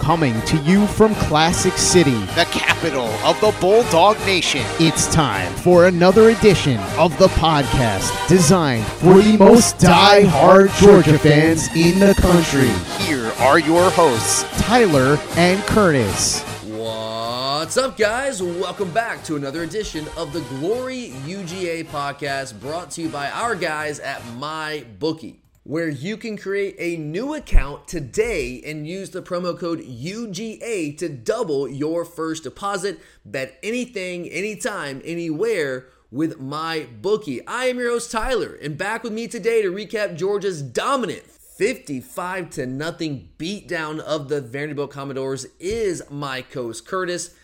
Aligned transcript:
Coming 0.00 0.40
to 0.42 0.56
you 0.58 0.86
from 0.86 1.14
Classic 1.14 1.74
City, 1.74 2.18
the 2.34 2.48
capital 2.50 3.06
of 3.22 3.38
the 3.40 3.54
Bulldog 3.60 4.18
Nation. 4.20 4.62
it's 4.80 5.12
time 5.12 5.52
for 5.56 5.86
another 5.86 6.30
edition 6.30 6.78
of 6.98 7.16
the 7.18 7.28
podcast 7.28 8.26
designed 8.26 8.84
for 8.86 9.20
the 9.20 9.36
most 9.36 9.78
die-hard 9.78 10.70
Georgia 10.80 11.18
fans 11.18 11.68
in 11.76 12.00
the 12.00 12.14
country. 12.14 12.70
Here 13.04 13.30
are 13.40 13.58
your 13.60 13.90
hosts. 13.90 14.42
Tyler 14.62 15.18
and 15.36 15.60
Curtis. 15.64 16.42
What's 16.64 17.76
up, 17.76 17.96
guys? 17.98 18.42
Welcome 18.42 18.90
back 18.92 19.22
to 19.24 19.36
another 19.36 19.62
edition 19.62 20.06
of 20.16 20.32
the 20.32 20.40
Glory 20.58 21.10
UGA 21.26 21.84
podcast 21.86 22.58
brought 22.58 22.90
to 22.92 23.02
you 23.02 23.10
by 23.10 23.30
our 23.30 23.54
guys 23.54 24.00
at 24.00 24.22
MyBookie, 24.38 25.36
where 25.62 25.88
you 25.88 26.16
can 26.16 26.36
create 26.36 26.74
a 26.78 26.96
new 26.96 27.34
account 27.34 27.86
today 27.86 28.62
and 28.64 28.86
use 28.86 29.10
the 29.10 29.22
promo 29.22 29.58
code 29.58 29.80
UGA 29.80 30.96
to 30.98 31.08
double 31.08 31.68
your 31.68 32.04
first 32.04 32.44
deposit. 32.44 32.98
Bet 33.24 33.58
anything, 33.62 34.28
anytime, 34.28 35.02
anywhere 35.04 35.86
with 36.10 36.40
my 36.40 36.86
bookie. 37.00 37.46
I 37.46 37.66
am 37.66 37.78
your 37.78 37.90
host, 37.90 38.10
Tyler, 38.10 38.58
and 38.62 38.76
back 38.76 39.04
with 39.04 39.12
me 39.12 39.28
today 39.28 39.62
to 39.62 39.70
recap 39.70 40.16
Georgia's 40.16 40.62
dominant 40.62 41.24
55 41.24 42.48
to 42.50 42.66
nothing 42.66 43.28
beatdown 43.36 44.00
of 44.00 44.30
the 44.30 44.40
Vanderbilt 44.40 44.90
Commodores 44.90 45.46
is 45.58 46.02
my 46.10 46.40
co-host 46.40 46.86
Curtis. 46.86 47.34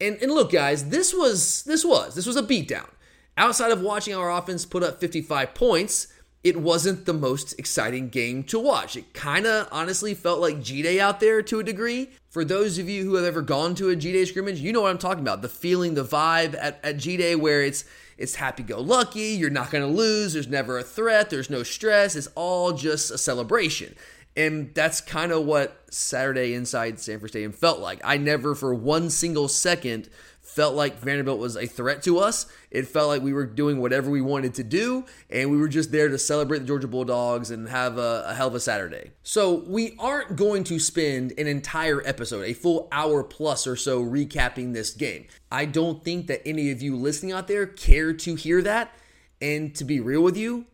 And 0.00 0.16
and 0.20 0.32
look 0.32 0.50
guys, 0.50 0.88
this 0.88 1.14
was 1.14 1.62
this 1.62 1.84
was 1.84 2.16
this 2.16 2.26
was 2.26 2.36
a 2.36 2.42
beatdown. 2.42 2.88
Outside 3.36 3.70
of 3.70 3.80
watching 3.80 4.14
our 4.14 4.30
offense 4.30 4.66
put 4.66 4.82
up 4.82 5.00
55 5.00 5.54
points, 5.54 6.08
it 6.42 6.56
wasn't 6.56 7.04
the 7.04 7.12
most 7.12 7.58
exciting 7.58 8.08
game 8.08 8.42
to 8.44 8.58
watch. 8.58 8.96
It 8.96 9.12
kind 9.12 9.46
of 9.46 9.68
honestly 9.70 10.14
felt 10.14 10.40
like 10.40 10.62
G-Day 10.62 10.98
out 10.98 11.20
there 11.20 11.42
to 11.42 11.60
a 11.60 11.64
degree. 11.64 12.10
For 12.30 12.44
those 12.44 12.78
of 12.78 12.88
you 12.88 13.04
who 13.04 13.16
have 13.16 13.24
ever 13.24 13.42
gone 13.42 13.74
to 13.74 13.90
a 13.90 13.96
G-Day 13.96 14.24
scrimmage, 14.24 14.60
you 14.60 14.72
know 14.72 14.80
what 14.80 14.90
I'm 14.90 14.98
talking 14.98 15.22
about. 15.22 15.42
The 15.42 15.48
feeling, 15.48 15.94
the 15.94 16.04
vibe 16.04 16.56
at, 16.58 16.80
at 16.82 16.96
G-Day 16.96 17.36
where 17.36 17.62
it's 17.62 17.84
it's 18.16 18.34
happy-go-lucky, 18.34 19.20
you're 19.20 19.48
not 19.48 19.70
going 19.70 19.82
to 19.82 19.96
lose, 19.96 20.34
there's 20.34 20.46
never 20.46 20.78
a 20.78 20.82
threat, 20.82 21.30
there's 21.30 21.48
no 21.48 21.62
stress, 21.62 22.14
it's 22.14 22.28
all 22.34 22.72
just 22.72 23.10
a 23.10 23.16
celebration. 23.16 23.94
And 24.36 24.74
that's 24.74 25.00
kind 25.00 25.32
of 25.32 25.46
what 25.46 25.82
Saturday 25.90 26.52
inside 26.52 27.00
Sanford 27.00 27.30
Stadium 27.30 27.52
felt 27.52 27.80
like. 27.80 27.98
I 28.04 28.18
never 28.18 28.54
for 28.54 28.74
one 28.74 29.08
single 29.08 29.48
second 29.48 30.10
felt 30.54 30.74
like 30.74 30.98
Vanderbilt 30.98 31.38
was 31.38 31.56
a 31.56 31.66
threat 31.66 32.02
to 32.02 32.18
us. 32.18 32.46
It 32.70 32.86
felt 32.88 33.08
like 33.08 33.22
we 33.22 33.32
were 33.32 33.46
doing 33.46 33.80
whatever 33.80 34.10
we 34.10 34.20
wanted 34.20 34.54
to 34.54 34.64
do, 34.64 35.04
and 35.28 35.50
we 35.50 35.56
were 35.56 35.68
just 35.68 35.92
there 35.92 36.08
to 36.08 36.18
celebrate 36.18 36.60
the 36.60 36.64
Georgia 36.66 36.88
Bulldogs 36.88 37.50
and 37.50 37.68
have 37.68 37.98
a, 37.98 38.24
a 38.28 38.34
hell 38.34 38.48
of 38.48 38.54
a 38.54 38.60
Saturday. 38.60 39.12
So, 39.22 39.64
we 39.66 39.96
aren't 39.98 40.36
going 40.36 40.64
to 40.64 40.78
spend 40.78 41.32
an 41.38 41.46
entire 41.46 42.02
episode, 42.06 42.44
a 42.44 42.52
full 42.52 42.88
hour 42.92 43.22
plus 43.22 43.66
or 43.66 43.76
so, 43.76 44.04
recapping 44.04 44.72
this 44.72 44.92
game. 44.92 45.26
I 45.50 45.64
don't 45.64 46.04
think 46.04 46.26
that 46.26 46.46
any 46.46 46.70
of 46.70 46.82
you 46.82 46.96
listening 46.96 47.32
out 47.32 47.48
there 47.48 47.66
care 47.66 48.12
to 48.12 48.34
hear 48.34 48.62
that. 48.62 48.94
And 49.42 49.74
to 49.76 49.84
be 49.84 50.00
real 50.00 50.22
with 50.22 50.36
you, 50.36 50.66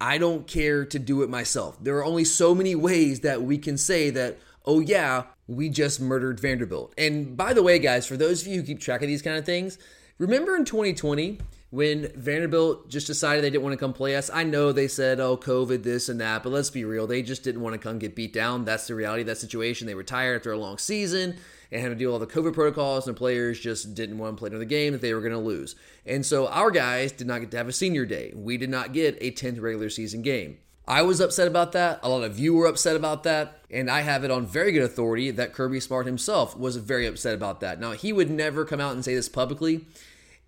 I 0.00 0.18
don't 0.18 0.46
care 0.46 0.84
to 0.86 0.98
do 0.98 1.22
it 1.22 1.28
myself. 1.28 1.76
There 1.82 1.96
are 1.98 2.04
only 2.04 2.24
so 2.24 2.54
many 2.54 2.74
ways 2.74 3.20
that 3.20 3.42
we 3.42 3.58
can 3.58 3.76
say 3.76 4.10
that, 4.10 4.38
oh, 4.68 4.80
yeah, 4.80 5.22
we 5.46 5.70
just 5.70 5.98
murdered 5.98 6.38
Vanderbilt. 6.38 6.92
And 6.98 7.36
by 7.36 7.54
the 7.54 7.62
way, 7.62 7.78
guys, 7.78 8.06
for 8.06 8.18
those 8.18 8.42
of 8.42 8.48
you 8.48 8.60
who 8.60 8.66
keep 8.66 8.80
track 8.80 9.00
of 9.00 9.08
these 9.08 9.22
kind 9.22 9.38
of 9.38 9.46
things, 9.46 9.78
remember 10.18 10.54
in 10.54 10.66
2020 10.66 11.38
when 11.70 12.12
Vanderbilt 12.14 12.90
just 12.90 13.06
decided 13.06 13.42
they 13.42 13.48
didn't 13.48 13.64
want 13.64 13.72
to 13.72 13.78
come 13.78 13.94
play 13.94 14.14
us? 14.14 14.30
I 14.32 14.44
know 14.44 14.70
they 14.70 14.86
said, 14.86 15.20
oh, 15.20 15.38
COVID, 15.38 15.82
this 15.84 16.10
and 16.10 16.20
that, 16.20 16.42
but 16.42 16.52
let's 16.52 16.68
be 16.68 16.84
real. 16.84 17.06
They 17.06 17.22
just 17.22 17.42
didn't 17.42 17.62
want 17.62 17.72
to 17.74 17.78
come 17.78 17.98
get 17.98 18.14
beat 18.14 18.34
down. 18.34 18.66
That's 18.66 18.86
the 18.86 18.94
reality 18.94 19.22
of 19.22 19.28
that 19.28 19.38
situation. 19.38 19.86
They 19.86 19.94
were 19.94 20.02
tired 20.02 20.36
after 20.36 20.52
a 20.52 20.58
long 20.58 20.76
season 20.76 21.38
and 21.72 21.82
had 21.82 21.88
to 21.88 21.94
deal 21.94 22.12
with 22.12 22.20
all 22.20 22.26
the 22.26 22.50
COVID 22.50 22.52
protocols, 22.52 23.06
and 23.06 23.16
the 23.16 23.18
players 23.18 23.58
just 23.58 23.94
didn't 23.94 24.18
want 24.18 24.36
to 24.36 24.38
play 24.38 24.48
another 24.48 24.66
game 24.66 24.92
that 24.92 25.00
they 25.00 25.14
were 25.14 25.20
going 25.20 25.32
to 25.32 25.38
lose. 25.38 25.76
And 26.04 26.24
so 26.24 26.46
our 26.48 26.70
guys 26.70 27.10
did 27.12 27.26
not 27.26 27.40
get 27.40 27.50
to 27.52 27.56
have 27.56 27.68
a 27.68 27.72
senior 27.72 28.04
day. 28.04 28.34
We 28.34 28.58
did 28.58 28.70
not 28.70 28.92
get 28.92 29.16
a 29.22 29.30
10th 29.30 29.60
regular 29.60 29.88
season 29.88 30.20
game. 30.20 30.58
I 30.88 31.02
was 31.02 31.20
upset 31.20 31.46
about 31.46 31.72
that. 31.72 32.00
A 32.02 32.08
lot 32.08 32.24
of 32.24 32.38
you 32.38 32.54
were 32.54 32.64
upset 32.64 32.96
about 32.96 33.22
that. 33.24 33.60
And 33.70 33.90
I 33.90 34.00
have 34.00 34.24
it 34.24 34.30
on 34.30 34.46
very 34.46 34.72
good 34.72 34.82
authority 34.82 35.30
that 35.30 35.52
Kirby 35.52 35.80
Smart 35.80 36.06
himself 36.06 36.56
was 36.56 36.76
very 36.76 37.06
upset 37.06 37.34
about 37.34 37.60
that. 37.60 37.78
Now, 37.78 37.92
he 37.92 38.10
would 38.10 38.30
never 38.30 38.64
come 38.64 38.80
out 38.80 38.94
and 38.94 39.04
say 39.04 39.14
this 39.14 39.28
publicly. 39.28 39.84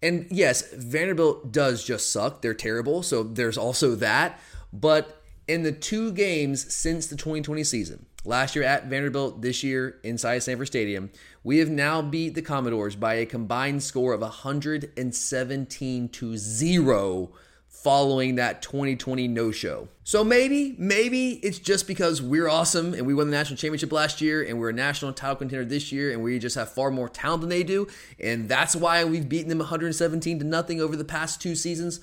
And 0.02 0.26
yes, 0.30 0.72
Vanderbilt 0.72 1.52
does 1.52 1.84
just 1.84 2.10
suck. 2.10 2.40
They're 2.40 2.54
terrible. 2.54 3.02
So 3.02 3.22
there's 3.22 3.58
also 3.58 3.94
that. 3.96 4.40
But 4.72 5.22
in 5.46 5.62
the 5.62 5.72
two 5.72 6.10
games 6.10 6.72
since 6.72 7.06
the 7.06 7.16
2020 7.16 7.62
season, 7.62 8.06
last 8.24 8.56
year 8.56 8.64
at 8.64 8.86
Vanderbilt, 8.86 9.42
this 9.42 9.62
year 9.62 10.00
inside 10.02 10.38
Sanford 10.38 10.68
Stadium, 10.68 11.10
we 11.44 11.58
have 11.58 11.68
now 11.68 12.00
beat 12.00 12.34
the 12.34 12.40
Commodores 12.40 12.96
by 12.96 13.14
a 13.14 13.26
combined 13.26 13.82
score 13.82 14.14
of 14.14 14.22
117 14.22 16.08
to 16.08 16.36
0 16.38 17.30
following 17.82 18.34
that 18.34 18.60
2020 18.60 19.26
no 19.28 19.50
show. 19.50 19.88
So 20.04 20.22
maybe, 20.22 20.74
maybe 20.76 21.34
it's 21.42 21.58
just 21.58 21.86
because 21.86 22.20
we're 22.20 22.48
awesome 22.48 22.92
and 22.92 23.06
we 23.06 23.14
won 23.14 23.30
the 23.30 23.36
national 23.36 23.56
championship 23.56 23.90
last 23.92 24.20
year 24.20 24.42
and 24.42 24.58
we're 24.58 24.70
a 24.70 24.74
national 24.74 25.12
title 25.12 25.36
contender 25.36 25.64
this 25.64 25.90
year 25.90 26.12
and 26.12 26.22
we 26.22 26.38
just 26.38 26.56
have 26.56 26.70
far 26.70 26.90
more 26.90 27.08
talent 27.08 27.40
than 27.40 27.50
they 27.50 27.62
do. 27.62 27.86
And 28.18 28.48
that's 28.48 28.76
why 28.76 29.04
we've 29.04 29.28
beaten 29.28 29.48
them 29.48 29.58
117 29.58 30.38
to 30.40 30.44
nothing 30.44 30.80
over 30.80 30.94
the 30.94 31.04
past 31.04 31.40
two 31.40 31.54
seasons. 31.54 32.00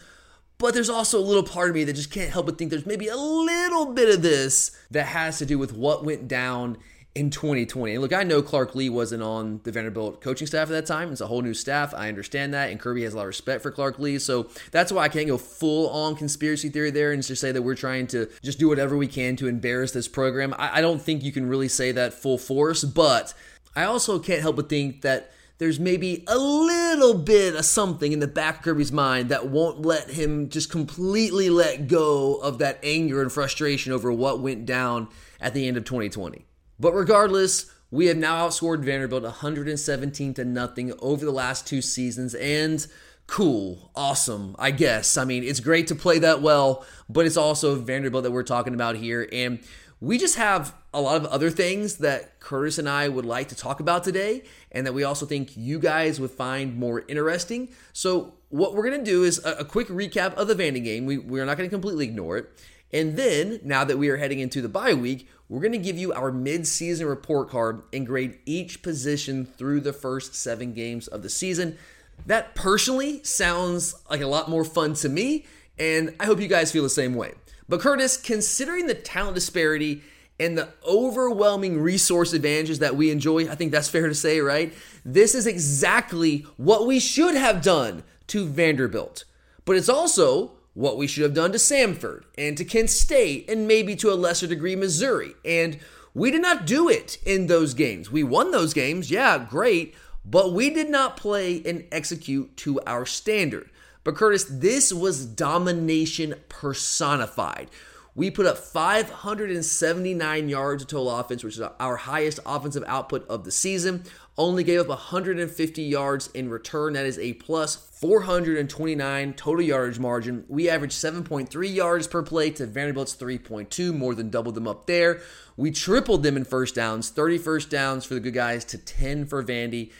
But 0.58 0.74
there's 0.74 0.90
also 0.90 1.20
a 1.20 1.22
little 1.22 1.44
part 1.44 1.70
of 1.70 1.76
me 1.76 1.84
that 1.84 1.94
just 1.94 2.12
can't 2.12 2.32
help 2.32 2.48
but 2.48 2.58
think 2.58 2.72
there's 2.72 2.88
maybe 2.88 3.08
a 3.08 3.16
little 3.16 3.94
bit 3.94 4.14
of 4.14 4.24
this 4.24 4.72
that 4.90 5.08
has 5.08 5.38
to 5.38 5.46
do 5.46 5.59
with 5.59 5.74
what 5.74 6.04
went 6.04 6.28
down 6.28 6.78
in 7.17 7.29
2020. 7.29 7.94
And 7.94 8.01
look, 8.01 8.13
I 8.13 8.23
know 8.23 8.41
Clark 8.41 8.75
Lea 8.75 8.89
wasn't 8.89 9.23
on 9.23 9.59
the 9.63 9.72
Vanderbilt 9.72 10.22
coaching 10.22 10.47
staff 10.47 10.69
at 10.69 10.72
that 10.72 10.85
time. 10.85 11.11
It's 11.11 11.22
a 11.22 11.28
whole 11.28 11.41
new 11.41 11.53
staff. 11.53 11.94
I 11.94 12.07
understand 12.07 12.53
that. 12.53 12.69
And 12.69 12.79
Kirby 12.79 13.03
has 13.03 13.13
a 13.13 13.17
lot 13.17 13.23
of 13.23 13.28
respect 13.28 13.63
for 13.63 13.72
Clark 13.72 14.00
Lea. 14.00 14.19
So 14.19 14.50
that's 14.72 14.91
why 14.91 15.03
I 15.03 15.09
can't 15.09 15.28
go 15.28 15.38
full 15.38 15.89
on 15.89 16.16
conspiracy 16.16 16.69
theory 16.69 16.91
there 16.91 17.11
and 17.11 17.25
just 17.25 17.41
say 17.41 17.51
that 17.51 17.61
we're 17.61 17.75
trying 17.75 18.07
to 18.07 18.29
just 18.44 18.59
do 18.59 18.69
whatever 18.69 18.95
we 18.95 19.07
can 19.07 19.35
to 19.38 19.47
embarrass 19.47 19.91
this 19.91 20.07
program. 20.07 20.53
I, 20.57 20.78
I 20.78 20.81
don't 20.81 21.01
think 21.01 21.23
you 21.23 21.31
can 21.31 21.47
really 21.47 21.67
say 21.67 21.91
that 21.91 22.13
full 22.13 22.38
force, 22.38 22.83
but 22.83 23.34
I 23.75 23.84
also 23.84 24.20
can't 24.20 24.41
help 24.41 24.55
but 24.55 24.70
think 24.70 25.02
that 25.02 25.31
there's 25.59 25.79
maybe 25.79 26.23
a 26.28 26.37
little 26.37 27.16
bit 27.16 27.55
of 27.55 27.66
something 27.66 28.11
in 28.11 28.20
the 28.20 28.28
back 28.28 28.58
of 28.58 28.63
Kirby's 28.63 28.91
mind 28.91 29.29
that 29.29 29.47
won't 29.47 29.81
let 29.81 30.11
him 30.11 30.49
just 30.49 30.70
completely 30.70 31.49
let 31.49 31.87
go 31.87 32.35
of 32.35 32.59
that 32.59 32.79
anger 32.84 33.22
and 33.22 33.31
frustration 33.31 33.91
over 33.91 34.11
what 34.11 34.40
went 34.40 34.66
down 34.66 35.08
at 35.41 35.53
the 35.53 35.67
end 35.67 35.78
of 35.78 35.84
2020. 35.84 36.47
But 36.79 36.94
regardless, 36.94 37.72
we 37.90 38.08
have 38.08 38.18
now 38.18 38.47
outscored 38.47 38.84
Vanderbilt 38.84 39.24
117 39.24 40.34
to 40.35 40.46
nothing 40.46 40.94
over 41.00 41.26
the 41.26 41.32
last 41.32 41.68
two 41.68 41.82
seasons 41.82 42.35
and 42.35 42.85
cool, 43.26 43.91
awesome, 43.96 44.56
I 44.59 44.72
guess. 44.72 45.18
I 45.18 45.26
mean, 45.26 45.44
it's 45.44 45.59
great 45.59 45.88
to 45.88 45.96
play 45.96 46.20
that 46.20 46.41
well, 46.41 46.85
but 47.09 47.26
it's 47.26 47.38
also 47.38 47.76
Vanderbilt 47.76 48.24
that 48.24 48.32
we're 48.32 48.44
talking 48.44 48.74
about 48.74 48.96
here 48.96 49.28
and 49.32 49.59
we 50.00 50.18
just 50.18 50.35
have 50.35 50.76
a 50.94 51.02
lot 51.02 51.18
of 51.18 51.26
other 51.26 51.50
things 51.50 51.97
that 51.97 52.40
Curtis 52.40 52.78
and 52.78 52.88
I 52.88 53.09
would 53.09 53.26
like 53.26 53.50
to 53.50 53.56
talk 53.56 53.80
about 53.80 54.03
today, 54.03 54.44
and 54.72 54.85
that 54.85 54.94
we 54.94 55.03
also 55.03 55.26
think 55.26 55.58
you 55.58 55.80
guys 55.80 56.20
would 56.20 56.32
find 56.32 56.78
more 56.78 57.03
interesting. 57.08 57.70
So, 57.94 58.35
what 58.50 58.76
we're 58.76 58.88
going 58.88 59.03
to 59.03 59.12
do 59.12 59.23
is 59.23 59.44
a, 59.44 59.58
a, 59.58 59.66
quick 59.66 59.88
recap 59.90 60.34
of 60.35 60.47
the 60.47 60.56
Vandy 60.56 60.82
game. 60.82 61.06
We, 61.06 61.18
we're 61.18 61.46
not 61.46 61.58
going 61.58 61.70
to 61.70 61.73
completely 61.73 62.06
ignore 62.06 62.38
it. 62.38 62.50
And 62.93 63.17
then, 63.17 63.59
now 63.63 63.84
that 63.84 63.97
we 63.97 64.09
are 64.09 64.17
heading 64.17 64.39
into 64.39 64.61
the 64.61 64.69
bye 64.69 64.93
week, 64.93 65.28
we're 65.49 65.61
going 65.61 65.72
to 65.73 65.78
give 65.78 65.97
you 65.97 66.13
our 66.13 66.31
mid-season 66.31 67.07
report 67.07 67.49
card 67.49 67.81
and 67.93 68.05
grade 68.05 68.39
each 68.45 68.81
position 68.81 69.45
through 69.45 69.81
the 69.81 69.93
first 69.93 70.35
seven 70.35 70.73
games 70.73 71.07
of 71.07 71.22
the 71.22 71.29
season. 71.29 71.78
That 72.25 72.55
personally 72.55 73.23
sounds 73.23 73.95
like 74.09 74.22
a 74.22 74.28
lot 74.28 74.49
more 74.49 74.66
fun 74.66 74.93
to 74.95 75.09
me, 75.09 75.45
and 75.78 76.16
I 76.19 76.25
hope 76.25 76.39
you 76.39 76.47
guys 76.47 76.72
feel 76.72 76.84
the 76.84 76.89
same 76.89 77.13
way. 77.13 77.34
But 77.69 77.81
Curtis, 77.81 78.17
considering 78.17 78.87
the 78.87 78.93
talent 78.93 79.35
disparity 79.35 80.01
and 80.39 80.57
the 80.57 80.69
overwhelming 80.87 81.81
resource 81.81 82.34
advantages 82.34 82.79
that 82.79 82.95
we 82.95 83.11
enjoy, 83.11 83.49
I 83.49 83.55
think 83.55 83.72
that's 83.72 83.89
fair 83.89 84.07
to 84.07 84.16
say, 84.16 84.39
right? 84.39 84.73
This 85.03 85.35
is 85.35 85.47
exactly 85.47 86.45
what 86.57 86.87
we 86.87 86.99
should 86.99 87.35
have 87.35 87.61
done 87.61 88.03
to 88.28 88.45
Vanderbilt. 88.45 89.25
But 89.66 89.75
it's 89.75 89.89
also 89.89 90.57
what 90.78 90.96
we 90.96 91.08
should 91.08 91.24
have 91.24 91.34
done 91.34 91.52
to 91.52 91.58
Samford 91.58 92.22
and 92.38 92.56
to 92.56 92.64
Kent 92.64 92.91
State 92.91 93.50
and 93.50 93.68
maybe 93.68 93.96
to 93.96 94.12
a 94.12 94.14
lesser 94.14 94.46
degree 94.46 94.76
Missouri. 94.76 95.34
And 95.44 95.79
we 96.14 96.29
did 96.29 96.44
not 96.44 96.68
do 96.68 96.88
it 96.88 97.18
in 97.26 97.47
those 97.47 97.74
games. 97.74 98.12
We 98.12 98.22
won 98.22 98.52
those 98.52 98.76
games, 98.76 99.09
yeah, 99.09 99.44
great, 99.44 99.96
but 100.24 100.53
we 100.53 100.70
did 100.70 100.91
not 100.91 101.18
play 101.18 101.64
and 101.66 101.85
execute 101.91 102.56
to 102.58 102.79
our 102.85 103.08
standard. 103.08 103.72
But 104.03 104.18
Curtis, 104.18 104.46
this 104.47 104.94
was 104.94 105.26
domination 105.26 106.35
personified. 106.47 107.72
We 108.14 108.30
put 108.30 108.46
up 108.46 108.59
579 108.59 110.50
yards 110.50 110.84
of 110.84 110.90
total 110.90 111.09
offense, 111.20 111.44
which 111.44 111.58
is 111.58 111.62
our 111.80 111.96
highest 111.96 112.40
offensive 112.46 112.84
output 112.85 113.28
of 113.28 113.46
the 113.46 113.52
season. 113.52 114.03
Only 114.39 114.63
gave 114.63 114.81
up 114.81 114.89
150 114.89 115.81
yards 115.81 116.28
in 116.28 116.49
return. 116.49 116.93
That 116.93 117.07
is 117.07 117.17
a 117.17 117.34
plus 117.34 117.75
429 117.75 119.34
total 119.34 119.66
yardage 119.66 119.97
margin. 119.97 120.45
We 120.47 120.69
averaged 120.69 120.93
7.3 120.93 121.73
yards 121.73 122.05
per 122.07 122.22
play 122.22 122.51
to 122.51 122.67
Vanderbilt's 122.67 123.16
3.2, 123.16 123.95
more 123.95 124.13
than 124.13 124.29
doubled 124.29 124.53
them 124.53 124.67
up 124.67 124.85
there. 124.85 125.22
We 125.55 125.72
tripled 125.72 126.22
them 126.22 126.37
in 126.37 126.45
first 126.45 126.75
downs, 126.75 127.09
30 127.09 127.39
first 127.39 127.72
downs 127.72 128.05
for 128.05 128.13
the 128.13 128.19
good 128.19 128.35
guys 128.35 128.63
to 128.66 128.78
10 128.78 129.25
for 129.25 129.43
Vandy. 129.43 129.91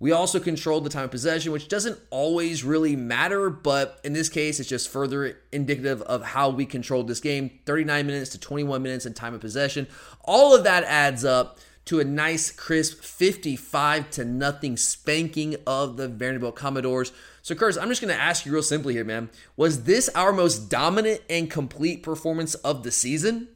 We 0.00 0.10
also 0.10 0.40
controlled 0.40 0.82
the 0.84 0.90
time 0.90 1.04
of 1.04 1.10
possession, 1.12 1.52
which 1.52 1.68
doesn't 1.68 1.96
always 2.10 2.64
really 2.64 2.96
matter, 2.96 3.50
but 3.50 4.00
in 4.02 4.14
this 4.14 4.28
case, 4.28 4.58
it's 4.58 4.68
just 4.68 4.88
further 4.88 5.38
indicative 5.52 6.02
of 6.02 6.24
how 6.24 6.48
we 6.48 6.66
controlled 6.66 7.06
this 7.06 7.20
game 7.20 7.60
39 7.66 8.06
minutes 8.06 8.30
to 8.30 8.40
21 8.40 8.82
minutes 8.82 9.06
in 9.06 9.14
time 9.14 9.34
of 9.34 9.40
possession. 9.40 9.86
All 10.24 10.56
of 10.56 10.64
that 10.64 10.82
adds 10.84 11.24
up 11.24 11.60
to 11.86 12.00
a 12.00 12.04
nice, 12.04 12.50
crisp 12.50 13.02
55 13.02 14.10
to 14.12 14.24
nothing 14.24 14.76
spanking 14.76 15.56
of 15.66 15.96
the 15.96 16.08
Vanderbilt 16.08 16.56
Commodores. 16.56 17.12
So, 17.42 17.54
Curtis, 17.54 17.76
I'm 17.76 17.88
just 17.88 18.00
going 18.00 18.14
to 18.14 18.20
ask 18.20 18.46
you 18.46 18.52
real 18.52 18.62
simply 18.62 18.94
here, 18.94 19.04
man. 19.04 19.30
Was 19.56 19.84
this 19.84 20.08
our 20.10 20.32
most 20.32 20.70
dominant 20.70 21.22
and 21.28 21.50
complete 21.50 22.02
performance 22.02 22.54
of 22.54 22.84
the 22.84 22.92
season? 22.92 23.48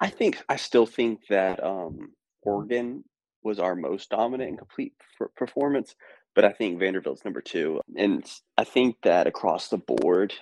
I 0.00 0.10
think, 0.10 0.42
I 0.48 0.56
still 0.56 0.86
think 0.86 1.26
that 1.28 1.62
um, 1.62 2.12
Oregon 2.42 3.04
was 3.42 3.58
our 3.58 3.74
most 3.74 4.10
dominant 4.10 4.48
and 4.48 4.58
complete 4.58 4.94
performance, 5.36 5.94
but 6.34 6.44
I 6.44 6.52
think 6.52 6.78
Vanderbilt's 6.78 7.24
number 7.24 7.40
two. 7.40 7.80
And 7.96 8.24
I 8.56 8.64
think 8.64 8.96
that 9.02 9.26
across 9.26 9.68
the 9.68 9.78
board, 9.78 10.34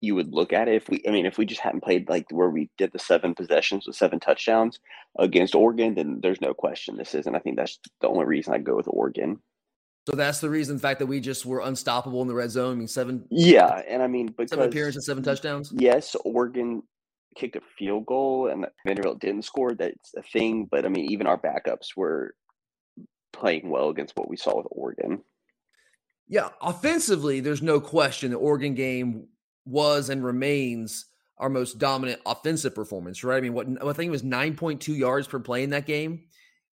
you 0.00 0.14
would 0.14 0.32
look 0.32 0.52
at 0.52 0.68
it 0.68 0.76
if 0.76 0.88
we, 0.88 1.02
I 1.06 1.10
mean, 1.10 1.26
if 1.26 1.38
we 1.38 1.46
just 1.46 1.60
hadn't 1.60 1.82
played 1.82 2.08
like 2.08 2.26
where 2.30 2.50
we 2.50 2.70
did 2.78 2.92
the 2.92 2.98
seven 2.98 3.34
possessions 3.34 3.86
with 3.86 3.96
seven 3.96 4.20
touchdowns 4.20 4.78
against 5.18 5.54
Oregon, 5.54 5.94
then 5.94 6.20
there's 6.22 6.40
no 6.40 6.54
question 6.54 6.96
this 6.96 7.14
is. 7.14 7.26
And 7.26 7.36
I 7.36 7.40
think 7.40 7.56
that's 7.56 7.78
the 8.00 8.08
only 8.08 8.24
reason 8.24 8.54
I 8.54 8.58
go 8.58 8.76
with 8.76 8.86
Oregon. 8.88 9.40
So 10.08 10.16
that's 10.16 10.40
the 10.40 10.48
reason, 10.48 10.76
the 10.76 10.80
fact 10.80 11.00
that 11.00 11.06
we 11.06 11.20
just 11.20 11.44
were 11.44 11.60
unstoppable 11.60 12.22
in 12.22 12.28
the 12.28 12.34
red 12.34 12.50
zone. 12.50 12.72
I 12.72 12.76
mean, 12.76 12.88
seven. 12.88 13.26
Yeah, 13.30 13.82
and 13.86 14.02
I 14.02 14.06
mean, 14.06 14.28
because 14.28 14.50
seven 14.50 14.66
appearances, 14.66 15.04
seven 15.04 15.22
touchdowns. 15.22 15.72
Yes, 15.76 16.16
Oregon 16.24 16.82
kicked 17.36 17.56
a 17.56 17.60
field 17.78 18.06
goal 18.06 18.48
and 18.48 18.66
Vanderbilt 18.86 19.20
didn't 19.20 19.42
score. 19.42 19.74
That's 19.74 20.14
a 20.16 20.22
thing. 20.22 20.66
But 20.70 20.86
I 20.86 20.88
mean, 20.88 21.10
even 21.10 21.26
our 21.26 21.38
backups 21.38 21.88
were 21.96 22.34
playing 23.32 23.68
well 23.68 23.90
against 23.90 24.16
what 24.16 24.30
we 24.30 24.36
saw 24.36 24.56
with 24.56 24.66
Oregon. 24.70 25.22
Yeah, 26.26 26.50
offensively, 26.62 27.40
there's 27.40 27.62
no 27.62 27.80
question 27.80 28.30
the 28.30 28.36
Oregon 28.38 28.74
game 28.74 29.28
was 29.68 30.08
and 30.08 30.24
remains 30.24 31.06
our 31.38 31.48
most 31.48 31.78
dominant 31.78 32.20
offensive 32.26 32.74
performance, 32.74 33.22
right? 33.22 33.36
I 33.36 33.40
mean, 33.40 33.54
what 33.54 33.66
I 33.66 33.92
think 33.92 34.08
it 34.08 34.10
was 34.10 34.22
9.2 34.22 34.96
yards 34.96 35.28
per 35.28 35.38
play 35.38 35.62
in 35.62 35.70
that 35.70 35.86
game. 35.86 36.24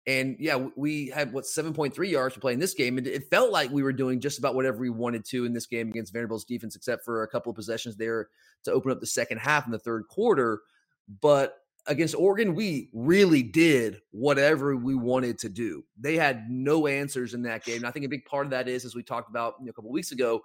And 0.08 0.36
yeah, 0.40 0.68
we 0.76 1.08
had 1.10 1.32
what 1.32 1.46
7.3 1.46 2.10
yards 2.10 2.36
per 2.36 2.42
play 2.42 2.54
in 2.54 2.60
this 2.60 2.74
game. 2.74 2.98
And 2.98 3.06
it 3.06 3.30
felt 3.30 3.52
like 3.52 3.70
we 3.70 3.84
were 3.84 3.94
doing 3.94 4.20
just 4.20 4.40
about 4.40 4.56
whatever 4.56 4.80
we 4.80 4.90
wanted 4.90 5.26
to 5.26 5.46
in 5.46 5.54
this 5.54 5.68
game 5.68 5.90
against 5.90 6.14
Vanderbilt's 6.14 6.44
defense, 6.44 6.76
except 6.76 7.06
for 7.06 7.24
a 7.24 7.28
couple 7.28 7.52
of 7.52 7.56
possessions 7.56 7.98
there 7.98 8.30
to 8.64 8.72
open 8.72 8.92
up 8.92 9.00
the 9.00 9.08
second 9.08 9.40
half 9.40 9.66
in 9.66 9.72
the 9.72 9.80
third 9.80 10.08
quarter. 10.08 10.62
But 11.22 11.58
against 11.88 12.16
Oregon, 12.16 12.56
we 12.56 12.90
really 12.94 13.44
did 13.44 14.02
whatever 14.12 14.76
we 14.76 14.96
wanted 14.96 15.40
to 15.40 15.50
do. 15.50 15.84
They 16.00 16.16
had 16.16 16.50
no 16.50 16.88
answers 16.88 17.34
in 17.34 17.44
that 17.44 17.64
game. 17.64 17.78
And 17.78 17.88
I 17.88 17.92
think 17.92 18.06
a 18.06 18.10
big 18.10 18.26
part 18.26 18.46
of 18.46 18.52
that 18.52 18.68
is, 18.68 18.86
as 18.86 18.96
we 18.96 19.04
talked 19.04 19.30
about 19.30 19.56
you 19.60 19.66
know, 19.66 19.72
a 19.72 19.74
couple 19.74 19.92
weeks 19.92 20.12
ago, 20.12 20.42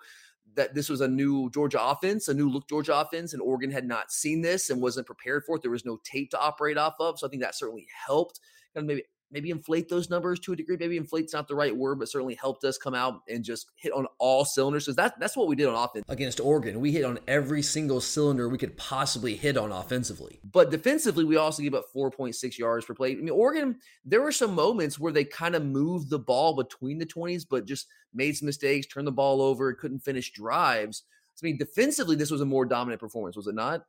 that 0.54 0.74
this 0.74 0.88
was 0.88 1.00
a 1.00 1.08
new 1.08 1.50
Georgia 1.50 1.82
offense, 1.82 2.28
a 2.28 2.34
new 2.34 2.48
look 2.48 2.68
Georgia 2.68 2.98
offense, 2.98 3.32
and 3.32 3.42
Oregon 3.42 3.70
had 3.70 3.86
not 3.86 4.10
seen 4.10 4.40
this 4.40 4.70
and 4.70 4.80
wasn't 4.80 5.06
prepared 5.06 5.44
for 5.44 5.56
it. 5.56 5.62
There 5.62 5.70
was 5.70 5.84
no 5.84 5.98
tape 6.04 6.30
to 6.30 6.40
operate 6.40 6.78
off 6.78 6.94
of. 6.98 7.18
So 7.18 7.26
I 7.26 7.30
think 7.30 7.42
that 7.42 7.54
certainly 7.54 7.86
helped 8.06 8.40
of 8.74 8.84
maybe 8.84 9.04
maybe 9.30 9.50
inflate 9.50 9.88
those 9.88 10.10
numbers 10.10 10.38
to 10.40 10.52
a 10.52 10.56
degree. 10.56 10.76
Maybe 10.78 10.96
inflate's 10.96 11.32
not 11.32 11.48
the 11.48 11.54
right 11.54 11.76
word, 11.76 11.98
but 11.98 12.08
certainly 12.08 12.34
helped 12.34 12.64
us 12.64 12.78
come 12.78 12.94
out 12.94 13.22
and 13.28 13.44
just 13.44 13.70
hit 13.76 13.92
on 13.92 14.06
all 14.18 14.44
cylinders. 14.44 14.84
Because 14.84 14.96
that, 14.96 15.18
that's 15.18 15.36
what 15.36 15.48
we 15.48 15.56
did 15.56 15.66
on 15.66 15.74
offense 15.74 16.04
against 16.08 16.40
Oregon. 16.40 16.80
We 16.80 16.92
hit 16.92 17.04
on 17.04 17.18
every 17.26 17.62
single 17.62 18.00
cylinder 18.00 18.48
we 18.48 18.58
could 18.58 18.76
possibly 18.76 19.36
hit 19.36 19.56
on 19.56 19.72
offensively. 19.72 20.40
But 20.50 20.70
defensively, 20.70 21.24
we 21.24 21.36
also 21.36 21.62
gave 21.62 21.74
up 21.74 21.86
4.6 21.94 22.58
yards 22.58 22.86
per 22.86 22.94
play. 22.94 23.12
I 23.12 23.16
mean, 23.16 23.30
Oregon, 23.30 23.76
there 24.04 24.22
were 24.22 24.32
some 24.32 24.54
moments 24.54 24.98
where 24.98 25.12
they 25.12 25.24
kind 25.24 25.54
of 25.54 25.64
moved 25.64 26.10
the 26.10 26.18
ball 26.18 26.54
between 26.54 26.98
the 26.98 27.06
20s, 27.06 27.44
but 27.48 27.66
just 27.66 27.86
made 28.14 28.36
some 28.36 28.46
mistakes, 28.46 28.86
turned 28.86 29.06
the 29.06 29.12
ball 29.12 29.42
over, 29.42 29.72
couldn't 29.74 30.00
finish 30.00 30.32
drives. 30.32 31.04
So, 31.34 31.46
I 31.46 31.50
mean, 31.50 31.58
defensively, 31.58 32.16
this 32.16 32.30
was 32.30 32.40
a 32.40 32.46
more 32.46 32.64
dominant 32.64 33.00
performance, 33.00 33.36
was 33.36 33.46
it 33.46 33.54
not? 33.54 33.84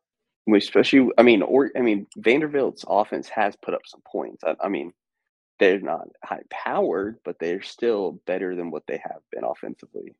Especially, 0.53 1.09
I 1.17 1.23
mean, 1.23 1.41
or 1.41 1.71
I 1.75 1.81
mean, 1.81 2.07
Vanderbilt's 2.17 2.85
offense 2.87 3.27
has 3.29 3.55
put 3.57 3.73
up 3.73 3.81
some 3.85 4.01
points. 4.09 4.43
I, 4.45 4.55
I 4.61 4.69
mean, 4.69 4.93
they're 5.59 5.79
not 5.79 6.07
high 6.23 6.43
powered, 6.49 7.17
but 7.23 7.39
they're 7.39 7.61
still 7.61 8.21
better 8.25 8.55
than 8.55 8.71
what 8.71 8.85
they 8.87 8.97
have 8.97 9.21
been 9.31 9.43
offensively. 9.43 10.15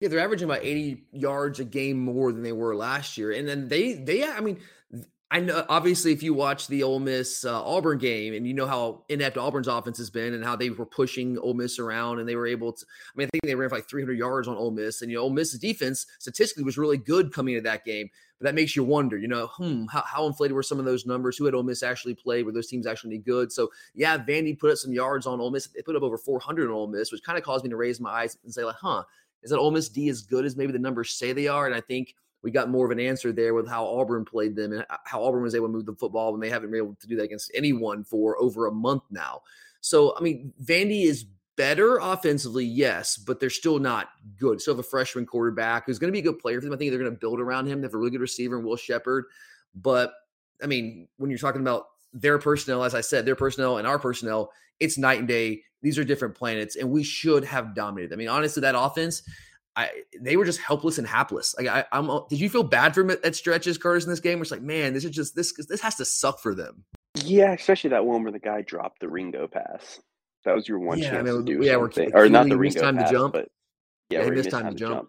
Yeah, 0.00 0.08
they're 0.08 0.20
averaging 0.20 0.48
about 0.48 0.64
80 0.64 1.04
yards 1.12 1.60
a 1.60 1.64
game 1.64 1.98
more 1.98 2.32
than 2.32 2.42
they 2.42 2.52
were 2.52 2.76
last 2.76 3.18
year. 3.18 3.32
And 3.32 3.48
then 3.48 3.68
they 3.68 3.94
they 3.94 4.24
I 4.24 4.40
mean, 4.40 4.60
I 5.30 5.40
know 5.40 5.64
obviously 5.68 6.12
if 6.12 6.22
you 6.22 6.32
watch 6.32 6.68
the 6.68 6.84
Ole 6.84 7.00
Miss 7.00 7.44
uh, 7.44 7.62
Auburn 7.62 7.98
game 7.98 8.32
and 8.32 8.46
you 8.46 8.54
know 8.54 8.66
how 8.66 9.04
inept 9.08 9.36
Auburn's 9.36 9.68
offense 9.68 9.98
has 9.98 10.08
been 10.08 10.34
and 10.34 10.44
how 10.44 10.56
they 10.56 10.70
were 10.70 10.86
pushing 10.86 11.36
Ole 11.38 11.54
Miss 11.54 11.78
around 11.78 12.20
and 12.20 12.28
they 12.28 12.36
were 12.36 12.46
able 12.46 12.72
to 12.72 12.86
I 12.86 13.18
mean 13.18 13.26
I 13.26 13.30
think 13.30 13.42
they 13.44 13.54
ran 13.54 13.68
for 13.68 13.76
like 13.76 13.88
300 13.88 14.16
yards 14.16 14.48
on 14.48 14.56
Ole 14.56 14.70
Miss 14.70 15.02
and 15.02 15.10
you 15.10 15.18
know 15.18 15.24
Ole 15.24 15.30
Miss's 15.30 15.58
defense 15.58 16.06
statistically 16.18 16.64
was 16.64 16.78
really 16.78 16.96
good 16.96 17.32
coming 17.32 17.54
into 17.54 17.68
that 17.68 17.84
game 17.84 18.08
but 18.38 18.46
that 18.46 18.54
makes 18.54 18.76
you 18.76 18.84
wonder 18.84 19.18
you 19.18 19.28
know 19.28 19.46
hmm 19.48 19.86
how, 19.86 20.02
how 20.06 20.26
inflated 20.26 20.54
were 20.54 20.62
some 20.62 20.78
of 20.78 20.84
those 20.84 21.06
numbers? 21.06 21.36
Who 21.36 21.44
had 21.44 21.54
Ole 21.54 21.62
Miss 21.62 21.82
actually 21.82 22.14
played 22.14 22.46
were 22.46 22.52
those 22.52 22.68
teams 22.68 22.86
actually 22.86 23.10
any 23.14 23.18
good? 23.18 23.52
So 23.52 23.70
yeah 23.94 24.18
Vandy 24.18 24.58
put 24.58 24.70
up 24.70 24.78
some 24.78 24.92
yards 24.92 25.26
on 25.26 25.40
Ole 25.40 25.50
Miss. 25.50 25.66
They 25.66 25.82
put 25.82 25.96
up 25.96 26.02
over 26.02 26.18
400 26.18 26.68
on 26.68 26.72
Ole 26.72 26.86
Miss 26.86 27.12
which 27.12 27.22
kind 27.22 27.38
of 27.38 27.44
caused 27.44 27.64
me 27.64 27.70
to 27.70 27.76
raise 27.76 28.00
my 28.00 28.10
eyes 28.10 28.38
and 28.44 28.52
say 28.52 28.64
like 28.64 28.76
huh 28.76 29.02
is 29.42 29.50
that 29.50 29.58
Ole 29.58 29.70
Miss 29.70 29.88
D 29.88 30.08
as 30.08 30.22
good 30.22 30.44
as 30.44 30.56
maybe 30.56 30.72
the 30.72 30.78
numbers 30.78 31.14
say 31.14 31.32
they 31.32 31.48
are? 31.48 31.66
And 31.66 31.74
I 31.74 31.80
think 31.80 32.14
we 32.42 32.50
got 32.50 32.70
more 32.70 32.84
of 32.84 32.92
an 32.92 33.00
answer 33.00 33.32
there 33.32 33.54
with 33.54 33.68
how 33.68 33.86
Auburn 33.86 34.24
played 34.24 34.56
them 34.56 34.72
and 34.72 34.84
how 35.04 35.22
Auburn 35.22 35.42
was 35.42 35.54
able 35.54 35.66
to 35.66 35.72
move 35.72 35.86
the 35.86 35.94
football 35.94 36.32
when 36.32 36.40
they 36.40 36.50
haven't 36.50 36.70
been 36.70 36.78
able 36.78 36.96
to 37.00 37.06
do 37.06 37.16
that 37.16 37.24
against 37.24 37.50
anyone 37.54 38.04
for 38.04 38.40
over 38.40 38.66
a 38.66 38.72
month 38.72 39.02
now. 39.10 39.42
So, 39.80 40.16
I 40.16 40.20
mean, 40.20 40.52
Vandy 40.62 41.04
is 41.04 41.26
better 41.58 41.98
offensively, 41.98 42.64
yes, 42.64 43.18
but 43.18 43.38
they're 43.38 43.50
still 43.50 43.78
not 43.78 44.08
good. 44.38 44.62
Still 44.62 44.74
have 44.74 44.80
a 44.80 44.88
freshman 44.88 45.26
quarterback 45.26 45.84
who's 45.84 45.98
going 45.98 46.08
to 46.08 46.12
be 46.12 46.20
a 46.20 46.30
good 46.32 46.38
player 46.38 46.58
for 46.60 46.64
them. 46.64 46.72
I 46.72 46.78
think 46.78 46.90
they're 46.90 47.00
going 47.00 47.12
to 47.12 47.18
build 47.18 47.40
around 47.40 47.66
him. 47.66 47.80
They 47.80 47.86
have 47.86 47.94
a 47.94 47.98
really 47.98 48.12
good 48.12 48.22
receiver 48.22 48.58
in 48.58 48.64
Will 48.64 48.76
Sheppard. 48.76 49.26
But, 49.74 50.14
I 50.62 50.66
mean, 50.66 51.08
when 51.18 51.28
you're 51.28 51.38
talking 51.38 51.60
about 51.60 51.88
their 52.14 52.38
personnel, 52.38 52.84
as 52.84 52.94
I 52.94 53.02
said, 53.02 53.26
their 53.26 53.36
personnel 53.36 53.76
and 53.76 53.86
our 53.86 53.98
personnel, 53.98 54.50
it's 54.80 54.96
night 54.96 55.18
and 55.18 55.28
day. 55.28 55.62
These 55.82 55.98
are 55.98 56.04
different 56.04 56.34
planets, 56.34 56.76
and 56.76 56.90
we 56.90 57.04
should 57.04 57.44
have 57.44 57.74
dominated. 57.74 58.14
I 58.14 58.16
mean, 58.16 58.28
honestly, 58.28 58.62
that 58.62 58.74
offense– 58.78 59.22
I, 59.78 59.90
they 60.20 60.36
were 60.36 60.44
just 60.44 60.58
helpless 60.58 60.98
and 60.98 61.06
hapless. 61.06 61.54
Like 61.56 61.68
I, 61.68 61.84
am 61.96 62.10
uh, 62.10 62.22
Did 62.28 62.40
you 62.40 62.50
feel 62.50 62.64
bad 62.64 62.94
for 62.94 63.04
them 63.04 63.10
at, 63.10 63.24
at 63.24 63.36
stretches, 63.36 63.78
Curtis, 63.78 64.02
in 64.02 64.10
this 64.10 64.18
game? 64.18 64.38
Where 64.38 64.42
It's 64.42 64.50
like, 64.50 64.60
man, 64.60 64.92
this 64.92 65.04
is 65.04 65.12
just 65.12 65.36
this. 65.36 65.54
This 65.68 65.80
has 65.82 65.94
to 65.96 66.04
suck 66.04 66.40
for 66.40 66.52
them. 66.52 66.82
Yeah, 67.22 67.52
especially 67.52 67.90
that 67.90 68.04
one 68.04 68.24
where 68.24 68.32
the 68.32 68.40
guy 68.40 68.62
dropped 68.62 68.98
the 68.98 69.08
Ringo 69.08 69.46
pass. 69.46 70.00
That 70.44 70.54
was 70.54 70.68
your 70.68 70.78
one 70.78 70.98
yeah, 70.98 71.10
chance 71.10 71.28
I 71.28 71.32
mean, 71.32 71.44
to 71.44 71.58
do 71.58 71.64
yeah, 71.64 71.72
something, 71.74 72.10
or 72.14 72.28
not 72.28 72.48
the 72.48 72.56
Ringo 72.56 72.80
time 72.80 72.96
pass, 72.96 73.10
to 73.10 73.16
jump. 73.16 73.32
but 73.34 73.48
yeah, 74.10 74.24
yeah 74.24 74.30
missed 74.30 74.50
time, 74.50 74.62
time 74.62 74.72
to 74.72 74.78
jump. 74.78 74.94
jump. 74.94 75.08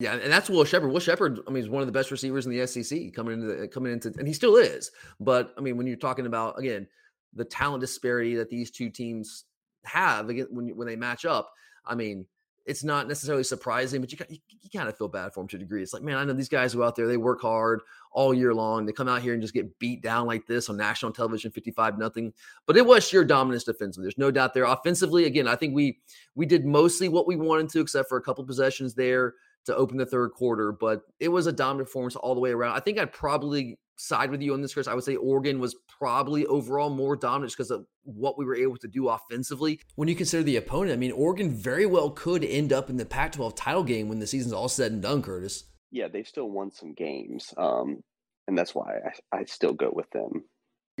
Yeah, 0.00 0.14
and 0.14 0.32
that's 0.32 0.48
Will 0.48 0.64
Sheppard. 0.64 0.90
Will 0.90 0.98
Sheppard, 0.98 1.40
I 1.46 1.50
mean, 1.50 1.62
is 1.62 1.68
one 1.68 1.82
of 1.82 1.86
the 1.86 1.92
best 1.92 2.10
receivers 2.10 2.46
in 2.46 2.52
the 2.52 2.66
SEC 2.66 3.12
coming 3.14 3.34
into 3.34 3.46
the, 3.54 3.68
coming 3.68 3.92
into, 3.92 4.12
and 4.18 4.26
he 4.26 4.32
still 4.32 4.56
is. 4.56 4.90
But 5.20 5.52
I 5.58 5.60
mean, 5.60 5.76
when 5.76 5.86
you're 5.86 5.96
talking 5.96 6.26
about 6.26 6.58
again 6.58 6.88
the 7.34 7.44
talent 7.44 7.82
disparity 7.82 8.34
that 8.36 8.48
these 8.48 8.70
two 8.70 8.88
teams 8.88 9.44
have 9.84 10.28
again 10.30 10.46
when 10.50 10.68
when 10.76 10.88
they 10.88 10.96
match 10.96 11.26
up, 11.26 11.52
I 11.84 11.94
mean, 11.94 12.26
it's 12.66 12.84
not 12.84 13.08
necessarily 13.08 13.42
surprising, 13.42 14.00
but 14.00 14.12
you, 14.12 14.18
you, 14.28 14.38
you 14.48 14.70
kind 14.70 14.88
of 14.88 14.96
feel 14.96 15.08
bad 15.08 15.32
for 15.32 15.40
them 15.40 15.48
to 15.48 15.56
a 15.56 15.58
degree. 15.58 15.82
It's 15.82 15.92
like, 15.92 16.02
man, 16.02 16.16
I 16.16 16.24
know 16.24 16.34
these 16.34 16.48
guys 16.48 16.74
go 16.74 16.82
out 16.82 16.94
there, 16.94 17.06
they 17.06 17.16
work 17.16 17.40
hard 17.40 17.80
all 18.12 18.34
year 18.34 18.54
long. 18.54 18.86
They 18.86 18.92
come 18.92 19.08
out 19.08 19.22
here 19.22 19.32
and 19.32 19.42
just 19.42 19.54
get 19.54 19.78
beat 19.78 20.02
down 20.02 20.26
like 20.26 20.46
this 20.46 20.68
on 20.68 20.76
national 20.76 21.12
television, 21.12 21.50
55 21.50 21.98
nothing. 21.98 22.32
But 22.66 22.76
it 22.76 22.84
was 22.84 23.06
sheer 23.06 23.24
dominance 23.24 23.64
defensively. 23.64 24.04
There's 24.04 24.18
no 24.18 24.30
doubt 24.30 24.54
there. 24.54 24.64
Offensively, 24.64 25.24
again, 25.24 25.48
I 25.48 25.56
think 25.56 25.74
we 25.74 25.98
we 26.34 26.46
did 26.46 26.64
mostly 26.64 27.08
what 27.08 27.26
we 27.26 27.36
wanted 27.36 27.70
to, 27.70 27.80
except 27.80 28.08
for 28.08 28.18
a 28.18 28.22
couple 28.22 28.44
possessions 28.44 28.94
there 28.94 29.34
to 29.66 29.76
open 29.76 29.96
the 29.96 30.06
third 30.06 30.32
quarter. 30.32 30.72
But 30.72 31.02
it 31.18 31.28
was 31.28 31.46
a 31.46 31.52
dominant 31.52 31.88
performance 31.88 32.16
all 32.16 32.34
the 32.34 32.40
way 32.40 32.50
around. 32.50 32.76
I 32.76 32.80
think 32.80 32.98
I'd 32.98 33.12
probably 33.12 33.78
side 34.00 34.30
with 34.30 34.42
you 34.42 34.54
on 34.54 34.62
this, 34.62 34.74
Chris. 34.74 34.88
I 34.88 34.94
would 34.94 35.04
say 35.04 35.16
Oregon 35.16 35.60
was 35.60 35.76
probably 35.98 36.46
overall 36.46 36.90
more 36.90 37.16
dominant 37.16 37.52
because 37.52 37.70
of 37.70 37.86
what 38.04 38.38
we 38.38 38.44
were 38.44 38.56
able 38.56 38.76
to 38.78 38.88
do 38.88 39.08
offensively. 39.08 39.80
When 39.96 40.08
you 40.08 40.14
consider 40.14 40.42
the 40.42 40.56
opponent, 40.56 40.92
I 40.92 40.96
mean, 40.96 41.12
Oregon 41.12 41.50
very 41.50 41.86
well 41.86 42.10
could 42.10 42.44
end 42.44 42.72
up 42.72 42.90
in 42.90 42.96
the 42.96 43.04
Pac 43.04 43.32
12 43.32 43.54
title 43.54 43.84
game 43.84 44.08
when 44.08 44.18
the 44.18 44.26
season's 44.26 44.52
all 44.52 44.68
said 44.68 44.92
and 44.92 45.02
done, 45.02 45.22
Curtis. 45.22 45.64
Yeah, 45.90 46.08
they've 46.08 46.26
still 46.26 46.50
won 46.50 46.70
some 46.70 46.94
games. 46.94 47.52
Um, 47.56 48.02
and 48.46 48.56
that's 48.56 48.74
why 48.74 48.98
I, 49.32 49.38
I 49.38 49.44
still 49.44 49.72
go 49.72 49.90
with 49.92 50.10
them. 50.10 50.44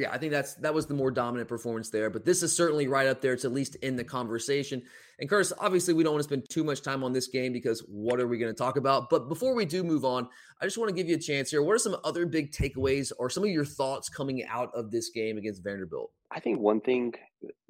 Yeah, 0.00 0.10
I 0.12 0.18
think 0.18 0.32
that's 0.32 0.54
that 0.56 0.72
was 0.72 0.86
the 0.86 0.94
more 0.94 1.10
dominant 1.10 1.48
performance 1.48 1.90
there, 1.90 2.08
but 2.08 2.24
this 2.24 2.42
is 2.42 2.56
certainly 2.56 2.88
right 2.88 3.06
up 3.06 3.20
there. 3.20 3.32
It's 3.34 3.44
at 3.44 3.52
least 3.52 3.76
in 3.76 3.96
the 3.96 4.04
conversation. 4.04 4.82
And 5.18 5.28
Curtis, 5.28 5.52
obviously, 5.58 5.92
we 5.92 6.02
don't 6.02 6.14
want 6.14 6.22
to 6.22 6.28
spend 6.28 6.48
too 6.48 6.64
much 6.64 6.80
time 6.80 7.04
on 7.04 7.12
this 7.12 7.28
game 7.28 7.52
because 7.52 7.80
what 7.80 8.18
are 8.18 8.26
we 8.26 8.38
going 8.38 8.52
to 8.52 8.56
talk 8.56 8.78
about? 8.78 9.10
But 9.10 9.28
before 9.28 9.54
we 9.54 9.66
do 9.66 9.84
move 9.84 10.04
on, 10.04 10.26
I 10.60 10.64
just 10.64 10.78
want 10.78 10.88
to 10.88 10.94
give 10.94 11.08
you 11.08 11.16
a 11.16 11.20
chance 11.20 11.50
here. 11.50 11.62
What 11.62 11.74
are 11.74 11.78
some 11.78 11.96
other 12.02 12.24
big 12.24 12.52
takeaways 12.52 13.12
or 13.18 13.28
some 13.28 13.44
of 13.44 13.50
your 13.50 13.66
thoughts 13.66 14.08
coming 14.08 14.42
out 14.46 14.70
of 14.74 14.90
this 14.90 15.10
game 15.10 15.36
against 15.36 15.62
Vanderbilt? 15.62 16.10
I 16.30 16.40
think 16.40 16.58
one 16.58 16.80
thing 16.80 17.12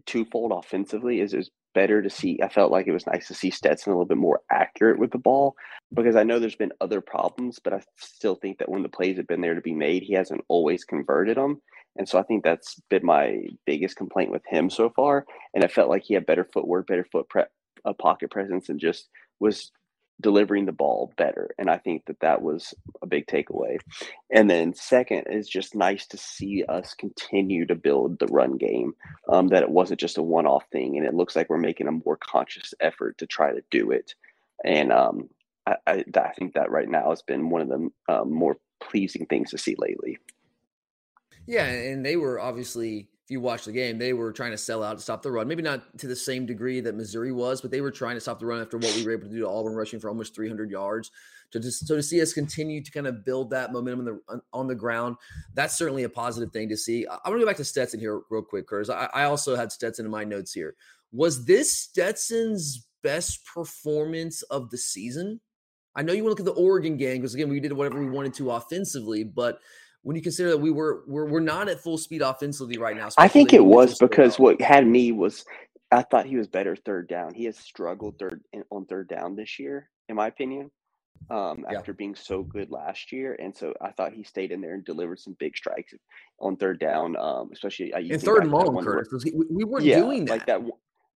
twofold 0.06 0.52
offensively 0.52 1.20
is 1.20 1.34
is 1.34 1.50
better 1.74 2.02
to 2.02 2.10
see. 2.10 2.38
I 2.42 2.48
felt 2.48 2.72
like 2.72 2.86
it 2.86 2.92
was 2.92 3.06
nice 3.06 3.28
to 3.28 3.34
see 3.34 3.50
Stetson 3.50 3.92
a 3.92 3.96
little 3.96 4.06
bit 4.06 4.16
more 4.16 4.40
accurate 4.50 4.98
with 4.98 5.10
the 5.10 5.18
ball 5.18 5.54
because 5.94 6.16
I 6.16 6.24
know 6.24 6.38
there's 6.38 6.56
been 6.56 6.72
other 6.80 7.00
problems, 7.00 7.58
but 7.62 7.72
I 7.72 7.80
still 7.96 8.34
think 8.34 8.58
that 8.58 8.68
when 8.68 8.82
the 8.82 8.88
plays 8.88 9.16
have 9.16 9.26
been 9.26 9.40
there 9.40 9.54
to 9.54 9.60
be 9.60 9.74
made, 9.74 10.02
he 10.02 10.14
hasn't 10.14 10.44
always 10.48 10.84
converted 10.84 11.36
them. 11.36 11.60
And 11.96 12.08
so 12.08 12.18
I 12.18 12.22
think 12.22 12.44
that's 12.44 12.80
been 12.88 13.04
my 13.04 13.42
biggest 13.66 13.96
complaint 13.96 14.30
with 14.30 14.42
him 14.46 14.70
so 14.70 14.90
far. 14.90 15.26
And 15.54 15.64
it 15.64 15.72
felt 15.72 15.90
like 15.90 16.04
he 16.04 16.14
had 16.14 16.26
better 16.26 16.44
footwork, 16.44 16.86
better 16.86 17.06
foot 17.10 17.28
prep, 17.28 17.50
a 17.84 17.94
pocket 17.94 18.30
presence, 18.30 18.68
and 18.68 18.80
just 18.80 19.08
was 19.40 19.72
delivering 20.20 20.66
the 20.66 20.72
ball 20.72 21.12
better. 21.16 21.50
And 21.58 21.70
I 21.70 21.78
think 21.78 22.04
that 22.06 22.20
that 22.20 22.42
was 22.42 22.74
a 23.02 23.06
big 23.06 23.26
takeaway. 23.26 23.78
And 24.30 24.50
then 24.50 24.74
second 24.74 25.26
is 25.30 25.48
just 25.48 25.74
nice 25.74 26.06
to 26.08 26.16
see 26.16 26.64
us 26.68 26.94
continue 26.94 27.66
to 27.66 27.74
build 27.74 28.18
the 28.18 28.26
run 28.26 28.56
game. 28.56 28.94
Um, 29.28 29.48
that 29.48 29.62
it 29.62 29.70
wasn't 29.70 30.00
just 30.00 30.18
a 30.18 30.22
one-off 30.22 30.64
thing, 30.70 30.96
and 30.96 31.06
it 31.06 31.14
looks 31.14 31.36
like 31.36 31.48
we're 31.48 31.58
making 31.58 31.88
a 31.88 31.92
more 31.92 32.16
conscious 32.16 32.74
effort 32.80 33.18
to 33.18 33.26
try 33.26 33.52
to 33.52 33.62
do 33.70 33.90
it. 33.90 34.14
And 34.64 34.92
um, 34.92 35.28
I, 35.66 35.76
I, 35.86 36.04
I, 36.14 36.32
think 36.38 36.54
that 36.54 36.70
right 36.70 36.88
now 36.88 37.10
has 37.10 37.22
been 37.22 37.48
one 37.48 37.62
of 37.62 37.68
the 37.68 37.90
um, 38.12 38.32
more 38.32 38.58
pleasing 38.80 39.26
things 39.26 39.50
to 39.50 39.58
see 39.58 39.74
lately. 39.78 40.18
Yeah, 41.50 41.66
and 41.66 42.06
they 42.06 42.14
were 42.14 42.38
obviously, 42.38 43.08
if 43.24 43.30
you 43.30 43.40
watch 43.40 43.64
the 43.64 43.72
game, 43.72 43.98
they 43.98 44.12
were 44.12 44.32
trying 44.32 44.52
to 44.52 44.56
sell 44.56 44.84
out 44.84 44.98
to 44.98 45.02
stop 45.02 45.20
the 45.20 45.32
run. 45.32 45.48
Maybe 45.48 45.64
not 45.64 45.98
to 45.98 46.06
the 46.06 46.14
same 46.14 46.46
degree 46.46 46.80
that 46.80 46.94
Missouri 46.94 47.32
was, 47.32 47.60
but 47.60 47.72
they 47.72 47.80
were 47.80 47.90
trying 47.90 48.14
to 48.14 48.20
stop 48.20 48.38
the 48.38 48.46
run 48.46 48.60
after 48.60 48.78
what 48.78 48.94
we 48.94 49.04
were 49.04 49.10
able 49.10 49.24
to 49.24 49.34
do 49.34 49.40
to 49.40 49.48
Auburn, 49.48 49.74
rushing 49.74 49.98
for 49.98 50.08
almost 50.08 50.32
300 50.32 50.70
yards. 50.70 51.10
To 51.50 51.58
just 51.58 51.88
so 51.88 51.96
to 51.96 52.04
see 52.04 52.22
us 52.22 52.32
continue 52.32 52.80
to 52.84 52.92
kind 52.92 53.08
of 53.08 53.24
build 53.24 53.50
that 53.50 53.72
momentum 53.72 54.04
the, 54.04 54.40
on 54.52 54.68
the 54.68 54.76
ground, 54.76 55.16
that's 55.54 55.76
certainly 55.76 56.04
a 56.04 56.08
positive 56.08 56.52
thing 56.52 56.68
to 56.68 56.76
see. 56.76 57.04
I, 57.08 57.16
I 57.16 57.28
want 57.28 57.40
to 57.40 57.44
go 57.44 57.50
back 57.50 57.56
to 57.56 57.64
Stetson 57.64 57.98
here 57.98 58.20
real 58.30 58.42
quick, 58.42 58.68
Curtis. 58.68 58.88
I, 58.88 59.08
I 59.12 59.24
also 59.24 59.56
had 59.56 59.72
Stetson 59.72 60.04
in 60.04 60.12
my 60.12 60.22
notes 60.22 60.52
here. 60.52 60.76
Was 61.10 61.46
this 61.46 61.76
Stetson's 61.76 62.86
best 63.02 63.44
performance 63.44 64.42
of 64.42 64.70
the 64.70 64.78
season? 64.78 65.40
I 65.96 66.02
know 66.02 66.12
you 66.12 66.22
want 66.22 66.36
to 66.36 66.42
look 66.44 66.48
at 66.48 66.54
the 66.54 66.62
Oregon 66.62 66.96
game 66.96 67.16
because 67.16 67.34
again, 67.34 67.48
we 67.48 67.58
did 67.58 67.72
whatever 67.72 67.98
we 67.98 68.08
wanted 68.08 68.34
to 68.34 68.52
offensively, 68.52 69.24
but 69.24 69.58
when 70.02 70.16
you 70.16 70.22
consider 70.22 70.50
that 70.50 70.58
we 70.58 70.70
were 70.70 71.02
we're, 71.06 71.26
we're 71.26 71.40
not 71.40 71.68
at 71.68 71.80
full 71.80 71.98
speed 71.98 72.22
offensively 72.22 72.78
right 72.78 72.96
now. 72.96 73.08
I 73.18 73.28
think 73.28 73.52
it 73.52 73.64
was 73.64 73.98
because 73.98 74.38
what 74.38 74.60
had 74.60 74.86
me 74.86 75.12
was 75.12 75.44
I 75.90 76.02
thought 76.02 76.26
he 76.26 76.36
was 76.36 76.46
better 76.46 76.76
third 76.76 77.08
down. 77.08 77.34
He 77.34 77.44
has 77.44 77.58
struggled 77.58 78.18
third 78.18 78.42
on 78.70 78.86
third 78.86 79.08
down 79.08 79.36
this 79.36 79.58
year, 79.58 79.88
in 80.08 80.16
my 80.16 80.28
opinion. 80.28 80.70
Um, 81.30 81.66
after 81.70 81.92
yeah. 81.92 81.96
being 81.98 82.14
so 82.14 82.42
good 82.42 82.70
last 82.70 83.12
year, 83.12 83.36
and 83.38 83.54
so 83.54 83.74
I 83.78 83.90
thought 83.90 84.14
he 84.14 84.24
stayed 84.24 84.52
in 84.52 84.62
there 84.62 84.72
and 84.72 84.82
delivered 84.82 85.18
some 85.18 85.36
big 85.38 85.54
strikes 85.54 85.92
on 86.40 86.56
third 86.56 86.80
down, 86.80 87.14
um, 87.16 87.50
especially 87.52 87.92
in 87.94 88.18
third 88.18 88.44
and 88.44 88.50
long. 88.50 88.82
Curtis, 88.82 89.26
we, 89.26 89.44
we 89.50 89.64
weren't 89.64 89.84
yeah, 89.84 89.96
doing 89.96 90.24
that. 90.24 90.32
Like 90.32 90.46
that 90.46 90.62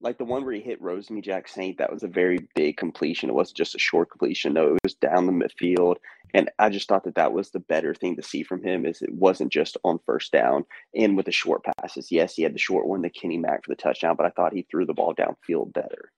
like 0.04 0.18
the 0.18 0.26
one 0.26 0.44
where 0.44 0.54
he 0.54 0.62
hit 0.62 0.82
Rosemy-Jacksaint, 0.82 1.78
that 1.78 1.92
was 1.92 2.04
a 2.04 2.08
very 2.08 2.40
big 2.56 2.78
completion. 2.78 3.30
It 3.30 3.36
wasn't 3.36 3.58
just 3.58 3.76
a 3.76 3.80
short 3.80 4.12
completion. 4.12 4.54
No, 4.54 4.76
it 4.76 4.80
was 4.84 4.94
down 4.96 5.26
the 5.26 5.32
midfield. 5.32 5.96
And 6.34 6.50
I 6.60 6.70
just 6.70 6.90
thought 6.90 7.06
that 7.06 7.16
that 7.16 7.32
was 7.32 7.50
the 7.50 7.60
better 7.60 7.96
thing 7.96 8.16
to 8.18 8.22
see 8.22 8.44
from 8.44 8.64
him 8.64 8.86
is 8.86 9.02
it 9.02 9.14
wasn't 9.14 9.52
just 9.52 9.78
on 9.84 10.00
first 10.06 10.32
down 10.32 10.66
and 10.94 11.16
with 11.16 11.28
the 11.28 11.32
short 11.32 11.62
passes. 11.64 12.12
Yes, 12.12 12.36
he 12.36 12.44
had 12.44 12.54
the 12.54 12.60
short 12.60 12.88
one, 12.88 13.02
the 13.02 13.10
Kenny 13.10 13.38
Mack 13.38 13.64
for 13.64 13.72
the 13.72 13.82
touchdown, 13.82 14.16
but 14.18 14.26
I 14.26 14.30
thought 14.32 14.54
he 14.54 14.68
threw 14.70 14.86
the 14.86 14.94
ball 14.94 15.16
downfield 15.16 15.74
better. 15.74 16.12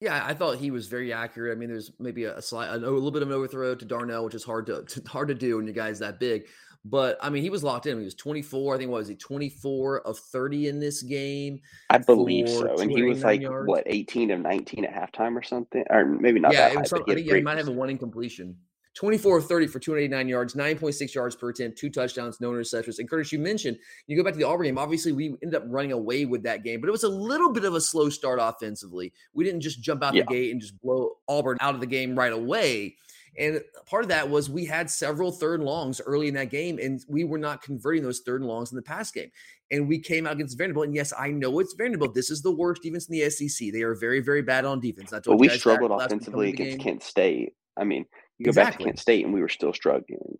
Yeah, 0.00 0.22
I 0.26 0.34
thought 0.34 0.58
he 0.58 0.70
was 0.70 0.88
very 0.88 1.12
accurate. 1.12 1.56
I 1.56 1.58
mean, 1.58 1.70
there's 1.70 1.92
maybe 1.98 2.24
a, 2.24 2.42
slight, 2.42 2.68
a 2.68 2.76
little 2.76 3.10
bit 3.10 3.22
of 3.22 3.28
an 3.28 3.34
overthrow 3.34 3.74
to 3.74 3.84
Darnell, 3.84 4.24
which 4.24 4.34
is 4.34 4.44
hard 4.44 4.66
to, 4.66 4.82
to 4.82 5.02
hard 5.08 5.28
to 5.28 5.34
do 5.34 5.56
when 5.56 5.66
your 5.66 5.74
guy's 5.74 6.00
that 6.00 6.20
big. 6.20 6.46
But 6.84 7.16
I 7.22 7.30
mean, 7.30 7.42
he 7.42 7.50
was 7.50 7.64
locked 7.64 7.86
in. 7.86 7.98
He 7.98 8.04
was 8.04 8.14
24. 8.14 8.74
I 8.74 8.78
think 8.78 8.90
what 8.90 8.98
was 8.98 9.08
he 9.08 9.14
24 9.14 10.06
of 10.06 10.18
30 10.18 10.68
in 10.68 10.80
this 10.80 11.02
game? 11.02 11.60
I 11.88 11.98
believe 11.98 12.48
so. 12.48 12.78
And 12.78 12.90
he 12.90 13.02
was 13.02 13.24
like 13.24 13.40
yards. 13.40 13.68
what 13.68 13.84
18 13.86 14.30
of 14.30 14.40
19 14.40 14.84
at 14.84 15.12
halftime 15.12 15.34
or 15.34 15.42
something, 15.42 15.84
or 15.88 16.04
maybe 16.04 16.40
not. 16.40 16.52
Yeah, 16.52 16.68
that 16.68 16.76
high, 16.76 16.82
some, 16.84 17.04
think 17.04 17.26
yeah, 17.26 17.36
he 17.36 17.40
might 17.40 17.56
have 17.56 17.68
a 17.68 17.72
one 17.72 17.88
incompletion. 17.88 18.56
24 18.94 19.38
of 19.38 19.46
30 19.48 19.66
for 19.66 19.80
289 19.80 20.28
yards, 20.28 20.54
9.6 20.54 21.14
yards 21.14 21.34
per 21.34 21.48
attempt, 21.48 21.76
two 21.76 21.90
touchdowns, 21.90 22.40
no 22.40 22.50
interceptions. 22.52 23.00
And 23.00 23.10
Curtis, 23.10 23.32
you 23.32 23.40
mentioned 23.40 23.76
you 24.06 24.16
go 24.16 24.22
back 24.22 24.34
to 24.34 24.38
the 24.38 24.46
Auburn 24.46 24.66
game. 24.66 24.78
Obviously, 24.78 25.10
we 25.10 25.36
ended 25.42 25.54
up 25.54 25.64
running 25.66 25.90
away 25.90 26.26
with 26.26 26.44
that 26.44 26.62
game, 26.62 26.80
but 26.80 26.88
it 26.88 26.92
was 26.92 27.02
a 27.02 27.08
little 27.08 27.52
bit 27.52 27.64
of 27.64 27.74
a 27.74 27.80
slow 27.80 28.08
start 28.08 28.38
offensively. 28.40 29.12
We 29.32 29.42
didn't 29.42 29.62
just 29.62 29.82
jump 29.82 30.04
out 30.04 30.14
yeah. 30.14 30.22
the 30.22 30.34
gate 30.34 30.52
and 30.52 30.60
just 30.60 30.80
blow 30.80 31.10
Auburn 31.28 31.58
out 31.60 31.74
of 31.74 31.80
the 31.80 31.86
game 31.86 32.16
right 32.16 32.32
away. 32.32 32.96
And 33.38 33.62
part 33.86 34.04
of 34.04 34.08
that 34.10 34.28
was 34.28 34.48
we 34.48 34.64
had 34.64 34.90
several 34.90 35.32
third 35.32 35.60
and 35.60 35.68
longs 35.68 36.00
early 36.00 36.28
in 36.28 36.34
that 36.34 36.50
game, 36.50 36.78
and 36.80 37.04
we 37.08 37.24
were 37.24 37.38
not 37.38 37.62
converting 37.62 38.02
those 38.02 38.20
third 38.20 38.40
and 38.40 38.48
longs 38.48 38.70
in 38.70 38.76
the 38.76 38.82
pass 38.82 39.10
game. 39.10 39.30
And 39.70 39.88
we 39.88 39.98
came 39.98 40.26
out 40.26 40.34
against 40.34 40.56
Vanderbilt. 40.56 40.86
And 40.86 40.94
yes, 40.94 41.12
I 41.18 41.30
know 41.30 41.58
it's 41.58 41.74
Vanderbilt. 41.74 42.14
This 42.14 42.30
is 42.30 42.42
the 42.42 42.52
worst 42.52 42.82
defense 42.82 43.08
in 43.08 43.18
the 43.18 43.30
SEC. 43.30 43.72
They 43.72 43.82
are 43.82 43.94
very, 43.94 44.20
very 44.20 44.42
bad 44.42 44.64
on 44.64 44.78
defense. 44.78 45.10
But 45.10 45.38
we 45.38 45.48
struggled 45.48 45.90
offensively 45.90 46.50
against 46.50 46.80
Kent 46.80 47.02
State. 47.02 47.54
I 47.76 47.84
mean, 47.84 48.04
you 48.38 48.44
go 48.44 48.50
exactly. 48.50 48.72
back 48.72 48.78
to 48.78 48.84
Kent 48.84 48.98
State, 49.00 49.24
and 49.24 49.34
we 49.34 49.40
were 49.40 49.48
still 49.48 49.72
struggling. 49.72 50.38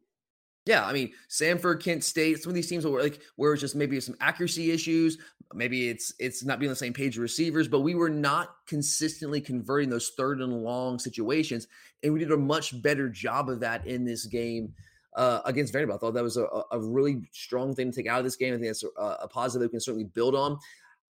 Yeah, 0.66 0.86
I 0.86 0.92
mean 0.92 1.12
Samford, 1.28 1.82
Kent 1.82 2.04
State, 2.04 2.42
some 2.42 2.50
of 2.50 2.54
these 2.54 2.68
teams 2.68 2.86
were 2.86 3.02
like 3.02 3.20
where 3.36 3.52
it's 3.52 3.60
just 3.60 3.76
maybe 3.76 4.00
some 4.00 4.16
accuracy 4.20 4.70
issues, 4.70 5.18
maybe 5.52 5.88
it's 5.88 6.12
it's 6.18 6.44
not 6.44 6.58
being 6.58 6.68
on 6.68 6.72
the 6.72 6.76
same 6.76 6.92
page 6.92 7.16
of 7.16 7.22
receivers, 7.22 7.68
but 7.68 7.80
we 7.80 7.94
were 7.94 8.08
not 8.10 8.56
consistently 8.66 9.40
converting 9.40 9.90
those 9.90 10.12
third 10.16 10.40
and 10.40 10.62
long 10.62 10.98
situations, 10.98 11.66
and 12.02 12.12
we 12.12 12.18
did 12.18 12.32
a 12.32 12.36
much 12.36 12.80
better 12.82 13.08
job 13.08 13.48
of 13.50 13.60
that 13.60 13.86
in 13.86 14.04
this 14.04 14.26
game 14.26 14.72
uh, 15.16 15.40
against 15.44 15.72
Vanderbilt. 15.72 15.98
I 15.98 16.00
thought 16.00 16.14
that 16.14 16.24
was 16.24 16.36
a, 16.36 16.46
a 16.70 16.80
really 16.80 17.28
strong 17.32 17.74
thing 17.74 17.90
to 17.90 17.96
take 17.96 18.08
out 18.10 18.18
of 18.18 18.24
this 18.24 18.36
game. 18.36 18.54
I 18.54 18.56
think 18.56 18.68
that's 18.68 18.84
a, 18.84 19.00
a 19.00 19.28
positive 19.28 19.66
we 19.66 19.70
can 19.70 19.80
certainly 19.80 20.04
build 20.04 20.34
on. 20.34 20.58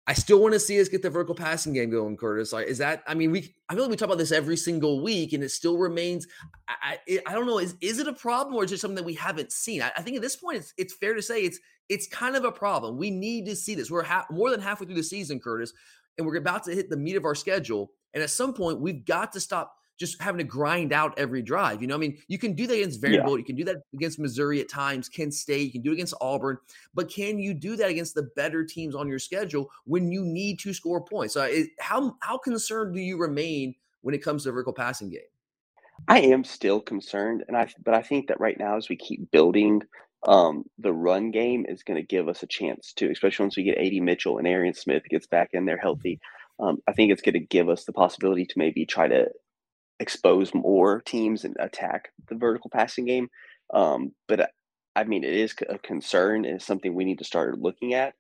I 0.07 0.15
still 0.15 0.41
want 0.41 0.53
to 0.55 0.61
see 0.61 0.81
us 0.81 0.89
get 0.89 1.03
the 1.03 1.11
vertical 1.11 1.35
passing 1.35 1.73
game 1.73 1.91
going, 1.91 2.17
Curtis. 2.17 2.53
Is 2.53 2.79
that? 2.79 3.05
I 3.07 3.15
mean, 3.15 3.31
we 3.31 3.55
I 3.69 3.75
feel 3.75 3.85
like 3.85 3.91
we 3.91 3.97
talk 3.97 4.07
about 4.07 4.19
this 4.19 4.33
every 4.33 4.57
single 4.57 5.01
week, 5.01 5.33
and 5.33 5.45
it 5.45 5.51
still 5.51 5.79
remains. 5.79 6.27
I 6.69 6.99
I, 7.09 7.21
I 7.27 7.33
don't 7.33 7.47
know. 7.47 7.59
Is 7.59 7.77
is 7.81 8.01
it 8.01 8.09
a 8.09 8.13
problem 8.13 8.57
or 8.57 8.65
is 8.65 8.73
it 8.73 8.81
something 8.81 8.97
that 8.97 9.05
we 9.05 9.15
haven't 9.15 9.53
seen? 9.53 9.81
I, 9.81 9.93
I, 9.97 10.03
think 10.03 10.17
at 10.17 10.23
this 10.23 10.35
point, 10.35 10.57
it's 10.59 10.75
it's 10.77 10.95
fair 10.95 11.15
to 11.15 11.23
say 11.23 11.43
it's 11.43 11.61
it's 11.89 12.09
kind 12.09 12.35
of 12.35 12.45
a 12.45 12.51
problem. 12.51 12.97
We 12.97 13.11
need 13.11 13.47
to 13.47 13.55
see 13.55 13.77
this. 13.77 13.91
We're 13.91 14.03
ha- 14.03 14.27
more 14.29 14.51
than 14.51 14.61
halfway 14.61 14.87
through 14.87 14.97
the 14.97 15.05
season, 15.05 15.39
Curtis, 15.39 15.73
and 16.19 16.27
we're 16.27 16.37
about 16.37 16.65
to 16.65 16.75
hit 16.75 16.91
the 16.91 16.97
meat 16.97 17.17
of 17.17 17.25
our 17.25 17.37
schedule. 17.37 17.93
And 18.13 18.23
at 18.23 18.31
some 18.31 18.55
point, 18.55 18.81
we've 18.81 19.05
got 19.05 19.33
to 19.33 19.41
stop 19.41 19.73
just 20.03 20.21
having 20.21 20.39
to 20.39 20.45
grind 20.45 20.93
out 20.93 21.17
every 21.17 21.43
drive. 21.43 21.81
You 21.81 21.87
know, 21.87 21.95
I 21.95 21.99
mean, 21.99 22.19
you 22.27 22.37
can 22.37 22.55
do 22.55 22.67
that 22.67 22.75
against 22.75 23.01
Vanderbilt, 23.01 23.35
yeah. 23.35 23.39
you 23.39 23.45
can 23.45 23.57
do 23.57 23.65
that 23.65 23.77
against 23.95 24.19
Missouri 24.19 24.61
at 24.61 24.69
times, 24.69 25.09
Kent 25.09 25.33
State, 25.33 25.67
you 25.67 25.71
can 25.71 25.83
do 25.83 25.91
it 25.91 25.95
against 25.95 26.15
Auburn, 26.21 26.59
but 26.93 27.09
can 27.09 27.39
you 27.39 27.55
do 27.55 27.77
that 27.77 27.89
against 27.89 28.17
the 28.17 28.25
better 28.35 28.65
teams 28.65 28.97
on 28.97 29.07
your 29.07 29.21
schedule 29.21 29.71
when 29.85 30.11
you 30.11 30.25
need 30.25 30.59
to 30.59 30.75
score 30.75 31.01
points? 31.01 31.35
So, 31.35 31.43
it, 31.43 31.69
how 31.79 32.17
how 32.21 32.37
concerned 32.37 32.95
do 32.95 33.01
you 33.01 33.17
remain 33.17 33.77
when 34.01 34.15
it 34.15 34.25
comes 34.25 34.43
to 34.43 34.49
the 34.49 34.53
vertical 34.53 34.73
passing 34.73 35.09
game? 35.09 35.21
I 36.09 36.19
am 36.19 36.43
still 36.43 36.81
concerned, 36.81 37.45
and 37.47 37.57
I 37.57 37.69
but 37.85 37.95
I 37.95 38.03
think 38.03 38.27
that 38.27 38.41
right 38.41 38.59
now 38.59 38.77
as 38.77 38.89
we 38.89 38.97
keep 38.97 39.31
building 39.31 39.83
um, 40.27 40.65
the 40.79 40.93
run 40.93 41.31
game 41.31 41.65
is 41.69 41.83
going 41.83 42.01
to 42.01 42.07
give 42.07 42.29
us 42.29 42.43
a 42.43 42.47
chance 42.47 42.93
to, 42.95 43.11
especially 43.11 43.45
once 43.45 43.57
we 43.57 43.65
get 43.65 43.79
AD 43.79 44.03
Mitchell 44.03 44.39
and 44.39 44.47
Arian 44.47 44.75
Smith 44.75 45.03
gets 45.09 45.27
back 45.27 45.51
in 45.53 45.65
there 45.65 45.79
healthy. 45.79 46.21
Um, 46.61 46.79
I 46.87 46.93
think 46.93 47.11
it's 47.11 47.23
going 47.23 47.33
to 47.35 47.41
give 47.41 47.69
us 47.69 47.85
the 47.85 47.93
possibility 47.93 48.47
to 48.47 48.59
maybe 48.59 48.87
try 48.87 49.09
to 49.09 49.29
expose 50.03 50.53
more 50.53 51.01
teams 51.03 51.45
and 51.45 51.57
attack 51.59 52.11
the 52.29 52.35
vertical 52.35 52.69
passing 52.69 53.07
game. 53.07 53.29
Um, 53.73 54.13
but 54.29 54.41
uh, 54.41 54.47
I 54.95 55.05
mean, 55.05 55.25
it 55.25 55.33
is 55.33 55.55
a 55.69 55.79
concern 55.79 56.45
and 56.45 56.61
something 56.61 56.95
we 56.95 57.05
need 57.05 57.21
to 57.21 57.25
start 57.25 57.59
looking 57.59 57.95
at. 57.95 58.15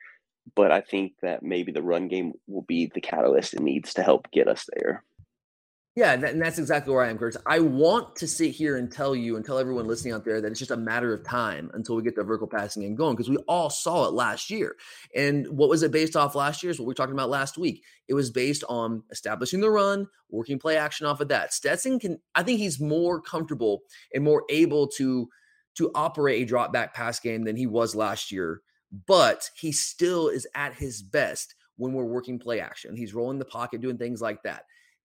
But 0.55 0.73
I 0.73 0.81
think 0.81 1.13
that 1.23 1.43
maybe 1.43 1.73
the 1.73 1.83
run 1.83 2.09
game 2.09 2.33
will 2.47 2.63
be 2.63 2.91
the 2.93 3.01
catalyst 3.01 3.55
it 3.55 3.61
needs 3.61 3.95
to 3.95 4.03
help 4.03 4.31
get 4.33 4.49
us 4.49 4.67
there. 4.75 5.05
Yeah, 5.95 6.15
and 6.15 6.41
that's 6.41 6.59
exactly 6.59 6.95
where 6.95 7.05
I 7.05 7.11
am, 7.11 7.19
Curtis. 7.19 7.41
I 7.45 7.61
want 7.61 8.17
to 8.17 8.27
sit 8.27 8.53
here 8.53 8.79
and 8.79 8.91
tell 8.91 9.15
you 9.15 9.37
and 9.37 9.45
tell 9.45 9.59
everyone 9.59 9.87
listening 9.87 10.15
out 10.15 10.25
there 10.25 10.41
that 10.41 10.51
it's 10.51 10.59
just 10.59 10.71
a 10.71 10.77
matter 10.77 11.13
of 11.13 11.23
time 11.23 11.71
until 11.75 11.97
we 11.97 12.03
get 12.03 12.17
the 12.17 12.25
vertical 12.25 12.47
passing 12.47 12.83
game 12.83 12.95
going 12.95 13.15
because 13.15 13.29
we 13.29 13.37
all 13.47 13.69
saw 13.69 14.07
it 14.07 14.15
last 14.15 14.49
year. 14.49 14.77
And 15.15 15.47
what 15.49 15.69
was 15.69 15.83
it 15.83 15.93
based 15.93 16.17
off 16.17 16.35
last 16.35 16.63
year? 16.63 16.71
Is 16.71 16.81
what 16.81 16.87
we 16.87 16.93
are 16.93 16.95
talking 16.95 17.13
about 17.13 17.29
last 17.29 17.59
week. 17.59 17.85
It 18.09 18.15
was 18.15 18.31
based 18.31 18.65
on 18.71 19.03
establishing 19.11 19.61
the 19.61 19.69
run, 19.69 20.09
working 20.31 20.59
play 20.59 20.79
action 20.79 21.07
off 21.07 21.21
of 21.21 21.29
that. 21.29 21.53
Stetson 21.53 21.99
can, 21.99 22.19
I 22.35 22.43
think 22.43 22.59
he's 22.59 22.81
more 22.81 23.21
comfortable 23.21 23.83
and 24.15 24.25
more 24.25 24.45
able 24.49 24.89
to 24.97 25.29
to 25.75 25.91
operate 25.95 26.43
a 26.43 26.47
drop 26.47 26.73
back 26.73 26.95
pass 26.95 27.21
game 27.21 27.45
than 27.45 27.57
he 27.57 27.67
was 27.67 27.95
last 27.95 28.33
year, 28.33 28.63
but 29.07 29.51
he 29.57 29.73
still 29.73 30.29
is 30.29 30.47
at 30.55 30.75
his 30.75 31.03
best 31.03 31.55
when 31.77 31.93
we're 31.93 32.05
working 32.05 32.39
play 32.39 32.61
action. 32.61 32.97
He's 32.97 33.15
rolling 33.15 33.39
the 33.39 33.45
pocket, 33.45 33.81
doing 33.83 33.99
things 33.99 34.23
like 34.23 34.43
that. 34.43 34.65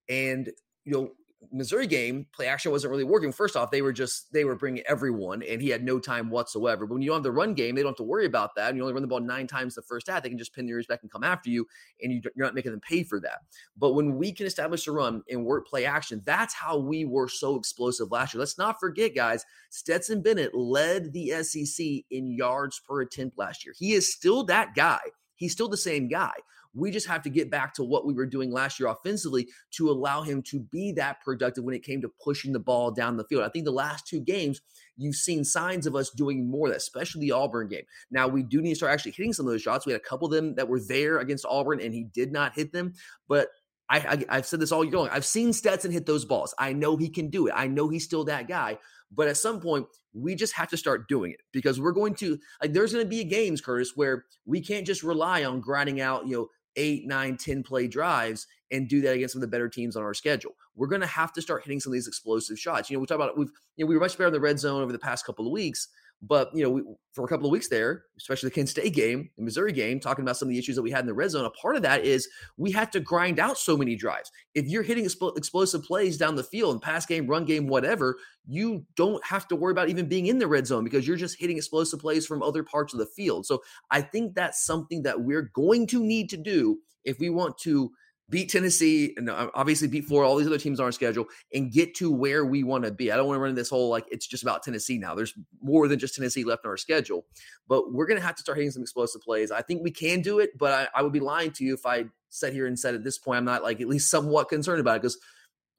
And 0.10 0.50
you 0.88 0.94
know, 0.94 1.12
Missouri 1.51 1.86
game, 1.86 2.25
play 2.34 2.48
action 2.48 2.72
wasn't 2.72 2.91
really 2.91 3.03
working. 3.03 3.32
First 3.32 3.56
off, 3.56 3.72
they 3.72 3.82
were 3.82 3.94
just 3.94 4.32
they 4.34 4.44
were 4.44 4.56
bringing 4.56 4.84
everyone, 4.88 5.44
and 5.44 5.62
he 5.62 5.70
had 5.70 5.84
no 5.84 6.00
time 6.00 6.29
whatsoever. 6.29 6.88
But 6.88 6.94
when 6.96 7.03
you 7.03 7.12
have 7.12 7.24
the 7.24 7.32
run 7.32 7.53
game, 7.53 7.75
they 7.75 7.82
don't 7.82 7.91
have 7.91 7.98
to 7.98 8.03
worry 8.03 8.25
about 8.25 8.56
that. 8.56 8.70
And 8.70 8.77
you 8.77 8.84
only 8.84 8.94
run 8.94 9.01
the 9.01 9.08
ball 9.08 9.20
nine 9.20 9.48
times 9.48 9.75
the 9.75 9.82
first 9.82 10.08
half, 10.08 10.24
they 10.24 10.29
can 10.29 10.38
just 10.38 10.53
pin 10.53 10.67
your 10.67 10.77
ears 10.77 10.88
back 10.88 11.00
and 11.03 11.12
come 11.12 11.24
after 11.24 11.50
you, 11.50 11.67
and 12.01 12.12
you, 12.12 12.22
you're 12.36 12.46
not 12.46 12.56
making 12.56 12.72
them 12.72 12.82
pay 12.82 13.03
for 13.03 13.20
that. 13.20 13.41
But 13.77 13.94
when 13.94 14.17
we 14.17 14.32
can 14.32 14.48
establish 14.48 14.88
a 14.88 14.91
run 14.91 15.24
and 15.29 15.46
work 15.46 15.67
play 15.67 15.86
action, 15.86 16.22
that's 16.25 16.53
how 16.53 16.77
we 16.79 17.06
were 17.06 17.27
so 17.27 17.56
explosive 17.56 18.12
last 18.12 18.34
year. 18.34 18.39
Let's 18.39 18.58
not 18.58 18.79
forget, 18.79 19.13
guys, 19.13 19.46
Stetson 19.70 20.22
Bennett 20.22 20.56
led 20.56 21.13
the 21.13 21.44
SEC 21.44 21.86
in 22.10 22.32
yards 22.32 22.82
per 22.88 23.01
attempt 23.01 23.38
last 23.38 23.65
year. 23.65 23.75
He 23.77 23.94
is 23.94 24.12
still 24.12 24.44
that 24.46 24.74
guy. 24.75 25.00
He's 25.36 25.51
still 25.51 25.70
the 25.70 25.77
same 25.77 26.08
guy. 26.08 26.34
We 26.77 26.91
just 26.91 27.07
have 27.07 27.24
to 27.24 27.29
get 27.29 27.50
back 27.50 27.74
to 27.75 27.84
what 27.84 28.05
we 28.05 28.13
were 28.13 28.25
doing 28.25 28.51
last 28.51 28.79
year 28.79 28.89
offensively 28.89 29.48
to 29.72 29.89
allow 29.89 30.22
him 30.22 30.41
to 30.43 30.60
be 30.60 30.91
that 30.93 31.22
productive 31.22 31.63
when 31.63 31.75
it 31.75 31.84
came 31.84 32.01
to 32.01 32.12
pushing 32.24 32.53
the 32.53 32.60
ball 32.60 32.91
down 32.91 33.17
the 33.17 33.25
field. 33.25 33.43
I 33.43 33.50
think 33.50 33.65
the 33.65 33.72
last 33.72 34.07
two 34.07 34.19
games, 34.19 34.62
you've 34.96 35.15
seen 35.15 35.43
signs 35.43 35.88
of 35.88 35.96
us 35.96 36.12
doing 36.12 36.50
more 36.50 36.67
of 36.67 36.74
that, 36.74 36.77
especially 36.77 37.22
the 37.22 37.31
Auburn 37.31 37.67
game. 37.67 37.84
Now, 38.12 38.27
we 38.27 38.43
do 38.43 38.62
need 38.62 38.69
to 38.69 38.75
start 38.75 38.93
actually 38.93 39.12
hitting 39.12 39.34
some 39.34 39.46
of 39.46 39.51
those 39.51 39.62
shots. 39.62 39.86
We 39.86 39.93
had 39.93 40.01
a 40.01 40.03
couple 40.05 40.27
of 40.27 40.34
them 40.34 40.55
that 40.55 40.67
were 40.67 40.79
there 40.79 41.17
against 41.17 41.46
Auburn, 41.46 41.81
and 41.81 41.93
he 41.93 42.03
did 42.03 42.31
not 42.31 42.53
hit 42.55 42.72
them. 42.72 42.93
But 43.27 43.50
I, 43.89 44.25
have 44.29 44.46
said 44.46 44.60
this 44.60 44.72
all 44.72 44.84
year 44.84 44.98
long. 44.98 45.10
I've 45.10 45.25
seen 45.25 45.53
Stetson 45.53 45.91
hit 45.91 46.05
those 46.05 46.25
balls. 46.25 46.53
I 46.60 46.74
know 46.74 46.98
he 46.98 47.10
can 47.10 47.29
do 47.29 47.48
it. 47.48 47.53
I 47.55 47.67
know 47.67 47.88
he's 47.88 48.03
still 48.03 48.25
that 48.25 48.48
guy. 48.48 48.77
But 49.12 49.29
at 49.29 49.38
some 49.38 49.62
point, 49.62 49.88
we 50.13 50.36
just 50.36 50.53
have 50.53 50.69
to 50.69 50.77
start 50.77 51.07
doing 51.07 51.31
it 51.31 51.39
because 51.53 51.79
we're 51.79 51.93
going 51.93 52.15
to 52.15 52.38
like. 52.62 52.74
There's 52.74 52.91
going 52.91 53.05
to 53.05 53.10
be 53.10 53.24
games, 53.24 53.62
Curtis, 53.62 53.93
where 53.96 54.25
we 54.46 54.60
can't 54.60 54.86
just 54.86 55.03
rely 55.03 55.46
on 55.46 55.62
grinding 55.62 56.01
out, 56.01 56.27
you 56.27 56.34
know, 56.34 56.48
eight, 56.77 57.05
nine, 57.05 57.36
10 57.36 57.63
play 57.63 57.88
drives 57.88 58.48
and 58.72 58.88
do 58.88 59.01
that 59.01 59.13
against 59.13 59.34
some 59.34 59.41
of 59.41 59.50
the 59.50 59.53
better 59.53 59.67
teams 59.67 59.96
on 59.96 60.03
our 60.03 60.13
schedule. 60.13 60.55
We're 60.75 60.88
going 60.88 61.01
to 61.01 61.07
have 61.07 61.34
to 61.34 61.41
start 61.41 61.63
hitting 61.63 61.79
some 61.79 61.91
of 61.91 61.96
these 61.96 62.07
explosive 62.07 62.60
shots. 62.60 62.89
You 62.89 62.96
know, 62.96 63.01
we 63.01 63.07
talk 63.07 63.15
about 63.15 63.38
we've 63.38 63.51
you 63.75 63.84
know 63.84 63.89
we 63.89 63.96
were 63.96 64.01
much 64.01 64.17
better 64.17 64.27
in 64.27 64.34
the 64.34 64.39
red 64.39 64.60
zone 64.60 64.81
over 64.81 64.91
the 64.91 65.00
past 65.00 65.25
couple 65.25 65.46
of 65.46 65.51
weeks, 65.51 65.89
but 66.21 66.50
you 66.53 66.63
know, 66.63 66.69
we, 66.69 66.83
for 67.13 67.25
a 67.25 67.27
couple 67.27 67.45
of 67.45 67.51
weeks 67.51 67.67
there, 67.67 68.05
especially 68.17 68.50
the 68.50 68.55
Kent 68.55 68.69
State 68.69 68.93
game, 68.93 69.29
the 69.38 69.43
Missouri 69.43 69.71
game, 69.71 70.00
talking 70.00 70.24
about 70.24 70.38
some 70.38 70.47
of 70.47 70.50
the 70.50 70.57
issues 70.57 70.75
that 70.75 70.81
we 70.81 70.91
had 70.91 71.01
in 71.01 71.05
the 71.05 71.13
red 71.13 71.31
zone. 71.31 71.45
A 71.45 71.50
part 71.51 71.75
of 71.75 71.81
that 71.83 72.05
is 72.05 72.27
we 72.57 72.71
had 72.71 72.91
to 72.91 73.00
grind 73.00 73.39
out 73.39 73.57
so 73.57 73.77
many 73.77 73.95
drives. 73.95 74.31
If 74.55 74.67
you're 74.67 74.83
hitting 74.83 75.05
explosive 75.05 75.83
plays 75.83 76.17
down 76.17 76.36
the 76.36 76.43
field, 76.43 76.74
and 76.74 76.81
pass 76.81 77.05
game, 77.05 77.27
run 77.27 77.45
game, 77.45 77.67
whatever, 77.67 78.17
you 78.47 78.86
don't 78.95 79.24
have 79.25 79.47
to 79.50 79.55
worry 79.55 79.71
about 79.71 79.89
even 79.89 80.07
being 80.07 80.27
in 80.27 80.39
the 80.39 80.47
red 80.47 80.65
zone 80.65 80.83
because 80.83 81.07
you're 81.07 81.17
just 81.17 81.39
hitting 81.39 81.57
explosive 81.57 82.00
plays 82.00 82.25
from 82.25 82.41
other 82.41 82.63
parts 82.63 82.93
of 82.93 83.00
the 83.00 83.05
field. 83.05 83.45
So 83.45 83.62
I 83.91 84.01
think 84.01 84.33
that's 84.33 84.65
something 84.65 85.03
that 85.03 85.21
we're 85.21 85.51
going 85.53 85.88
to 85.88 86.03
need 86.03 86.29
to 86.31 86.38
do 86.38 86.79
if 87.03 87.19
we 87.19 87.29
want 87.29 87.57
to 87.59 87.91
beat 88.29 88.50
Tennessee 88.50 89.13
and 89.17 89.29
uh, 89.29 89.50
obviously 89.53 89.88
beat 89.88 90.05
Florida, 90.05 90.29
all 90.29 90.36
these 90.36 90.48
other 90.48 90.57
teams 90.57 90.79
on 90.79 90.86
our 90.86 90.91
schedule, 90.91 91.25
and 91.53 91.72
get 91.72 91.96
to 91.96 92.12
where 92.12 92.46
we 92.46 92.63
want 92.63 92.84
to 92.84 92.91
be. 92.91 93.12
I 93.12 93.15
don't 93.15 93.27
want 93.27 93.38
to 93.38 93.41
run 93.41 93.55
this 93.55 93.69
whole 93.69 93.89
like 93.89 94.05
it's 94.12 94.27
just 94.27 94.43
about 94.43 94.63
Tennessee 94.63 94.98
now. 94.98 95.15
There's 95.15 95.34
more 95.62 95.88
than 95.88 96.00
just 96.00 96.15
Tennessee 96.15 96.43
left 96.43 96.65
on 96.65 96.72
our 96.72 96.77
schedule, 96.77 97.25
but 97.67 97.93
we're 97.93 98.07
going 98.07 98.19
to 98.19 98.25
have 98.25 98.36
to 98.36 98.41
start 98.41 98.57
hitting 98.57 98.72
some 98.72 98.81
explosive 98.81 99.22
plays. 99.22 99.51
I 99.51 99.62
think 99.62 99.84
we 99.84 99.91
can 99.91 100.22
do 100.22 100.39
it, 100.39 100.57
but 100.57 100.74
I, 100.74 101.00
I 101.00 101.01
would 101.01 101.13
be 101.13 101.19
lying 101.19 101.51
to 101.51 101.63
you 101.63 101.74
if 101.74 101.86
I 101.86 102.05
sat 102.29 102.53
here 102.53 102.67
and 102.67 102.77
said 102.77 102.93
at 102.93 103.03
this 103.03 103.17
point 103.17 103.38
I'm 103.38 103.46
not 103.46 103.63
like 103.63 103.79
at 103.79 103.88
least 103.88 104.12
somewhat 104.12 104.50
concerned 104.50 104.81
about 104.81 104.98
it 104.98 105.01
because 105.03 105.17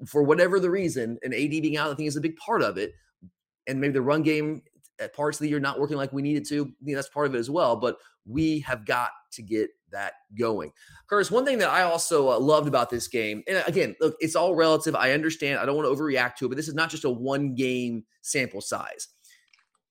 for 0.07 0.23
whatever 0.23 0.61
the 0.61 0.71
reason, 0.71 1.19
and 1.23 1.35
AD 1.35 1.51
being 1.51 1.77
out, 1.77 1.91
I 1.91 1.95
think 1.95 2.09
is 2.09 2.17
a 2.17 2.21
big 2.21 2.37
part 2.37 2.63
of 2.63 2.79
it. 2.79 2.93
And 3.67 3.81
maybe 3.81 3.93
the 3.93 4.03
run 4.03 4.23
game 4.23 4.63
at 4.99 5.15
parts 5.15 5.39
of 5.39 5.43
the 5.43 5.49
year 5.49 5.61
not 5.61 5.79
working 5.79 5.97
like 5.97 6.13
we 6.13 6.23
needed 6.23 6.47
to. 6.49 6.63
I 6.63 6.85
think 6.85 6.97
that's 6.97 7.09
part 7.09 7.27
of 7.27 7.35
it 7.35 7.39
as 7.39 7.51
well. 7.51 7.77
But 7.77 7.99
we 8.27 8.61
have 8.61 8.87
got 8.87 9.11
to 9.33 9.43
get 9.43 9.71
that 9.93 10.15
going. 10.39 10.73
Curtis, 11.09 11.31
one 11.31 11.45
thing 11.45 11.59
that 11.59 11.71
I 11.71 11.83
also 11.83 12.31
uh, 12.31 12.39
loved 12.39 12.69
about 12.69 12.91
this 12.91 13.09
game, 13.09 13.43
and 13.49 13.63
again, 13.67 13.97
look, 14.01 14.17
it's 14.21 14.37
all 14.37 14.55
relative. 14.55 14.95
I 14.95 15.13
understand. 15.13 15.59
I 15.59 15.67
don't 15.67 15.77
want 15.77 15.89
to 15.89 15.95
overreact 15.95 16.37
to 16.37 16.47
it, 16.47 16.49
but 16.49 16.57
this 16.57 16.69
is 16.69 16.75
not 16.75 16.91
just 16.91 17.05
a 17.05 17.11
one 17.11 17.55
game 17.55 18.05
sample 18.23 18.61
size. 18.61 19.09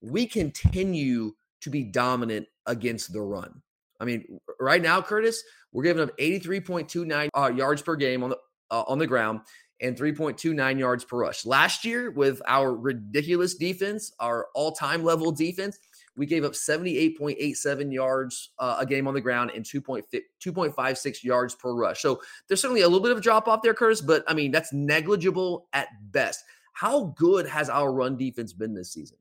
We 0.01 0.25
continue 0.25 1.33
to 1.62 1.69
be 1.69 1.83
dominant 1.83 2.47
against 2.65 3.13
the 3.13 3.21
run. 3.21 3.62
I 3.99 4.05
mean, 4.05 4.39
right 4.60 4.81
now, 4.81 5.01
Curtis, 5.01 5.43
we're 5.71 5.83
giving 5.83 6.03
up 6.03 6.15
83.29 6.17 7.29
uh, 7.36 7.51
yards 7.55 7.81
per 7.81 7.95
game 7.95 8.23
on 8.23 8.29
the 8.29 8.38
uh, 8.69 8.83
on 8.88 8.99
the 8.99 9.07
ground 9.07 9.41
and 9.81 9.95
3.29 9.95 10.79
yards 10.79 11.05
per 11.05 11.17
rush. 11.17 11.45
Last 11.45 11.86
year, 11.86 12.12
with 12.12 12.41
our 12.47 12.75
ridiculous 12.75 13.55
defense, 13.55 14.12
our 14.19 14.47
all 14.55 14.71
time 14.71 15.03
level 15.03 15.31
defense, 15.31 15.77
we 16.17 16.25
gave 16.25 16.43
up 16.43 16.53
78.87 16.53 17.93
yards 17.93 18.49
uh, 18.60 18.77
a 18.80 18.86
game 18.86 19.08
on 19.08 19.13
the 19.13 19.21
ground 19.21 19.51
and 19.56 19.63
2.56 19.63 21.23
yards 21.23 21.56
per 21.56 21.73
rush. 21.73 22.01
So 22.01 22.19
there's 22.47 22.60
certainly 22.60 22.82
a 22.82 22.88
little 22.88 23.03
bit 23.03 23.12
of 23.12 23.19
a 23.19 23.21
drop 23.21 23.47
off 23.47 23.62
there, 23.62 23.73
Curtis, 23.73 24.01
but 24.01 24.23
I 24.27 24.34
mean, 24.34 24.51
that's 24.51 24.73
negligible 24.73 25.67
at 25.73 25.88
best. 26.12 26.43
How 26.73 27.15
good 27.17 27.47
has 27.47 27.69
our 27.69 27.93
run 27.93 28.17
defense 28.17 28.51
been 28.51 28.73
this 28.73 28.91
season? 28.91 29.17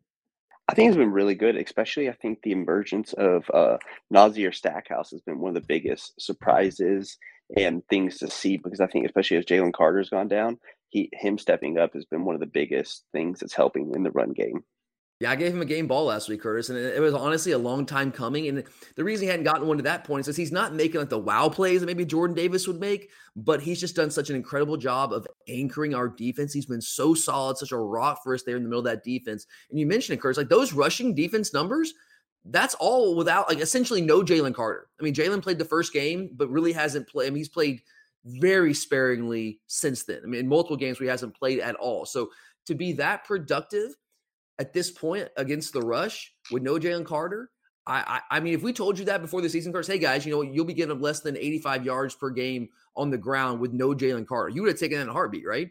I 0.69 0.75
think 0.75 0.89
it's 0.89 0.97
been 0.97 1.13
really 1.13 1.37
good, 1.37 1.57
especially 1.57 2.09
I 2.09 2.13
think 2.15 2.43
the 2.43 2.51
emergence 2.51 3.13
of 3.13 3.49
uh, 3.55 3.77
Nazir 4.11 4.51
Stackhouse 4.51 5.11
has 5.13 5.21
been 5.21 5.39
one 5.39 5.51
of 5.51 5.63
the 5.63 5.67
biggest 5.67 6.21
surprises 6.21 7.17
and 7.57 7.87
things 7.87 8.19
to 8.19 8.29
see 8.29 8.57
because 8.57 8.81
I 8.81 8.89
think 8.89 9.07
especially 9.07 9.37
as 9.37 9.45
Jalen 9.45 9.73
Carter's 9.73 10.11
gone 10.11 10.27
down, 10.27 10.59
he 10.89 11.09
him 11.13 11.39
stepping 11.39 11.79
up 11.79 11.95
has 11.95 12.05
been 12.05 12.25
one 12.25 12.35
of 12.35 12.41
the 12.41 12.47
biggest 12.47 13.05
things 13.13 13.39
that's 13.39 13.55
helping 13.55 13.93
in 13.95 14.03
the 14.03 14.11
run 14.11 14.33
game. 14.33 14.65
Yeah, 15.19 15.31
I 15.31 15.37
gave 15.37 15.55
him 15.55 15.63
a 15.63 15.67
game 15.67 15.87
ball 15.87 16.05
last 16.05 16.29
week, 16.29 16.43
Curtis, 16.43 16.69
and 16.69 16.79
it 16.79 17.01
was 17.01 17.15
honestly 17.15 17.53
a 17.53 17.59
long 17.59 17.87
time 17.87 18.13
coming. 18.13 18.49
And 18.49 18.63
the 18.97 19.05
reason 19.05 19.25
he 19.25 19.31
hadn't 19.31 19.45
gotten 19.45 19.67
one 19.67 19.79
to 19.79 19.83
that 19.85 20.05
point 20.05 20.21
is 20.21 20.27
because 20.27 20.37
he's 20.37 20.53
not 20.53 20.75
making 20.75 21.01
like 21.01 21.09
the 21.09 21.19
wow 21.19 21.49
plays 21.49 21.81
that 21.81 21.87
maybe 21.87 22.05
Jordan 22.05 22.37
Davis 22.37 22.67
would 22.67 22.79
make, 22.79 23.09
but 23.35 23.63
he's 23.63 23.81
just 23.81 23.97
done 23.97 24.11
such 24.11 24.29
an 24.29 24.37
incredible 24.37 24.77
job 24.77 25.15
of 25.15 25.27
anchoring 25.49 25.95
our 25.95 26.07
defense. 26.07 26.53
He's 26.53 26.67
been 26.67 26.83
so 26.83 27.15
solid, 27.15 27.57
such 27.57 27.73
a 27.73 27.79
rock 27.79 28.23
for 28.23 28.35
us 28.35 28.43
there 28.43 28.57
in 28.57 28.63
the 28.63 28.69
middle 28.69 28.81
of 28.81 28.93
that 28.93 29.05
defense. 29.05 29.47
And 29.71 29.81
you 29.81 29.87
mentioned 29.87 30.19
it, 30.19 30.21
Curtis, 30.21 30.37
like 30.37 30.51
those 30.51 30.75
rushing 30.75 31.15
defense 31.15 31.55
numbers, 31.55 31.95
that's 32.45 32.75
all 32.75 33.17
without 33.17 33.49
like 33.49 33.61
essentially 33.61 34.03
no 34.03 34.21
Jalen 34.21 34.55
Carter. 34.55 34.89
I 35.01 35.03
mean, 35.03 35.15
Jalen 35.15 35.43
played 35.43 35.59
the 35.59 35.65
first 35.65 35.95
game, 35.95 36.29
but 36.35 36.51
really 36.51 36.73
hasn't 36.73 37.09
played. 37.09 37.29
I 37.29 37.31
mean, 37.31 37.39
he's 37.39 37.49
played 37.49 37.81
very 38.27 38.75
sparingly 38.75 39.61
since 39.67 40.03
then. 40.03 40.21
I 40.23 40.27
mean, 40.27 40.41
in 40.41 40.49
multiple 40.49 40.77
games 40.77 40.99
he 40.99 41.07
hasn't 41.07 41.35
played 41.35 41.61
at 41.61 41.77
all. 41.77 42.05
So 42.05 42.31
to 42.67 42.75
be 42.75 42.93
that 42.95 43.25
productive 43.25 43.95
at 44.59 44.73
this 44.73 44.91
point 44.91 45.29
against 45.37 45.73
the 45.73 45.83
rush 45.83 46.33
with 46.51 46.63
no 46.63 46.75
Jalen 46.75 47.05
Carter, 47.05 47.51
I, 47.87 48.21
I, 48.31 48.37
I 48.37 48.41
mean, 48.41 48.55
if 48.55 48.63
we 48.63 48.73
told 48.73 48.99
you 48.99 49.05
that 49.05 49.23
before 49.23 49.41
the 49.41 49.49
season 49.49 49.73
starts, 49.73 49.89
hey 49.89 49.99
guys, 49.99 50.27
you 50.27 50.33
know 50.33 50.43
you'll 50.43 50.65
be 50.65 50.75
getting 50.75 51.01
less 51.01 51.21
than 51.21 51.37
85 51.37 51.85
yards 51.85 52.15
per 52.15 52.31
game 52.31 52.69
on 52.97 53.11
the 53.11 53.19
ground 53.19 53.61
with 53.61 53.73
no 53.73 53.95
Jalen 53.95 54.27
Carter, 54.27 54.49
you 54.49 54.63
would 54.63 54.71
have 54.71 54.81
taken 54.81 54.99
that 54.99 55.05
in 55.05 55.09
a 55.09 55.13
heartbeat, 55.13 55.47
right? 55.47 55.71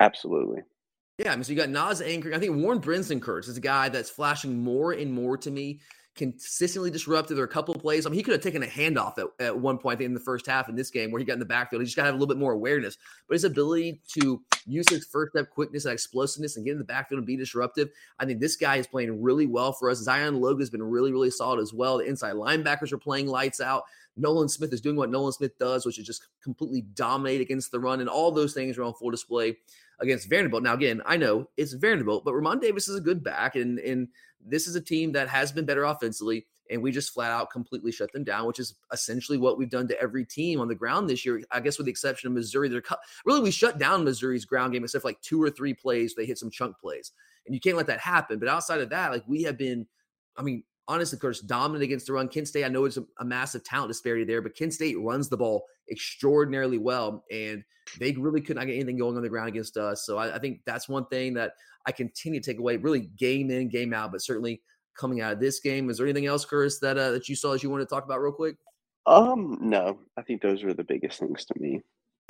Absolutely. 0.00 0.62
Yeah, 1.18 1.32
I 1.32 1.36
mean, 1.36 1.44
so 1.44 1.52
you 1.52 1.56
got 1.56 1.70
Nas 1.70 2.02
anchoring. 2.02 2.34
I 2.34 2.38
think 2.38 2.56
Warren 2.56 2.80
Brinson 2.80 3.22
Curtis 3.22 3.48
is 3.48 3.56
a 3.56 3.60
guy 3.60 3.88
that's 3.88 4.10
flashing 4.10 4.62
more 4.62 4.92
and 4.92 5.12
more 5.12 5.38
to 5.38 5.50
me 5.50 5.80
consistently 6.16 6.90
disrupted. 6.90 7.36
There 7.36 7.44
are 7.44 7.46
a 7.46 7.50
couple 7.50 7.74
of 7.74 7.80
plays. 7.80 8.06
I 8.06 8.08
mean, 8.08 8.16
he 8.16 8.22
could 8.22 8.32
have 8.32 8.42
taken 8.42 8.62
a 8.62 8.66
handoff 8.66 9.18
at, 9.18 9.26
at 9.38 9.56
one 9.56 9.78
point 9.78 10.00
in 10.00 10.14
the 10.14 10.20
first 10.20 10.46
half 10.46 10.68
in 10.68 10.74
this 10.74 10.90
game 10.90 11.10
where 11.10 11.18
he 11.18 11.24
got 11.24 11.34
in 11.34 11.38
the 11.38 11.44
backfield. 11.44 11.82
He 11.82 11.86
just 11.86 11.96
got 11.96 12.02
to 12.02 12.06
have 12.06 12.14
a 12.14 12.18
little 12.18 12.34
bit 12.34 12.40
more 12.40 12.52
awareness. 12.52 12.96
But 13.28 13.34
his 13.34 13.44
ability 13.44 14.00
to 14.18 14.42
use 14.66 14.86
his 14.88 15.06
first 15.06 15.32
step 15.32 15.50
quickness 15.50 15.84
and 15.84 15.92
explosiveness 15.92 16.56
and 16.56 16.64
get 16.64 16.72
in 16.72 16.78
the 16.78 16.84
backfield 16.84 17.18
and 17.18 17.26
be 17.26 17.36
disruptive, 17.36 17.90
I 18.18 18.24
think 18.24 18.40
this 18.40 18.56
guy 18.56 18.76
is 18.76 18.86
playing 18.86 19.22
really 19.22 19.46
well 19.46 19.72
for 19.72 19.90
us. 19.90 19.98
Zion 19.98 20.40
Logue 20.40 20.60
has 20.60 20.70
been 20.70 20.82
really, 20.82 21.12
really 21.12 21.30
solid 21.30 21.60
as 21.60 21.74
well. 21.74 21.98
The 21.98 22.04
inside 22.06 22.34
linebackers 22.34 22.92
are 22.92 22.98
playing 22.98 23.28
lights 23.28 23.60
out. 23.60 23.84
Nolan 24.16 24.48
Smith 24.48 24.72
is 24.72 24.80
doing 24.80 24.96
what 24.96 25.10
Nolan 25.10 25.32
Smith 25.32 25.58
does, 25.58 25.84
which 25.84 25.98
is 25.98 26.06
just 26.06 26.26
completely 26.42 26.80
dominate 26.94 27.42
against 27.42 27.70
the 27.70 27.78
run. 27.78 28.00
And 28.00 28.08
all 28.08 28.32
those 28.32 28.54
things 28.54 28.78
are 28.78 28.82
on 28.82 28.94
full 28.94 29.10
display 29.10 29.58
against 29.98 30.28
Vanderbilt. 30.28 30.62
Now, 30.62 30.74
again, 30.74 31.02
I 31.06 31.16
know 31.16 31.48
it's 31.56 31.72
Vanderbilt, 31.72 32.24
but 32.24 32.34
Ramon 32.34 32.60
Davis 32.60 32.88
is 32.88 32.96
a 32.96 33.00
good 33.00 33.22
back, 33.22 33.56
and 33.56 33.78
and 33.78 34.08
this 34.44 34.66
is 34.66 34.76
a 34.76 34.80
team 34.80 35.12
that 35.12 35.28
has 35.28 35.52
been 35.52 35.64
better 35.64 35.84
offensively, 35.84 36.46
and 36.70 36.82
we 36.82 36.92
just 36.92 37.12
flat 37.12 37.30
out 37.30 37.50
completely 37.50 37.92
shut 37.92 38.12
them 38.12 38.24
down, 38.24 38.46
which 38.46 38.58
is 38.58 38.74
essentially 38.92 39.38
what 39.38 39.58
we've 39.58 39.70
done 39.70 39.88
to 39.88 40.00
every 40.00 40.24
team 40.24 40.60
on 40.60 40.68
the 40.68 40.74
ground 40.74 41.08
this 41.08 41.24
year. 41.24 41.42
I 41.50 41.60
guess 41.60 41.78
with 41.78 41.86
the 41.86 41.90
exception 41.90 42.28
of 42.28 42.34
Missouri, 42.34 42.68
they're 42.68 42.82
really 43.24 43.40
we 43.40 43.50
shut 43.50 43.78
down 43.78 44.04
Missouri's 44.04 44.44
ground 44.44 44.72
game 44.72 44.84
except 44.84 45.02
for 45.02 45.08
like 45.08 45.20
two 45.22 45.42
or 45.42 45.50
three 45.50 45.74
plays. 45.74 46.14
They 46.14 46.26
hit 46.26 46.38
some 46.38 46.50
chunk 46.50 46.78
plays, 46.78 47.12
and 47.46 47.54
you 47.54 47.60
can't 47.60 47.76
let 47.76 47.86
that 47.86 48.00
happen. 48.00 48.38
But 48.38 48.48
outside 48.48 48.80
of 48.80 48.90
that, 48.90 49.12
like 49.12 49.24
we 49.26 49.42
have 49.44 49.58
been, 49.58 49.86
I 50.36 50.42
mean, 50.42 50.62
honestly, 50.88 51.18
Curtis, 51.18 51.40
dominant 51.40 51.84
against 51.84 52.06
the 52.06 52.12
run. 52.12 52.28
Kent 52.28 52.48
State, 52.48 52.64
I 52.64 52.68
know 52.68 52.84
it's 52.84 52.96
a, 52.96 53.04
a, 53.18 53.24
massive 53.24 53.64
talent 53.64 53.88
disparity 53.88 54.24
there, 54.24 54.42
but 54.42 54.56
Kent 54.56 54.74
State 54.74 54.98
runs 54.98 55.28
the 55.28 55.36
ball 55.36 55.66
extraordinarily 55.90 56.78
well, 56.78 57.24
and 57.30 57.64
they 57.98 58.12
really 58.12 58.40
could 58.40 58.56
not 58.56 58.66
get 58.66 58.74
anything 58.74 58.98
going 58.98 59.16
on 59.16 59.22
the 59.22 59.28
ground 59.28 59.48
against 59.48 59.76
us. 59.76 60.04
So 60.04 60.18
I, 60.18 60.36
I 60.36 60.38
think 60.38 60.60
that's 60.64 60.88
one 60.88 61.06
thing 61.06 61.34
that 61.34 61.52
I 61.86 61.92
continue 61.92 62.40
to 62.40 62.50
take 62.50 62.58
away, 62.58 62.76
really 62.76 63.10
game 63.18 63.50
in, 63.50 63.68
game 63.68 63.92
out, 63.92 64.12
but 64.12 64.22
certainly 64.22 64.62
coming 64.98 65.20
out 65.20 65.32
of 65.32 65.40
this 65.40 65.60
game. 65.60 65.90
Is 65.90 65.98
there 65.98 66.06
anything 66.06 66.26
else, 66.26 66.44
Curtis, 66.44 66.78
that 66.80 66.98
uh, 66.98 67.10
that 67.12 67.28
you 67.28 67.36
saw 67.36 67.52
that 67.52 67.62
you 67.62 67.70
want 67.70 67.82
to 67.82 67.86
talk 67.86 68.04
about 68.04 68.20
real 68.20 68.32
quick? 68.32 68.56
Um, 69.06 69.58
no, 69.60 69.98
I 70.16 70.22
think 70.22 70.42
those 70.42 70.64
are 70.64 70.74
the 70.74 70.84
biggest 70.84 71.20
things 71.20 71.44
to 71.44 71.54
me. 71.60 71.80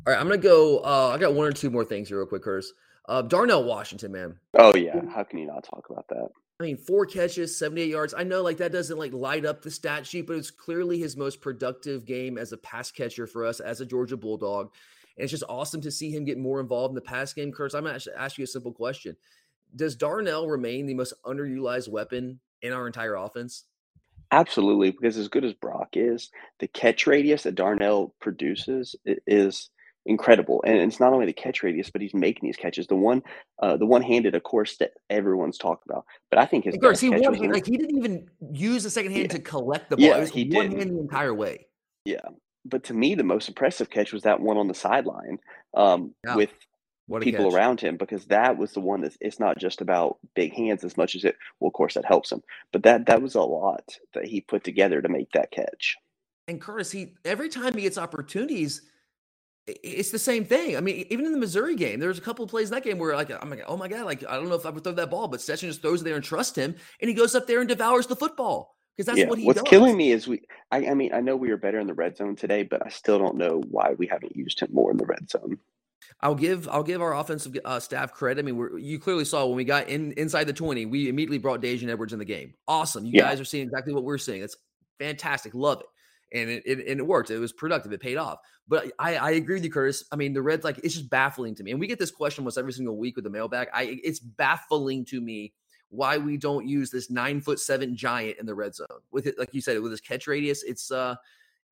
All 0.05 0.13
right, 0.13 0.19
I'm 0.19 0.27
gonna 0.27 0.37
go. 0.37 0.79
Uh, 0.79 1.11
I 1.13 1.17
got 1.17 1.33
one 1.33 1.47
or 1.47 1.51
two 1.51 1.69
more 1.69 1.85
things 1.85 2.07
here, 2.07 2.17
real 2.17 2.27
quick, 2.27 2.43
Curtis. 2.43 2.71
Uh, 3.09 3.21
Darnell 3.21 3.63
Washington, 3.63 4.11
man. 4.11 4.39
Oh 4.59 4.75
yeah, 4.75 4.99
how 5.13 5.23
can 5.23 5.39
you 5.39 5.47
not 5.47 5.63
talk 5.63 5.87
about 5.89 6.07
that? 6.09 6.29
I 6.59 6.63
mean, 6.63 6.77
four 6.77 7.05
catches, 7.05 7.55
78 7.55 7.87
yards. 7.87 8.15
I 8.17 8.23
know 8.23 8.41
like 8.41 8.57
that 8.57 8.71
doesn't 8.71 8.97
like 8.97 9.13
light 9.13 9.45
up 9.45 9.61
the 9.61 9.69
stat 9.69 10.07
sheet, 10.07 10.25
but 10.25 10.37
it's 10.37 10.49
clearly 10.49 10.97
his 10.97 11.15
most 11.15 11.39
productive 11.39 12.03
game 12.03 12.35
as 12.39 12.51
a 12.51 12.57
pass 12.57 12.89
catcher 12.89 13.27
for 13.27 13.45
us 13.45 13.59
as 13.59 13.79
a 13.79 13.85
Georgia 13.85 14.17
Bulldog. 14.17 14.71
And 15.15 15.23
it's 15.23 15.31
just 15.31 15.43
awesome 15.47 15.81
to 15.81 15.91
see 15.91 16.09
him 16.09 16.25
get 16.25 16.39
more 16.39 16.59
involved 16.59 16.91
in 16.91 16.95
the 16.95 17.01
pass 17.01 17.31
game. 17.31 17.51
Curtis, 17.51 17.75
I'm 17.75 17.83
going 17.83 17.99
to 17.99 18.11
ask 18.19 18.39
you 18.39 18.43
a 18.43 18.47
simple 18.47 18.73
question. 18.73 19.15
Does 19.75 19.95
Darnell 19.95 20.47
remain 20.47 20.87
the 20.87 20.95
most 20.95 21.13
underutilized 21.23 21.89
weapon 21.89 22.39
in 22.63 22.73
our 22.73 22.87
entire 22.87 23.15
offense? 23.15 23.65
Absolutely, 24.31 24.91
because 24.91 25.15
as 25.17 25.27
good 25.27 25.45
as 25.45 25.53
Brock 25.53 25.89
is, 25.93 26.31
the 26.59 26.67
catch 26.67 27.05
radius 27.05 27.43
that 27.43 27.53
Darnell 27.53 28.15
produces 28.19 28.95
is 29.05 29.69
incredible. 30.07 30.63
And 30.65 30.77
it's 30.77 30.99
not 30.99 31.13
only 31.13 31.25
the 31.25 31.33
catch 31.33 31.61
radius, 31.61 31.89
but 31.89 32.01
he's 32.01 32.13
making 32.13 32.47
these 32.47 32.57
catches. 32.57 32.87
The 32.87 32.95
one, 32.95 33.21
uh, 33.61 33.77
the 33.77 33.85
one-handed, 33.85 34.33
of 34.35 34.43
course, 34.43 34.77
that 34.77 34.91
everyone's 35.09 35.57
talked 35.57 35.85
about. 35.85 36.05
But 36.29 36.39
I 36.39 36.45
think 36.45 36.65
his 36.65 36.75
of 36.75 36.81
course 36.81 36.99
he 36.99 37.09
like 37.09 37.65
he 37.65 37.77
didn't 37.77 37.97
even 37.97 38.29
use 38.51 38.83
the 38.83 38.89
second 38.89 39.11
hand 39.11 39.23
yeah. 39.31 39.37
to 39.37 39.39
collect 39.39 39.89
the 39.89 39.97
ball. 39.97 40.05
Yeah, 40.05 40.25
he 40.25 40.49
one 40.49 40.69
did. 40.69 40.79
hand 40.79 40.91
the 40.91 40.99
entire 40.99 41.33
way. 41.33 41.67
Yeah, 42.05 42.21
but 42.65 42.83
to 42.85 42.93
me, 42.93 43.15
the 43.15 43.23
most 43.23 43.47
impressive 43.47 43.89
catch 43.89 44.13
was 44.13 44.23
that 44.23 44.39
one 44.39 44.57
on 44.57 44.67
the 44.67 44.73
sideline 44.73 45.39
um, 45.75 46.13
yeah. 46.25 46.35
with 46.35 46.51
people 47.21 47.45
catch. 47.45 47.53
around 47.53 47.81
him 47.81 47.97
because 47.97 48.25
that 48.25 48.57
was 48.57 48.71
the 48.73 48.79
one 48.79 49.01
that 49.01 49.15
it's 49.21 49.39
not 49.39 49.57
just 49.57 49.81
about 49.81 50.17
big 50.35 50.53
hands 50.53 50.83
as 50.83 50.97
much 50.97 51.15
as 51.15 51.23
it. 51.23 51.35
Well, 51.59 51.67
of 51.67 51.73
course, 51.73 51.93
that 51.95 52.05
helps 52.05 52.31
him, 52.31 52.41
but 52.71 52.83
that 52.83 53.05
that 53.07 53.21
was 53.21 53.35
a 53.35 53.41
lot 53.41 53.83
that 54.13 54.25
he 54.25 54.41
put 54.41 54.63
together 54.63 55.01
to 55.01 55.09
make 55.09 55.31
that 55.33 55.51
catch. 55.51 55.95
And 56.47 56.61
Curtis, 56.61 56.91
he 56.91 57.15
every 57.25 57.49
time 57.49 57.75
he 57.75 57.81
gets 57.81 57.97
opportunities 57.97 58.81
it's 59.67 60.11
the 60.11 60.19
same 60.19 60.45
thing. 60.45 60.77
I 60.77 60.81
mean, 60.81 61.05
even 61.09 61.25
in 61.25 61.33
the 61.33 61.37
Missouri 61.37 61.75
game, 61.75 61.99
there 61.99 62.07
was 62.07 62.17
a 62.17 62.21
couple 62.21 62.45
of 62.45 62.49
plays 62.49 62.69
in 62.69 62.75
that 62.75 62.83
game 62.83 62.97
where 62.97 63.15
like 63.15 63.29
I'm 63.29 63.49
like, 63.49 63.63
oh 63.67 63.75
my 63.75 63.87
god, 63.87 64.05
like 64.05 64.25
I 64.27 64.35
don't 64.35 64.47
know 64.47 64.55
if 64.55 64.65
I 64.65 64.69
would 64.69 64.83
throw 64.83 64.93
that 64.93 65.09
ball, 65.09 65.27
but 65.27 65.41
Stetson 65.41 65.69
just 65.69 65.81
throws 65.81 66.01
it 66.01 66.05
there 66.05 66.15
and 66.15 66.23
trust 66.23 66.55
him, 66.55 66.75
and 67.01 67.09
he 67.09 67.13
goes 67.13 67.35
up 67.35 67.47
there 67.47 67.59
and 67.59 67.67
devours 67.67 68.07
the 68.07 68.15
football 68.15 68.75
because 68.95 69.07
that's 69.07 69.19
yeah. 69.19 69.27
what 69.27 69.39
he 69.39 69.45
What's 69.45 69.61
does. 69.61 69.69
killing 69.69 69.97
me 69.97 70.11
is 70.11 70.27
we. 70.27 70.41
I, 70.71 70.87
I 70.87 70.93
mean, 70.93 71.13
I 71.13 71.19
know 71.19 71.35
we 71.35 71.49
were 71.49 71.57
better 71.57 71.79
in 71.79 71.87
the 71.87 71.93
red 71.93 72.15
zone 72.15 72.35
today, 72.35 72.63
but 72.63 72.85
I 72.85 72.89
still 72.89 73.19
don't 73.19 73.35
know 73.35 73.61
why 73.69 73.95
we 73.97 74.07
haven't 74.07 74.35
used 74.35 74.59
him 74.61 74.69
more 74.71 74.89
in 74.91 74.97
the 74.97 75.05
red 75.05 75.29
zone. 75.29 75.57
I'll 76.21 76.35
give 76.35 76.69
I'll 76.69 76.83
give 76.83 77.01
our 77.01 77.15
offensive 77.15 77.57
uh, 77.65 77.81
staff 77.81 78.13
credit. 78.13 78.39
I 78.39 78.49
mean, 78.49 78.69
you 78.79 78.99
clearly 78.99 79.25
saw 79.25 79.45
when 79.45 79.57
we 79.57 79.65
got 79.65 79.89
in 79.89 80.13
inside 80.13 80.45
the 80.45 80.53
twenty, 80.53 80.85
we 80.85 81.09
immediately 81.09 81.39
brought 81.39 81.61
Daijun 81.61 81.89
Edwards 81.89 82.13
in 82.13 82.19
the 82.19 82.25
game. 82.25 82.53
Awesome, 82.69 83.05
you 83.05 83.11
yeah. 83.15 83.23
guys 83.23 83.41
are 83.41 83.45
seeing 83.45 83.65
exactly 83.65 83.93
what 83.93 84.05
we're 84.05 84.17
seeing. 84.17 84.41
It's 84.41 84.55
fantastic, 84.97 85.53
love 85.53 85.81
it 85.81 85.87
and 86.33 86.49
it, 86.49 86.63
it, 86.65 86.87
and 86.87 86.99
it 86.99 87.05
worked. 87.05 87.31
It 87.31 87.39
was 87.39 87.53
productive. 87.53 87.91
It 87.93 88.01
paid 88.01 88.17
off. 88.17 88.39
But 88.67 88.91
I, 88.99 89.15
I 89.15 89.31
agree 89.31 89.55
with 89.55 89.63
you, 89.63 89.71
Curtis. 89.71 90.03
I 90.11 90.15
mean, 90.15 90.33
the 90.33 90.41
Reds 90.41 90.63
like 90.63 90.79
it's 90.83 90.93
just 90.93 91.09
baffling 91.09 91.55
to 91.55 91.63
me, 91.63 91.71
and 91.71 91.79
we 91.79 91.87
get 91.87 91.99
this 91.99 92.11
question 92.11 92.43
almost 92.43 92.57
every 92.57 92.73
single 92.73 92.97
week 92.97 93.15
with 93.15 93.23
the 93.23 93.29
mailbag. 93.29 93.69
I 93.73 93.99
it's 94.03 94.19
baffling 94.19 95.05
to 95.05 95.21
me 95.21 95.53
why 95.89 96.17
we 96.17 96.37
don't 96.37 96.67
use 96.67 96.91
this 96.91 97.09
nine 97.09 97.39
foot 97.39 97.59
seven 97.59 97.95
giant 97.95 98.39
in 98.39 98.45
the 98.45 98.55
red 98.55 98.75
zone 98.75 98.87
with 99.11 99.25
it, 99.25 99.39
like 99.39 99.53
you 99.53 99.61
said, 99.61 99.79
with 99.79 99.91
his 99.91 100.01
catch 100.01 100.27
radius. 100.27 100.63
It's 100.63 100.91
uh 100.91 101.15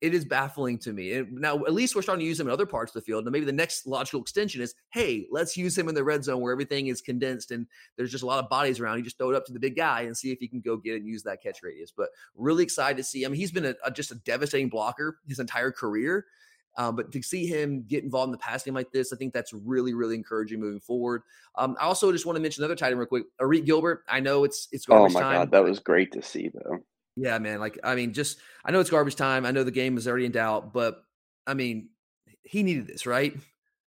it 0.00 0.14
is 0.14 0.24
baffling 0.24 0.78
to 0.78 0.92
me. 0.92 1.14
And 1.14 1.32
now, 1.32 1.64
at 1.64 1.72
least 1.72 1.96
we're 1.96 2.02
starting 2.02 2.24
to 2.24 2.28
use 2.28 2.38
him 2.38 2.48
in 2.48 2.52
other 2.52 2.66
parts 2.66 2.94
of 2.94 3.02
the 3.02 3.06
field. 3.06 3.24
And 3.24 3.32
maybe 3.32 3.46
the 3.46 3.52
next 3.52 3.86
logical 3.86 4.20
extension 4.20 4.60
is, 4.60 4.74
hey, 4.90 5.26
let's 5.30 5.56
use 5.56 5.76
him 5.76 5.88
in 5.88 5.94
the 5.94 6.04
red 6.04 6.22
zone 6.22 6.40
where 6.42 6.52
everything 6.52 6.88
is 6.88 7.00
condensed 7.00 7.50
and 7.50 7.66
there's 7.96 8.10
just 8.10 8.22
a 8.22 8.26
lot 8.26 8.42
of 8.42 8.50
bodies 8.50 8.78
around. 8.78 8.98
You 8.98 9.04
just 9.04 9.16
throw 9.16 9.30
it 9.30 9.36
up 9.36 9.46
to 9.46 9.52
the 9.52 9.58
big 9.58 9.74
guy 9.74 10.02
and 10.02 10.16
see 10.16 10.30
if 10.30 10.38
he 10.38 10.48
can 10.48 10.60
go 10.60 10.76
get 10.76 10.94
it 10.94 10.98
and 10.98 11.08
use 11.08 11.22
that 11.22 11.42
catch 11.42 11.62
radius. 11.62 11.92
But 11.96 12.10
really 12.34 12.62
excited 12.62 12.98
to 12.98 13.04
see. 13.04 13.24
I 13.24 13.28
mean, 13.28 13.40
he's 13.40 13.52
been 13.52 13.64
a, 13.64 13.74
a, 13.84 13.90
just 13.90 14.10
a 14.10 14.16
devastating 14.16 14.68
blocker 14.68 15.18
his 15.26 15.38
entire 15.38 15.72
career. 15.72 16.26
Um, 16.78 16.94
but 16.94 17.10
to 17.12 17.22
see 17.22 17.46
him 17.46 17.84
get 17.88 18.04
involved 18.04 18.28
in 18.28 18.32
the 18.32 18.38
pass 18.38 18.62
game 18.62 18.74
like 18.74 18.92
this, 18.92 19.10
I 19.12 19.16
think 19.16 19.32
that's 19.32 19.54
really, 19.54 19.94
really 19.94 20.14
encouraging 20.14 20.60
moving 20.60 20.80
forward. 20.80 21.22
Um, 21.54 21.74
I 21.80 21.84
also 21.84 22.12
just 22.12 22.26
want 22.26 22.36
to 22.36 22.42
mention 22.42 22.62
another 22.62 22.76
tight 22.76 22.90
end 22.90 22.98
real 22.98 23.06
quick, 23.06 23.24
Arik 23.40 23.64
Gilbert. 23.64 24.04
I 24.08 24.20
know 24.20 24.44
it's 24.44 24.68
it's 24.72 24.84
oh 24.90 25.08
my 25.08 25.20
time, 25.20 25.34
god, 25.36 25.50
that 25.52 25.64
was 25.64 25.78
great 25.78 26.12
to 26.12 26.22
see 26.22 26.50
though. 26.52 26.80
Yeah, 27.16 27.38
man. 27.38 27.60
Like, 27.60 27.78
I 27.82 27.94
mean, 27.94 28.12
just 28.12 28.38
I 28.64 28.70
know 28.70 28.80
it's 28.80 28.90
garbage 28.90 29.16
time. 29.16 29.46
I 29.46 29.50
know 29.50 29.64
the 29.64 29.70
game 29.70 29.96
is 29.96 30.06
already 30.06 30.26
in 30.26 30.32
doubt, 30.32 30.72
but 30.72 31.02
I 31.46 31.54
mean, 31.54 31.88
he 32.42 32.62
needed 32.62 32.86
this, 32.86 33.06
right? 33.06 33.34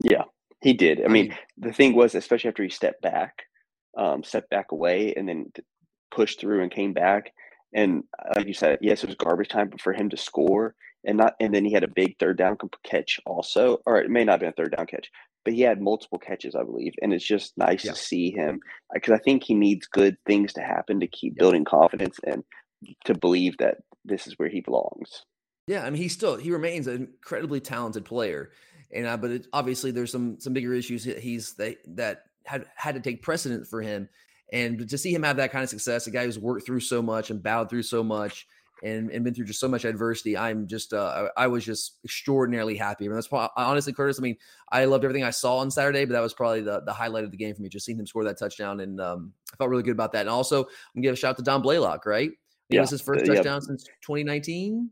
Yeah, 0.04 0.24
he 0.62 0.74
did. 0.74 1.02
I, 1.02 1.06
I 1.06 1.08
mean, 1.08 1.30
mean, 1.30 1.38
the 1.58 1.74
thing 1.74 1.96
was, 1.96 2.16
especially 2.16 2.50
after 2.50 2.64
he 2.64 2.70
stepped 2.70 3.02
back, 3.02 3.44
um, 3.98 4.24
stepped 4.24 4.50
back 4.50 4.72
away, 4.72 5.14
and 5.16 5.28
then 5.28 5.52
pushed 6.12 6.40
through 6.40 6.64
and 6.64 6.72
came 6.72 6.94
back. 6.94 7.32
And 7.74 8.04
uh, 8.18 8.34
like 8.38 8.48
you 8.48 8.54
said, 8.54 8.80
yes, 8.82 9.04
it 9.04 9.08
was 9.08 9.16
garbage 9.16 9.50
time, 9.50 9.70
but 9.70 9.82
for 9.82 9.94
him 9.94 10.10
to 10.10 10.18
score 10.18 10.76
and 11.06 11.18
not, 11.18 11.36
and 11.40 11.54
then 11.54 11.66
he 11.66 11.72
had 11.72 11.84
a 11.84 11.88
big 11.88 12.18
third 12.20 12.38
down 12.38 12.58
catch 12.84 13.20
also, 13.26 13.78
or 13.86 13.98
it 13.98 14.10
may 14.10 14.24
not 14.24 14.34
have 14.34 14.40
been 14.42 14.50
a 14.50 14.54
third 14.54 14.76
down 14.76 14.88
catch, 14.88 15.10
but 15.46 15.54
he 15.54 15.62
had 15.62 15.82
multiple 15.82 16.20
catches, 16.20 16.56
I 16.56 16.64
believe, 16.64 16.94
and 17.02 17.14
it's 17.14 17.26
just 17.26 17.58
nice 17.58 17.86
yeah. 17.86 17.92
to 17.92 17.98
see 17.98 18.32
him 18.32 18.60
because 18.94 19.14
I 19.14 19.20
think 19.20 19.44
he 19.44 19.54
needs 19.54 19.88
good 19.88 20.18
things 20.26 20.54
to 20.54 20.62
happen 20.62 21.00
to 21.00 21.08
keep 21.08 21.34
yeah. 21.36 21.42
building 21.44 21.64
confidence 21.64 22.18
and 22.26 22.44
to 23.06 23.14
believe 23.14 23.58
that 23.58 23.78
this 24.06 24.28
is 24.28 24.34
where 24.38 24.50
he 24.50 24.62
belongs. 24.62 25.26
Yeah, 25.68 25.84
I 25.86 25.90
mean, 25.90 26.02
he 26.02 26.08
still 26.08 26.36
he 26.36 26.52
remains 26.52 26.88
an 26.88 26.96
incredibly 26.96 27.60
talented 27.60 28.06
player, 28.06 28.52
and 28.92 29.06
uh, 29.06 29.18
but 29.18 29.32
it, 29.32 29.48
obviously 29.54 29.92
there's 29.92 30.12
some 30.12 30.40
some 30.40 30.54
bigger 30.54 30.74
issues 30.74 31.04
he's 31.04 31.54
that 31.56 31.78
that 31.96 32.24
had 32.46 32.66
had 32.76 32.96
to 32.96 33.02
take 33.02 33.22
precedent 33.22 33.68
for 33.68 33.82
him, 33.82 34.10
and 34.52 34.90
to 34.90 34.98
see 34.98 35.14
him 35.14 35.24
have 35.24 35.38
that 35.38 35.52
kind 35.52 35.64
of 35.64 35.70
success, 35.70 36.08
a 36.08 36.12
guy 36.12 36.26
who's 36.26 36.40
worked 36.40 36.66
through 36.66 36.80
so 36.80 37.02
much 37.02 37.30
and 37.30 37.44
bowed 37.44 37.70
through 37.70 37.84
so 37.84 38.04
much. 38.04 38.48
And, 38.82 39.12
and 39.12 39.26
been 39.26 39.34
through 39.34 39.44
just 39.44 39.60
so 39.60 39.68
much 39.68 39.84
adversity. 39.84 40.38
I'm 40.38 40.66
just, 40.66 40.94
uh, 40.94 41.28
I, 41.36 41.44
I 41.44 41.48
was 41.48 41.66
just 41.66 42.00
extraordinarily 42.06 42.78
happy. 42.78 43.04
I 43.04 43.08
mean, 43.10 43.16
that's 43.16 43.28
probably, 43.28 43.50
honestly, 43.58 43.92
Curtis. 43.92 44.18
I 44.18 44.22
mean, 44.22 44.38
I 44.72 44.86
loved 44.86 45.04
everything 45.04 45.26
I 45.26 45.32
saw 45.32 45.58
on 45.58 45.70
Saturday, 45.70 46.06
but 46.06 46.14
that 46.14 46.22
was 46.22 46.34
probably 46.34 46.62
the, 46.62 46.82
the 46.86 46.94
highlight 46.94 47.26
of 47.26 47.32
the 47.32 47.36
game 47.36 47.54
for 47.54 47.62
me. 47.62 47.68
Just 47.68 47.86
seeing 47.86 48.00
him 48.00 48.08
score 48.08 48.24
that 48.24 48.40
touchdown, 48.40 48.80
and 48.80 49.02
um, 49.02 49.34
I 49.52 49.58
felt 49.58 49.70
really 49.70 49.84
good 49.84 49.92
about 49.92 50.14
that. 50.14 50.22
And 50.22 50.30
also, 50.30 50.64
I'm 50.64 50.70
gonna 50.96 51.04
give 51.04 51.14
a 51.14 51.18
shout 51.18 51.32
out 51.32 51.38
to 51.40 51.44
Dom 51.44 51.62
Blaylock, 51.62 52.06
right? 52.06 52.32
Yeah. 52.70 52.82
was 52.82 52.90
his 52.92 53.02
first 53.02 53.28
uh, 53.28 53.34
touchdown 53.34 53.62
since 53.62 53.84
2019. 53.84 54.90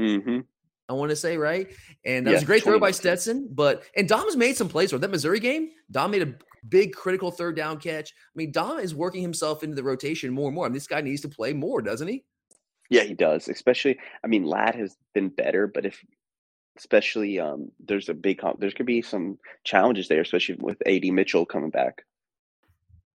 Mm-hmm. 0.00 0.40
I 0.88 0.92
want 0.92 1.10
to 1.10 1.16
say 1.16 1.36
right, 1.36 1.68
and 2.04 2.24
that 2.26 2.30
yeah, 2.30 2.36
was 2.36 2.42
a 2.44 2.46
great 2.46 2.62
throw 2.62 2.78
by 2.78 2.92
Stetson. 2.92 3.48
But 3.50 3.82
and 3.96 4.08
Dom's 4.08 4.36
made 4.36 4.56
some 4.56 4.68
plays. 4.68 4.90
For 4.90 4.98
that 4.98 5.10
Missouri 5.10 5.40
game, 5.40 5.70
Dom 5.90 6.12
made 6.12 6.22
a 6.22 6.34
big 6.68 6.94
critical 6.94 7.32
third 7.32 7.56
down 7.56 7.78
catch. 7.78 8.10
I 8.12 8.34
mean, 8.36 8.52
Dom 8.52 8.78
is 8.78 8.94
working 8.94 9.22
himself 9.22 9.64
into 9.64 9.74
the 9.74 9.82
rotation 9.82 10.32
more 10.32 10.46
and 10.46 10.54
more. 10.54 10.64
I 10.64 10.68
mean, 10.68 10.74
this 10.74 10.86
guy 10.86 11.00
needs 11.00 11.22
to 11.22 11.28
play 11.28 11.52
more, 11.52 11.82
doesn't 11.82 12.06
he? 12.06 12.24
Yeah, 12.88 13.02
he 13.02 13.14
does. 13.14 13.48
Especially, 13.48 13.98
I 14.22 14.28
mean, 14.28 14.44
Ladd 14.44 14.76
has 14.76 14.96
been 15.12 15.28
better, 15.28 15.66
but 15.66 15.86
if 15.86 16.04
especially 16.78 17.40
um 17.40 17.72
there's 17.80 18.10
a 18.10 18.14
big 18.14 18.38
there's 18.58 18.74
gonna 18.74 18.84
be 18.84 19.02
some 19.02 19.38
challenges 19.64 20.06
there, 20.08 20.20
especially 20.20 20.56
with 20.60 20.80
AD 20.86 21.04
Mitchell 21.06 21.46
coming 21.46 21.70
back. 21.70 22.04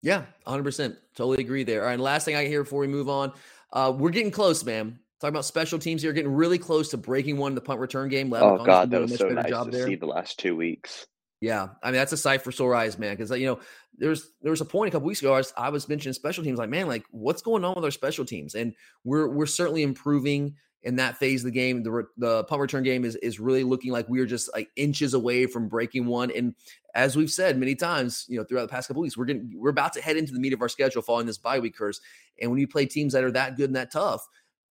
Yeah, 0.01 0.23
100%. 0.47 0.95
Totally 1.13 1.43
agree 1.43 1.65
there. 1.65 1.81
All 1.81 1.87
right, 1.87 1.99
last 1.99 2.23
thing 2.23 2.35
I 2.35 2.45
hear 2.45 2.63
before 2.63 2.79
we 2.79 2.87
move 2.87 3.09
on. 3.09 3.33
Uh, 3.71 3.93
we're 3.95 4.09
getting 4.09 4.31
close, 4.31 4.63
man. 4.63 4.99
Talking 5.19 5.33
about 5.33 5.45
special 5.45 5.79
teams 5.79 6.01
here, 6.01 6.13
getting 6.13 6.33
really 6.33 6.57
close 6.57 6.89
to 6.89 6.97
breaking 6.97 7.37
one 7.37 7.51
in 7.51 7.55
the 7.55 7.61
punt 7.61 7.79
return 7.79 8.07
game. 8.09 8.33
oh 8.33 8.63
God, 8.63 8.89
that 8.91 9.01
was 9.01 9.17
so 9.17 9.27
nice 9.29 9.49
to 9.49 9.69
there. 9.69 9.85
see 9.85 9.95
the 9.95 10.05
last 10.05 10.39
two 10.39 10.55
weeks. 10.55 11.05
Yeah, 11.41 11.69
I 11.83 11.87
mean 11.87 11.95
that's 11.95 12.11
a 12.11 12.17
sight 12.17 12.41
for 12.41 12.51
sore 12.51 12.75
eyes, 12.75 12.97
man. 12.97 13.15
Because 13.15 13.31
you 13.31 13.47
know, 13.47 13.59
there's 13.97 14.31
there 14.41 14.51
was 14.51 14.61
a 14.61 14.65
point 14.65 14.89
a 14.89 14.91
couple 14.91 15.07
weeks 15.07 15.21
ago 15.21 15.33
I 15.33 15.37
was, 15.37 15.53
I 15.57 15.69
was 15.69 15.87
mentioning 15.87 16.13
special 16.13 16.43
teams, 16.43 16.59
like 16.59 16.69
man, 16.69 16.87
like 16.87 17.03
what's 17.11 17.41
going 17.41 17.63
on 17.63 17.75
with 17.75 17.83
our 17.85 17.91
special 17.91 18.25
teams, 18.25 18.55
and 18.55 18.73
we're 19.03 19.27
we're 19.27 19.45
certainly 19.45 19.83
improving 19.83 20.55
in 20.83 20.95
that 20.95 21.17
phase 21.17 21.41
of 21.41 21.45
the 21.45 21.51
game. 21.51 21.83
The 21.83 22.05
the 22.17 22.43
punt 22.45 22.61
return 22.61 22.83
game 22.83 23.05
is 23.05 23.15
is 23.17 23.39
really 23.39 23.63
looking 23.63 23.91
like 23.91 24.07
we 24.09 24.19
are 24.19 24.25
just 24.25 24.51
like 24.53 24.69
inches 24.75 25.13
away 25.13 25.45
from 25.45 25.67
breaking 25.67 26.05
one. 26.05 26.31
And 26.31 26.55
as 26.95 27.15
we've 27.15 27.31
said 27.31 27.57
many 27.57 27.75
times, 27.75 28.25
you 28.27 28.37
know, 28.37 28.43
throughout 28.43 28.63
the 28.63 28.69
past 28.69 28.87
couple 28.87 29.01
weeks, 29.01 29.17
we're 29.17 29.25
getting 29.25 29.51
we're 29.55 29.69
about 29.69 29.93
to 29.93 30.01
head 30.01 30.17
into 30.17 30.33
the 30.33 30.39
meat 30.39 30.53
of 30.53 30.61
our 30.61 30.69
schedule 30.69 31.01
following 31.01 31.25
this 31.25 31.37
bye 31.37 31.59
week 31.59 31.75
curse. 31.75 31.99
And 32.41 32.49
when 32.49 32.59
you 32.59 32.67
play 32.67 32.85
teams 32.85 33.13
that 33.13 33.23
are 33.23 33.31
that 33.31 33.57
good 33.57 33.69
and 33.69 33.75
that 33.75 33.91
tough, 33.91 34.25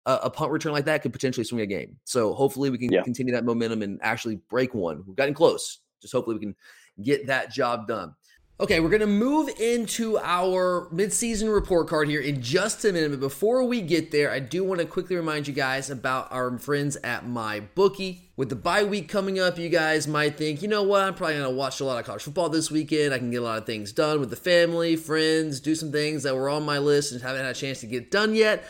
uh, 0.06 0.18
a 0.22 0.30
punt 0.30 0.50
return 0.50 0.72
like 0.72 0.86
that 0.86 1.02
could 1.02 1.12
potentially 1.12 1.44
swing 1.44 1.60
a 1.60 1.66
game. 1.66 1.98
So 2.04 2.32
hopefully 2.32 2.70
we 2.70 2.78
can 2.78 2.90
yeah. 2.90 3.02
continue 3.02 3.34
that 3.34 3.44
momentum 3.44 3.82
and 3.82 4.00
actually 4.02 4.36
break 4.48 4.74
one. 4.74 5.04
We've 5.06 5.16
gotten 5.16 5.34
close. 5.34 5.80
Just 6.00 6.14
hopefully 6.14 6.36
we 6.36 6.40
can 6.40 6.56
get 7.02 7.26
that 7.26 7.52
job 7.52 7.86
done. 7.86 8.14
Okay, 8.60 8.80
we're 8.80 8.88
going 8.88 8.98
to 8.98 9.06
move 9.06 9.48
into 9.60 10.18
our 10.18 10.88
midseason 10.92 11.54
report 11.54 11.86
card 11.86 12.08
here 12.08 12.20
in 12.20 12.42
just 12.42 12.84
a 12.84 12.92
minute. 12.92 13.12
But 13.12 13.20
before 13.20 13.62
we 13.62 13.80
get 13.80 14.10
there, 14.10 14.32
I 14.32 14.40
do 14.40 14.64
want 14.64 14.80
to 14.80 14.86
quickly 14.86 15.14
remind 15.14 15.46
you 15.46 15.54
guys 15.54 15.90
about 15.90 16.32
our 16.32 16.58
friends 16.58 16.96
at 17.04 17.24
my 17.24 17.60
bookie. 17.60 18.22
With 18.36 18.48
the 18.48 18.56
bye 18.56 18.82
week 18.82 19.08
coming 19.08 19.38
up, 19.38 19.58
you 19.58 19.68
guys 19.68 20.08
might 20.08 20.36
think, 20.36 20.60
you 20.60 20.66
know 20.66 20.82
what, 20.82 21.02
I'm 21.02 21.14
probably 21.14 21.36
going 21.36 21.48
to 21.48 21.54
watch 21.54 21.78
a 21.78 21.84
lot 21.84 22.00
of 22.00 22.04
college 22.04 22.24
football 22.24 22.48
this 22.48 22.68
weekend. 22.68 23.14
I 23.14 23.18
can 23.18 23.30
get 23.30 23.42
a 23.42 23.44
lot 23.44 23.58
of 23.58 23.64
things 23.66 23.92
done 23.92 24.18
with 24.18 24.30
the 24.30 24.36
family, 24.36 24.96
friends, 24.96 25.60
do 25.60 25.76
some 25.76 25.92
things 25.92 26.24
that 26.24 26.34
were 26.34 26.48
on 26.48 26.64
my 26.64 26.78
list 26.78 27.12
and 27.12 27.22
haven't 27.22 27.42
had 27.42 27.54
a 27.54 27.58
chance 27.58 27.78
to 27.82 27.86
get 27.86 28.10
done 28.10 28.34
yet. 28.34 28.64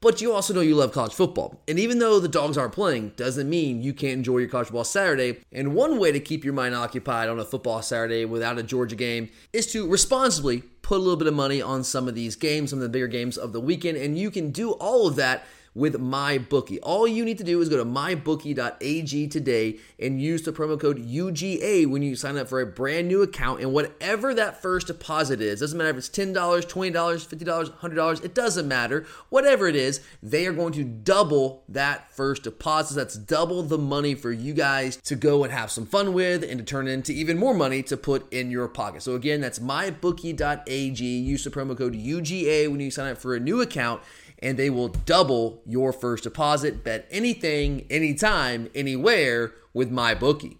But 0.00 0.20
you 0.20 0.32
also 0.32 0.54
know 0.54 0.60
you 0.60 0.74
love 0.74 0.92
college 0.92 1.12
football. 1.12 1.60
And 1.68 1.78
even 1.78 1.98
though 1.98 2.18
the 2.18 2.28
dogs 2.28 2.56
aren't 2.56 2.72
playing, 2.72 3.12
doesn't 3.16 3.48
mean 3.48 3.82
you 3.82 3.92
can't 3.92 4.14
enjoy 4.14 4.38
your 4.38 4.48
college 4.48 4.68
football 4.68 4.84
Saturday. 4.84 5.40
And 5.52 5.74
one 5.74 5.98
way 5.98 6.10
to 6.10 6.20
keep 6.20 6.44
your 6.44 6.54
mind 6.54 6.74
occupied 6.74 7.28
on 7.28 7.38
a 7.38 7.44
football 7.44 7.82
Saturday 7.82 8.24
without 8.24 8.58
a 8.58 8.62
Georgia 8.62 8.96
game 8.96 9.28
is 9.52 9.70
to 9.72 9.86
responsibly 9.86 10.62
put 10.82 10.96
a 10.96 11.02
little 11.02 11.16
bit 11.16 11.28
of 11.28 11.34
money 11.34 11.60
on 11.60 11.84
some 11.84 12.08
of 12.08 12.14
these 12.14 12.34
games, 12.34 12.70
some 12.70 12.78
of 12.78 12.82
the 12.82 12.88
bigger 12.88 13.08
games 13.08 13.36
of 13.36 13.52
the 13.52 13.60
weekend. 13.60 13.98
And 13.98 14.18
you 14.18 14.30
can 14.30 14.50
do 14.50 14.72
all 14.72 15.06
of 15.06 15.16
that 15.16 15.44
with 15.74 15.94
MyBookie. 15.94 16.78
All 16.82 17.06
you 17.06 17.24
need 17.24 17.38
to 17.38 17.44
do 17.44 17.60
is 17.60 17.68
go 17.68 17.76
to 17.76 17.84
mybookie.ag 17.84 19.28
today 19.28 19.78
and 19.98 20.20
use 20.20 20.42
the 20.42 20.52
promo 20.52 20.78
code 20.80 20.98
UGA 20.98 21.86
when 21.86 22.02
you 22.02 22.16
sign 22.16 22.36
up 22.36 22.48
for 22.48 22.60
a 22.60 22.66
brand 22.66 23.08
new 23.08 23.22
account. 23.22 23.60
And 23.60 23.72
whatever 23.72 24.34
that 24.34 24.60
first 24.60 24.88
deposit 24.88 25.40
is, 25.40 25.60
doesn't 25.60 25.78
matter 25.78 25.90
if 25.90 25.96
it's 25.96 26.08
$10, 26.08 26.34
$20, 26.34 26.92
$50, 26.92 27.78
$100, 27.78 28.24
it 28.24 28.34
doesn't 28.34 28.66
matter. 28.66 29.06
Whatever 29.28 29.68
it 29.68 29.76
is, 29.76 30.00
they 30.22 30.46
are 30.46 30.52
going 30.52 30.72
to 30.72 30.84
double 30.84 31.62
that 31.68 32.10
first 32.10 32.42
deposit. 32.42 32.94
That's 32.94 33.16
double 33.16 33.62
the 33.62 33.78
money 33.78 34.14
for 34.14 34.32
you 34.32 34.54
guys 34.54 34.96
to 34.96 35.14
go 35.14 35.44
and 35.44 35.52
have 35.52 35.70
some 35.70 35.86
fun 35.86 36.12
with 36.12 36.42
and 36.42 36.58
to 36.58 36.64
turn 36.64 36.88
into 36.88 37.12
even 37.12 37.38
more 37.38 37.54
money 37.54 37.82
to 37.84 37.96
put 37.96 38.30
in 38.32 38.50
your 38.50 38.66
pocket. 38.68 39.02
So 39.02 39.14
again, 39.14 39.40
that's 39.40 39.60
mybookie.ag. 39.60 41.04
Use 41.04 41.44
the 41.44 41.50
promo 41.50 41.78
code 41.78 41.94
UGA 41.94 42.68
when 42.68 42.80
you 42.80 42.90
sign 42.90 43.12
up 43.12 43.18
for 43.18 43.36
a 43.36 43.40
new 43.40 43.60
account 43.60 44.02
and 44.42 44.58
they 44.58 44.70
will 44.70 44.88
double 44.88 45.62
your 45.66 45.92
first 45.92 46.24
deposit. 46.24 46.82
Bet 46.84 47.06
anything, 47.10 47.86
anytime, 47.90 48.68
anywhere 48.74 49.52
with 49.72 49.90
MyBookie. 49.90 50.59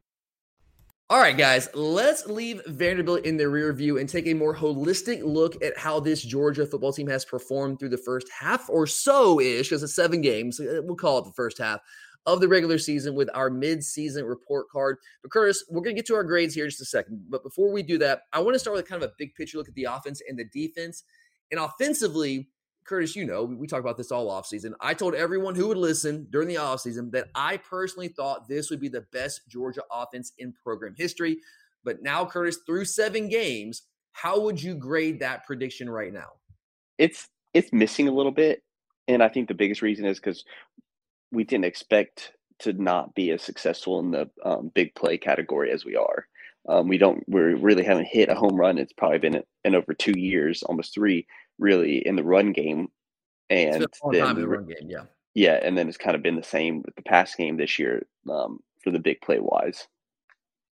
All 1.11 1.19
right, 1.19 1.37
guys, 1.37 1.67
let's 1.73 2.25
leave 2.25 2.61
Vanderbilt 2.67 3.25
in 3.25 3.35
the 3.35 3.49
rear 3.49 3.73
view 3.73 3.97
and 3.97 4.07
take 4.07 4.27
a 4.27 4.33
more 4.33 4.55
holistic 4.55 5.21
look 5.25 5.61
at 5.61 5.77
how 5.77 5.99
this 5.99 6.23
Georgia 6.23 6.65
football 6.65 6.93
team 6.93 7.07
has 7.07 7.25
performed 7.25 7.79
through 7.79 7.89
the 7.89 7.97
first 7.97 8.29
half 8.31 8.69
or 8.69 8.87
so 8.87 9.41
ish, 9.41 9.67
because 9.67 9.83
it's 9.83 9.93
seven 9.93 10.21
games. 10.21 10.57
Uh, 10.61 10.79
we'll 10.85 10.95
call 10.95 11.17
it 11.17 11.25
the 11.25 11.33
first 11.33 11.57
half 11.57 11.81
of 12.27 12.39
the 12.39 12.47
regular 12.47 12.77
season 12.77 13.13
with 13.13 13.29
our 13.33 13.49
mid-season 13.49 14.23
report 14.23 14.69
card. 14.69 14.95
But 15.21 15.33
Curtis, 15.33 15.65
we're 15.69 15.81
going 15.81 15.97
to 15.97 16.01
get 16.01 16.07
to 16.07 16.15
our 16.15 16.23
grades 16.23 16.55
here 16.55 16.63
in 16.63 16.69
just 16.69 16.81
a 16.81 16.85
second. 16.85 17.25
But 17.27 17.43
before 17.43 17.73
we 17.73 17.83
do 17.83 17.97
that, 17.97 18.21
I 18.31 18.39
want 18.39 18.55
to 18.55 18.59
start 18.59 18.77
with 18.77 18.87
kind 18.87 19.03
of 19.03 19.09
a 19.09 19.13
big 19.17 19.35
picture 19.35 19.57
look 19.57 19.67
at 19.67 19.75
the 19.75 19.89
offense 19.91 20.21
and 20.29 20.39
the 20.39 20.45
defense. 20.45 21.03
And 21.51 21.59
offensively, 21.59 22.47
Curtis, 22.85 23.15
you 23.15 23.25
know, 23.25 23.43
we 23.43 23.67
talk 23.67 23.79
about 23.79 23.97
this 23.97 24.11
all 24.11 24.29
offseason. 24.29 24.73
I 24.79 24.93
told 24.93 25.13
everyone 25.13 25.55
who 25.55 25.67
would 25.67 25.77
listen 25.77 26.27
during 26.29 26.47
the 26.47 26.55
offseason 26.55 27.11
that 27.11 27.29
I 27.35 27.57
personally 27.57 28.07
thought 28.07 28.47
this 28.47 28.69
would 28.69 28.79
be 28.79 28.89
the 28.89 29.05
best 29.13 29.47
Georgia 29.47 29.83
offense 29.91 30.33
in 30.37 30.53
program 30.63 30.95
history. 30.97 31.37
But 31.83 32.01
now, 32.01 32.25
Curtis, 32.25 32.59
through 32.65 32.85
seven 32.85 33.29
games, 33.29 33.83
how 34.13 34.39
would 34.41 34.61
you 34.61 34.75
grade 34.75 35.19
that 35.19 35.45
prediction 35.45 35.89
right 35.89 36.13
now? 36.13 36.33
It's 36.97 37.27
it's 37.53 37.71
missing 37.73 38.07
a 38.07 38.13
little 38.13 38.31
bit. 38.31 38.63
And 39.07 39.23
I 39.23 39.29
think 39.29 39.47
the 39.47 39.53
biggest 39.53 39.81
reason 39.81 40.05
is 40.05 40.19
because 40.19 40.43
we 41.31 41.43
didn't 41.43 41.65
expect 41.65 42.33
to 42.59 42.73
not 42.73 43.15
be 43.15 43.31
as 43.31 43.41
successful 43.41 43.99
in 43.99 44.11
the 44.11 44.29
um, 44.45 44.71
big 44.73 44.93
play 44.95 45.17
category 45.17 45.71
as 45.71 45.83
we 45.83 45.95
are. 45.95 46.27
Um, 46.69 46.87
we 46.87 46.97
don't 46.97 47.23
we 47.27 47.41
really 47.41 47.83
haven't 47.83 48.05
hit 48.05 48.29
a 48.29 48.35
home 48.35 48.55
run. 48.55 48.77
It's 48.77 48.93
probably 48.93 49.17
been 49.17 49.43
in 49.63 49.75
over 49.75 49.93
two 49.93 50.17
years, 50.17 50.61
almost 50.63 50.93
three, 50.93 51.25
really 51.61 52.05
in 52.05 52.17
the 52.17 52.23
run 52.23 52.51
game. 52.51 52.89
And 53.49 53.85
then 54.11 54.35
the 54.35 54.47
run 54.47 54.65
game, 54.65 54.89
yeah, 54.89 55.03
yeah, 55.33 55.59
and 55.61 55.77
then 55.77 55.87
it's 55.87 55.97
kind 55.97 56.15
of 56.15 56.23
been 56.23 56.35
the 56.35 56.43
same 56.43 56.81
with 56.83 56.95
the 56.95 57.01
pass 57.01 57.35
game 57.35 57.57
this 57.57 57.79
year 57.79 58.05
um, 58.29 58.59
for 58.83 58.91
the 58.91 58.99
big 58.99 59.21
play 59.21 59.39
wise. 59.39 59.87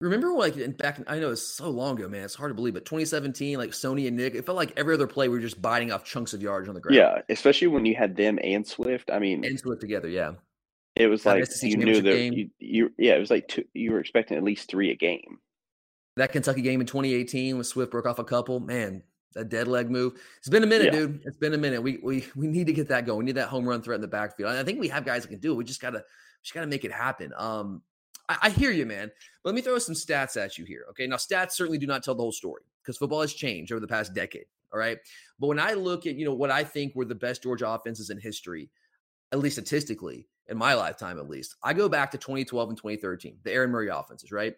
Remember, 0.01 0.33
like 0.33 0.57
in 0.57 0.71
back, 0.71 0.99
I 1.07 1.19
know 1.19 1.31
it's 1.31 1.55
so 1.55 1.69
long 1.69 1.97
ago, 1.97 2.09
man. 2.09 2.23
It's 2.23 2.35
hard 2.35 2.49
to 2.49 2.55
believe, 2.55 2.73
but 2.73 2.85
2017, 2.85 3.57
like 3.57 3.69
Sony 3.69 4.07
and 4.07 4.17
Nick, 4.17 4.35
it 4.35 4.45
felt 4.45 4.57
like 4.57 4.73
every 4.75 4.95
other 4.95 5.07
play 5.07 5.29
we 5.29 5.37
were 5.37 5.41
just 5.41 5.61
biting 5.61 5.91
off 5.91 6.03
chunks 6.03 6.33
of 6.33 6.41
yards 6.41 6.67
on 6.67 6.75
the 6.75 6.81
ground. 6.81 6.95
Yeah, 6.95 7.21
especially 7.29 7.67
when 7.67 7.85
you 7.85 7.95
had 7.95 8.15
them 8.15 8.37
and 8.43 8.67
Swift. 8.67 9.09
I 9.11 9.19
mean, 9.19 9.45
and 9.45 9.57
Swift 9.57 9.79
together, 9.79 10.09
yeah. 10.09 10.33
It 10.95 11.07
was 11.07 11.25
like 11.25 11.45
you 11.61 11.77
knew 11.77 12.01
that 12.01 12.17
you, 12.19 12.49
you, 12.59 12.89
yeah, 12.97 13.15
it 13.15 13.19
was 13.19 13.31
like 13.31 13.47
two, 13.47 13.63
you 13.73 13.91
were 13.91 13.99
expecting 13.99 14.37
at 14.37 14.43
least 14.43 14.69
three 14.69 14.91
a 14.91 14.95
game. 14.95 15.39
That 16.17 16.31
Kentucky 16.31 16.61
game 16.61 16.81
in 16.81 16.87
2018 16.87 17.55
when 17.55 17.63
Swift 17.63 17.91
broke 17.91 18.05
off 18.05 18.19
a 18.19 18.23
couple, 18.23 18.59
man, 18.59 19.03
a 19.35 19.43
dead 19.43 19.67
leg 19.67 19.89
move. 19.89 20.19
It's 20.37 20.49
been 20.49 20.63
a 20.63 20.67
minute, 20.67 20.93
yeah. 20.93 20.99
dude. 20.99 21.21
It's 21.25 21.37
been 21.37 21.53
a 21.53 21.57
minute. 21.57 21.81
We 21.81 21.99
we 22.03 22.25
we 22.35 22.47
need 22.47 22.67
to 22.67 22.73
get 22.73 22.87
that 22.89 23.05
going. 23.05 23.19
We 23.19 23.25
need 23.25 23.35
that 23.35 23.49
home 23.49 23.67
run 23.67 23.81
threat 23.81 23.95
in 23.95 24.01
the 24.01 24.07
backfield. 24.07 24.51
And 24.51 24.59
I 24.59 24.63
think 24.63 24.79
we 24.79 24.87
have 24.89 25.05
guys 25.05 25.23
that 25.23 25.29
can 25.29 25.39
do 25.39 25.53
it. 25.53 25.55
We 25.55 25.63
just 25.63 25.81
gotta 25.81 26.03
just 26.41 26.53
gotta 26.53 26.67
make 26.67 26.85
it 26.85 26.91
happen. 26.91 27.31
Um, 27.37 27.81
I, 28.29 28.37
I 28.43 28.49
hear 28.49 28.71
you, 28.71 28.85
man. 28.85 29.11
But 29.43 29.49
let 29.49 29.55
me 29.55 29.61
throw 29.61 29.77
some 29.79 29.95
stats 29.95 30.41
at 30.43 30.57
you 30.57 30.65
here. 30.65 30.85
Okay, 30.91 31.07
now 31.07 31.15
stats 31.17 31.51
certainly 31.51 31.77
do 31.77 31.87
not 31.87 32.03
tell 32.03 32.15
the 32.15 32.23
whole 32.23 32.31
story 32.31 32.63
because 32.81 32.97
football 32.97 33.21
has 33.21 33.33
changed 33.33 33.71
over 33.71 33.79
the 33.79 33.87
past 33.87 34.13
decade. 34.13 34.45
All 34.71 34.79
right, 34.79 34.97
but 35.39 35.47
when 35.47 35.59
I 35.59 35.73
look 35.73 36.05
at 36.07 36.15
you 36.15 36.25
know 36.25 36.33
what 36.33 36.51
I 36.51 36.63
think 36.63 36.95
were 36.95 37.05
the 37.05 37.15
best 37.15 37.43
Georgia 37.43 37.69
offenses 37.69 38.09
in 38.09 38.19
history, 38.19 38.69
at 39.31 39.39
least 39.39 39.55
statistically 39.55 40.27
in 40.47 40.57
my 40.57 40.73
lifetime, 40.73 41.19
at 41.19 41.29
least, 41.29 41.55
I 41.63 41.73
go 41.73 41.87
back 41.87 42.11
to 42.11 42.17
2012 42.17 42.69
and 42.69 42.77
2013, 42.77 43.37
the 43.43 43.51
Aaron 43.51 43.71
Murray 43.71 43.89
offenses, 43.89 44.31
right? 44.31 44.55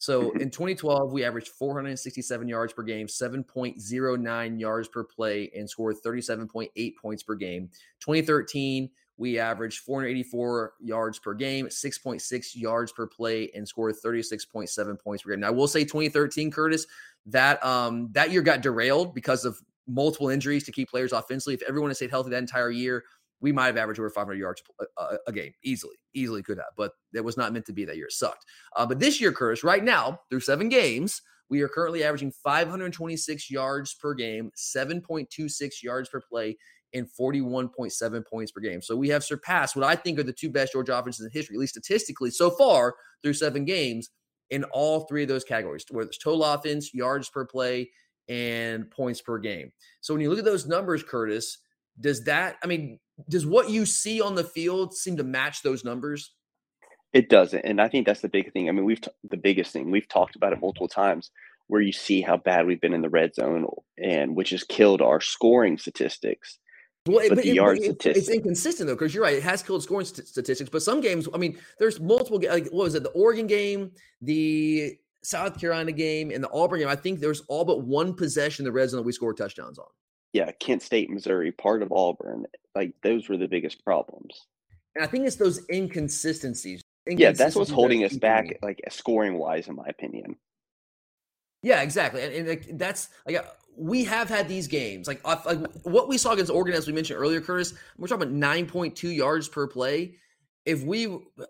So 0.00 0.30
in 0.32 0.50
2012, 0.50 1.12
we 1.12 1.24
averaged 1.24 1.48
467 1.48 2.48
yards 2.48 2.72
per 2.72 2.82
game, 2.82 3.06
7.09 3.06 4.60
yards 4.60 4.88
per 4.88 5.04
play, 5.04 5.50
and 5.54 5.68
scored 5.68 5.96
37.8 6.02 6.96
points 6.96 7.22
per 7.22 7.34
game. 7.34 7.68
2013, 8.00 8.88
we 9.18 9.38
averaged 9.38 9.80
484 9.80 10.72
yards 10.80 11.18
per 11.18 11.34
game, 11.34 11.66
6.6 11.66 12.56
yards 12.56 12.92
per 12.92 13.06
play, 13.06 13.50
and 13.54 13.68
scored 13.68 13.94
36.7 14.02 14.98
points 14.98 15.22
per 15.22 15.30
game. 15.32 15.40
Now, 15.40 15.48
I 15.48 15.50
will 15.50 15.68
say 15.68 15.84
2013, 15.84 16.50
Curtis, 16.50 16.86
that 17.26 17.62
um 17.62 18.08
that 18.12 18.30
year 18.30 18.40
got 18.40 18.62
derailed 18.62 19.14
because 19.14 19.44
of 19.44 19.60
multiple 19.86 20.30
injuries 20.30 20.64
to 20.64 20.72
keep 20.72 20.88
players 20.88 21.12
offensively. 21.12 21.52
If 21.52 21.62
everyone 21.68 21.90
had 21.90 21.96
stayed 21.96 22.10
healthy 22.10 22.30
that 22.30 22.38
entire 22.38 22.70
year, 22.70 23.04
we 23.40 23.52
might 23.52 23.66
have 23.66 23.76
averaged 23.76 24.00
over 24.00 24.10
500 24.10 24.38
yards 24.38 24.62
a, 24.98 25.16
a, 25.26 25.32
game 25.32 25.52
easily, 25.64 25.96
easily 26.14 26.42
could 26.42 26.58
have, 26.58 26.72
but 26.76 26.92
it 27.14 27.24
was 27.24 27.36
not 27.36 27.52
meant 27.52 27.66
to 27.66 27.72
be 27.72 27.84
that 27.84 27.96
year. 27.96 28.06
It 28.06 28.12
sucked. 28.12 28.44
Uh, 28.76 28.86
but 28.86 29.00
this 29.00 29.20
year, 29.20 29.32
Curtis, 29.32 29.64
right 29.64 29.82
now, 29.82 30.20
through 30.28 30.40
seven 30.40 30.68
games, 30.68 31.22
we 31.48 31.62
are 31.62 31.68
currently 31.68 32.04
averaging 32.04 32.32
526 32.32 33.50
yards 33.50 33.94
per 33.94 34.14
game, 34.14 34.50
7.26 34.56 35.82
yards 35.82 36.08
per 36.08 36.20
play, 36.20 36.56
and 36.94 37.06
41.7 37.08 38.26
points 38.26 38.52
per 38.52 38.60
game. 38.60 38.82
So 38.82 38.96
we 38.96 39.08
have 39.08 39.24
surpassed 39.24 39.76
what 39.76 39.84
I 39.84 39.96
think 39.96 40.18
are 40.18 40.24
the 40.24 40.32
two 40.32 40.50
best 40.50 40.72
Georgia 40.72 40.98
offenses 40.98 41.24
in 41.24 41.30
history, 41.32 41.56
at 41.56 41.60
least 41.60 41.74
statistically 41.74 42.30
so 42.30 42.50
far 42.50 42.94
through 43.22 43.34
seven 43.34 43.64
games 43.64 44.10
in 44.50 44.64
all 44.64 45.00
three 45.00 45.22
of 45.22 45.28
those 45.28 45.44
categories, 45.44 45.84
whether 45.90 46.08
it's 46.08 46.18
total 46.18 46.44
offense, 46.44 46.92
yards 46.92 47.28
per 47.28 47.44
play, 47.44 47.90
and 48.28 48.90
points 48.90 49.20
per 49.20 49.38
game. 49.38 49.72
So 50.00 50.14
when 50.14 50.20
you 50.20 50.30
look 50.30 50.38
at 50.38 50.44
those 50.44 50.66
numbers, 50.66 51.02
Curtis, 51.02 51.58
does 52.00 52.24
that, 52.24 52.56
I 52.62 52.66
mean, 52.66 52.98
does 53.28 53.46
what 53.46 53.70
you 53.70 53.86
see 53.86 54.20
on 54.20 54.34
the 54.34 54.44
field 54.44 54.94
seem 54.94 55.16
to 55.16 55.24
match 55.24 55.62
those 55.62 55.84
numbers? 55.84 56.34
It 57.12 57.28
doesn't, 57.28 57.64
and 57.64 57.80
I 57.80 57.88
think 57.88 58.06
that's 58.06 58.20
the 58.20 58.28
big 58.28 58.52
thing. 58.52 58.68
I 58.68 58.72
mean, 58.72 58.84
we've 58.84 59.00
t- 59.00 59.10
the 59.28 59.36
biggest 59.36 59.72
thing 59.72 59.90
we've 59.90 60.08
talked 60.08 60.36
about 60.36 60.52
it 60.52 60.60
multiple 60.60 60.86
times, 60.86 61.30
where 61.66 61.80
you 61.80 61.92
see 61.92 62.20
how 62.20 62.36
bad 62.36 62.66
we've 62.66 62.80
been 62.80 62.94
in 62.94 63.02
the 63.02 63.08
red 63.08 63.34
zone, 63.34 63.66
and 63.98 64.36
which 64.36 64.50
has 64.50 64.62
killed 64.62 65.02
our 65.02 65.20
scoring 65.20 65.76
statistics. 65.76 66.58
Well, 67.06 67.20
but, 67.28 67.36
but 67.36 67.44
the 67.44 67.50
it, 67.50 67.54
yard 67.54 67.78
it, 67.78 68.04
It's 68.06 68.28
inconsistent 68.28 68.86
though, 68.86 68.94
because 68.94 69.14
you're 69.14 69.24
right. 69.24 69.36
It 69.36 69.42
has 69.42 69.62
killed 69.62 69.82
scoring 69.82 70.06
st- 70.06 70.28
statistics, 70.28 70.70
but 70.70 70.82
some 70.82 71.00
games. 71.00 71.26
I 71.34 71.38
mean, 71.38 71.58
there's 71.78 71.98
multiple. 71.98 72.40
Like, 72.46 72.68
what 72.68 72.84
was 72.84 72.94
it? 72.94 73.02
The 73.02 73.10
Oregon 73.10 73.46
game, 73.46 73.92
the 74.20 74.96
South 75.22 75.58
Carolina 75.58 75.92
game, 75.92 76.30
and 76.30 76.44
the 76.44 76.50
Auburn 76.52 76.80
game. 76.80 76.88
I 76.88 76.96
think 76.96 77.20
there's 77.20 77.40
all 77.48 77.64
but 77.64 77.82
one 77.82 78.14
possession 78.14 78.64
in 78.64 78.66
the 78.66 78.72
red 78.72 78.90
zone 78.90 78.98
that 78.98 79.06
we 79.06 79.12
scored 79.12 79.36
touchdowns 79.36 79.78
on. 79.78 79.86
Yeah, 80.32 80.50
Kent 80.52 80.82
State, 80.82 81.10
Missouri, 81.10 81.52
part 81.52 81.82
of 81.82 81.92
Auburn. 81.92 82.46
Like 82.74 82.94
those 83.02 83.28
were 83.28 83.36
the 83.36 83.48
biggest 83.48 83.84
problems. 83.84 84.46
And 84.94 85.04
I 85.04 85.08
think 85.08 85.26
it's 85.26 85.36
those 85.36 85.60
inconsistencies. 85.70 86.82
inconsistencies 87.08 87.20
yeah, 87.20 87.32
that's 87.32 87.56
what's 87.56 87.70
holding 87.70 88.04
us 88.04 88.16
back, 88.16 88.46
me. 88.46 88.56
like 88.62 88.80
scoring 88.90 89.38
wise, 89.38 89.68
in 89.68 89.76
my 89.76 89.86
opinion. 89.88 90.36
Yeah, 91.62 91.82
exactly, 91.82 92.22
and, 92.22 92.34
and 92.34 92.48
like, 92.48 92.66
that's 92.72 93.08
like 93.26 93.36
uh, 93.36 93.42
we 93.76 94.04
have 94.04 94.28
had 94.28 94.48
these 94.48 94.66
games 94.66 95.06
like, 95.06 95.24
like 95.24 95.58
what 95.82 96.08
we 96.08 96.18
saw 96.18 96.32
against 96.32 96.50
Oregon, 96.50 96.74
as 96.74 96.86
we 96.86 96.92
mentioned 96.92 97.18
earlier, 97.18 97.40
Curtis. 97.40 97.74
We're 97.98 98.08
talking 98.08 98.22
about 98.22 98.34
nine 98.34 98.66
point 98.66 98.96
two 98.96 99.10
yards 99.10 99.48
per 99.48 99.66
play. 99.66 100.16
If 100.66 100.82
we 100.82 101.04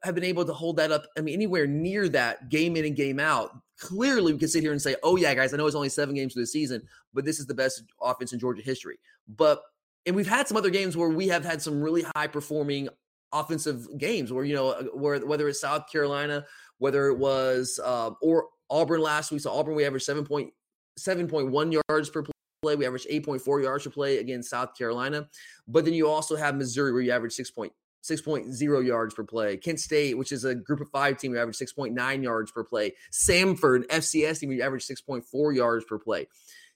have 0.05 0.15
been 0.15 0.25
able 0.25 0.45
to 0.45 0.53
hold 0.53 0.77
that 0.77 0.93
up, 0.93 1.07
I 1.19 1.21
mean, 1.21 1.35
anywhere 1.35 1.67
near 1.67 2.09
that 2.11 2.49
game 2.49 2.77
in 2.77 2.85
and 2.85 2.95
game 2.95 3.19
out, 3.19 3.51
clearly 3.81 4.33
we 4.33 4.39
can 4.39 4.49
sit 4.49 4.63
here 4.63 4.73
and 4.73 4.81
say, 4.81 4.95
"Oh 5.03 5.17
yeah, 5.17 5.35
guys, 5.35 5.53
I 5.53 5.57
know 5.57 5.67
it's 5.67 5.75
only 5.75 5.89
seven 5.89 6.15
games 6.15 6.35
for 6.35 6.41
the 6.41 6.47
season, 6.47 6.83
but 7.13 7.25
this 7.25 7.41
is 7.41 7.47
the 7.47 7.55
best 7.55 7.83
offense 8.01 8.33
in 8.33 8.39
Georgia 8.39 8.63
history." 8.63 9.01
But 9.29 9.63
and 10.07 10.15
we've 10.15 10.29
had 10.29 10.47
some 10.47 10.57
other 10.57 10.71
games 10.71 10.97
where 10.97 11.09
we 11.09 11.29
have 11.29 11.45
had 11.45 11.61
some 11.61 11.83
really 11.83 12.05
high 12.15 12.27
performing 12.27 12.89
offensive 13.33 13.87
games 13.99 14.33
where 14.33 14.45
you 14.45 14.55
know 14.55 14.71
uh, 14.71 14.83
where 14.95 15.19
whether 15.27 15.49
it's 15.49 15.61
South 15.61 15.91
Carolina, 15.91 16.45
whether 16.79 17.07
it 17.09 17.19
was 17.19 17.81
uh, 17.83 18.11
or 18.23 18.49
Auburn 18.71 19.01
last 19.01 19.33
week. 19.33 19.41
So 19.41 19.51
Auburn 19.51 19.75
we 19.75 19.85
averaged 19.85 20.05
seven 20.05 20.25
point 20.25 20.53
seven 20.97 21.27
point 21.27 21.49
one 21.51 21.73
yards 21.73 22.11
per 22.11 22.23
play. 22.63 22.77
We 22.77 22.87
averaged 22.87 23.07
eight 23.09 23.25
point 23.25 23.43
four 23.43 23.61
yards 23.61 23.85
per 23.85 23.91
play 23.91 24.19
against 24.19 24.51
South 24.51 24.77
Carolina. 24.77 25.29
But 25.67 25.85
then 25.85 25.95
you 25.95 26.09
also 26.09 26.37
have 26.37 26.55
Missouri 26.55 26.93
where 26.93 27.03
you 27.03 27.13
average 27.13 27.33
six 27.33 27.51
point 27.51 27.73
6.0 28.03 28.87
yards 28.87 29.15
per 29.15 29.25
play. 29.25 29.57
Kent 29.57 29.81
State, 29.81 30.17
which 30.17 30.33
is 30.33 30.45
a 30.45 30.55
group 30.55 30.81
of 30.81 30.89
five 30.89 31.19
team, 31.19 31.33
we 31.33 31.39
average 31.39 31.59
6.9 31.59 32.23
yards 32.23 32.51
per 32.51 32.65
play. 32.65 32.93
Samford, 33.13 33.87
FCS 33.89 34.41
team, 34.41 34.49
we 34.49 34.63
average 34.63 34.87
6.4 34.87 35.55
yards 35.55 35.85
per 35.85 35.99
play. 35.99 36.27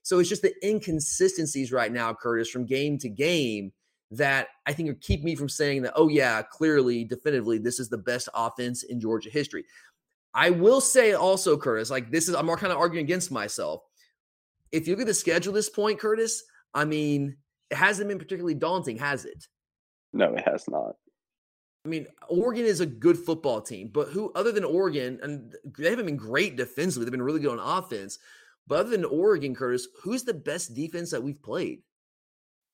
So 0.03 0.19
it's 0.19 0.29
just 0.29 0.43
the 0.43 0.55
inconsistencies 0.63 1.73
right 1.73 1.91
now, 1.91 2.13
Curtis, 2.13 2.51
from 2.51 2.67
game 2.67 2.99
to 2.99 3.09
game 3.09 3.73
that 4.11 4.49
I 4.67 4.75
think 4.75 5.01
keep 5.01 5.25
me 5.25 5.35
from 5.35 5.49
saying 5.49 5.83
that, 5.83 5.95
oh, 5.97 6.09
yeah, 6.09 6.43
clearly, 6.43 7.05
definitively, 7.05 7.59
this 7.59 7.81
is 7.81 7.89
the 7.89 7.99
best 7.99 8.29
offense 8.35 8.83
in 8.83 9.01
Georgia 9.01 9.31
history. 9.31 9.65
I 10.35 10.51
will 10.51 10.81
say 10.81 11.15
also, 11.15 11.57
Curtis, 11.57 11.91
like 11.91 12.11
this 12.11 12.29
is, 12.29 12.35
I'm 12.35 12.47
kind 12.49 12.73
of 12.73 12.79
arguing 12.79 13.05
against 13.05 13.31
myself. 13.31 13.83
If 14.73 14.87
you 14.87 14.95
look 14.95 15.03
at 15.03 15.07
the 15.07 15.15
schedule 15.15 15.53
this 15.53 15.71
point, 15.71 16.01
Curtis, 16.01 16.43
I 16.75 16.85
mean, 16.85 17.37
it 17.71 17.77
hasn't 17.77 18.09
been 18.09 18.19
particularly 18.19 18.55
daunting, 18.55 18.99
has 18.99 19.25
it? 19.25 19.47
No, 20.13 20.35
it 20.35 20.47
has 20.47 20.65
not. 20.69 20.97
I 21.85 21.89
mean, 21.89 22.07
Oregon 22.29 22.65
is 22.65 22.81
a 22.81 22.87
good 22.87 23.19
football 23.19 23.61
team, 23.61 23.91
but 23.93 24.09
who 24.09 24.33
other 24.35 24.53
than 24.53 24.65
Oregon, 24.65 25.21
and 25.23 25.55
they 25.79 25.91
haven't 25.91 26.07
been 26.07 26.17
great 26.17 26.57
defensively, 26.57 27.05
they've 27.05 27.13
been 27.13 27.23
really 27.23 27.41
good 27.41 27.59
on 27.59 27.79
offense. 27.79 28.19
But 28.67 28.79
other 28.79 28.91
than 28.91 29.05
Oregon, 29.05 29.55
Curtis, 29.55 29.89
who's 30.03 30.25
the 30.25 30.33
best 30.33 30.75
defense 30.75 31.11
that 31.11 31.23
we've 31.23 31.43
played? 31.43 31.83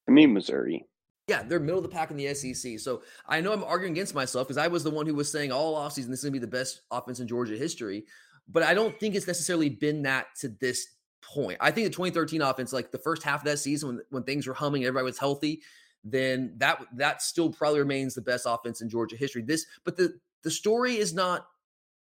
I 0.08 0.12
mean, 0.12 0.32
Missouri. 0.32 0.86
Yeah, 1.26 1.42
they're 1.42 1.60
middle 1.60 1.78
of 1.78 1.82
the 1.82 1.88
pack 1.88 2.10
in 2.10 2.16
the 2.16 2.32
SEC. 2.34 2.78
So 2.78 3.02
I 3.26 3.40
know 3.40 3.52
I'm 3.52 3.64
arguing 3.64 3.92
against 3.92 4.14
myself 4.14 4.46
because 4.46 4.58
I 4.58 4.68
was 4.68 4.84
the 4.84 4.90
one 4.90 5.06
who 5.06 5.14
was 5.14 5.30
saying 5.30 5.50
all 5.50 5.76
offseason 5.76 6.08
this 6.08 6.20
is 6.20 6.24
going 6.24 6.32
to 6.32 6.38
be 6.40 6.46
the 6.46 6.46
best 6.46 6.82
offense 6.90 7.20
in 7.20 7.28
Georgia 7.28 7.56
history. 7.56 8.04
But 8.48 8.62
I 8.62 8.74
don't 8.74 8.98
think 8.98 9.14
it's 9.14 9.26
necessarily 9.26 9.68
been 9.68 10.02
that 10.02 10.26
to 10.40 10.48
this 10.60 10.86
point. 11.22 11.58
I 11.60 11.70
think 11.70 11.86
the 11.86 11.92
2013 11.92 12.42
offense, 12.42 12.72
like 12.72 12.90
the 12.90 12.98
first 12.98 13.22
half 13.22 13.40
of 13.40 13.44
that 13.44 13.58
season 13.58 13.88
when, 13.88 14.00
when 14.10 14.22
things 14.22 14.46
were 14.46 14.54
humming, 14.54 14.84
everybody 14.84 15.04
was 15.04 15.18
healthy, 15.18 15.62
then 16.04 16.54
that 16.58 16.80
that 16.96 17.22
still 17.22 17.50
probably 17.50 17.80
remains 17.80 18.14
the 18.14 18.22
best 18.22 18.46
offense 18.48 18.80
in 18.80 18.88
Georgia 18.88 19.16
history. 19.16 19.42
This, 19.42 19.66
but 19.84 19.96
the 19.96 20.18
the 20.42 20.50
story 20.50 20.96
is 20.96 21.12
not 21.12 21.46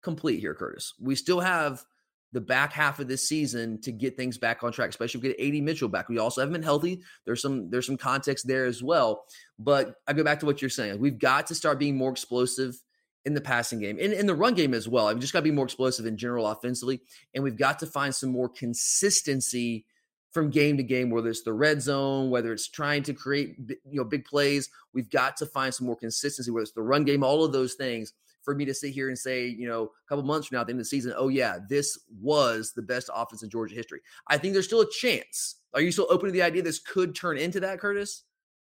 complete 0.02 0.40
here, 0.40 0.54
Curtis. 0.54 0.94
We 1.00 1.14
still 1.14 1.40
have 1.40 1.84
the 2.32 2.40
back 2.40 2.72
half 2.72 2.98
of 2.98 3.06
this 3.06 3.28
season 3.28 3.80
to 3.80 3.92
get 3.92 4.16
things 4.16 4.38
back 4.38 4.64
on 4.64 4.72
track, 4.72 4.90
especially 4.90 5.18
if 5.18 5.22
we 5.22 5.32
get 5.32 5.56
AD 5.56 5.62
Mitchell 5.62 5.88
back. 5.88 6.08
We 6.08 6.18
also 6.18 6.40
haven't 6.40 6.54
been 6.54 6.62
healthy. 6.64 7.00
There's 7.24 7.40
some 7.40 7.70
there's 7.70 7.86
some 7.86 7.96
context 7.96 8.46
there 8.46 8.66
as 8.66 8.82
well. 8.82 9.24
But 9.58 9.94
I 10.06 10.12
go 10.12 10.24
back 10.24 10.40
to 10.40 10.46
what 10.46 10.60
you're 10.60 10.68
saying. 10.68 10.98
We've 10.98 11.18
got 11.18 11.46
to 11.46 11.54
start 11.54 11.78
being 11.78 11.96
more 11.96 12.10
explosive 12.10 12.76
in 13.24 13.34
the 13.34 13.40
passing 13.40 13.78
game 13.78 13.98
and 14.00 14.12
in 14.12 14.26
the 14.26 14.34
run 14.34 14.54
game 14.54 14.74
as 14.74 14.88
well. 14.88 15.06
I've 15.06 15.20
just 15.20 15.32
got 15.32 15.40
to 15.40 15.44
be 15.44 15.50
more 15.50 15.64
explosive 15.64 16.06
in 16.06 16.16
general 16.16 16.46
offensively. 16.46 17.00
And 17.34 17.42
we've 17.42 17.56
got 17.56 17.78
to 17.78 17.86
find 17.86 18.14
some 18.14 18.30
more 18.30 18.48
consistency 18.48 19.86
from 20.34 20.50
game 20.50 20.76
to 20.76 20.82
game, 20.82 21.10
whether 21.10 21.30
it's 21.30 21.44
the 21.44 21.52
red 21.52 21.80
zone, 21.80 22.28
whether 22.28 22.52
it's 22.52 22.68
trying 22.68 23.04
to 23.04 23.14
create 23.14 23.56
you 23.68 23.96
know 23.98 24.04
big 24.04 24.24
plays. 24.24 24.68
We've 24.92 25.08
got 25.08 25.36
to 25.38 25.46
find 25.46 25.72
some 25.72 25.86
more 25.86 25.96
consistency, 25.96 26.50
whether 26.50 26.64
it's 26.64 26.72
the 26.72 26.82
run 26.82 27.04
game, 27.04 27.22
all 27.22 27.44
of 27.44 27.52
those 27.52 27.74
things. 27.74 28.12
For 28.42 28.54
me 28.54 28.66
to 28.66 28.74
sit 28.74 28.92
here 28.92 29.08
and 29.08 29.18
say, 29.18 29.46
you 29.46 29.66
know, 29.66 29.84
a 29.84 30.06
couple 30.06 30.22
months 30.22 30.48
from 30.48 30.56
now 30.56 30.60
at 30.60 30.66
the 30.66 30.72
end 30.72 30.80
of 30.80 30.84
the 30.84 30.90
season, 30.90 31.14
oh 31.16 31.28
yeah, 31.28 31.60
this 31.66 31.98
was 32.20 32.74
the 32.76 32.82
best 32.82 33.08
offense 33.14 33.42
in 33.42 33.48
Georgia 33.48 33.74
history. 33.74 34.02
I 34.28 34.36
think 34.36 34.52
there's 34.52 34.66
still 34.66 34.82
a 34.82 34.90
chance. 34.90 35.60
Are 35.72 35.80
you 35.80 35.90
still 35.90 36.08
open 36.10 36.26
to 36.26 36.32
the 36.32 36.42
idea 36.42 36.60
this 36.60 36.78
could 36.78 37.14
turn 37.14 37.38
into 37.38 37.58
that, 37.60 37.80
Curtis? 37.80 38.24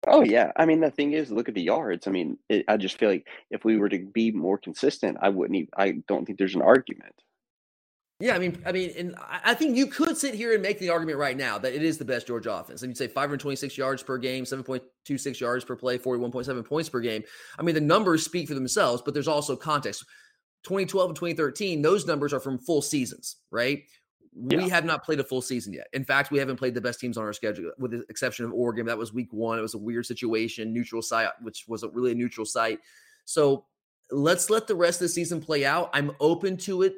Oh 0.07 0.23
yeah, 0.23 0.53
I 0.57 0.67
mean 0.67 0.81
the 0.81 0.91
thing 0.91 1.13
is, 1.13 1.31
look 1.31 1.49
at 1.49 1.55
the 1.55 1.63
yards. 1.63 2.07
I 2.07 2.11
mean, 2.11 2.37
it, 2.51 2.67
I 2.69 2.77
just 2.77 2.99
feel 2.99 3.09
like 3.09 3.27
if 3.51 3.65
we 3.65 3.79
were 3.79 3.89
to 3.89 4.01
be 4.13 4.31
more 4.31 4.59
consistent, 4.59 5.17
I 5.23 5.31
wouldn't. 5.31 5.57
Even, 5.57 5.69
I 5.77 6.03
don't 6.07 6.27
think 6.27 6.39
there's 6.39 6.57
an 6.57 6.61
argument. 6.61 7.15
Yeah, 8.23 8.37
I 8.37 8.39
mean, 8.39 8.63
I 8.65 8.71
mean, 8.71 8.93
and 8.97 9.17
I 9.29 9.53
think 9.53 9.77
you 9.77 9.89
could 9.89 10.17
sit 10.17 10.33
here 10.33 10.53
and 10.53 10.63
make 10.63 10.79
the 10.79 10.91
argument 10.91 11.19
right 11.19 11.37
now 11.37 11.59
that 11.59 11.75
it 11.75 11.83
is 11.83 11.99
the 11.99 12.05
best 12.05 12.29
Georgia 12.29 12.53
offense. 12.53 12.83
And 12.83 12.91
you'd 12.91 12.97
say 12.97 13.09
526 13.09 13.77
yards 13.77 14.01
per 14.01 14.17
game, 14.17 14.45
7.26 14.45 15.41
yards 15.41 15.65
per 15.65 15.75
play, 15.75 15.99
41.7 15.99 16.65
points 16.65 16.89
per 16.89 17.01
game. 17.01 17.25
I 17.59 17.63
mean, 17.63 17.75
the 17.75 17.81
numbers 17.81 18.25
speak 18.25 18.47
for 18.47 18.55
themselves, 18.55 19.03
but 19.05 19.13
there's 19.13 19.27
also 19.27 19.57
context. 19.57 20.05
2012 20.63 21.11
and 21.11 21.17
2013, 21.17 21.83
those 21.83 22.07
numbers 22.07 22.33
are 22.33 22.39
from 22.39 22.61
full 22.61 22.81
seasons, 22.81 23.39
right? 23.51 23.83
Yeah. 24.37 24.59
We 24.59 24.69
have 24.69 24.85
not 24.85 25.05
played 25.05 25.19
a 25.19 25.25
full 25.25 25.43
season 25.43 25.73
yet. 25.73 25.89
In 25.93 26.05
fact, 26.05 26.31
we 26.31 26.39
haven't 26.39 26.59
played 26.59 26.75
the 26.75 26.81
best 26.81 27.01
teams 27.01 27.19
on 27.19 27.25
our 27.25 27.33
schedule, 27.33 27.73
with 27.81 27.91
the 27.91 28.05
exception 28.09 28.45
of 28.45 28.53
Oregon. 28.53 28.87
That 28.87 28.99
was 28.99 29.13
week 29.13 29.33
one. 29.33 29.59
It 29.59 29.63
was 29.63 29.75
a 29.75 29.79
weird 29.79 30.07
situation, 30.07 30.73
neutral 30.73 31.03
site, 31.03 31.31
which 31.41 31.65
was 31.67 31.83
a 31.83 31.89
really 31.89 32.13
a 32.13 32.15
neutral 32.15 32.47
site. 32.47 32.79
So 33.25 33.65
let's 34.13 34.49
let 34.49 34.69
the 34.69 34.77
rest 34.77 35.01
of 35.01 35.07
the 35.07 35.09
season 35.09 35.41
play 35.41 35.67
out. 35.67 35.91
I'm 35.93 36.13
open 36.21 36.57
to 36.59 36.83
it 36.83 36.95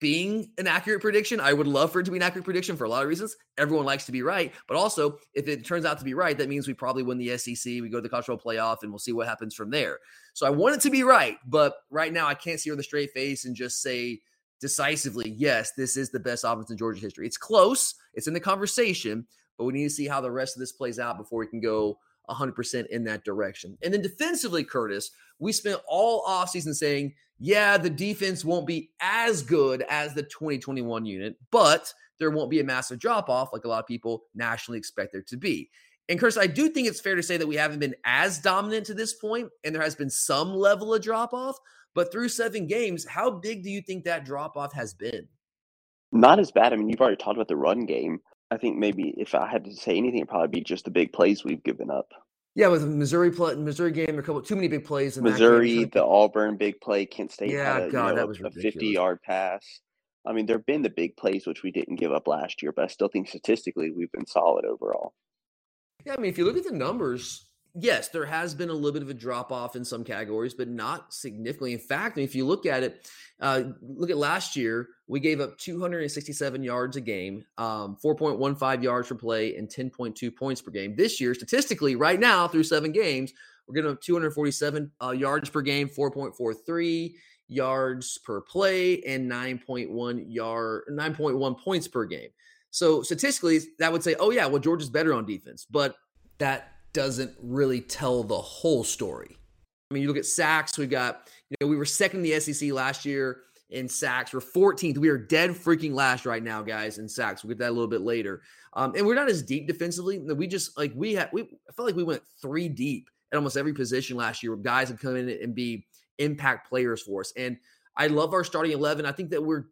being 0.00 0.50
an 0.58 0.66
accurate 0.66 1.00
prediction. 1.00 1.40
I 1.40 1.52
would 1.52 1.66
love 1.66 1.92
for 1.92 2.00
it 2.00 2.04
to 2.04 2.10
be 2.10 2.16
an 2.16 2.22
accurate 2.22 2.44
prediction 2.44 2.76
for 2.76 2.84
a 2.84 2.88
lot 2.88 3.02
of 3.02 3.08
reasons. 3.08 3.36
Everyone 3.56 3.84
likes 3.84 4.06
to 4.06 4.12
be 4.12 4.22
right, 4.22 4.52
but 4.66 4.76
also 4.76 5.18
if 5.34 5.48
it 5.48 5.64
turns 5.64 5.84
out 5.84 5.98
to 5.98 6.04
be 6.04 6.14
right, 6.14 6.38
that 6.38 6.48
means 6.48 6.68
we 6.68 6.74
probably 6.74 7.02
win 7.02 7.18
the 7.18 7.36
SEC. 7.36 7.64
We 7.64 7.88
go 7.88 7.98
to 7.98 8.02
the 8.02 8.08
college 8.08 8.26
playoff, 8.26 8.78
and 8.82 8.92
we'll 8.92 8.98
see 8.98 9.12
what 9.12 9.26
happens 9.26 9.54
from 9.54 9.70
there. 9.70 9.98
So 10.34 10.46
I 10.46 10.50
want 10.50 10.76
it 10.76 10.80
to 10.82 10.90
be 10.90 11.02
right, 11.02 11.36
but 11.46 11.74
right 11.90 12.12
now 12.12 12.26
I 12.26 12.34
can't 12.34 12.60
see 12.60 12.70
with 12.70 12.80
a 12.80 12.84
straight 12.84 13.10
face 13.12 13.44
and 13.44 13.56
just 13.56 13.82
say 13.82 14.20
decisively, 14.60 15.30
yes, 15.30 15.72
this 15.76 15.96
is 15.96 16.10
the 16.10 16.20
best 16.20 16.44
offense 16.44 16.70
in 16.70 16.76
Georgia 16.76 17.00
history. 17.00 17.26
It's 17.26 17.36
close. 17.36 17.94
It's 18.14 18.26
in 18.26 18.34
the 18.34 18.40
conversation, 18.40 19.26
but 19.56 19.64
we 19.64 19.72
need 19.72 19.84
to 19.84 19.90
see 19.90 20.06
how 20.06 20.20
the 20.20 20.30
rest 20.30 20.56
of 20.56 20.60
this 20.60 20.72
plays 20.72 20.98
out 20.98 21.18
before 21.18 21.40
we 21.40 21.46
can 21.46 21.60
go 21.60 21.98
100% 22.28 22.86
in 22.86 23.04
that 23.04 23.24
direction. 23.24 23.76
And 23.82 23.92
then 23.92 24.02
defensively, 24.02 24.64
Curtis, 24.64 25.10
we 25.38 25.52
spent 25.52 25.80
all 25.86 26.24
offseason 26.26 26.74
saying, 26.74 27.14
yeah, 27.38 27.78
the 27.78 27.90
defense 27.90 28.44
won't 28.44 28.66
be 28.66 28.90
as 29.00 29.42
good 29.42 29.84
as 29.88 30.14
the 30.14 30.24
2021 30.24 31.06
unit, 31.06 31.36
but 31.50 31.92
there 32.18 32.30
won't 32.30 32.50
be 32.50 32.60
a 32.60 32.64
massive 32.64 32.98
drop 32.98 33.28
off 33.28 33.52
like 33.52 33.64
a 33.64 33.68
lot 33.68 33.78
of 33.78 33.86
people 33.86 34.24
nationally 34.34 34.78
expect 34.78 35.12
there 35.12 35.22
to 35.22 35.36
be. 35.36 35.70
And 36.08 36.18
Curtis, 36.18 36.38
I 36.38 36.46
do 36.46 36.68
think 36.68 36.88
it's 36.88 37.00
fair 37.00 37.14
to 37.14 37.22
say 37.22 37.36
that 37.36 37.46
we 37.46 37.56
haven't 37.56 37.80
been 37.80 37.94
as 38.04 38.38
dominant 38.38 38.86
to 38.86 38.94
this 38.94 39.14
point, 39.14 39.50
and 39.62 39.74
there 39.74 39.82
has 39.82 39.94
been 39.94 40.10
some 40.10 40.54
level 40.54 40.94
of 40.94 41.02
drop 41.02 41.34
off. 41.34 41.58
But 41.94 42.10
through 42.10 42.30
seven 42.30 42.66
games, 42.66 43.06
how 43.06 43.30
big 43.30 43.62
do 43.62 43.70
you 43.70 43.82
think 43.82 44.04
that 44.04 44.24
drop 44.24 44.56
off 44.56 44.72
has 44.72 44.94
been? 44.94 45.28
Not 46.12 46.38
as 46.38 46.50
bad. 46.50 46.72
I 46.72 46.76
mean, 46.76 46.88
you've 46.88 47.00
already 47.00 47.16
talked 47.16 47.36
about 47.36 47.48
the 47.48 47.56
run 47.56 47.84
game. 47.84 48.20
I 48.50 48.56
think 48.56 48.78
maybe 48.78 49.14
if 49.16 49.34
I 49.34 49.46
had 49.46 49.64
to 49.64 49.74
say 49.74 49.96
anything, 49.96 50.18
it'd 50.18 50.28
probably 50.28 50.48
be 50.48 50.64
just 50.64 50.84
the 50.84 50.90
big 50.90 51.12
plays 51.12 51.44
we've 51.44 51.62
given 51.62 51.90
up. 51.90 52.12
Yeah, 52.54 52.68
with 52.68 52.84
Missouri 52.84 53.30
play, 53.30 53.54
Missouri 53.54 53.92
game, 53.92 54.18
a 54.18 54.22
couple 54.22 54.42
too 54.42 54.56
many 54.56 54.68
big 54.68 54.84
plays 54.84 55.16
in 55.16 55.24
Missouri, 55.24 55.84
the 55.84 56.04
Auburn 56.04 56.56
big 56.56 56.80
play, 56.80 57.06
Kent 57.06 57.30
State 57.30 57.50
yeah, 57.50 57.74
had 57.74 57.82
a, 57.84 57.90
God, 57.90 58.08
you 58.08 58.10
know, 58.10 58.16
that 58.16 58.28
was 58.28 58.40
a 58.40 58.50
fifty 58.50 58.88
yard 58.88 59.22
pass. 59.22 59.64
I 60.26 60.32
mean, 60.32 60.46
there've 60.46 60.66
been 60.66 60.82
the 60.82 60.90
big 60.90 61.16
plays 61.16 61.46
which 61.46 61.62
we 61.62 61.70
didn't 61.70 61.96
give 61.96 62.12
up 62.12 62.26
last 62.26 62.62
year, 62.62 62.72
but 62.72 62.84
I 62.84 62.88
still 62.88 63.08
think 63.08 63.28
statistically 63.28 63.90
we've 63.90 64.10
been 64.12 64.26
solid 64.26 64.64
overall. 64.64 65.14
Yeah, 66.04 66.14
I 66.14 66.20
mean, 66.20 66.30
if 66.30 66.38
you 66.38 66.44
look 66.44 66.56
at 66.56 66.64
the 66.64 66.72
numbers, 66.72 67.47
yes, 67.80 68.08
there 68.08 68.24
has 68.24 68.54
been 68.54 68.70
a 68.70 68.72
little 68.72 68.92
bit 68.92 69.02
of 69.02 69.10
a 69.10 69.14
drop 69.14 69.52
off 69.52 69.76
in 69.76 69.84
some 69.84 70.04
categories, 70.04 70.54
but 70.54 70.68
not 70.68 71.12
significantly. 71.12 71.72
In 71.72 71.78
fact, 71.78 72.18
if 72.18 72.34
you 72.34 72.44
look 72.46 72.66
at 72.66 72.82
it, 72.82 73.08
uh, 73.40 73.62
look 73.80 74.10
at 74.10 74.16
last 74.16 74.56
year, 74.56 74.88
we 75.06 75.20
gave 75.20 75.40
up 75.40 75.56
267 75.58 76.62
yards 76.62 76.96
a 76.96 77.00
game, 77.00 77.44
um, 77.56 77.96
4.15 78.04 78.82
yards 78.82 79.08
per 79.08 79.14
play, 79.14 79.56
and 79.56 79.68
10.2 79.68 80.34
points 80.34 80.60
per 80.60 80.70
game. 80.70 80.96
This 80.96 81.20
year, 81.20 81.34
statistically, 81.34 81.94
right 81.94 82.18
now 82.18 82.48
through 82.48 82.64
seven 82.64 82.92
games, 82.92 83.32
we're 83.66 83.74
getting 83.74 83.90
up 83.90 84.00
247 84.00 84.90
uh, 85.02 85.10
yards 85.10 85.50
per 85.50 85.60
game, 85.60 85.88
4.43, 85.88 87.14
yards 87.48 88.18
per 88.18 88.40
play 88.42 89.02
and 89.02 89.30
9.1 89.30 90.24
yard 90.28 90.82
9.1 90.90 91.58
points 91.58 91.88
per 91.88 92.04
game. 92.04 92.28
So 92.70 93.02
statistically, 93.02 93.60
that 93.78 93.90
would 93.90 94.02
say, 94.02 94.14
oh 94.20 94.30
yeah, 94.30 94.46
well 94.46 94.60
Georgia's 94.60 94.90
better 94.90 95.14
on 95.14 95.24
defense, 95.24 95.66
but 95.68 95.96
that 96.38 96.77
doesn't 96.92 97.34
really 97.42 97.80
tell 97.80 98.22
the 98.22 98.38
whole 98.38 98.84
story. 98.84 99.36
I 99.90 99.94
mean, 99.94 100.02
you 100.02 100.08
look 100.08 100.18
at 100.18 100.26
sacks. 100.26 100.76
We 100.76 100.86
got, 100.86 101.28
you 101.50 101.56
know, 101.60 101.66
we 101.66 101.76
were 101.76 101.84
second 101.84 102.24
in 102.24 102.30
the 102.30 102.40
SEC 102.40 102.72
last 102.72 103.04
year 103.04 103.42
in 103.70 103.88
sacks. 103.88 104.32
We're 104.32 104.40
14th. 104.40 104.98
We 104.98 105.08
are 105.08 105.18
dead 105.18 105.50
freaking 105.50 105.92
last 105.92 106.26
right 106.26 106.42
now, 106.42 106.62
guys, 106.62 106.98
in 106.98 107.08
sacks. 107.08 107.42
We'll 107.42 107.50
get 107.50 107.58
that 107.58 107.70
a 107.70 107.72
little 107.72 107.88
bit 107.88 108.02
later. 108.02 108.42
Um, 108.74 108.94
and 108.96 109.06
we're 109.06 109.14
not 109.14 109.28
as 109.28 109.42
deep 109.42 109.66
defensively. 109.66 110.18
We 110.18 110.46
just 110.46 110.76
like 110.76 110.92
we 110.94 111.14
had. 111.14 111.30
We 111.32 111.42
I 111.42 111.72
felt 111.74 111.86
like 111.86 111.96
we 111.96 112.04
went 112.04 112.22
three 112.40 112.68
deep 112.68 113.08
at 113.32 113.36
almost 113.36 113.56
every 113.56 113.72
position 113.72 114.16
last 114.16 114.42
year. 114.42 114.54
Guys 114.56 114.88
have 114.88 115.00
come 115.00 115.16
in 115.16 115.28
and 115.28 115.54
be 115.54 115.86
impact 116.18 116.68
players 116.68 117.02
for 117.02 117.20
us. 117.20 117.32
And 117.36 117.56
I 117.96 118.06
love 118.06 118.32
our 118.34 118.44
starting 118.44 118.72
11. 118.72 119.06
I 119.06 119.12
think 119.12 119.30
that 119.30 119.42
we're 119.42 119.64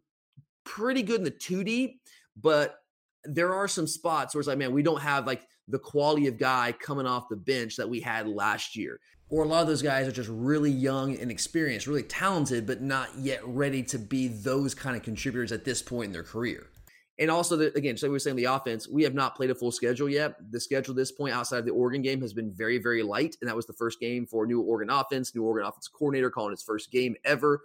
pretty 0.63 1.01
good 1.01 1.19
in 1.19 1.23
the 1.23 1.31
two 1.31 1.63
deep, 1.63 2.01
but 2.35 2.79
there 3.27 3.53
are 3.53 3.67
some 3.67 3.87
spots 3.87 4.33
where 4.33 4.39
it's 4.39 4.47
like, 4.47 4.57
man, 4.57 4.73
we 4.73 4.83
don't 4.83 5.01
have 5.01 5.27
like 5.27 5.45
the 5.67 5.79
quality 5.79 6.27
of 6.27 6.37
guy 6.37 6.73
coming 6.79 7.05
off 7.05 7.29
the 7.29 7.35
bench 7.35 7.75
that 7.75 7.89
we 7.89 7.99
had 7.99 8.27
last 8.27 8.75
year. 8.75 8.99
Or 9.29 9.43
a 9.43 9.47
lot 9.47 9.61
of 9.61 9.67
those 9.67 9.81
guys 9.81 10.07
are 10.07 10.11
just 10.13 10.29
really 10.29 10.71
young 10.71 11.17
and 11.17 11.29
experienced, 11.29 11.85
really 11.85 12.03
talented, 12.03 12.65
but 12.65 12.81
not 12.81 13.09
yet 13.17 13.45
ready 13.45 13.83
to 13.83 13.99
be 13.99 14.29
those 14.29 14.73
kind 14.73 14.95
of 14.95 15.03
contributors 15.03 15.51
at 15.51 15.65
this 15.65 15.81
point 15.81 16.07
in 16.07 16.11
their 16.13 16.23
career. 16.23 16.67
And 17.19 17.31
also, 17.31 17.57
the, 17.57 17.75
again, 17.75 17.97
so 17.97 18.07
we 18.07 18.11
were 18.11 18.19
saying 18.19 18.35
the 18.35 18.45
offense, 18.45 18.87
we 18.87 19.03
have 19.03 19.15
not 19.15 19.35
played 19.35 19.49
a 19.49 19.55
full 19.55 19.71
schedule 19.71 20.07
yet. 20.07 20.35
The 20.51 20.59
schedule 20.59 20.93
at 20.93 20.97
this 20.97 21.11
point 21.11 21.33
outside 21.33 21.57
of 21.57 21.65
the 21.65 21.71
Oregon 21.71 22.01
game 22.01 22.21
has 22.21 22.31
been 22.31 22.53
very, 22.53 22.77
very 22.77 23.01
light. 23.03 23.35
And 23.41 23.49
that 23.49 23.55
was 23.55 23.65
the 23.65 23.73
first 23.73 23.99
game 23.99 24.25
for 24.25 24.45
new 24.45 24.61
Oregon 24.61 24.91
offense, 24.91 25.35
new 25.35 25.43
Oregon 25.43 25.67
offense 25.67 25.87
coordinator 25.87 26.29
calling 26.29 26.51
his 26.51 26.63
first 26.63 26.91
game 26.91 27.15
ever 27.25 27.61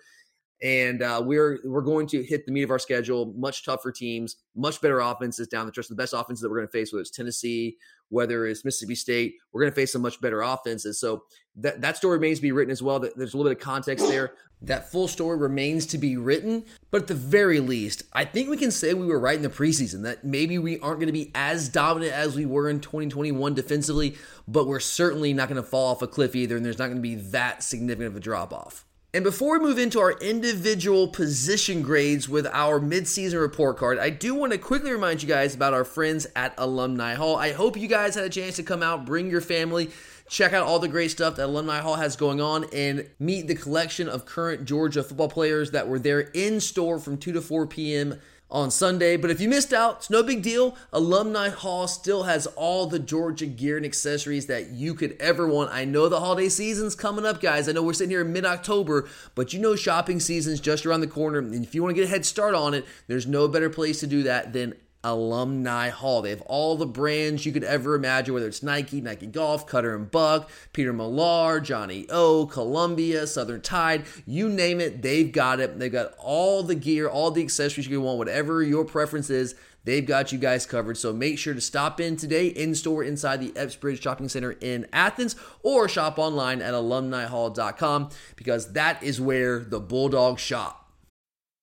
and 0.62 1.02
uh, 1.02 1.20
we're 1.24 1.58
we're 1.64 1.82
going 1.82 2.06
to 2.06 2.22
hit 2.22 2.46
the 2.46 2.52
meat 2.52 2.62
of 2.62 2.70
our 2.70 2.78
schedule. 2.78 3.32
Much 3.36 3.64
tougher 3.64 3.90
teams, 3.90 4.36
much 4.54 4.80
better 4.80 5.00
offenses 5.00 5.48
down 5.48 5.66
the 5.66 5.72
stretch. 5.72 5.88
The 5.88 5.94
best 5.94 6.14
offenses 6.14 6.40
that 6.42 6.50
we're 6.50 6.58
going 6.58 6.68
to 6.68 6.72
face, 6.72 6.92
whether 6.92 7.00
it's 7.00 7.10
Tennessee, 7.10 7.76
whether 8.10 8.46
it's 8.46 8.64
Mississippi 8.64 8.94
State, 8.94 9.34
we're 9.52 9.62
going 9.62 9.72
to 9.72 9.74
face 9.74 9.92
some 9.92 10.02
much 10.02 10.20
better 10.20 10.40
offenses. 10.40 11.00
So 11.00 11.24
that 11.56 11.80
that 11.80 11.96
story 11.96 12.16
remains 12.16 12.38
to 12.38 12.42
be 12.42 12.52
written 12.52 12.70
as 12.70 12.82
well. 12.82 13.00
There's 13.00 13.34
a 13.34 13.36
little 13.36 13.50
bit 13.50 13.58
of 13.58 13.64
context 13.64 14.06
there. 14.06 14.34
That 14.64 14.92
full 14.92 15.08
story 15.08 15.36
remains 15.36 15.86
to 15.86 15.98
be 15.98 16.16
written, 16.16 16.64
but 16.92 17.02
at 17.02 17.08
the 17.08 17.14
very 17.14 17.58
least, 17.58 18.04
I 18.12 18.24
think 18.24 18.48
we 18.48 18.56
can 18.56 18.70
say 18.70 18.94
we 18.94 19.06
were 19.06 19.18
right 19.18 19.34
in 19.34 19.42
the 19.42 19.48
preseason. 19.48 20.04
That 20.04 20.22
maybe 20.22 20.56
we 20.60 20.78
aren't 20.78 21.00
going 21.00 21.08
to 21.08 21.12
be 21.12 21.32
as 21.34 21.68
dominant 21.68 22.12
as 22.12 22.36
we 22.36 22.46
were 22.46 22.70
in 22.70 22.78
2021 22.78 23.54
defensively, 23.54 24.14
but 24.46 24.68
we're 24.68 24.78
certainly 24.78 25.34
not 25.34 25.48
going 25.48 25.60
to 25.60 25.68
fall 25.68 25.90
off 25.90 26.02
a 26.02 26.06
cliff 26.06 26.36
either, 26.36 26.56
and 26.56 26.64
there's 26.64 26.78
not 26.78 26.86
going 26.86 26.98
to 26.98 27.02
be 27.02 27.16
that 27.16 27.64
significant 27.64 28.06
of 28.06 28.16
a 28.16 28.20
drop 28.20 28.52
off. 28.52 28.86
And 29.14 29.24
before 29.24 29.58
we 29.58 29.66
move 29.66 29.78
into 29.78 30.00
our 30.00 30.12
individual 30.12 31.06
position 31.06 31.82
grades 31.82 32.30
with 32.30 32.46
our 32.46 32.80
midseason 32.80 33.38
report 33.42 33.76
card, 33.76 33.98
I 33.98 34.08
do 34.08 34.34
want 34.34 34.52
to 34.52 34.58
quickly 34.58 34.90
remind 34.90 35.22
you 35.22 35.28
guys 35.28 35.54
about 35.54 35.74
our 35.74 35.84
friends 35.84 36.26
at 36.34 36.54
Alumni 36.56 37.12
Hall. 37.12 37.36
I 37.36 37.52
hope 37.52 37.76
you 37.76 37.88
guys 37.88 38.14
had 38.14 38.24
a 38.24 38.30
chance 38.30 38.56
to 38.56 38.62
come 38.62 38.82
out, 38.82 39.04
bring 39.04 39.30
your 39.30 39.42
family, 39.42 39.90
check 40.30 40.54
out 40.54 40.66
all 40.66 40.78
the 40.78 40.88
great 40.88 41.10
stuff 41.10 41.36
that 41.36 41.44
Alumni 41.44 41.80
Hall 41.80 41.96
has 41.96 42.16
going 42.16 42.40
on, 42.40 42.64
and 42.72 43.06
meet 43.18 43.48
the 43.48 43.54
collection 43.54 44.08
of 44.08 44.24
current 44.24 44.64
Georgia 44.64 45.02
football 45.02 45.28
players 45.28 45.72
that 45.72 45.88
were 45.88 45.98
there 45.98 46.20
in 46.32 46.58
store 46.58 46.98
from 46.98 47.18
2 47.18 47.32
to 47.32 47.42
4 47.42 47.66
p.m 47.66 48.18
on 48.52 48.70
Sunday. 48.70 49.16
But 49.16 49.30
if 49.30 49.40
you 49.40 49.48
missed 49.48 49.72
out, 49.72 49.96
it's 49.96 50.10
no 50.10 50.22
big 50.22 50.42
deal. 50.42 50.76
Alumni 50.92 51.48
Hall 51.48 51.88
still 51.88 52.24
has 52.24 52.46
all 52.48 52.86
the 52.86 52.98
Georgia 52.98 53.46
gear 53.46 53.76
and 53.76 53.86
accessories 53.86 54.46
that 54.46 54.70
you 54.70 54.94
could 54.94 55.16
ever 55.18 55.48
want. 55.48 55.72
I 55.72 55.84
know 55.84 56.08
the 56.08 56.20
holiday 56.20 56.50
season's 56.50 56.94
coming 56.94 57.26
up, 57.26 57.40
guys. 57.40 57.68
I 57.68 57.72
know 57.72 57.82
we're 57.82 57.94
sitting 57.94 58.10
here 58.10 58.20
in 58.20 58.32
mid 58.32 58.44
October, 58.44 59.08
but 59.34 59.52
you 59.52 59.58
know 59.58 59.74
shopping 59.74 60.20
season's 60.20 60.60
just 60.60 60.86
around 60.86 61.00
the 61.00 61.06
corner. 61.06 61.38
And 61.38 61.64
if 61.64 61.74
you 61.74 61.82
want 61.82 61.96
to 61.96 62.00
get 62.00 62.06
a 62.06 62.10
head 62.10 62.26
start 62.26 62.54
on 62.54 62.74
it, 62.74 62.84
there's 63.08 63.26
no 63.26 63.48
better 63.48 63.70
place 63.70 63.98
to 64.00 64.06
do 64.06 64.22
that 64.24 64.52
than 64.52 64.74
Alumni 65.04 65.88
Hall. 65.88 66.22
They 66.22 66.30
have 66.30 66.42
all 66.42 66.76
the 66.76 66.86
brands 66.86 67.44
you 67.44 67.52
could 67.52 67.64
ever 67.64 67.94
imagine, 67.94 68.34
whether 68.34 68.46
it's 68.46 68.62
Nike, 68.62 69.00
Nike 69.00 69.26
Golf, 69.26 69.66
Cutter 69.66 69.94
and 69.94 70.10
Buck, 70.10 70.50
Peter 70.72 70.92
Millar, 70.92 71.60
Johnny 71.60 72.06
O, 72.10 72.46
Columbia, 72.46 73.26
Southern 73.26 73.60
Tide, 73.60 74.04
you 74.26 74.48
name 74.48 74.80
it, 74.80 75.02
they've 75.02 75.32
got 75.32 75.60
it. 75.60 75.78
They've 75.78 75.92
got 75.92 76.14
all 76.18 76.62
the 76.62 76.74
gear, 76.74 77.08
all 77.08 77.30
the 77.30 77.42
accessories 77.42 77.86
you 77.86 78.00
want, 78.00 78.18
whatever 78.18 78.62
your 78.62 78.84
preference 78.84 79.30
is. 79.30 79.54
They've 79.84 80.06
got 80.06 80.30
you 80.30 80.38
guys 80.38 80.64
covered. 80.64 80.96
So 80.96 81.12
make 81.12 81.38
sure 81.38 81.54
to 81.54 81.60
stop 81.60 82.00
in 82.00 82.16
today 82.16 82.46
in 82.46 82.74
store 82.74 83.02
inside 83.02 83.40
the 83.40 83.52
Epps 83.56 83.74
Bridge 83.74 84.00
Shopping 84.00 84.28
Center 84.28 84.52
in 84.60 84.86
Athens 84.92 85.34
or 85.62 85.88
shop 85.88 86.18
online 86.18 86.62
at 86.62 86.74
alumnihall.com 86.74 88.10
because 88.36 88.72
that 88.74 89.02
is 89.02 89.20
where 89.20 89.58
the 89.58 89.80
Bulldogs 89.80 90.40
shop. 90.40 90.78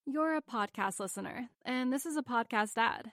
You're 0.06 0.36
a 0.36 0.42
podcast 0.42 0.98
listener, 0.98 1.50
and 1.64 1.92
this 1.92 2.04
is 2.04 2.16
a 2.16 2.22
podcast 2.22 2.72
ad. 2.76 3.12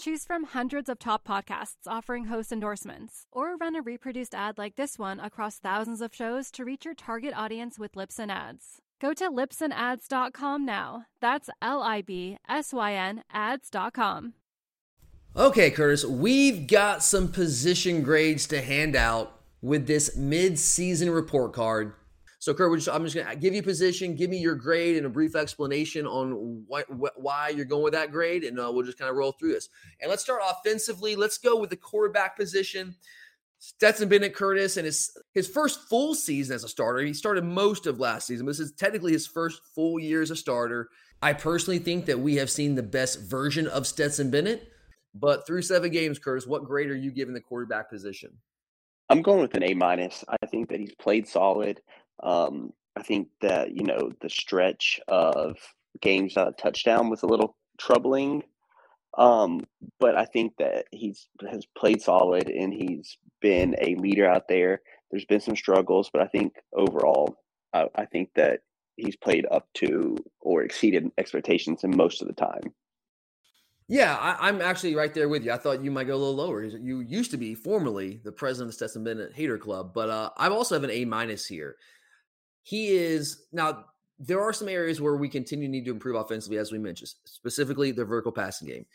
Choose 0.00 0.24
from 0.24 0.44
hundreds 0.44 0.88
of 0.88 0.98
top 0.98 1.28
podcasts 1.28 1.86
offering 1.86 2.24
host 2.24 2.52
endorsements, 2.52 3.26
or 3.30 3.58
run 3.58 3.76
a 3.76 3.82
reproduced 3.82 4.34
ad 4.34 4.56
like 4.56 4.76
this 4.76 4.98
one 4.98 5.20
across 5.20 5.58
thousands 5.58 6.00
of 6.00 6.14
shows 6.14 6.50
to 6.52 6.64
reach 6.64 6.86
your 6.86 6.94
target 6.94 7.34
audience 7.36 7.78
with 7.78 7.92
Libsyn 7.92 8.30
Ads. 8.30 8.78
Go 8.98 9.12
to 9.12 9.30
libsynads.com 9.30 10.64
now. 10.64 11.04
That's 11.20 11.50
L 11.60 11.82
I 11.82 12.00
B 12.00 12.38
S 12.48 12.72
Y 12.72 12.94
N 12.94 13.24
ads.com. 13.30 14.32
Okay, 15.36 15.70
Curtis, 15.70 16.06
we've 16.06 16.66
got 16.66 17.02
some 17.02 17.28
position 17.28 18.00
grades 18.00 18.46
to 18.46 18.62
hand 18.62 18.96
out 18.96 19.38
with 19.60 19.86
this 19.86 20.16
mid 20.16 20.58
season 20.58 21.10
report 21.10 21.52
card 21.52 21.92
so, 22.40 22.54
Kurt, 22.54 22.74
just, 22.78 22.88
I'm 22.88 23.04
just 23.04 23.14
going 23.14 23.26
to 23.26 23.36
give 23.36 23.54
you 23.54 23.62
position, 23.62 24.14
give 24.14 24.30
me 24.30 24.38
your 24.38 24.54
grade, 24.54 24.96
and 24.96 25.04
a 25.04 25.10
brief 25.10 25.36
explanation 25.36 26.06
on 26.06 26.64
why, 26.66 26.84
why 26.88 27.50
you're 27.50 27.66
going 27.66 27.82
with 27.82 27.92
that 27.92 28.12
grade, 28.12 28.44
and 28.44 28.58
uh, 28.58 28.70
we'll 28.72 28.86
just 28.86 28.98
kind 28.98 29.10
of 29.10 29.16
roll 29.16 29.32
through 29.32 29.52
this. 29.52 29.68
And 30.00 30.08
let's 30.08 30.22
start 30.22 30.40
offensively. 30.42 31.16
Let's 31.16 31.36
go 31.36 31.60
with 31.60 31.68
the 31.68 31.76
quarterback 31.76 32.38
position. 32.38 32.96
Stetson 33.58 34.08
Bennett 34.08 34.34
Curtis 34.34 34.78
and 34.78 34.86
his 34.86 35.14
his 35.34 35.46
first 35.46 35.86
full 35.90 36.14
season 36.14 36.54
as 36.54 36.64
a 36.64 36.68
starter. 36.68 37.02
He 37.02 37.12
started 37.12 37.44
most 37.44 37.86
of 37.86 38.00
last 38.00 38.26
season. 38.26 38.46
but 38.46 38.52
This 38.52 38.60
is 38.60 38.72
technically 38.72 39.12
his 39.12 39.26
first 39.26 39.60
full 39.74 40.00
year 40.00 40.22
as 40.22 40.30
a 40.30 40.36
starter. 40.36 40.88
I 41.20 41.34
personally 41.34 41.78
think 41.78 42.06
that 42.06 42.20
we 42.20 42.36
have 42.36 42.50
seen 42.50 42.74
the 42.74 42.82
best 42.82 43.20
version 43.20 43.66
of 43.66 43.86
Stetson 43.86 44.30
Bennett. 44.30 44.66
But 45.14 45.46
through 45.46 45.60
seven 45.60 45.90
games, 45.90 46.18
Curtis, 46.18 46.46
what 46.46 46.64
grade 46.64 46.88
are 46.88 46.96
you 46.96 47.10
giving 47.10 47.34
the 47.34 47.40
quarterback 47.40 47.90
position? 47.90 48.30
I'm 49.10 49.22
going 49.22 49.40
with 49.40 49.54
an 49.54 49.64
A 49.64 49.74
minus. 49.74 50.24
I 50.28 50.46
think 50.46 50.68
that 50.70 50.78
he's 50.78 50.94
played 50.94 51.26
solid. 51.26 51.82
Um, 52.22 52.72
I 52.96 53.02
think 53.02 53.28
that 53.40 53.74
you 53.76 53.84
know 53.84 54.10
the 54.20 54.30
stretch 54.30 55.00
of 55.08 55.56
games 56.00 56.34
touchdown 56.58 57.10
was 57.10 57.22
a 57.22 57.26
little 57.26 57.56
troubling, 57.78 58.42
um, 59.16 59.60
but 59.98 60.16
I 60.16 60.24
think 60.24 60.54
that 60.58 60.86
he's 60.92 61.28
has 61.50 61.66
played 61.76 62.02
solid 62.02 62.48
and 62.48 62.72
he's 62.72 63.16
been 63.40 63.76
a 63.80 63.94
leader 63.96 64.28
out 64.28 64.48
there. 64.48 64.82
There's 65.10 65.24
been 65.24 65.40
some 65.40 65.56
struggles, 65.56 66.10
but 66.12 66.22
I 66.22 66.26
think 66.26 66.54
overall, 66.72 67.36
I, 67.72 67.86
I 67.94 68.04
think 68.06 68.30
that 68.36 68.60
he's 68.96 69.16
played 69.16 69.46
up 69.50 69.66
to 69.74 70.16
or 70.40 70.62
exceeded 70.62 71.10
expectations 71.18 71.84
in 71.84 71.96
most 71.96 72.22
of 72.22 72.28
the 72.28 72.34
time. 72.34 72.72
Yeah, 73.88 74.14
I, 74.14 74.48
am 74.48 74.62
actually 74.62 74.94
right 74.94 75.12
there 75.12 75.28
with 75.28 75.44
you. 75.44 75.50
I 75.50 75.56
thought 75.56 75.82
you 75.82 75.90
might 75.90 76.06
go 76.06 76.14
a 76.14 76.16
little 76.16 76.36
lower. 76.36 76.62
You 76.62 77.00
used 77.00 77.32
to 77.32 77.36
be 77.36 77.56
formerly 77.56 78.20
the 78.22 78.30
president 78.30 78.66
of 78.66 78.68
the 78.68 78.74
Stetson 78.74 79.02
Bennett 79.02 79.34
Hater 79.34 79.58
Club, 79.58 79.92
but 79.92 80.08
uh, 80.08 80.30
I 80.36 80.48
also 80.48 80.76
have 80.76 80.84
an 80.84 80.92
A 80.92 81.04
minus 81.04 81.46
here 81.46 81.74
he 82.70 82.90
is 82.90 83.46
now 83.50 83.84
there 84.20 84.40
are 84.40 84.52
some 84.52 84.68
areas 84.68 85.00
where 85.00 85.16
we 85.16 85.28
continue 85.28 85.66
to 85.66 85.72
need 85.72 85.84
to 85.86 85.90
improve 85.90 86.14
offensively, 86.14 86.56
as 86.56 86.70
we 86.70 86.78
mentioned, 86.78 87.10
specifically 87.24 87.90
the 87.90 88.04
vertical 88.04 88.30
passing 88.30 88.68
game. 88.68 88.86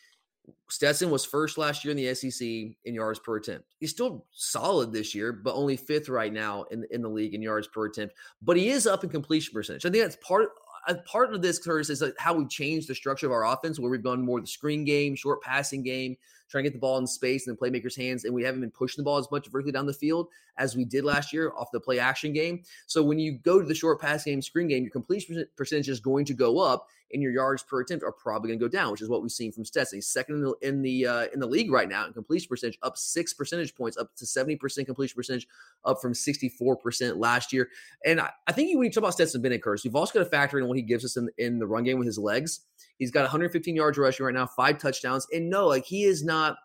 Stetson 0.69 1.09
was 1.09 1.25
first 1.25 1.57
last 1.57 1.83
year 1.83 1.91
in 1.91 1.97
the 1.97 2.13
SEC 2.15 2.47
in 2.47 2.93
yards 2.93 3.19
per 3.19 3.35
attempt. 3.35 3.65
He's 3.79 3.91
still 3.91 4.27
solid 4.31 4.93
this 4.93 5.13
year, 5.13 5.33
but 5.33 5.55
only 5.55 5.75
fifth 5.75 6.07
right 6.07 6.31
now 6.31 6.63
in, 6.71 6.85
in 6.89 7.01
the 7.01 7.09
league 7.09 7.33
in 7.33 7.41
yards 7.41 7.67
per 7.67 7.87
attempt. 7.87 8.15
But 8.41 8.55
he 8.55 8.69
is 8.69 8.87
up 8.87 9.03
in 9.03 9.09
completion 9.09 9.53
percentage. 9.53 9.85
I 9.85 9.89
think 9.89 10.03
that's 10.03 10.17
part 10.25 10.51
a 10.87 10.95
part 10.95 11.33
of 11.33 11.41
this, 11.41 11.59
Curtis, 11.59 11.89
is 11.89 12.03
how 12.17 12.35
we 12.35 12.47
changed 12.47 12.87
the 12.87 12.95
structure 12.95 13.25
of 13.25 13.33
our 13.33 13.45
offense, 13.45 13.77
where 13.77 13.91
we've 13.91 14.03
gone 14.03 14.23
more 14.23 14.39
the 14.39 14.47
screen 14.47 14.85
game, 14.85 15.15
short 15.15 15.41
passing 15.41 15.83
game, 15.83 16.15
trying 16.49 16.63
to 16.63 16.69
get 16.69 16.73
the 16.73 16.79
ball 16.79 16.97
in 16.97 17.07
space 17.07 17.47
and 17.47 17.57
the 17.57 17.59
playmakers' 17.59 17.97
hands, 17.97 18.25
and 18.25 18.33
we 18.33 18.43
haven't 18.43 18.61
been 18.61 18.71
pushing 18.71 19.01
the 19.01 19.05
ball 19.05 19.17
as 19.17 19.29
much 19.31 19.47
vertically 19.47 19.71
down 19.71 19.85
the 19.85 19.93
field 19.93 20.27
as 20.57 20.75
we 20.75 20.85
did 20.85 21.03
last 21.03 21.33
year 21.33 21.51
off 21.57 21.71
the 21.71 21.79
play 21.79 21.99
action 21.99 22.33
game. 22.33 22.61
So 22.87 23.03
when 23.03 23.19
you 23.19 23.33
go 23.39 23.59
to 23.59 23.65
the 23.65 23.75
short 23.75 23.99
pass 23.99 24.23
game, 24.23 24.41
screen 24.41 24.67
game, 24.67 24.83
your 24.83 24.91
completion 24.91 25.45
percentage 25.55 25.89
is 25.89 25.99
going 25.99 26.25
to 26.25 26.33
go 26.33 26.59
up, 26.59 26.87
and 27.13 27.21
your 27.21 27.31
yards 27.31 27.63
per 27.63 27.81
attempt 27.81 28.03
are 28.03 28.11
probably 28.11 28.49
going 28.49 28.59
to 28.59 28.65
go 28.65 28.69
down, 28.69 28.91
which 28.91 29.01
is 29.01 29.09
what 29.09 29.21
we've 29.21 29.31
seen 29.31 29.51
from 29.51 29.65
Stetson. 29.65 29.97
He's 29.97 30.07
second 30.07 30.35
in 30.35 30.41
the 30.41 30.53
in 30.61 30.81
the, 30.81 31.05
uh, 31.05 31.25
in 31.33 31.39
the 31.39 31.47
league 31.47 31.71
right 31.71 31.87
now 31.87 32.05
in 32.05 32.13
completion 32.13 32.47
percentage, 32.49 32.77
up 32.83 32.97
six 32.97 33.33
percentage 33.33 33.75
points, 33.75 33.97
up 33.97 34.15
to 34.15 34.25
seventy 34.25 34.55
percent 34.55 34.87
completion 34.87 35.15
percentage, 35.15 35.47
up 35.85 36.01
from 36.01 36.13
sixty 36.13 36.49
four 36.49 36.75
percent 36.75 37.17
last 37.17 37.53
year. 37.53 37.69
And 38.05 38.19
I, 38.19 38.31
I, 38.47 38.51
think 38.51 38.75
when 38.75 38.85
you 38.85 38.91
talk 38.91 39.03
about 39.03 39.13
Stetson 39.13 39.41
Bennett, 39.41 39.63
Curse, 39.63 39.85
you've 39.85 39.95
also 39.95 40.13
got 40.13 40.23
to 40.23 40.29
factor 40.29 40.59
in 40.59 40.67
what 40.67 40.77
he 40.77 40.83
gives 40.83 41.05
us 41.05 41.17
in, 41.17 41.29
in 41.37 41.59
the 41.59 41.67
run 41.67 41.83
game 41.83 41.97
with 41.97 42.07
his 42.07 42.17
legs. 42.17 42.61
He's 42.97 43.11
got 43.11 43.21
115 43.21 43.75
yards 43.75 43.97
rushing 43.97 44.25
right 44.25 44.33
now, 44.33 44.47
five 44.47 44.77
touchdowns, 44.77 45.27
and 45.33 45.49
no, 45.49 45.67
like 45.67 45.85
he 45.85 46.03
is 46.03 46.23
not. 46.23 46.57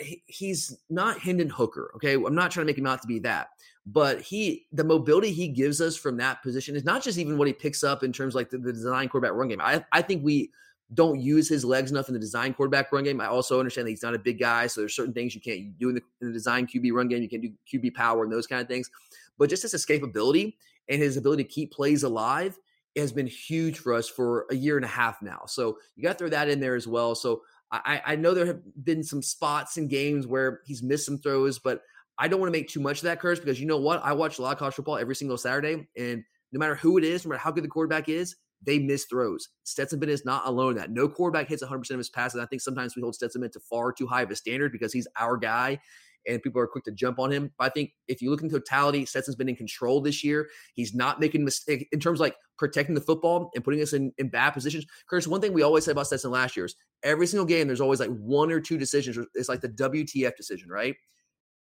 He, 0.00 0.22
he's 0.26 0.78
not 0.88 1.18
Hendon 1.18 1.48
Hooker. 1.50 1.90
Okay, 1.96 2.14
I'm 2.14 2.34
not 2.34 2.52
trying 2.52 2.64
to 2.64 2.70
make 2.70 2.78
him 2.78 2.86
out 2.86 3.02
to 3.02 3.08
be 3.08 3.18
that, 3.20 3.48
but 3.90 4.20
he 4.20 4.66
the 4.72 4.84
mobility 4.84 5.32
he 5.32 5.48
gives 5.48 5.80
us 5.80 5.96
from 5.96 6.18
that 6.18 6.42
position 6.42 6.76
is 6.76 6.84
not 6.84 7.02
just 7.02 7.16
even 7.16 7.38
what 7.38 7.46
he 7.46 7.54
picks 7.54 7.82
up 7.82 8.02
in 8.02 8.12
terms 8.12 8.34
like 8.34 8.50
the, 8.50 8.58
the 8.58 8.72
design 8.72 9.08
quarterback 9.08 9.34
run 9.36 9.48
game. 9.48 9.60
I, 9.62 9.84
I 9.92 10.02
think 10.02 10.22
we 10.22 10.50
don't 10.92 11.20
use 11.20 11.48
his 11.48 11.64
legs 11.64 11.90
enough 11.90 12.08
in 12.08 12.14
the 12.14 12.20
design 12.20 12.52
quarterback 12.52 12.92
run 12.92 13.04
game. 13.04 13.20
I 13.20 13.26
also 13.26 13.58
understand 13.58 13.86
that 13.86 13.90
he's 13.90 14.02
not 14.02 14.14
a 14.14 14.18
big 14.18 14.38
guy, 14.38 14.66
so 14.66 14.82
there's 14.82 14.94
certain 14.94 15.14
things 15.14 15.34
you 15.34 15.40
can't 15.40 15.78
do 15.78 15.88
in 15.88 15.94
the, 15.94 16.02
in 16.20 16.28
the 16.28 16.32
design 16.32 16.66
QB 16.66 16.92
run 16.92 17.08
game. 17.08 17.22
You 17.22 17.28
can 17.28 17.40
do 17.40 17.50
QB 17.72 17.94
power 17.94 18.24
and 18.24 18.32
those 18.32 18.46
kind 18.46 18.60
of 18.60 18.68
things, 18.68 18.90
but 19.38 19.48
just 19.48 19.62
his 19.62 19.74
escapability 19.74 20.54
and 20.88 21.00
his 21.00 21.16
ability 21.16 21.44
to 21.44 21.48
keep 21.48 21.72
plays 21.72 22.02
alive 22.02 22.58
has 22.96 23.12
been 23.12 23.26
huge 23.26 23.78
for 23.78 23.94
us 23.94 24.08
for 24.08 24.46
a 24.50 24.54
year 24.54 24.76
and 24.76 24.84
a 24.84 24.88
half 24.88 25.22
now. 25.22 25.42
So 25.46 25.78
you 25.96 26.02
got 26.02 26.12
to 26.12 26.18
throw 26.18 26.28
that 26.30 26.48
in 26.48 26.60
there 26.60 26.74
as 26.74 26.86
well. 26.86 27.14
So 27.14 27.42
I, 27.70 28.02
I 28.04 28.16
know 28.16 28.34
there 28.34 28.46
have 28.46 28.60
been 28.84 29.04
some 29.04 29.22
spots 29.22 29.76
in 29.76 29.88
games 29.88 30.26
where 30.26 30.62
he's 30.66 30.82
missed 30.82 31.06
some 31.06 31.18
throws, 31.18 31.58
but 31.58 31.82
I 32.18 32.28
don't 32.28 32.40
want 32.40 32.52
to 32.52 32.58
make 32.58 32.68
too 32.68 32.80
much 32.80 32.98
of 32.98 33.04
that 33.04 33.20
curse 33.20 33.38
because 33.38 33.60
you 33.60 33.66
know 33.66 33.78
what? 33.78 34.02
I 34.04 34.12
watch 34.12 34.38
a 34.38 34.42
lot 34.42 34.52
of 34.52 34.58
college 34.58 34.74
football 34.74 34.98
every 34.98 35.14
single 35.14 35.38
Saturday, 35.38 35.86
and 35.96 36.24
no 36.52 36.58
matter 36.58 36.74
who 36.74 36.98
it 36.98 37.04
is, 37.04 37.24
no 37.24 37.30
matter 37.30 37.40
how 37.40 37.50
good 37.50 37.64
the 37.64 37.68
quarterback 37.68 38.08
is, 38.08 38.36
they 38.62 38.78
miss 38.78 39.04
throws. 39.04 39.48
Stetson 39.64 40.00
Bennett 40.00 40.14
is 40.14 40.24
not 40.24 40.46
alone 40.46 40.72
in 40.72 40.78
that. 40.78 40.90
No 40.90 41.08
quarterback 41.08 41.48
hits 41.48 41.62
100% 41.62 41.90
of 41.90 41.98
his 41.98 42.10
passes. 42.10 42.40
I 42.40 42.46
think 42.46 42.62
sometimes 42.62 42.96
we 42.96 43.02
hold 43.02 43.14
Stetson 43.14 43.40
Bennett 43.40 43.52
to 43.52 43.60
far 43.60 43.92
too 43.92 44.06
high 44.06 44.22
of 44.22 44.30
a 44.30 44.36
standard 44.36 44.72
because 44.72 44.92
he's 44.92 45.06
our 45.18 45.36
guy 45.36 45.78
and 46.26 46.42
people 46.42 46.60
are 46.60 46.66
quick 46.66 46.84
to 46.84 46.92
jump 46.92 47.18
on 47.18 47.30
him. 47.30 47.52
But 47.58 47.64
I 47.64 47.68
think 47.70 47.92
if 48.08 48.20
you 48.20 48.30
look 48.30 48.42
in 48.42 48.50
totality, 48.50 49.06
Stetson's 49.06 49.36
been 49.36 49.48
in 49.48 49.56
control 49.56 50.00
this 50.00 50.24
year. 50.24 50.48
He's 50.74 50.94
not 50.94 51.20
making 51.20 51.44
mistakes 51.44 51.84
in 51.92 52.00
terms 52.00 52.18
of 52.18 52.22
like 52.22 52.36
protecting 52.58 52.94
the 52.94 53.00
football 53.00 53.50
and 53.54 53.62
putting 53.62 53.80
us 53.80 53.92
in, 53.92 54.12
in 54.18 54.28
bad 54.28 54.50
positions. 54.50 54.84
Curtis, 55.08 55.28
one 55.28 55.40
thing 55.40 55.52
we 55.52 55.62
always 55.62 55.84
said 55.84 55.92
about 55.92 56.08
Stetson 56.08 56.32
last 56.32 56.56
year 56.56 56.66
is 56.66 56.74
every 57.02 57.26
single 57.26 57.46
game, 57.46 57.66
there's 57.66 57.80
always 57.80 58.00
like 58.00 58.10
one 58.10 58.50
or 58.50 58.60
two 58.60 58.76
decisions. 58.76 59.18
It's 59.34 59.48
like 59.48 59.60
the 59.60 59.68
WTF 59.68 60.36
decision, 60.36 60.68
right? 60.68 60.96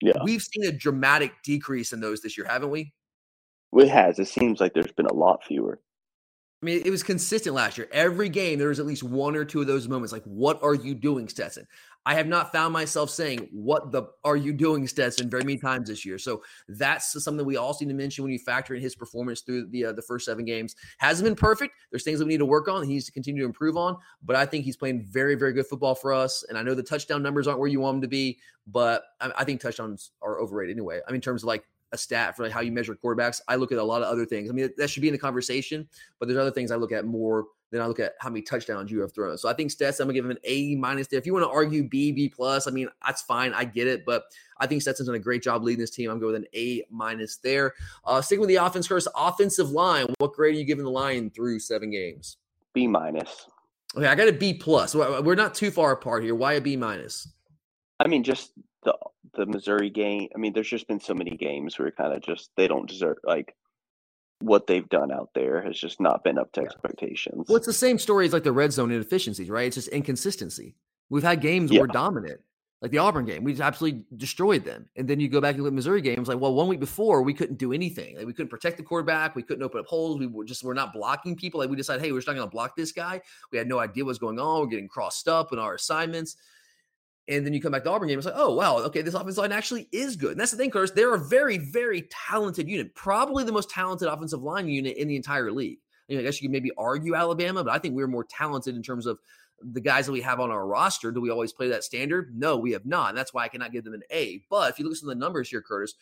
Yeah. 0.03 0.23
We've 0.25 0.43
seen 0.43 0.65
a 0.65 0.73
dramatic 0.73 1.33
decrease 1.45 1.93
in 1.93 2.01
those 2.01 2.21
this 2.21 2.37
year, 2.37 2.47
haven't 2.47 2.71
we? 2.71 2.93
It 3.73 3.89
has. 3.89 4.19
It 4.19 4.27
seems 4.27 4.61
like 4.61 4.75
there's 4.75 4.93
been 4.93 5.07
a 5.07 5.15
lot 5.15 5.45
fewer. 5.45 5.81
I 6.63 6.67
mean, 6.67 6.83
it 6.85 6.91
was 6.91 7.03
consistent 7.03 7.55
last 7.55 7.79
year. 7.79 7.89
Every 7.91 8.29
game, 8.29 8.59
there 8.59 8.69
was 8.69 8.79
at 8.79 8.87
least 8.87 9.03
one 9.03 9.35
or 9.35 9.45
two 9.45 9.61
of 9.61 9.67
those 9.67 9.89
moments. 9.89 10.13
Like, 10.13 10.25
what 10.25 10.63
are 10.63 10.75
you 10.75 10.95
doing, 10.95 11.29
Stetson? 11.29 11.67
I 12.05 12.15
have 12.15 12.27
not 12.27 12.51
found 12.51 12.73
myself 12.73 13.11
saying, 13.11 13.49
What 13.53 13.93
the 13.93 14.05
are 14.25 14.37
you 14.37 14.53
doing, 14.53 14.87
Stetson, 14.87 15.31
very 15.31 15.45
many 15.45 15.59
times 15.59 15.89
this 15.89 16.05
year. 16.05 16.19
So 16.19 16.43
that's 16.69 17.23
something 17.23 17.47
we 17.47 17.57
also 17.57 17.85
need 17.85 17.91
to 17.91 17.97
mention 17.97 18.25
when 18.25 18.33
you 18.33 18.39
factor 18.39 18.75
in 18.75 18.83
his 18.83 18.95
performance 18.95 19.41
through 19.41 19.69
the 19.69 19.87
uh, 19.87 19.93
the 19.93 20.03
first 20.03 20.27
seven 20.27 20.45
games. 20.45 20.75
Hasn't 20.99 21.25
been 21.25 21.37
perfect. 21.37 21.75
There's 21.91 22.03
things 22.03 22.19
that 22.19 22.25
we 22.25 22.33
need 22.33 22.39
to 22.39 22.47
work 22.47 22.69
on. 22.69 22.83
He 22.83 22.95
needs 22.95 23.07
to 23.07 23.13
continue 23.13 23.43
to 23.43 23.47
improve 23.47 23.77
on. 23.77 23.97
But 24.23 24.37
I 24.37 24.47
think 24.47 24.65
he's 24.65 24.77
playing 24.77 25.05
very, 25.05 25.35
very 25.35 25.53
good 25.53 25.67
football 25.67 25.95
for 25.95 26.13
us. 26.13 26.45
And 26.49 26.59
I 26.59 26.63
know 26.63 26.75
the 26.75 26.83
touchdown 26.83 27.23
numbers 27.23 27.47
aren't 27.47 27.61
where 27.61 27.69
you 27.69 27.81
want 27.81 27.97
them 27.97 28.03
to 28.03 28.09
be, 28.09 28.39
but 28.67 29.05
I, 29.21 29.31
I 29.39 29.45
think 29.45 29.61
touchdowns 29.61 30.11
are 30.23 30.41
overrated 30.41 30.77
anyway. 30.77 31.01
I 31.07 31.11
mean, 31.11 31.17
in 31.17 31.23
terms 31.23 31.43
of 31.43 31.47
like 31.47 31.65
a 31.93 31.99
stat 31.99 32.37
for 32.37 32.43
like 32.43 32.53
how 32.53 32.61
you 32.61 32.73
measure 32.73 32.97
quarterbacks, 32.97 33.41
I 33.47 33.57
look 33.57 33.71
at 33.71 33.79
a 33.79 33.85
lot 33.85 34.03
of 34.03 34.09
other 34.09 34.27
things. 34.27 34.51
I 34.51 34.55
mean, 34.55 34.71
that 34.77 34.89
should 34.91 35.03
be 35.03 35.09
in 35.09 35.13
the 35.13 35.19
conversation, 35.19 35.89
but 36.19 36.27
there's 36.27 36.39
other 36.39 36.51
things 36.51 36.71
I 36.71 36.77
look 36.77 36.93
at 36.93 37.05
more 37.05 37.47
then 37.73 37.81
I 37.81 37.87
look 37.87 37.99
at 37.99 38.13
how 38.21 38.29
many 38.29 38.43
touchdowns 38.43 38.91
you 38.91 39.01
have 39.01 39.13
thrown. 39.13 39.37
So 39.39 39.49
I 39.49 39.55
think 39.55 39.71
Stetson, 39.71 40.05
I'm 40.05 40.09
gonna 40.09 40.15
give 40.15 40.25
him 40.27 40.31
an 40.31 40.39
A 40.45 40.77
minus 40.77 41.09
there. 41.09 41.19
If 41.19 41.27
you 41.27 41.33
want 41.33 41.47
to 41.47 41.51
argue 41.51 41.83
B, 41.83 42.13
B 42.13 42.29
plus, 42.29 42.69
I 42.69 42.71
mean, 42.71 42.89
that's 43.05 43.23
fine. 43.23 43.55
I 43.55 43.65
get 43.65 43.87
it. 43.87 44.05
But 44.05 44.25
I 44.59 44.67
think 44.67 44.83
Stetson's 44.83 45.09
done 45.09 45.17
a 45.17 45.19
great 45.19 45.43
job 45.43 45.65
leading 45.65 45.81
this 45.81 45.91
team. 45.91 46.11
I'm 46.11 46.21
going 46.21 46.35
with 46.35 46.43
an 46.43 46.49
A 46.55 46.85
minus 46.91 47.39
there. 47.39 47.73
Uh 48.05 48.21
sticking 48.21 48.41
with 48.41 48.49
the 48.51 48.57
offense 48.57 48.87
curse 48.87 49.09
offensive 49.17 49.71
line. 49.71 50.07
What 50.19 50.35
grade 50.35 50.55
are 50.55 50.59
you 50.59 50.65
giving 50.65 50.85
the 50.85 50.91
line 50.91 51.31
through 51.31 51.59
seven 51.61 51.91
games? 51.91 52.37
B 52.75 52.87
minus. 52.87 53.47
Okay, 53.97 54.07
I 54.07 54.15
got 54.15 54.29
a 54.29 54.33
B 54.33 54.55
plus. 54.55 54.95
We're 54.95 55.35
not 55.35 55.55
too 55.55 55.71
far 55.71 55.93
apart 55.93 56.23
here. 56.23 56.35
Why 56.35 56.55
a 56.55 56.61
B 56.61 56.77
minus? 56.77 57.29
I 58.01 58.09
mean, 58.09 58.23
just 58.23 58.53
the 58.85 58.97
the 59.35 59.47
Missouri 59.47 59.91
game. 59.91 60.29
I 60.35 60.39
mean, 60.39 60.53
there's 60.53 60.69
just 60.69 60.89
been 60.89 61.01
so 61.01 61.15
many 61.15 61.37
games 61.37 61.79
where 61.79 61.91
kind 61.91 62.13
of 62.13 62.23
just 62.23 62.51
they 62.57 62.69
don't 62.69 62.89
deserve 62.89 63.17
like 63.25 63.55
what 64.43 64.67
they've 64.67 64.89
done 64.89 65.13
out 65.13 65.31
there 65.35 65.63
has 65.63 65.79
just 65.79 66.01
not 66.01 66.25
been 66.25 66.39
up 66.39 66.53
to 66.53 66.61
yeah. 66.61 66.67
expectations. 66.67 67.47
Well, 67.49 67.57
it's 67.57 67.67
the 67.67 67.73
same 67.73 67.99
story 67.99 68.27
as 68.27 68.33
like 68.33 68.45
the 68.45 68.53
red 68.53 68.73
zone 68.73 68.91
inefficiencies, 68.91 69.49
right? 69.49 69.67
It's 69.67 69.77
just 69.77 69.89
inconsistency. 69.89 70.77
We've 71.11 71.23
had 71.23 71.41
games 71.41 71.71
yeah. 71.71 71.81
where 71.81 71.89
we're 71.89 71.93
dominant, 71.93 72.41
like 72.81 72.91
the 72.91 72.99
Auburn 72.99 73.25
game. 73.25 73.45
We 73.45 73.53
just 73.53 73.63
absolutely 73.63 74.05
destroyed 74.17 74.65
them. 74.65 74.89
And 74.97 75.07
then 75.07 75.21
you 75.21 75.29
go 75.29 75.41
back 75.41 75.55
and 75.55 75.63
look 75.63 75.73
at 75.73 75.75
Missouri 75.75 76.01
games, 76.01 76.29
like, 76.29 76.41
well, 76.41 76.55
one 76.55 76.69
week 76.69 76.81
before 76.81 77.23
we 77.23 77.35
couldn't 77.35 77.59
do 77.59 77.73
anything. 77.73 78.17
Like 78.17 78.27
we 78.27 78.33
couldn't 78.33 78.49
protect 78.49 78.79
the 78.79 78.83
quarterback. 78.83 79.37
We 79.37 79.43
couldn't 79.43 79.63
open 79.63 79.81
up 79.81 79.87
holes. 79.87 80.19
We 80.19 80.27
were 80.27 80.45
just 80.45 80.65
we're 80.65 80.75
not 80.75 80.93
blocking 80.93 81.37
people. 81.37 81.61
Like 81.61 81.71
we 81.71 81.77
decided, 81.77 82.03
hey, 82.03 82.13
we're 82.13 82.19
just 82.19 82.29
not 82.29 82.35
going 82.35 82.49
to 82.49 82.51
block 82.51 82.77
this 82.77 82.93
guy. 82.93 83.21
We 83.51 83.59
had 83.59 83.69
no 83.69 83.79
idea 83.79 84.05
what's 84.05 84.19
going 84.19 84.39
on. 84.39 84.61
We're 84.61 84.67
getting 84.67 84.89
crossed 84.89 85.29
up 85.29 85.53
in 85.53 85.59
our 85.59 85.75
assignments. 85.75 86.37
And 87.29 87.47
then 87.47 87.53
you 87.53 87.61
come 87.61 87.73
back 87.73 87.85
to 87.85 87.91
Auburn 87.91 88.09
game, 88.09 88.19
it's 88.19 88.27
like, 88.27 88.35
oh 88.37 88.53
wow, 88.55 88.79
okay, 88.79 89.01
this 89.01 89.15
offensive 89.15 89.43
line 89.43 89.53
actually 89.53 89.89
is 89.93 90.17
good. 90.17 90.33
And 90.33 90.41
that's 90.41 90.51
the 90.51 90.57
thing, 90.57 90.71
Curtis. 90.71 90.91
They're 90.91 91.15
a 91.15 91.19
very, 91.19 91.59
very 91.59 92.09
talented 92.11 92.69
unit, 92.69 92.95
probably 92.95 93.45
the 93.45 93.53
most 93.53 93.71
talented 93.71 94.09
offensive 94.09 94.43
line 94.43 94.69
unit 94.69 94.97
in 94.97 95.07
the 95.07 95.17
entire 95.17 95.53
league. 95.53 95.79
I, 96.09 96.13
mean, 96.13 96.21
I 96.21 96.23
guess 96.25 96.41
you 96.41 96.49
could 96.49 96.53
maybe 96.53 96.73
argue 96.77 97.15
Alabama, 97.15 97.63
but 97.63 97.73
I 97.73 97.79
think 97.79 97.95
we're 97.95 98.09
more 98.09 98.25
talented 98.25 98.75
in 98.75 98.83
terms 98.83 99.07
of 99.07 99.19
the 99.63 99.81
guys 99.81 100.07
that 100.07 100.13
we 100.13 100.21
have 100.23 100.41
on 100.41 100.51
our 100.51 100.67
roster. 100.67 101.13
Do 101.13 101.21
we 101.21 101.31
always 101.31 101.53
play 101.53 101.69
that 101.69 101.85
standard? 101.85 102.37
No, 102.37 102.57
we 102.57 102.73
have 102.73 102.85
not. 102.85 103.11
And 103.11 103.19
that's 103.19 103.33
why 103.33 103.45
I 103.45 103.49
cannot 103.49 103.73
give 103.73 103.85
them 103.85 103.95
an 103.95 104.03
A. 104.11 104.43
But 104.51 104.71
if 104.71 104.79
you 104.79 104.85
look 104.85 104.93
at 104.93 104.99
some 104.99 105.09
of 105.09 105.15
the 105.15 105.21
numbers 105.21 105.49
here, 105.49 105.63
Curtis, 105.63 105.95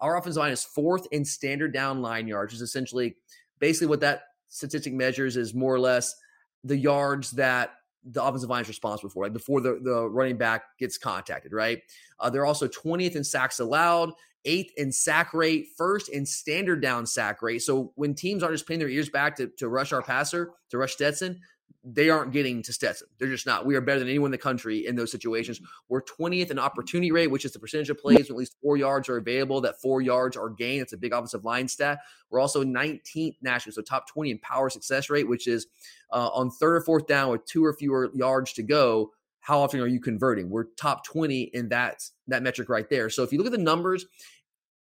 our 0.00 0.16
offensive 0.16 0.40
line 0.40 0.52
is 0.52 0.64
fourth 0.64 1.06
in 1.12 1.24
standard 1.24 1.74
down 1.74 2.00
line 2.00 2.26
yards, 2.26 2.54
is 2.54 2.62
essentially 2.62 3.16
basically 3.58 3.88
what 3.88 4.00
that 4.00 4.22
statistic 4.48 4.94
measures 4.94 5.36
is 5.36 5.54
more 5.54 5.74
or 5.74 5.80
less 5.80 6.14
the 6.62 6.76
yards 6.76 7.32
that 7.32 7.74
the 8.04 8.22
offensive 8.22 8.50
line 8.50 8.62
is 8.62 8.68
responsible 8.68 9.10
for, 9.10 9.24
like 9.24 9.32
before 9.32 9.60
the, 9.60 9.80
the 9.82 10.08
running 10.08 10.36
back 10.36 10.64
gets 10.78 10.98
contacted, 10.98 11.52
right? 11.52 11.80
Uh, 12.20 12.30
they're 12.30 12.46
also 12.46 12.68
20th 12.68 13.16
in 13.16 13.24
sacks 13.24 13.60
allowed, 13.60 14.12
eighth 14.44 14.72
in 14.76 14.92
sack 14.92 15.32
rate, 15.32 15.68
first 15.76 16.08
in 16.10 16.26
standard 16.26 16.82
down 16.82 17.06
sack 17.06 17.42
rate. 17.42 17.60
So 17.62 17.92
when 17.94 18.14
teams 18.14 18.42
aren't 18.42 18.54
just 18.54 18.66
putting 18.66 18.80
their 18.80 18.88
ears 18.88 19.08
back 19.08 19.36
to, 19.36 19.48
to 19.58 19.68
rush 19.68 19.92
our 19.92 20.02
passer, 20.02 20.52
to 20.70 20.78
rush 20.78 20.92
Stetson, 20.94 21.40
they 21.84 22.08
aren't 22.08 22.32
getting 22.32 22.62
to 22.62 22.72
Stetson. 22.72 23.08
They're 23.18 23.28
just 23.28 23.44
not. 23.44 23.66
We 23.66 23.76
are 23.76 23.80
better 23.82 23.98
than 23.98 24.08
anyone 24.08 24.28
in 24.28 24.32
the 24.32 24.38
country 24.38 24.86
in 24.86 24.96
those 24.96 25.12
situations. 25.12 25.60
We're 25.90 26.02
20th 26.02 26.50
in 26.50 26.58
opportunity 26.58 27.12
rate, 27.12 27.30
which 27.30 27.44
is 27.44 27.52
the 27.52 27.58
percentage 27.58 27.90
of 27.90 27.98
plays 27.98 28.30
when 28.30 28.36
at 28.36 28.36
least 28.36 28.56
four 28.62 28.78
yards 28.78 29.08
are 29.10 29.18
available, 29.18 29.60
that 29.60 29.80
four 29.82 30.00
yards 30.00 30.34
are 30.34 30.48
gained. 30.48 30.82
It's 30.82 30.94
a 30.94 30.96
big 30.96 31.12
offensive 31.12 31.44
line 31.44 31.68
stat. 31.68 31.98
We're 32.30 32.40
also 32.40 32.64
19th 32.64 33.36
nationally, 33.42 33.74
so 33.74 33.82
top 33.82 34.08
20 34.08 34.30
in 34.30 34.38
power 34.38 34.70
success 34.70 35.10
rate, 35.10 35.28
which 35.28 35.46
is 35.46 35.66
uh, 36.10 36.28
on 36.28 36.50
third 36.50 36.76
or 36.76 36.80
fourth 36.80 37.06
down 37.06 37.30
with 37.30 37.44
two 37.44 37.62
or 37.62 37.74
fewer 37.74 38.10
yards 38.14 38.54
to 38.54 38.62
go. 38.62 39.12
How 39.40 39.60
often 39.60 39.80
are 39.80 39.86
you 39.86 40.00
converting? 40.00 40.48
We're 40.48 40.64
top 40.78 41.04
20 41.04 41.42
in 41.52 41.68
that 41.68 42.02
that 42.28 42.42
metric 42.42 42.70
right 42.70 42.88
there. 42.88 43.10
So 43.10 43.22
if 43.22 43.30
you 43.30 43.36
look 43.36 43.46
at 43.46 43.52
the 43.52 43.58
numbers, 43.58 44.06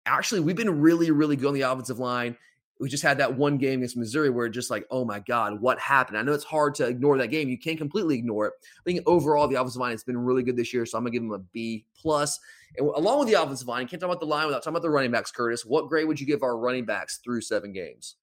actually 0.06 0.42
we've 0.42 0.56
been 0.56 0.82
really, 0.82 1.10
really 1.10 1.36
good 1.36 1.48
on 1.48 1.54
the 1.56 1.62
offensive 1.62 1.98
line 1.98 2.38
we 2.82 2.90
just 2.90 3.04
had 3.04 3.20
that 3.20 3.38
one 3.38 3.60
game 3.60 3.80
against 3.80 3.96
Missouri 3.96 4.32
where 4.32 4.50
just 4.50 4.72
like, 4.72 4.88
oh 4.90 5.06
my 5.06 5.20
God, 5.20 5.62
what 5.62 5.78
happened? 5.80 6.18
I 6.18 6.24
know 6.24 6.34
it's 6.34 6.44
hard 6.44 6.74
to 6.76 6.88
ignore 6.88 7.16
that 7.20 7.28
game. 7.28 7.48
You 7.48 7.58
can't 7.60 7.78
completely 7.78 8.16
ignore 8.16 8.48
it. 8.48 8.54
I 8.80 8.84
think 8.84 9.02
overall 9.06 9.48
the 9.48 9.56
offensive 9.56 9.80
line 9.80 9.92
has 9.92 10.04
been 10.04 10.18
really 10.18 10.42
good 10.42 10.58
this 10.58 10.74
year, 10.74 10.88
so 10.88 10.98
I'm 10.98 11.04
gonna 11.04 11.12
give 11.12 11.22
them 11.22 11.32
a 11.32 11.38
B 11.38 11.86
plus. 11.96 12.40
And 12.78 12.88
along 12.88 13.20
with 13.20 13.28
the 13.28 13.36
offensive 13.36 13.68
line, 13.68 13.88
can't 13.88 14.00
talk 14.02 14.10
about 14.10 14.20
the 14.20 14.26
line 14.26 14.48
without 14.48 14.64
talking 14.64 14.74
about 14.74 14.82
the 14.82 14.90
running 14.90 15.12
backs. 15.12 15.30
Curtis, 15.30 15.64
what 15.64 15.90
grade 15.90 16.08
would 16.08 16.20
you 16.20 16.26
give 16.26 16.42
our 16.42 16.58
running 16.58 16.86
backs 16.86 17.20
through 17.24 17.42
seven 17.42 17.72
games? 17.72 18.16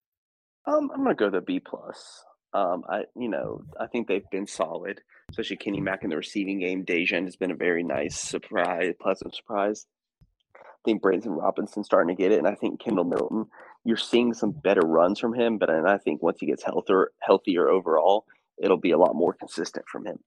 Um, 0.66 0.90
I'm 0.92 1.04
gonna 1.04 1.14
go 1.14 1.30
the 1.30 1.40
B 1.40 1.60
plus. 1.60 2.24
Um, 2.52 2.82
I 2.88 3.04
you 3.16 3.28
know 3.28 3.62
I 3.78 3.86
think 3.86 4.08
they've 4.08 4.28
been 4.32 4.48
solid, 4.48 5.00
especially 5.30 5.58
Kenny 5.58 5.80
Mack 5.80 6.02
in 6.02 6.10
the 6.10 6.16
receiving 6.16 6.58
game. 6.58 6.84
Daijun 6.84 7.26
has 7.26 7.36
been 7.36 7.52
a 7.52 7.56
very 7.56 7.84
nice 7.84 8.18
surprise, 8.18 8.92
pleasant 9.00 9.36
surprise. 9.36 9.86
I 10.56 10.82
think 10.84 11.00
Branson 11.00 11.32
Robinson 11.32 11.84
starting 11.84 12.16
to 12.16 12.20
get 12.20 12.32
it, 12.32 12.38
and 12.38 12.48
I 12.48 12.56
think 12.56 12.80
Kendall 12.80 13.04
Milton 13.04 13.46
you're 13.88 13.96
seeing 13.96 14.34
some 14.34 14.50
better 14.50 14.82
runs 14.82 15.18
from 15.18 15.32
him, 15.32 15.56
but 15.56 15.70
and 15.70 15.88
I 15.88 15.96
think 15.96 16.22
once 16.22 16.36
he 16.40 16.46
gets 16.46 16.62
healthier, 16.62 17.10
healthier 17.20 17.70
overall, 17.70 18.26
it'll 18.58 18.76
be 18.76 18.90
a 18.90 18.98
lot 18.98 19.16
more 19.16 19.32
consistent 19.32 19.86
from 19.88 20.04
him. 20.04 20.18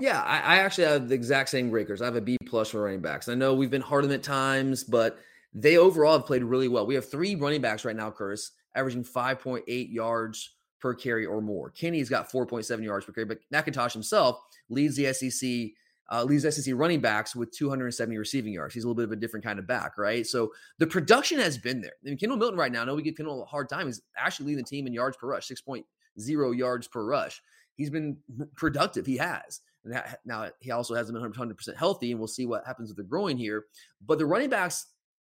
Yeah, 0.00 0.22
I, 0.22 0.38
I, 0.38 0.56
actually 0.60 0.86
have 0.86 1.10
the 1.10 1.14
exact 1.14 1.50
same 1.50 1.68
breakers. 1.68 2.00
I 2.00 2.06
have 2.06 2.16
a 2.16 2.20
B 2.22 2.38
plus 2.46 2.70
for 2.70 2.80
running 2.80 3.02
backs. 3.02 3.28
I 3.28 3.34
know 3.34 3.52
we've 3.52 3.70
been 3.70 3.82
hard 3.82 4.06
on 4.06 4.10
at 4.10 4.22
times, 4.22 4.84
but 4.84 5.18
they 5.52 5.76
overall 5.76 6.14
have 6.14 6.24
played 6.24 6.44
really 6.44 6.68
well. 6.68 6.86
We 6.86 6.94
have 6.94 7.06
three 7.06 7.34
running 7.34 7.60
backs 7.60 7.84
right 7.84 7.94
now, 7.94 8.10
Curtis, 8.10 8.52
averaging 8.74 9.04
5.8 9.04 9.92
yards 9.92 10.54
per 10.80 10.94
carry 10.94 11.26
or 11.26 11.42
more. 11.42 11.68
Kenny's 11.72 12.08
got 12.08 12.32
4.7 12.32 12.82
yards 12.82 13.04
per 13.04 13.12
carry, 13.12 13.26
but 13.26 13.40
McIntosh 13.52 13.92
himself 13.92 14.40
leads 14.70 14.96
the 14.96 15.12
SEC 15.12 15.72
uh, 16.10 16.22
leads 16.24 16.42
SEC 16.54 16.74
running 16.76 17.00
backs 17.00 17.34
with 17.34 17.50
270 17.52 18.16
receiving 18.16 18.52
yards. 18.52 18.74
He's 18.74 18.84
a 18.84 18.86
little 18.86 18.96
bit 18.96 19.04
of 19.04 19.12
a 19.12 19.16
different 19.16 19.44
kind 19.44 19.58
of 19.58 19.66
back, 19.66 19.98
right? 19.98 20.26
So 20.26 20.52
the 20.78 20.86
production 20.86 21.38
has 21.38 21.58
been 21.58 21.80
there. 21.80 21.92
I 22.04 22.08
mean, 22.08 22.18
Kendall 22.18 22.38
Milton 22.38 22.58
right 22.58 22.70
now, 22.70 22.82
I 22.82 22.84
know 22.84 22.94
we 22.94 23.02
give 23.02 23.16
Kendall 23.16 23.42
a 23.42 23.46
hard 23.46 23.68
time. 23.68 23.86
He's 23.86 24.02
actually 24.16 24.46
leading 24.46 24.64
the 24.64 24.68
team 24.68 24.86
in 24.86 24.92
yards 24.92 25.16
per 25.16 25.26
rush, 25.26 25.48
6.0 25.48 26.58
yards 26.58 26.88
per 26.88 27.04
rush. 27.04 27.42
He's 27.74 27.90
been 27.90 28.18
productive. 28.56 29.06
He 29.06 29.16
has. 29.16 29.60
And 29.84 29.94
that, 29.94 30.20
now 30.24 30.50
he 30.60 30.70
also 30.70 30.94
hasn't 30.94 31.18
been 31.18 31.32
100% 31.32 31.76
healthy, 31.76 32.10
and 32.10 32.20
we'll 32.20 32.28
see 32.28 32.46
what 32.46 32.66
happens 32.66 32.88
with 32.88 32.96
the 32.96 33.04
growing 33.04 33.36
here. 33.36 33.64
But 34.04 34.18
the 34.18 34.26
running 34.26 34.50
backs 34.50 34.86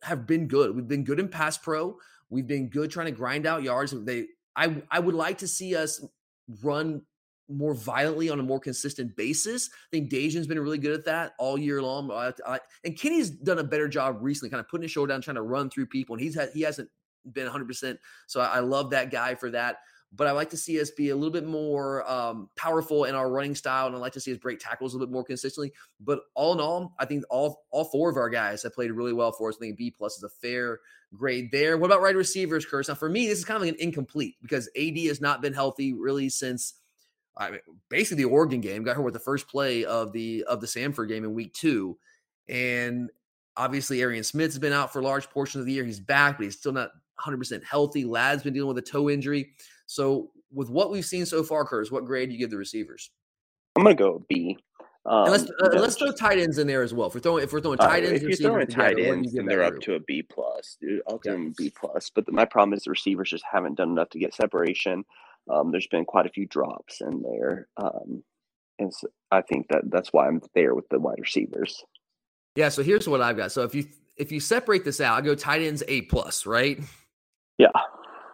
have 0.03 0.27
been 0.27 0.47
good. 0.47 0.75
We've 0.75 0.87
been 0.87 1.03
good 1.03 1.19
in 1.19 1.29
pass 1.29 1.57
pro. 1.57 1.97
We've 2.29 2.47
been 2.47 2.69
good 2.69 2.91
trying 2.91 3.07
to 3.07 3.11
grind 3.11 3.45
out 3.45 3.63
yards. 3.63 3.93
They, 4.03 4.27
I, 4.55 4.81
I 4.91 4.99
would 4.99 5.15
like 5.15 5.39
to 5.39 5.47
see 5.47 5.75
us 5.75 6.05
run 6.61 7.01
more 7.49 7.73
violently 7.73 8.29
on 8.29 8.39
a 8.39 8.43
more 8.43 8.59
consistent 8.59 9.15
basis. 9.15 9.69
I 9.73 9.87
think 9.91 10.11
Daijun's 10.11 10.47
been 10.47 10.59
really 10.59 10.77
good 10.77 10.93
at 10.93 11.05
that 11.05 11.33
all 11.37 11.57
year 11.57 11.81
long. 11.81 12.11
I, 12.11 12.33
I, 12.45 12.59
and 12.83 12.97
Kenny's 12.97 13.29
done 13.29 13.59
a 13.59 13.63
better 13.63 13.87
job 13.87 14.17
recently, 14.21 14.49
kind 14.49 14.59
of 14.59 14.67
putting 14.67 14.83
his 14.83 14.91
shoulder 14.91 15.13
down, 15.13 15.21
trying 15.21 15.35
to 15.35 15.41
run 15.41 15.69
through 15.69 15.87
people. 15.87 16.15
And 16.15 16.23
he's 16.23 16.35
had 16.35 16.49
he 16.53 16.61
hasn't 16.61 16.89
been 17.31 17.45
100. 17.45 17.65
percent 17.67 17.99
So 18.27 18.41
I, 18.41 18.57
I, 18.57 18.59
love 18.59 18.91
that 18.91 19.11
guy 19.11 19.35
for 19.35 19.51
that. 19.51 19.77
But 20.15 20.27
I 20.27 20.31
like 20.31 20.49
to 20.51 20.57
see 20.57 20.79
us 20.79 20.89
be 20.89 21.09
a 21.09 21.15
little 21.15 21.31
bit 21.31 21.45
more 21.45 22.09
um, 22.09 22.49
powerful 22.55 23.03
in 23.03 23.13
our 23.13 23.29
running 23.29 23.55
style, 23.55 23.87
and 23.87 23.95
I 23.95 23.99
like 23.99 24.13
to 24.13 24.21
see 24.21 24.31
us 24.31 24.37
break 24.37 24.57
tackles 24.57 24.93
a 24.93 24.97
little 24.97 25.07
bit 25.07 25.13
more 25.13 25.25
consistently. 25.25 25.73
But 25.99 26.21
all 26.33 26.53
in 26.53 26.61
all, 26.61 26.95
I 26.97 27.03
think 27.03 27.25
all 27.29 27.65
all 27.71 27.83
four 27.83 28.09
of 28.09 28.15
our 28.15 28.29
guys 28.29 28.63
have 28.63 28.73
played 28.73 28.91
really 28.91 29.11
well 29.11 29.33
for 29.33 29.49
us. 29.49 29.57
I 29.57 29.59
think 29.59 29.77
B 29.77 29.91
plus 29.91 30.15
is 30.15 30.23
a 30.23 30.29
fair 30.29 30.79
grade 31.13 31.51
there. 31.51 31.77
What 31.77 31.87
about 31.87 32.01
wide 32.01 32.15
receivers, 32.15 32.65
Curse? 32.65 32.87
Now 32.87 32.95
for 32.95 33.09
me, 33.09 33.27
this 33.27 33.39
is 33.39 33.45
kind 33.45 33.57
of 33.57 33.63
like 33.63 33.73
an 33.73 33.81
incomplete 33.81 34.35
because 34.41 34.69
AD 34.79 34.97
has 34.99 35.19
not 35.19 35.41
been 35.41 35.53
healthy 35.53 35.91
really 35.91 36.29
since 36.29 36.75
I 37.37 37.51
mean, 37.51 37.59
basically 37.89 38.23
the 38.23 38.29
Oregon 38.29 38.61
game. 38.61 38.83
Got 38.83 38.95
her 38.95 39.01
with 39.01 39.13
the 39.13 39.19
first 39.19 39.47
play 39.47 39.85
of 39.85 40.11
the 40.11 40.43
of 40.45 40.61
the 40.61 40.67
Samford 40.67 41.09
game 41.09 41.23
in 41.23 41.33
week 41.33 41.53
two, 41.53 41.97
and 42.47 43.09
obviously 43.55 44.01
Arian 44.01 44.23
Smith's 44.23 44.57
been 44.57 44.73
out 44.73 44.91
for 44.91 45.01
large 45.01 45.29
portions 45.29 45.61
of 45.61 45.65
the 45.65 45.73
year. 45.73 45.85
He's 45.85 45.99
back, 45.99 46.37
but 46.37 46.45
he's 46.45 46.57
still 46.57 46.73
not 46.73 46.89
100 47.15 47.37
percent 47.37 47.63
healthy. 47.63 48.05
Ladd's 48.05 48.43
been 48.43 48.53
dealing 48.53 48.73
with 48.73 48.77
a 48.77 48.87
toe 48.87 49.09
injury. 49.09 49.51
So 49.85 50.31
with 50.51 50.69
what 50.69 50.91
we've 50.91 51.05
seen 51.05 51.25
so 51.25 51.43
far, 51.43 51.65
Curtis, 51.65 51.91
what 51.91 52.05
grade 52.05 52.29
do 52.29 52.33
you 52.33 52.39
give 52.39 52.51
the 52.51 52.57
receivers? 52.57 53.11
I'm 53.75 53.83
gonna 53.83 53.95
go 53.95 54.25
B. 54.27 54.57
Um, 55.05 55.29
let's 55.29 55.43
uh, 55.43 55.69
let's 55.73 55.95
throw 55.95 56.11
tight 56.11 56.37
ends 56.37 56.57
in 56.57 56.67
there 56.67 56.81
as 56.81 56.93
well. 56.93 57.07
If 57.07 57.13
we're 57.13 57.21
throwing 57.21 57.43
if 57.43 57.53
we're 57.53 57.61
throwing 57.61 57.77
tight 57.77 58.03
ends, 58.03 58.23
uh, 58.23 58.27
if 58.27 58.39
you're 58.39 58.51
throwing 58.51 58.67
tight 58.67 58.99
ends, 58.99 59.33
then 59.33 59.45
they're 59.45 59.63
up 59.63 59.79
to 59.81 59.93
a 59.93 59.99
B 60.01 60.21
plus. 60.21 60.77
Dude, 60.81 61.01
I'll 61.07 61.17
give 61.17 61.33
them 61.33 61.53
B 61.57 61.69
plus. 61.69 62.11
But 62.13 62.25
the, 62.25 62.33
my 62.33 62.43
problem 62.43 62.73
is 62.73 62.83
the 62.83 62.89
receivers 62.89 63.29
just 63.29 63.45
haven't 63.49 63.75
done 63.75 63.91
enough 63.91 64.09
to 64.09 64.19
get 64.19 64.33
separation. 64.33 65.05
Um, 65.49 65.71
there's 65.71 65.87
been 65.87 66.05
quite 66.05 66.25
a 66.25 66.29
few 66.29 66.45
drops 66.45 67.01
in 67.01 67.21
there, 67.21 67.67
um, 67.77 68.23
and 68.79 68.93
so 68.93 69.07
I 69.31 69.41
think 69.41 69.67
that 69.69 69.83
that's 69.89 70.13
why 70.13 70.27
I'm 70.27 70.41
there 70.53 70.75
with 70.75 70.87
the 70.89 70.99
wide 70.99 71.19
receivers. 71.19 71.83
Yeah. 72.55 72.69
So 72.69 72.83
here's 72.83 73.07
what 73.07 73.21
I've 73.21 73.37
got. 73.37 73.51
So 73.51 73.63
if 73.63 73.73
you 73.75 73.85
if 74.17 74.31
you 74.31 74.39
separate 74.39 74.83
this 74.83 74.99
out, 74.99 75.17
I 75.17 75.21
go 75.21 75.35
tight 75.35 75.61
ends 75.61 75.83
A 75.87 76.01
plus, 76.03 76.45
right? 76.45 76.79
Yeah. 77.57 77.69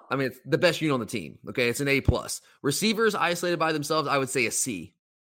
I 0.09 0.15
mean, 0.15 0.27
it's 0.27 0.39
the 0.45 0.57
best 0.57 0.81
unit 0.81 0.93
on 0.93 0.99
the 0.99 1.05
team. 1.05 1.39
Okay, 1.49 1.69
it's 1.69 1.79
an 1.79 1.87
A 1.87 2.01
plus. 2.01 2.41
Receivers 2.61 3.15
isolated 3.15 3.57
by 3.57 3.71
themselves, 3.71 4.07
I 4.07 4.17
would 4.17 4.29
say 4.29 4.45
a 4.45 4.51
C 4.51 4.93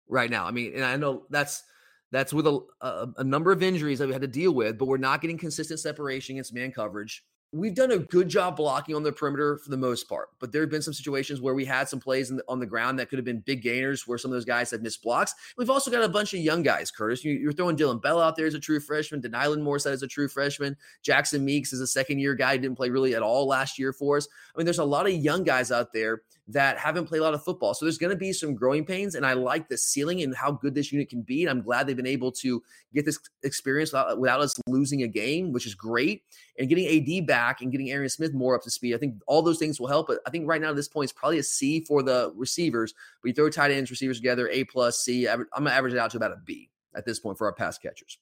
right 0.09 0.31
now. 0.31 0.47
I 0.47 0.51
mean, 0.51 0.73
and 0.75 0.85
I 0.85 0.97
know 0.97 1.25
that's 1.31 1.63
that's 2.11 2.33
with 2.33 2.47
a, 2.47 2.61
a, 2.81 3.09
a 3.19 3.25
number 3.25 3.53
of 3.53 3.63
injuries 3.63 3.99
that 3.99 4.07
we 4.07 4.13
had 4.13 4.23
to 4.23 4.29
deal 4.29 4.53
with, 4.53 4.79
but 4.79 4.87
we're 4.87 4.97
not 4.97 5.21
getting 5.21 5.39
consistent 5.39 5.81
separation 5.81 6.37
against 6.37 6.55
man 6.55 6.73
coverage 6.73 7.25
we've 7.55 7.75
done 7.75 7.93
a 7.93 7.99
good 7.99 8.29
job 8.29 8.57
blocking 8.57 8.97
on 8.97 9.05
the 9.05 9.13
perimeter 9.13 9.59
for 9.59 9.71
the 9.71 9.77
most 9.77 10.09
part, 10.09 10.31
but 10.41 10.51
there 10.51 10.61
have 10.61 10.71
been 10.71 10.83
some 10.83 10.93
situations 10.93 11.41
where 11.41 11.55
we 11.55 11.65
had 11.65 11.89
some 11.89 12.01
plays 12.01 12.29
the, 12.29 12.43
on 12.49 12.59
the 12.59 12.67
ground 12.67 12.99
that 12.99 13.09
could 13.09 13.19
have 13.19 13.25
been 13.25 13.39
big 13.41 13.63
gainers 13.63 14.09
where 14.09 14.19
some 14.19 14.33
of 14.33 14.35
those 14.35 14.45
guys 14.45 14.73
have 14.73 14.83
missed 14.83 15.03
blocks. 15.03 15.35
We've 15.57 15.71
also 15.71 15.91
got 15.91 16.03
a 16.03 16.09
bunch 16.09 16.35
of 16.35 16.41
young 16.41 16.65
guys, 16.65 16.91
Curtis. 16.91 17.25
You, 17.25 17.49
are 17.49 17.53
throwing 17.53 17.77
Dillon 17.77 17.99
Bell 17.99 18.21
out 18.21 18.35
there 18.35 18.47
as 18.47 18.55
a 18.55 18.61
true 18.61 18.81
freshman, 18.81 19.23
Denylan 19.23 19.63
Morris 19.63 19.87
as 19.87 20.03
a 20.03 20.09
true 20.09 20.27
freshman, 20.27 20.77
Jackson 21.03 21.45
Meeks 21.45 21.73
is 21.73 21.81
a 21.81 21.87
second 21.87 22.19
year 22.19 22.35
guy, 22.35 22.57
didn't 22.57 22.77
play 22.77 22.91
really 22.91 23.15
at 23.15 23.23
all 23.23 23.47
last 23.47 23.79
year 23.79 23.93
for 23.93 24.17
us. 24.17 24.27
I 24.55 24.59
mean, 24.59 24.65
there's 24.65 24.79
a 24.79 24.85
lot 24.85 25.07
of 25.07 25.13
young 25.13 25.45
guys 25.45 25.71
out 25.71 25.93
there 25.93 26.23
that 26.49 26.77
haven't 26.77 27.07
played 27.07 27.21
a 27.21 27.23
lot 27.23 27.33
of 27.33 27.43
football. 27.43 27.73
So 27.73 27.87
there's 27.87 27.97
going 27.97 28.11
to 28.11 28.17
be 28.17 28.33
some 28.33 28.55
growing 28.55 28.85
pains. 28.85 29.15
And 29.15 29.25
I 29.25 29.33
like 29.33 29.69
the 29.69 29.79
ceiling 29.79 30.23
and 30.23 30.37
how 30.37 30.53
good 30.53 30.75
this 30.75 30.93
unit 30.93 31.09
can 31.09 31.23
be. 31.23 31.43
And 31.43 31.51
I'm 31.51 31.63
glad 31.63 31.87
they've 31.87 31.97
been 31.97 32.07
able 32.07 32.33
to 32.33 32.63
get 32.93 33.07
this 33.07 33.19
experience 33.43 33.93
without, 33.93 34.19
without 34.19 34.41
us 34.41 34.55
losing 34.67 35.03
a 35.03 35.09
game, 35.09 35.53
which 35.53 35.67
is 35.67 35.75
great. 35.75 36.23
And 36.59 36.69
getting 36.69 36.87
AD 36.87 37.27
back 37.27 37.63
and 37.63 37.73
getting 37.73 37.91
Arian 37.91 38.11
Smith 38.11 38.35
more 38.35 38.55
up 38.55 38.63
to 38.63 38.71
speed. 38.71 38.95
I 38.95 38.99
think 38.99 39.15
all 39.27 39.41
those 39.41 39.59
things 39.59 39.81
will 39.81 39.89
help. 39.89 40.07
But 40.09 40.19
I 40.27 40.31
think 40.31 40.47
right 40.47 40.61
now 40.61 40.71
at 40.71 40.77
this 40.77 40.89
point, 40.89 41.11
it's 41.11 41.19
probably 41.19 41.39
a 41.39 41.43
C 41.43 41.81
for 41.81 42.03
the 42.03 42.33
receivers. 42.37 42.93
But 43.23 43.29
you 43.29 43.35
throw 43.35 43.49
tight 43.49 43.71
ends, 43.71 43.91
receivers 43.91 44.19
together, 44.19 44.49
A 44.51 44.65
plus, 44.65 44.99
C. 44.99 45.27
I'm 45.27 45.47
going 45.53 45.65
to 45.65 45.73
average 45.73 45.95
it 45.95 45.99
out 45.99 46.11
to 46.11 46.19
about 46.19 46.33
a 46.33 46.41
B 46.45 46.69
at 46.95 47.07
this 47.07 47.19
point 47.19 47.39
for 47.39 47.47
our 47.47 47.55
pass 47.55 47.79
catchers. 47.79 48.19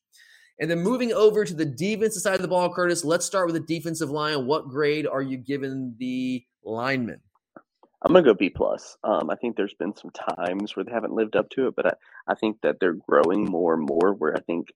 And 0.61 0.71
then 0.71 0.81
moving 0.81 1.13
over 1.13 1.45
to 1.45 1.55
the 1.55 1.65
defensive 1.65 2.23
side 2.23 2.37
of 2.37 2.43
the 2.43 2.49
ball, 2.49 2.73
Curtis, 2.73 3.05
let's 3.05 3.27
start 3.27 3.47
with 3.47 3.55
the 3.55 3.61
defensive 3.61 4.11
line. 4.11 4.47
What 4.47 4.69
grade 4.69 5.09
are 5.09 5.23
you 5.23 5.37
giving 5.37 5.95
the 5.99 6.45
linemen? 6.63 7.21
I'm 8.05 8.13
gonna 8.13 8.25
go 8.25 8.35
B 8.35 8.51
plus. 8.51 8.97
Um, 9.05 9.31
I 9.31 9.37
think 9.37 9.57
there's 9.57 9.75
been 9.75 9.95
some 9.97 10.11
times 10.11 10.75
where 10.75 10.85
they 10.85 10.93
haven't 10.93 11.15
lived 11.15 11.37
up 11.37 11.51
to 11.51 11.69
it, 11.69 11.77
but 11.77 11.87
I, 11.87 11.93
I 12.27 12.35
think 12.35 12.61
that 12.63 12.81
they're 12.81 12.95
growing 13.09 13.45
more 13.45 13.75
and 13.75 13.87
more. 13.87 14.13
Where 14.13 14.37
I 14.37 14.41
think 14.41 14.73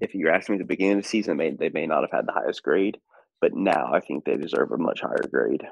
if 0.00 0.14
you're 0.14 0.32
asking 0.32 0.54
me 0.54 0.56
at 0.56 0.64
the 0.64 0.74
beginning 0.74 0.98
of 0.98 1.04
the 1.04 1.08
season, 1.08 1.36
they, 1.36 1.50
they 1.50 1.68
may 1.68 1.86
not 1.86 2.02
have 2.02 2.10
had 2.10 2.26
the 2.26 2.32
highest 2.32 2.62
grade, 2.62 2.98
but 3.40 3.54
now 3.54 3.92
I 3.92 4.00
think 4.00 4.24
they 4.24 4.36
deserve 4.36 4.72
a 4.72 4.78
much 4.78 5.00
higher 5.00 5.24
grade. 5.30 5.62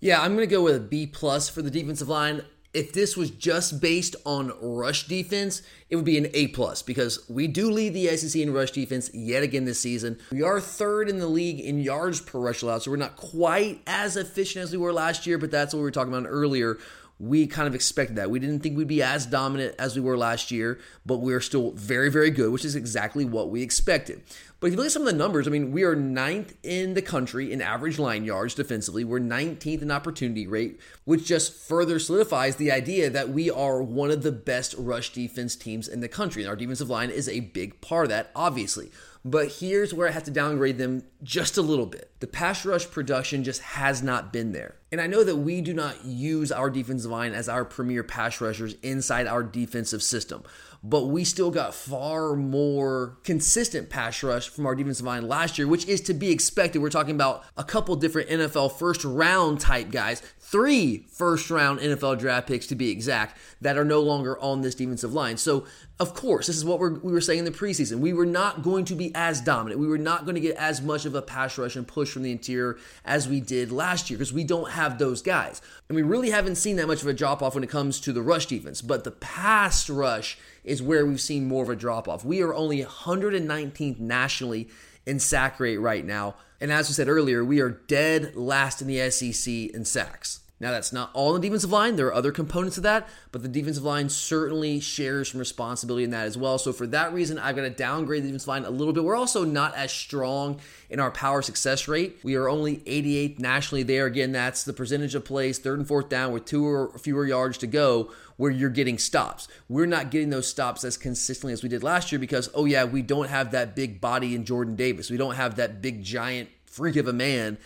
Yeah, 0.00 0.20
I'm 0.20 0.34
gonna 0.34 0.46
go 0.46 0.62
with 0.62 0.76
a 0.76 0.80
B 0.80 1.06
plus 1.06 1.48
for 1.48 1.62
the 1.62 1.70
defensive 1.70 2.08
line 2.08 2.42
if 2.74 2.92
this 2.92 3.16
was 3.16 3.30
just 3.30 3.80
based 3.80 4.16
on 4.26 4.52
rush 4.60 5.06
defense, 5.06 5.62
it 5.88 5.96
would 5.96 6.04
be 6.04 6.18
an 6.18 6.28
A 6.34 6.48
plus 6.48 6.82
because 6.82 7.24
we 7.30 7.46
do 7.46 7.70
lead 7.70 7.94
the 7.94 8.16
SEC 8.16 8.40
in 8.40 8.52
rush 8.52 8.72
defense 8.72 9.10
yet 9.14 9.42
again 9.42 9.64
this 9.64 9.80
season. 9.80 10.18
We 10.32 10.42
are 10.42 10.60
third 10.60 11.08
in 11.08 11.18
the 11.18 11.28
league 11.28 11.60
in 11.60 11.78
yards 11.78 12.20
per 12.20 12.38
rush 12.40 12.62
allowed, 12.62 12.82
so 12.82 12.90
we're 12.90 12.96
not 12.96 13.16
quite 13.16 13.80
as 13.86 14.16
efficient 14.16 14.64
as 14.64 14.72
we 14.72 14.78
were 14.78 14.92
last 14.92 15.26
year, 15.26 15.38
but 15.38 15.50
that's 15.50 15.72
what 15.72 15.78
we 15.78 15.84
were 15.84 15.92
talking 15.92 16.12
about 16.12 16.28
earlier 16.28 16.78
we 17.18 17.46
kind 17.46 17.68
of 17.68 17.74
expected 17.74 18.16
that. 18.16 18.30
We 18.30 18.40
didn't 18.40 18.60
think 18.60 18.76
we'd 18.76 18.88
be 18.88 19.02
as 19.02 19.26
dominant 19.26 19.76
as 19.78 19.94
we 19.94 20.00
were 20.00 20.18
last 20.18 20.50
year, 20.50 20.80
but 21.06 21.18
we 21.18 21.32
are 21.32 21.40
still 21.40 21.70
very, 21.72 22.10
very 22.10 22.30
good, 22.30 22.50
which 22.50 22.64
is 22.64 22.74
exactly 22.74 23.24
what 23.24 23.50
we 23.50 23.62
expected. 23.62 24.22
But 24.58 24.68
if 24.68 24.72
you 24.72 24.76
look 24.78 24.86
at 24.86 24.92
some 24.92 25.02
of 25.02 25.06
the 25.06 25.12
numbers, 25.12 25.46
I 25.46 25.50
mean, 25.50 25.72
we 25.72 25.84
are 25.84 25.94
ninth 25.94 26.56
in 26.62 26.94
the 26.94 27.02
country 27.02 27.52
in 27.52 27.60
average 27.60 27.98
line 27.98 28.24
yards 28.24 28.54
defensively. 28.54 29.04
We're 29.04 29.20
19th 29.20 29.82
in 29.82 29.90
opportunity 29.90 30.46
rate, 30.46 30.80
which 31.04 31.26
just 31.26 31.52
further 31.52 31.98
solidifies 31.98 32.56
the 32.56 32.72
idea 32.72 33.10
that 33.10 33.28
we 33.28 33.50
are 33.50 33.82
one 33.82 34.10
of 34.10 34.22
the 34.22 34.32
best 34.32 34.74
rush 34.76 35.12
defense 35.12 35.54
teams 35.54 35.86
in 35.86 36.00
the 36.00 36.08
country. 36.08 36.42
And 36.42 36.48
our 36.48 36.56
defensive 36.56 36.90
line 36.90 37.10
is 37.10 37.28
a 37.28 37.40
big 37.40 37.80
part 37.80 38.06
of 38.06 38.10
that, 38.10 38.30
obviously. 38.34 38.90
But 39.26 39.52
here's 39.52 39.94
where 39.94 40.06
I 40.06 40.10
have 40.10 40.24
to 40.24 40.30
downgrade 40.30 40.76
them 40.76 41.04
just 41.22 41.56
a 41.56 41.62
little 41.62 41.86
bit. 41.86 42.10
The 42.20 42.26
pass 42.26 42.66
rush 42.66 42.90
production 42.90 43.42
just 43.42 43.62
has 43.62 44.02
not 44.02 44.34
been 44.34 44.52
there. 44.52 44.76
And 44.92 45.00
I 45.00 45.06
know 45.06 45.24
that 45.24 45.36
we 45.36 45.62
do 45.62 45.72
not 45.72 46.04
use 46.04 46.52
our 46.52 46.68
defensive 46.68 47.10
line 47.10 47.32
as 47.32 47.48
our 47.48 47.64
premier 47.64 48.02
pass 48.02 48.40
rushers 48.40 48.74
inside 48.82 49.26
our 49.26 49.42
defensive 49.42 50.02
system, 50.02 50.44
but 50.82 51.06
we 51.06 51.24
still 51.24 51.50
got 51.50 51.74
far 51.74 52.36
more 52.36 53.16
consistent 53.24 53.88
pass 53.88 54.22
rush 54.22 54.50
from 54.50 54.66
our 54.66 54.74
defensive 54.74 55.06
line 55.06 55.26
last 55.26 55.56
year, 55.56 55.66
which 55.66 55.86
is 55.86 56.02
to 56.02 56.14
be 56.14 56.30
expected. 56.30 56.82
We're 56.82 56.90
talking 56.90 57.14
about 57.14 57.44
a 57.56 57.64
couple 57.64 57.96
different 57.96 58.28
NFL 58.28 58.72
first 58.72 59.04
round 59.04 59.58
type 59.58 59.90
guys 59.90 60.20
three 60.54 61.04
first 61.10 61.50
round 61.50 61.80
NFL 61.80 62.20
draft 62.20 62.46
picks 62.46 62.68
to 62.68 62.76
be 62.76 62.88
exact 62.88 63.36
that 63.60 63.76
are 63.76 63.84
no 63.84 64.00
longer 64.00 64.38
on 64.38 64.60
this 64.60 64.76
defensive 64.76 65.12
line. 65.12 65.36
So, 65.36 65.64
of 65.98 66.14
course, 66.14 66.46
this 66.46 66.56
is 66.56 66.64
what 66.64 66.78
we're, 66.78 66.96
we 67.00 67.10
were 67.10 67.20
saying 67.20 67.40
in 67.40 67.44
the 67.44 67.50
preseason. 67.50 67.98
We 67.98 68.12
were 68.12 68.24
not 68.24 68.62
going 68.62 68.84
to 68.84 68.94
be 68.94 69.10
as 69.16 69.40
dominant. 69.40 69.80
We 69.80 69.88
were 69.88 69.98
not 69.98 70.24
going 70.24 70.36
to 70.36 70.40
get 70.40 70.54
as 70.54 70.80
much 70.80 71.06
of 71.06 71.16
a 71.16 71.22
pass 71.22 71.58
rush 71.58 71.74
and 71.74 71.88
push 71.88 72.12
from 72.12 72.22
the 72.22 72.30
interior 72.30 72.76
as 73.04 73.28
we 73.28 73.40
did 73.40 73.72
last 73.72 74.08
year 74.08 74.16
because 74.16 74.32
we 74.32 74.44
don't 74.44 74.70
have 74.70 74.96
those 74.96 75.22
guys. 75.22 75.60
And 75.88 75.96
we 75.96 76.02
really 76.02 76.30
haven't 76.30 76.54
seen 76.54 76.76
that 76.76 76.86
much 76.86 77.02
of 77.02 77.08
a 77.08 77.12
drop 77.12 77.42
off 77.42 77.56
when 77.56 77.64
it 77.64 77.70
comes 77.70 77.98
to 78.02 78.12
the 78.12 78.22
rush 78.22 78.46
defense. 78.46 78.80
But 78.80 79.02
the 79.02 79.10
pass 79.10 79.90
rush 79.90 80.38
is 80.62 80.80
where 80.80 81.04
we've 81.04 81.20
seen 81.20 81.48
more 81.48 81.64
of 81.64 81.68
a 81.68 81.74
drop 81.74 82.06
off. 82.06 82.24
We 82.24 82.42
are 82.42 82.54
only 82.54 82.80
119th 82.84 83.98
nationally 83.98 84.68
in 85.04 85.18
sack 85.18 85.58
rate 85.58 85.78
right 85.78 86.04
now. 86.04 86.36
And 86.60 86.70
as 86.70 86.88
we 86.88 86.94
said 86.94 87.08
earlier, 87.08 87.44
we 87.44 87.58
are 87.58 87.70
dead 87.70 88.36
last 88.36 88.80
in 88.80 88.86
the 88.86 89.10
SEC 89.10 89.52
in 89.52 89.84
sacks. 89.84 90.42
Now, 90.60 90.70
that's 90.70 90.92
not 90.92 91.10
all 91.14 91.32
the 91.32 91.40
defensive 91.40 91.72
line. 91.72 91.96
There 91.96 92.06
are 92.06 92.14
other 92.14 92.30
components 92.30 92.76
of 92.76 92.84
that, 92.84 93.08
but 93.32 93.42
the 93.42 93.48
defensive 93.48 93.82
line 93.82 94.08
certainly 94.08 94.78
shares 94.78 95.32
some 95.32 95.40
responsibility 95.40 96.04
in 96.04 96.10
that 96.10 96.26
as 96.26 96.38
well. 96.38 96.58
So, 96.58 96.72
for 96.72 96.86
that 96.86 97.12
reason, 97.12 97.38
I've 97.38 97.56
got 97.56 97.62
to 97.62 97.70
downgrade 97.70 98.22
the 98.22 98.28
defensive 98.28 98.48
line 98.48 98.64
a 98.64 98.70
little 98.70 98.92
bit. 98.92 99.02
We're 99.02 99.16
also 99.16 99.44
not 99.44 99.74
as 99.74 99.90
strong 99.90 100.60
in 100.88 101.00
our 101.00 101.10
power 101.10 101.42
success 101.42 101.88
rate. 101.88 102.18
We 102.22 102.36
are 102.36 102.48
only 102.48 102.76
88th 102.78 103.40
nationally 103.40 103.82
there. 103.82 104.06
Again, 104.06 104.30
that's 104.30 104.62
the 104.62 104.72
percentage 104.72 105.16
of 105.16 105.24
plays, 105.24 105.58
third 105.58 105.80
and 105.80 105.88
fourth 105.88 106.08
down, 106.08 106.32
with 106.32 106.44
two 106.44 106.64
or 106.64 106.96
fewer 106.98 107.26
yards 107.26 107.58
to 107.58 107.66
go, 107.66 108.12
where 108.36 108.52
you're 108.52 108.70
getting 108.70 108.96
stops. 108.96 109.48
We're 109.68 109.86
not 109.86 110.12
getting 110.12 110.30
those 110.30 110.46
stops 110.46 110.84
as 110.84 110.96
consistently 110.96 111.52
as 111.52 111.64
we 111.64 111.68
did 111.68 111.82
last 111.82 112.12
year 112.12 112.20
because, 112.20 112.48
oh, 112.54 112.64
yeah, 112.64 112.84
we 112.84 113.02
don't 113.02 113.28
have 113.28 113.50
that 113.50 113.74
big 113.74 114.00
body 114.00 114.36
in 114.36 114.44
Jordan 114.44 114.76
Davis. 114.76 115.10
We 115.10 115.16
don't 115.16 115.34
have 115.34 115.56
that 115.56 115.82
big, 115.82 116.04
giant 116.04 116.48
freak 116.64 116.94
of 116.94 117.08
a 117.08 117.12
man 117.12 117.58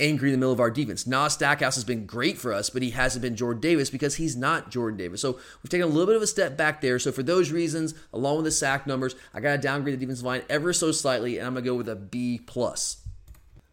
angry 0.00 0.28
in 0.28 0.32
the 0.32 0.38
middle 0.38 0.52
of 0.52 0.60
our 0.60 0.70
defense. 0.70 1.06
Nas 1.06 1.34
Stackhouse 1.34 1.74
has 1.74 1.84
been 1.84 2.06
great 2.06 2.38
for 2.38 2.52
us, 2.52 2.70
but 2.70 2.82
he 2.82 2.90
hasn't 2.90 3.22
been 3.22 3.36
Jordan 3.36 3.60
Davis 3.60 3.90
because 3.90 4.16
he's 4.16 4.36
not 4.36 4.70
Jordan 4.70 4.96
Davis. 4.96 5.20
So 5.20 5.32
we've 5.62 5.70
taken 5.70 5.86
a 5.86 5.90
little 5.90 6.06
bit 6.06 6.16
of 6.16 6.22
a 6.22 6.26
step 6.26 6.56
back 6.56 6.80
there. 6.80 6.98
So 6.98 7.12
for 7.12 7.22
those 7.22 7.50
reasons, 7.50 7.94
along 8.12 8.36
with 8.36 8.44
the 8.44 8.50
sack 8.50 8.86
numbers, 8.86 9.14
I 9.32 9.40
got 9.40 9.52
to 9.52 9.58
downgrade 9.58 9.94
the 9.94 10.00
defensive 10.00 10.24
line 10.24 10.42
ever 10.48 10.72
so 10.72 10.92
slightly, 10.92 11.38
and 11.38 11.46
I'm 11.46 11.54
gonna 11.54 11.64
go 11.64 11.74
with 11.74 11.88
a 11.88 11.96
B 11.96 12.40
plus. 12.44 12.98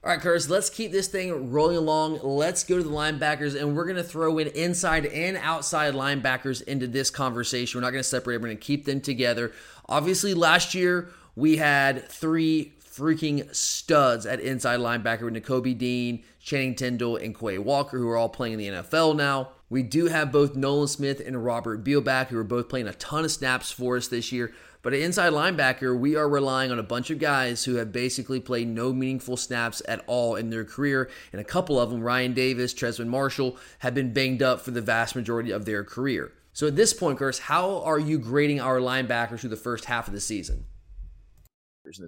All 0.04 0.10
right, 0.10 0.20
Curtis, 0.20 0.50
let's 0.50 0.70
keep 0.70 0.92
this 0.92 1.08
thing 1.08 1.52
rolling 1.52 1.78
along. 1.78 2.20
Let's 2.24 2.66
go 2.66 2.76
to 2.76 2.84
the 2.84 2.90
linebackers, 2.90 3.58
and 3.58 3.74
we're 3.74 3.86
going 3.86 3.96
to 3.96 4.04
throw 4.04 4.38
in 4.38 4.48
inside 4.50 5.06
and 5.06 5.38
outside 5.38 5.94
linebackers 5.94 6.62
into 6.62 6.88
this 6.88 7.10
conversation. 7.10 7.78
We're 7.80 7.86
not 7.86 7.92
going 7.92 8.04
to 8.04 8.10
separate, 8.10 8.42
we're 8.42 8.48
going 8.48 8.58
to 8.58 8.62
keep 8.62 8.84
them 8.84 9.00
together. 9.00 9.54
Obviously, 9.88 10.34
last 10.34 10.76
year 10.76 11.08
we 11.38 11.56
had 11.56 12.10
three 12.10 12.74
freaking 12.96 13.54
studs 13.56 14.26
at 14.26 14.40
inside 14.40 14.80
linebacker 14.80 15.24
with 15.24 15.78
Dean, 15.80 16.24
Channing 16.40 16.76
Tindall, 16.76 17.18
and 17.18 17.38
Quay 17.38 17.58
Walker, 17.58 17.98
who 17.98 18.08
are 18.10 18.18
all 18.18 18.30
playing 18.30 18.54
in 18.54 18.60
the 18.60 18.68
NFL 18.68 19.16
now. 19.16 19.50
We 19.70 19.82
do 19.82 20.06
have 20.06 20.32
both 20.32 20.56
Nolan 20.56 20.88
Smith 20.88 21.22
and 21.26 21.44
Robert 21.44 21.84
Beal 21.84 22.02
back, 22.02 22.30
who 22.30 22.38
are 22.38 22.44
both 22.44 22.70
playing 22.70 22.88
a 22.88 22.94
ton 22.94 23.26
of 23.26 23.32
snaps 23.32 23.72
for 23.72 23.98
us 23.98 24.08
this 24.08 24.32
year. 24.32 24.54
But 24.84 24.94
at 24.94 25.00
inside 25.00 25.34
linebacker, 25.34 25.98
we 25.98 26.16
are 26.16 26.30
relying 26.30 26.72
on 26.72 26.78
a 26.78 26.84
bunch 26.84 27.10
of 27.10 27.18
guys 27.18 27.64
who 27.64 27.76
have 27.76 27.92
basically 27.92 28.40
played 28.40 28.68
no 28.68 28.94
meaningful 28.94 29.38
snaps 29.38 29.82
at 29.88 30.04
all 30.06 30.36
in 30.36 30.50
their 30.50 30.66
career. 30.66 31.10
And 31.32 31.40
a 31.40 31.46
couple 31.46 31.80
of 31.80 31.90
them, 31.90 32.02
Rian 32.02 32.36
Davis, 32.36 32.74
Trezmen 32.74 33.08
Marshall, 33.08 33.58
have 33.80 33.96
been 33.96 34.14
banged 34.14 34.44
up 34.44 34.62
for 34.62 34.72
the 34.72 34.82
vast 34.82 35.16
majority 35.16 35.52
of 35.52 35.66
their 35.66 35.84
career. 35.84 36.34
So 36.52 36.68
at 36.68 36.76
this 36.76 36.94
point, 36.94 37.18
Curtis, 37.18 37.40
how 37.40 37.82
are 37.82 37.98
you 37.98 38.20
grading 38.20 38.60
our 38.60 38.80
linebackers 38.80 39.40
through 39.40 39.50
the 39.52 39.56
first 39.56 39.86
half 39.86 40.08
of 40.08 40.14
the 40.14 40.22
season? 40.22 40.66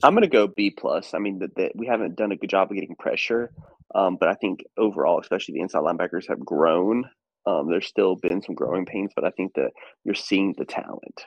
I'm 0.03 0.13
going 0.13 0.23
to 0.23 0.27
go 0.27 0.47
B 0.47 0.71
plus. 0.71 1.13
I 1.13 1.19
mean, 1.19 1.39
that 1.39 1.71
we 1.75 1.87
haven't 1.87 2.15
done 2.15 2.31
a 2.31 2.35
good 2.35 2.49
job 2.49 2.71
of 2.71 2.75
getting 2.75 2.95
pressure, 2.95 3.51
um, 3.93 4.17
but 4.19 4.29
I 4.29 4.33
think 4.35 4.63
overall, 4.77 5.19
especially 5.19 5.53
the 5.53 5.61
inside 5.61 5.79
linebackers 5.79 6.27
have 6.29 6.39
grown. 6.39 7.05
Um, 7.45 7.69
there's 7.69 7.87
still 7.87 8.15
been 8.15 8.41
some 8.41 8.55
growing 8.55 8.85
pains, 8.85 9.11
but 9.15 9.23
I 9.23 9.29
think 9.29 9.53
that 9.55 9.71
you're 10.03 10.15
seeing 10.15 10.55
the 10.57 10.65
talent. 10.65 11.25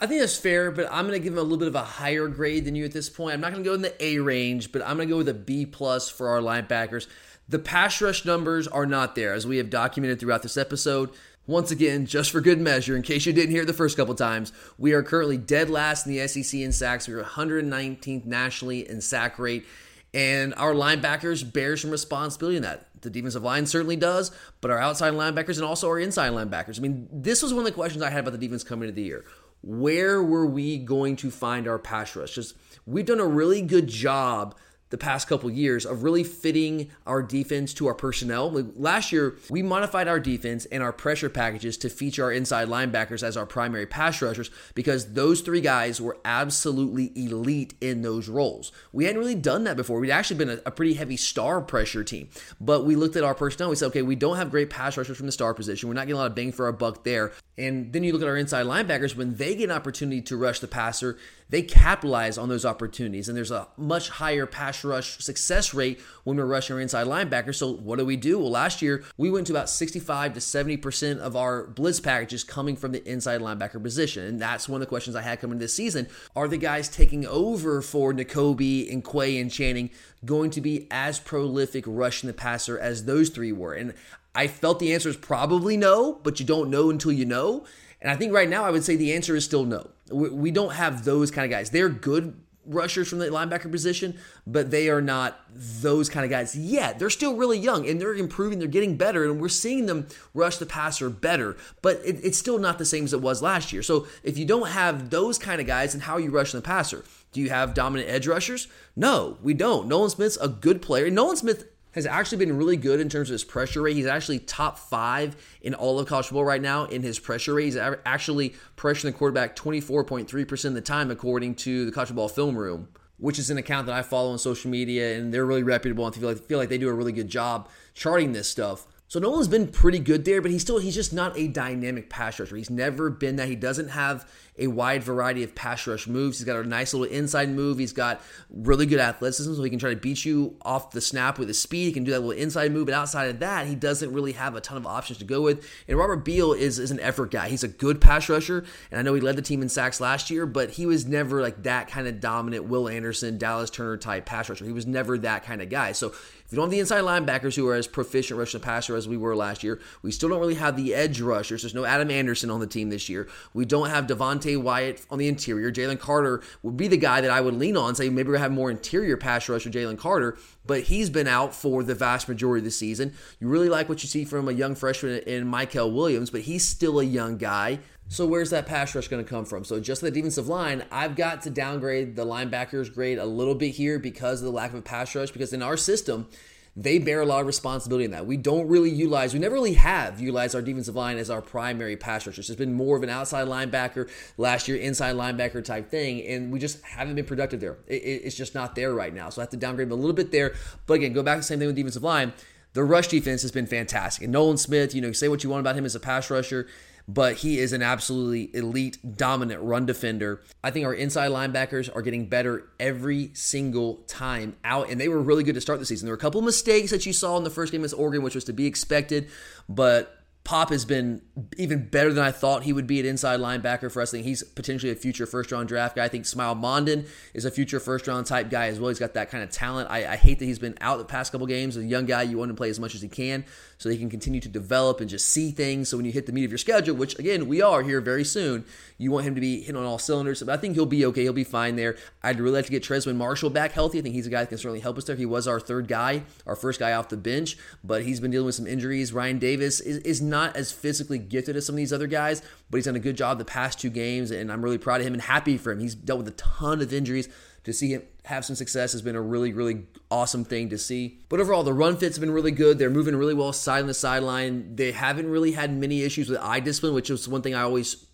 I 0.00 0.06
think 0.06 0.20
that's 0.20 0.38
fair, 0.38 0.70
but 0.70 0.88
I'm 0.90 1.06
going 1.06 1.18
to 1.18 1.22
give 1.22 1.34
him 1.34 1.38
a 1.38 1.42
little 1.42 1.58
bit 1.58 1.68
of 1.68 1.74
a 1.74 1.84
higher 1.84 2.26
grade 2.26 2.64
than 2.64 2.74
you 2.74 2.86
at 2.86 2.92
this 2.92 3.10
point. 3.10 3.34
I'm 3.34 3.40
not 3.40 3.52
going 3.52 3.62
to 3.62 3.68
go 3.68 3.74
in 3.74 3.82
the 3.82 4.02
A 4.02 4.18
range, 4.18 4.72
but 4.72 4.80
I'm 4.82 4.96
going 4.96 5.08
to 5.08 5.12
go 5.12 5.18
with 5.18 5.28
a 5.28 5.34
B 5.34 5.66
plus 5.66 6.08
for 6.08 6.28
our 6.28 6.40
linebackers. 6.40 7.06
The 7.48 7.58
pass 7.58 8.00
rush 8.00 8.24
numbers 8.24 8.66
are 8.66 8.86
not 8.86 9.14
there, 9.14 9.34
as 9.34 9.46
we 9.46 9.58
have 9.58 9.68
documented 9.68 10.18
throughout 10.18 10.42
this 10.42 10.56
episode. 10.56 11.10
Once 11.50 11.72
again, 11.72 12.06
just 12.06 12.30
for 12.30 12.40
good 12.40 12.60
measure, 12.60 12.94
in 12.94 13.02
case 13.02 13.26
you 13.26 13.32
didn't 13.32 13.50
hear 13.50 13.64
the 13.64 13.72
first 13.72 13.96
couple 13.96 14.14
times, 14.14 14.52
we 14.78 14.92
are 14.92 15.02
currently 15.02 15.36
dead 15.36 15.68
last 15.68 16.06
in 16.06 16.12
the 16.12 16.28
SEC 16.28 16.60
in 16.60 16.70
sacks. 16.70 17.08
We 17.08 17.14
are 17.14 17.24
119th 17.24 18.24
nationally 18.24 18.88
in 18.88 19.00
sack 19.00 19.36
rate, 19.36 19.66
and 20.14 20.54
our 20.54 20.74
linebackers 20.74 21.52
bear 21.52 21.76
some 21.76 21.90
responsibility 21.90 22.56
in 22.56 22.62
that. 22.62 22.86
The 23.00 23.10
defensive 23.10 23.42
line 23.42 23.66
certainly 23.66 23.96
does, 23.96 24.30
but 24.60 24.70
our 24.70 24.78
outside 24.78 25.14
linebackers 25.14 25.56
and 25.56 25.64
also 25.64 25.88
our 25.88 25.98
inside 25.98 26.30
linebackers. 26.34 26.78
I 26.78 26.82
mean, 26.82 27.08
this 27.10 27.42
was 27.42 27.52
one 27.52 27.62
of 27.62 27.66
the 27.66 27.72
questions 27.72 28.04
I 28.04 28.10
had 28.10 28.20
about 28.20 28.38
the 28.38 28.46
defense 28.46 28.62
coming 28.62 28.88
into 28.88 28.94
the 28.94 29.02
year. 29.02 29.24
Where 29.64 30.22
were 30.22 30.46
we 30.46 30.78
going 30.78 31.16
to 31.16 31.32
find 31.32 31.66
our 31.66 31.80
pass 31.80 32.14
rush? 32.14 32.32
Just 32.32 32.54
we've 32.86 33.04
done 33.04 33.18
a 33.18 33.26
really 33.26 33.60
good 33.60 33.88
job 33.88 34.54
the 34.90 34.98
past 34.98 35.28
couple 35.28 35.50
years 35.50 35.86
of 35.86 36.02
really 36.02 36.24
fitting 36.24 36.90
our 37.06 37.22
defense 37.22 37.72
to 37.74 37.86
our 37.86 37.94
personnel. 37.94 38.50
Last 38.76 39.12
year, 39.12 39.36
we 39.48 39.62
modified 39.62 40.08
our 40.08 40.20
defense 40.20 40.66
and 40.66 40.82
our 40.82 40.92
pressure 40.92 41.28
packages 41.28 41.76
to 41.78 41.88
feature 41.88 42.24
our 42.24 42.32
inside 42.32 42.68
linebackers 42.68 43.22
as 43.22 43.36
our 43.36 43.46
primary 43.46 43.86
pass 43.86 44.20
rushers 44.20 44.50
because 44.74 45.12
those 45.14 45.40
three 45.40 45.60
guys 45.60 46.00
were 46.00 46.18
absolutely 46.24 47.12
elite 47.14 47.74
in 47.80 48.02
those 48.02 48.28
roles. 48.28 48.72
We 48.92 49.04
hadn't 49.04 49.20
really 49.20 49.34
done 49.34 49.64
that 49.64 49.76
before. 49.76 50.00
We'd 50.00 50.10
actually 50.10 50.38
been 50.38 50.50
a, 50.50 50.60
a 50.66 50.70
pretty 50.70 50.94
heavy 50.94 51.16
star 51.16 51.60
pressure 51.60 52.04
team, 52.04 52.28
but 52.60 52.84
we 52.84 52.96
looked 52.96 53.16
at 53.16 53.24
our 53.24 53.34
personnel. 53.34 53.70
We 53.70 53.76
said, 53.76 53.86
okay, 53.86 54.02
we 54.02 54.16
don't 54.16 54.36
have 54.36 54.50
great 54.50 54.70
pass 54.70 54.96
rushers 54.96 55.16
from 55.16 55.26
the 55.26 55.32
star 55.32 55.54
position. 55.54 55.88
We're 55.88 55.94
not 55.94 56.02
getting 56.02 56.14
a 56.14 56.18
lot 56.18 56.26
of 56.26 56.34
bang 56.34 56.52
for 56.52 56.66
our 56.66 56.72
buck 56.72 57.04
there. 57.04 57.32
And 57.56 57.92
then 57.92 58.02
you 58.02 58.12
look 58.12 58.22
at 58.22 58.28
our 58.28 58.36
inside 58.36 58.66
linebackers 58.66 59.14
when 59.14 59.36
they 59.36 59.54
get 59.54 59.64
an 59.64 59.76
opportunity 59.76 60.22
to 60.22 60.36
rush 60.36 60.60
the 60.60 60.68
passer 60.68 61.18
they 61.50 61.62
capitalize 61.62 62.38
on 62.38 62.48
those 62.48 62.64
opportunities. 62.64 63.28
And 63.28 63.36
there's 63.36 63.50
a 63.50 63.68
much 63.76 64.08
higher 64.08 64.46
pass 64.46 64.82
rush 64.84 65.18
success 65.18 65.74
rate 65.74 66.00
when 66.24 66.36
we're 66.36 66.46
rushing 66.46 66.74
our 66.74 66.80
inside 66.80 67.06
linebackers. 67.06 67.56
So 67.56 67.72
what 67.72 67.98
do 67.98 68.06
we 68.06 68.16
do? 68.16 68.38
Well, 68.38 68.50
last 68.50 68.80
year 68.80 69.04
we 69.16 69.30
went 69.30 69.48
to 69.48 69.52
about 69.52 69.68
65 69.68 70.34
to 70.34 70.40
70% 70.40 71.18
of 71.18 71.36
our 71.36 71.66
blitz 71.66 72.00
packages 72.00 72.44
coming 72.44 72.76
from 72.76 72.92
the 72.92 73.06
inside 73.06 73.40
linebacker 73.40 73.82
position. 73.82 74.24
And 74.24 74.40
that's 74.40 74.68
one 74.68 74.80
of 74.80 74.86
the 74.86 74.90
questions 74.90 75.16
I 75.16 75.22
had 75.22 75.40
coming 75.40 75.58
this 75.58 75.74
season. 75.74 76.06
Are 76.36 76.48
the 76.48 76.56
guys 76.56 76.88
taking 76.88 77.26
over 77.26 77.82
for 77.82 78.14
Nakobe 78.14 78.90
and 78.90 79.04
Quay 79.04 79.38
and 79.38 79.50
Channing 79.50 79.90
going 80.24 80.50
to 80.50 80.60
be 80.60 80.86
as 80.90 81.18
prolific 81.18 81.84
rushing 81.86 82.28
the 82.28 82.34
passer 82.34 82.78
as 82.78 83.04
those 83.04 83.28
three 83.28 83.52
were? 83.52 83.74
And 83.74 83.94
I 84.34 84.46
felt 84.46 84.78
the 84.78 84.94
answer 84.94 85.08
is 85.08 85.16
probably 85.16 85.76
no, 85.76 86.14
but 86.22 86.38
you 86.38 86.46
don't 86.46 86.70
know 86.70 86.90
until 86.90 87.10
you 87.10 87.24
know. 87.24 87.66
And 88.02 88.10
I 88.10 88.16
think 88.16 88.32
right 88.32 88.48
now 88.48 88.64
I 88.64 88.70
would 88.70 88.84
say 88.84 88.96
the 88.96 89.12
answer 89.12 89.36
is 89.36 89.44
still 89.44 89.64
no. 89.64 89.90
We 90.10 90.50
don't 90.50 90.72
have 90.72 91.04
those 91.04 91.30
kind 91.30 91.44
of 91.44 91.50
guys. 91.50 91.70
They're 91.70 91.88
good 91.88 92.34
rushers 92.66 93.08
from 93.08 93.18
the 93.18 93.26
linebacker 93.26 93.70
position, 93.70 94.18
but 94.46 94.70
they 94.70 94.88
are 94.88 95.00
not 95.00 95.40
those 95.52 96.08
kind 96.08 96.24
of 96.24 96.30
guys 96.30 96.56
yet. 96.56 96.98
They're 96.98 97.10
still 97.10 97.36
really 97.36 97.58
young 97.58 97.88
and 97.88 98.00
they're 98.00 98.14
improving, 98.14 98.58
they're 98.58 98.68
getting 98.68 98.96
better, 98.96 99.24
and 99.24 99.40
we're 99.40 99.48
seeing 99.48 99.86
them 99.86 100.06
rush 100.34 100.58
the 100.58 100.66
passer 100.66 101.10
better, 101.10 101.56
but 101.82 102.00
it, 102.04 102.20
it's 102.22 102.38
still 102.38 102.58
not 102.58 102.78
the 102.78 102.84
same 102.84 103.04
as 103.04 103.12
it 103.12 103.22
was 103.22 103.42
last 103.42 103.72
year. 103.72 103.82
So 103.82 104.06
if 104.22 104.38
you 104.38 104.44
don't 104.44 104.68
have 104.68 105.10
those 105.10 105.38
kind 105.38 105.60
of 105.60 105.66
guys, 105.66 105.94
and 105.94 106.02
how 106.04 106.14
are 106.14 106.20
you 106.20 106.30
rushing 106.30 106.58
the 106.58 106.64
passer? 106.64 107.04
Do 107.32 107.40
you 107.40 107.50
have 107.50 107.74
dominant 107.74 108.10
edge 108.10 108.26
rushers? 108.26 108.68
No, 108.96 109.38
we 109.42 109.54
don't. 109.54 109.88
Nolan 109.88 110.10
Smith's 110.10 110.36
a 110.38 110.48
good 110.48 110.82
player. 110.82 111.10
Nolan 111.10 111.36
Smith 111.36 111.69
has 111.92 112.06
actually 112.06 112.38
been 112.38 112.56
really 112.56 112.76
good 112.76 113.00
in 113.00 113.08
terms 113.08 113.30
of 113.30 113.32
his 113.32 113.44
pressure 113.44 113.82
rate. 113.82 113.96
He's 113.96 114.06
actually 114.06 114.38
top 114.38 114.78
five 114.78 115.36
in 115.60 115.74
all 115.74 115.98
of 115.98 116.06
college 116.06 116.26
football 116.26 116.44
right 116.44 116.62
now 116.62 116.84
in 116.84 117.02
his 117.02 117.18
pressure 117.18 117.54
rate. 117.54 117.64
He's 117.64 117.76
actually 117.76 118.54
pressuring 118.76 119.02
the 119.02 119.12
quarterback 119.12 119.56
24.3% 119.56 120.64
of 120.64 120.74
the 120.74 120.80
time, 120.80 121.10
according 121.10 121.56
to 121.56 121.84
the 121.84 121.92
college 121.92 122.08
football 122.08 122.28
film 122.28 122.56
room, 122.56 122.88
which 123.18 123.38
is 123.38 123.50
an 123.50 123.58
account 123.58 123.86
that 123.86 123.94
I 123.94 124.02
follow 124.02 124.32
on 124.32 124.38
social 124.38 124.70
media, 124.70 125.18
and 125.18 125.34
they're 125.34 125.46
really 125.46 125.62
reputable 125.62 126.06
and 126.06 126.14
feel 126.14 126.28
like, 126.28 126.38
feel 126.38 126.58
like 126.58 126.68
they 126.68 126.78
do 126.78 126.88
a 126.88 126.94
really 126.94 127.12
good 127.12 127.28
job 127.28 127.68
charting 127.94 128.32
this 128.32 128.48
stuff. 128.48 128.86
So 129.10 129.18
Nolan's 129.18 129.48
been 129.48 129.66
pretty 129.66 129.98
good 129.98 130.24
there, 130.24 130.40
but 130.40 130.52
he's 130.52 130.62
still 130.62 130.78
he's 130.78 130.94
just 130.94 131.12
not 131.12 131.36
a 131.36 131.48
dynamic 131.48 132.08
pass 132.08 132.38
rusher. 132.38 132.54
He's 132.54 132.70
never 132.70 133.10
been 133.10 133.34
that. 133.36 133.48
He 133.48 133.56
doesn't 133.56 133.88
have 133.88 134.30
a 134.60 134.66
wide 134.66 135.02
variety 135.02 135.42
of 135.42 135.54
pass 135.54 135.86
rush 135.86 136.06
moves. 136.06 136.38
He's 136.38 136.44
got 136.44 136.56
a 136.56 136.68
nice 136.68 136.94
little 136.94 137.12
inside 137.12 137.48
move. 137.48 137.78
He's 137.78 137.92
got 137.92 138.20
really 138.50 138.86
good 138.86 139.00
athleticism, 139.00 139.54
so 139.54 139.62
he 139.62 139.70
can 139.70 139.78
try 139.78 139.90
to 139.90 139.96
beat 139.96 140.24
you 140.24 140.54
off 140.62 140.90
the 140.90 141.00
snap 141.00 141.38
with 141.38 141.48
his 141.48 141.60
speed. 141.60 141.86
He 141.86 141.92
can 141.92 142.04
do 142.04 142.12
that 142.12 142.20
little 142.20 142.40
inside 142.40 142.70
move, 142.70 142.86
but 142.86 142.94
outside 142.94 143.30
of 143.30 143.40
that, 143.40 143.66
he 143.66 143.74
doesn't 143.74 144.12
really 144.12 144.32
have 144.32 144.54
a 144.54 144.60
ton 144.60 144.76
of 144.76 144.86
options 144.86 145.18
to 145.18 145.24
go 145.24 145.40
with. 145.40 145.66
And 145.88 145.98
Robert 145.98 146.24
Beal 146.24 146.52
is, 146.52 146.78
is 146.78 146.90
an 146.90 147.00
effort 147.00 147.30
guy. 147.30 147.48
He's 147.48 147.64
a 147.64 147.68
good 147.68 148.00
pass 148.00 148.28
rusher, 148.28 148.64
and 148.90 149.00
I 149.00 149.02
know 149.02 149.14
he 149.14 149.20
led 149.20 149.36
the 149.36 149.42
team 149.42 149.62
in 149.62 149.68
sacks 149.68 150.00
last 150.00 150.30
year, 150.30 150.46
but 150.46 150.72
he 150.72 150.86
was 150.86 151.06
never 151.06 151.40
like 151.40 151.62
that 151.62 151.88
kind 151.88 152.06
of 152.06 152.20
dominant 152.20 152.64
Will 152.64 152.88
Anderson, 152.88 153.38
Dallas 153.38 153.70
Turner 153.70 153.96
type 153.96 154.26
pass 154.26 154.48
rusher. 154.48 154.66
He 154.66 154.72
was 154.72 154.86
never 154.86 155.16
that 155.18 155.42
kind 155.44 155.62
of 155.62 155.70
guy. 155.70 155.92
So 155.92 156.12
if 156.50 156.54
you 156.54 156.56
don't 156.56 156.64
have 156.64 156.72
the 156.72 156.80
inside 156.80 157.04
linebackers 157.04 157.54
who 157.54 157.68
are 157.68 157.76
as 157.76 157.86
proficient 157.86 158.36
rushing 158.36 158.60
the 158.60 158.64
passer 158.64 158.96
as 158.96 159.06
we 159.06 159.16
were 159.16 159.36
last 159.36 159.62
year, 159.62 159.80
we 160.02 160.10
still 160.10 160.28
don't 160.28 160.40
really 160.40 160.56
have 160.56 160.76
the 160.76 160.96
edge 160.96 161.20
rushers. 161.20 161.62
There's 161.62 161.74
no 161.74 161.84
Adam 161.84 162.10
Anderson 162.10 162.50
on 162.50 162.58
the 162.58 162.66
team 162.66 162.90
this 162.90 163.08
year. 163.08 163.28
We 163.54 163.64
don't 163.64 163.88
have 163.88 164.08
Devonte 164.50 164.62
Wyatt 164.62 165.04
on 165.10 165.18
the 165.18 165.28
interior. 165.28 165.70
Jalen 165.70 165.98
Carter 165.98 166.42
would 166.62 166.76
be 166.76 166.88
the 166.88 166.96
guy 166.96 167.20
that 167.20 167.30
I 167.30 167.40
would 167.40 167.54
lean 167.54 167.76
on, 167.76 167.94
say 167.94 168.08
maybe 168.08 168.30
we 168.30 168.38
have 168.38 168.52
more 168.52 168.70
interior 168.70 169.16
pass 169.16 169.48
rush 169.48 169.64
with 169.64 169.74
Jalen 169.74 169.98
Carter, 169.98 170.38
but 170.66 170.82
he's 170.82 171.10
been 171.10 171.28
out 171.28 171.54
for 171.54 171.82
the 171.82 171.94
vast 171.94 172.28
majority 172.28 172.60
of 172.60 172.64
the 172.64 172.70
season. 172.70 173.12
You 173.38 173.48
really 173.48 173.68
like 173.68 173.88
what 173.88 174.02
you 174.02 174.08
see 174.08 174.24
from 174.24 174.48
a 174.48 174.52
young 174.52 174.74
freshman 174.74 175.18
in 175.20 175.46
Mykel 175.46 175.92
Williams, 175.92 176.30
but 176.30 176.42
he's 176.42 176.64
still 176.64 177.00
a 177.00 177.04
young 177.04 177.36
guy. 177.36 177.80
So 178.08 178.26
where's 178.26 178.50
that 178.50 178.66
pass 178.66 178.92
rush 178.94 179.06
going 179.06 179.24
to 179.24 179.28
come 179.28 179.44
from? 179.44 179.64
So 179.64 179.78
just 179.78 180.00
the 180.00 180.10
defensive 180.10 180.48
line, 180.48 180.84
I've 180.90 181.14
got 181.14 181.42
to 181.42 181.50
downgrade 181.50 182.16
the 182.16 182.26
linebackers 182.26 182.92
grade 182.92 183.18
a 183.18 183.24
little 183.24 183.54
bit 183.54 183.68
here 183.70 184.00
because 184.00 184.40
of 184.40 184.46
the 184.46 184.52
lack 184.52 184.72
of 184.72 184.80
a 184.80 184.82
pass 184.82 185.14
rush. 185.14 185.30
Because 185.30 185.52
in 185.52 185.62
our 185.62 185.76
system, 185.76 186.28
they 186.76 186.98
bear 186.98 187.20
a 187.20 187.26
lot 187.26 187.40
of 187.40 187.46
responsibility 187.46 188.04
in 188.04 188.12
that. 188.12 188.26
We 188.26 188.36
don't 188.36 188.68
really 188.68 188.90
utilize, 188.90 189.34
we 189.34 189.40
never 189.40 189.54
really 189.54 189.74
have 189.74 190.20
utilized 190.20 190.54
our 190.54 190.62
defensive 190.62 190.94
line 190.94 191.18
as 191.18 191.28
our 191.30 191.42
primary 191.42 191.96
pass 191.96 192.26
rushers. 192.26 192.48
It's 192.48 192.58
been 192.58 192.72
more 192.72 192.96
of 192.96 193.02
an 193.02 193.10
outside 193.10 193.48
linebacker 193.48 194.08
last 194.38 194.68
year, 194.68 194.76
inside 194.76 195.16
linebacker 195.16 195.64
type 195.64 195.90
thing, 195.90 196.24
and 196.26 196.52
we 196.52 196.58
just 196.58 196.82
haven't 196.82 197.16
been 197.16 197.24
productive 197.24 197.60
there. 197.60 197.78
It, 197.86 198.02
it's 198.24 198.36
just 198.36 198.54
not 198.54 198.74
there 198.74 198.94
right 198.94 199.12
now. 199.12 199.30
So 199.30 199.40
I 199.40 199.42
have 199.42 199.50
to 199.50 199.56
downgrade 199.56 199.88
them 199.88 199.98
a 199.98 200.00
little 200.00 200.16
bit 200.16 200.30
there. 200.30 200.54
But 200.86 200.94
again, 200.94 201.12
go 201.12 201.22
back 201.22 201.36
to 201.36 201.40
the 201.40 201.44
same 201.44 201.58
thing 201.58 201.66
with 201.66 201.76
defensive 201.76 202.02
line 202.02 202.32
the 202.72 202.84
rush 202.84 203.08
defense 203.08 203.42
has 203.42 203.50
been 203.50 203.66
fantastic. 203.66 204.22
And 204.24 204.32
Nolan 204.32 204.56
Smith, 204.56 204.94
you 204.94 205.00
know, 205.00 205.12
say 205.12 205.28
what 205.28 205.42
you 205.42 205.50
want 205.50 205.60
about 205.60 205.76
him 205.76 205.84
as 205.84 205.94
a 205.94 206.00
pass 206.00 206.30
rusher, 206.30 206.68
but 207.12 207.36
he 207.38 207.58
is 207.58 207.72
an 207.72 207.82
absolutely 207.82 208.54
elite, 208.54 208.98
dominant 209.16 209.60
run 209.62 209.84
defender. 209.84 210.40
I 210.62 210.70
think 210.70 210.86
our 210.86 210.94
inside 210.94 211.32
linebackers 211.32 211.94
are 211.94 212.02
getting 212.02 212.26
better 212.26 212.68
every 212.78 213.30
single 213.34 213.96
time 214.06 214.54
out, 214.64 214.90
and 214.90 215.00
they 215.00 215.08
were 215.08 215.20
really 215.20 215.42
good 215.42 215.56
to 215.56 215.60
start 215.60 215.80
the 215.80 215.86
season. 215.86 216.06
There 216.06 216.12
were 216.12 216.18
a 216.18 216.20
couple 216.20 216.40
mistakes 216.40 216.92
that 216.92 217.04
you 217.06 217.12
saw 217.12 217.36
in 217.36 217.42
the 217.42 217.50
first 217.50 217.72
game 217.72 217.80
against 217.80 217.98
Oregon, 217.98 218.22
which 218.22 218.36
was 218.36 218.44
to 218.44 218.52
be 218.52 218.66
expected, 218.66 219.28
but 219.68 220.16
Pop 220.44 220.70
has 220.70 220.84
been 220.84 221.20
even 221.58 221.86
better 221.88 222.12
than 222.12 222.24
I 222.24 222.30
thought 222.32 222.62
he 222.62 222.72
would 222.72 222.86
be 222.86 222.98
at 222.98 223.04
inside 223.04 223.40
linebacker 223.40 223.90
for 223.92 224.00
us. 224.00 224.10
I 224.10 224.18
think 224.18 224.26
he's 224.26 224.42
potentially 224.42 224.90
a 224.90 224.94
future 224.94 225.26
first 225.26 225.52
round 225.52 225.68
draft 225.68 225.96
guy. 225.96 226.04
I 226.04 226.08
think 226.08 226.24
Smael 226.24 226.58
Mondon 226.58 227.06
is 227.34 227.44
a 227.44 227.50
future 227.50 227.78
first 227.78 228.06
round 228.06 228.26
type 228.26 228.50
guy 228.50 228.68
as 228.68 228.80
well. 228.80 228.88
He's 228.88 228.98
got 228.98 229.14
that 229.14 229.30
kind 229.30 229.44
of 229.44 229.50
talent. 229.50 229.90
I, 229.90 230.12
I 230.12 230.16
hate 230.16 230.38
that 230.38 230.46
he's 230.46 230.58
been 230.58 230.78
out 230.80 230.98
the 230.98 231.04
past 231.04 231.30
couple 231.30 231.46
games. 231.46 231.76
A 231.76 231.84
young 231.84 232.06
guy, 232.06 232.22
you 232.22 232.38
want 232.38 232.50
to 232.50 232.54
play 232.54 232.70
as 232.70 232.80
much 232.80 232.94
as 232.94 233.02
he 233.02 233.08
can 233.08 233.44
so 233.80 233.88
they 233.88 233.96
can 233.96 234.10
continue 234.10 234.40
to 234.40 234.48
develop 234.48 235.00
and 235.00 235.08
just 235.08 235.30
see 235.30 235.50
things. 235.50 235.88
So 235.88 235.96
when 235.96 236.04
you 236.04 236.12
hit 236.12 236.26
the 236.26 236.32
meat 236.32 236.44
of 236.44 236.50
your 236.50 236.58
schedule, 236.58 236.94
which 236.94 237.18
again 237.18 237.48
we 237.48 237.62
are 237.62 237.82
here 237.82 238.02
very 238.02 238.24
soon, 238.24 238.66
you 238.98 239.10
want 239.10 239.26
him 239.26 239.34
to 239.34 239.40
be 239.40 239.60
hitting 239.60 239.76
on 239.76 239.86
all 239.86 239.98
cylinders. 239.98 240.42
But 240.42 240.52
I 240.52 240.58
think 240.58 240.74
he'll 240.74 240.84
be 240.84 241.06
okay. 241.06 241.22
He'll 241.22 241.32
be 241.32 241.44
fine 241.44 241.76
there. 241.76 241.96
I'd 242.22 242.38
really 242.38 242.56
like 242.56 242.66
to 242.66 242.70
get 242.70 242.82
Trezmen 242.82 243.16
Marshall 243.16 243.48
back 243.48 243.72
healthy. 243.72 243.98
I 243.98 244.02
think 244.02 244.14
he's 244.14 244.26
a 244.26 244.30
guy 244.30 244.40
that 244.40 244.50
can 244.50 244.58
certainly 244.58 244.80
help 244.80 244.98
us 244.98 245.04
there. 245.04 245.16
He 245.16 245.24
was 245.24 245.48
our 245.48 245.58
third 245.58 245.88
guy, 245.88 246.24
our 246.46 246.56
first 246.56 246.78
guy 246.78 246.92
off 246.92 247.08
the 247.08 247.16
bench, 247.16 247.56
but 247.82 248.02
he's 248.02 248.20
been 248.20 248.30
dealing 248.30 248.44
with 248.44 248.54
some 248.54 248.66
injuries. 248.66 249.12
Rian 249.12 249.40
Davis 249.40 249.80
is, 249.80 249.96
is 249.98 250.20
not 250.20 250.56
as 250.56 250.72
physically 250.72 251.18
gifted 251.18 251.56
as 251.56 251.64
some 251.64 251.72
of 251.74 251.78
these 251.78 251.92
other 251.92 252.06
guys, 252.06 252.42
but 252.68 252.76
he's 252.76 252.84
done 252.84 252.96
a 252.96 253.00
good 253.00 253.16
job 253.16 253.38
the 253.38 253.46
past 253.46 253.80
two 253.80 253.88
games, 253.88 254.30
and 254.30 254.52
I'm 254.52 254.62
really 254.62 254.76
proud 254.76 255.00
of 255.00 255.06
him 255.06 255.14
and 255.14 255.22
happy 255.22 255.56
for 255.56 255.72
him. 255.72 255.80
He's 255.80 255.94
dealt 255.94 256.18
with 256.18 256.28
a 256.28 256.32
ton 256.32 256.82
of 256.82 256.92
injuries 256.92 257.30
to 257.64 257.72
see 257.72 257.94
him 257.94 258.02
have 258.24 258.44
some 258.44 258.56
success 258.56 258.92
has 258.92 259.02
been 259.02 259.16
a 259.16 259.20
really, 259.20 259.52
really 259.52 259.86
awesome 260.10 260.44
thing 260.44 260.68
to 260.70 260.78
see. 260.78 261.20
But 261.28 261.40
overall, 261.40 261.62
the 261.62 261.72
run 261.72 261.96
fits 261.96 262.16
have 262.16 262.20
been 262.20 262.32
really 262.32 262.50
good. 262.50 262.78
They're 262.78 262.90
moving 262.90 263.16
really 263.16 263.34
well 263.34 263.52
side 263.52 263.80
on 263.80 263.86
the 263.86 263.94
sideline. 263.94 264.76
They 264.76 264.92
haven't 264.92 265.28
really 265.28 265.52
had 265.52 265.72
many 265.72 266.02
issues 266.02 266.28
with 266.28 266.38
eye 266.40 266.60
discipline, 266.60 266.94
which 266.94 267.10
is 267.10 267.28
one 267.28 267.42
thing 267.42 267.54
I 267.54 267.62
always 267.62 268.06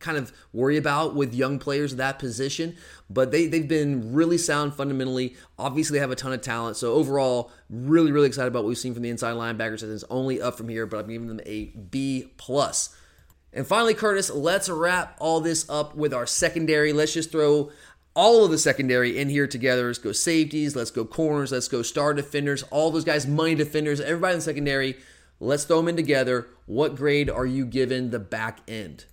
kind 0.00 0.18
of 0.18 0.32
worry 0.52 0.76
about 0.76 1.14
with 1.14 1.34
young 1.34 1.58
players 1.58 1.92
at 1.92 1.98
that 1.98 2.18
position. 2.18 2.76
But 3.08 3.30
they, 3.30 3.46
they've 3.46 3.66
been 3.66 4.12
really 4.12 4.38
sound 4.38 4.74
fundamentally. 4.74 5.36
Obviously, 5.58 5.96
they 5.96 6.00
have 6.00 6.10
a 6.10 6.16
ton 6.16 6.32
of 6.32 6.42
talent. 6.42 6.76
So 6.76 6.92
overall, 6.92 7.50
really, 7.70 8.12
really 8.12 8.26
excited 8.26 8.48
about 8.48 8.64
what 8.64 8.68
we've 8.68 8.78
seen 8.78 8.92
from 8.92 9.02
the 9.02 9.10
inside 9.10 9.34
linebackers. 9.34 9.82
And 9.82 9.92
it's 9.92 10.04
only 10.10 10.42
up 10.42 10.56
from 10.56 10.68
here, 10.68 10.86
but 10.86 10.98
I'm 10.98 11.08
giving 11.08 11.28
them 11.28 11.40
a 11.46 11.66
B 11.66 12.32
plus. 12.36 12.94
And 13.54 13.64
finally, 13.64 13.94
Curtis, 13.94 14.30
let's 14.30 14.68
wrap 14.68 15.16
all 15.20 15.40
this 15.40 15.70
up 15.70 15.94
with 15.94 16.12
our 16.12 16.26
secondary. 16.26 16.92
Let's 16.92 17.14
just 17.14 17.30
throw 17.30 17.70
all 18.14 18.44
of 18.44 18.50
the 18.50 18.58
secondary 18.58 19.18
in 19.18 19.28
here 19.28 19.46
together. 19.46 19.86
Let's 19.86 19.98
go 19.98 20.12
safeties, 20.12 20.76
let's 20.76 20.90
go 20.90 21.04
corners, 21.04 21.52
let's 21.52 21.68
go 21.68 21.82
star 21.82 22.14
defenders, 22.14 22.62
all 22.64 22.90
those 22.90 23.04
guys, 23.04 23.26
money 23.26 23.54
defenders, 23.54 24.00
everybody 24.00 24.34
in 24.34 24.38
the 24.38 24.44
secondary. 24.44 24.96
Let's 25.40 25.64
throw 25.64 25.78
them 25.78 25.88
in 25.88 25.96
together. 25.96 26.48
What 26.66 26.96
grade 26.96 27.28
are 27.28 27.46
you 27.46 27.66
giving 27.66 28.10
the 28.10 28.20
back 28.20 28.60
end? 28.68 29.06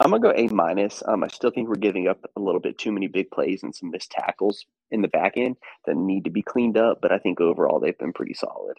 I'm 0.00 0.10
gonna 0.10 0.20
go 0.20 0.32
A 0.36 0.48
minus. 0.48 1.02
Um, 1.06 1.24
I 1.24 1.28
still 1.28 1.50
think 1.50 1.68
we're 1.68 1.76
giving 1.76 2.06
up 2.06 2.18
a 2.36 2.40
little 2.40 2.60
bit 2.60 2.76
too 2.76 2.92
many 2.92 3.06
big 3.06 3.30
plays 3.30 3.62
and 3.62 3.74
some 3.74 3.90
missed 3.90 4.10
tackles 4.10 4.66
in 4.90 5.00
the 5.00 5.08
back 5.08 5.34
end 5.36 5.56
that 5.86 5.96
need 5.96 6.24
to 6.24 6.30
be 6.30 6.42
cleaned 6.42 6.76
up. 6.76 7.00
But 7.00 7.12
I 7.12 7.18
think 7.18 7.40
overall 7.40 7.80
they've 7.80 7.96
been 7.96 8.12
pretty 8.12 8.34
solid. 8.34 8.76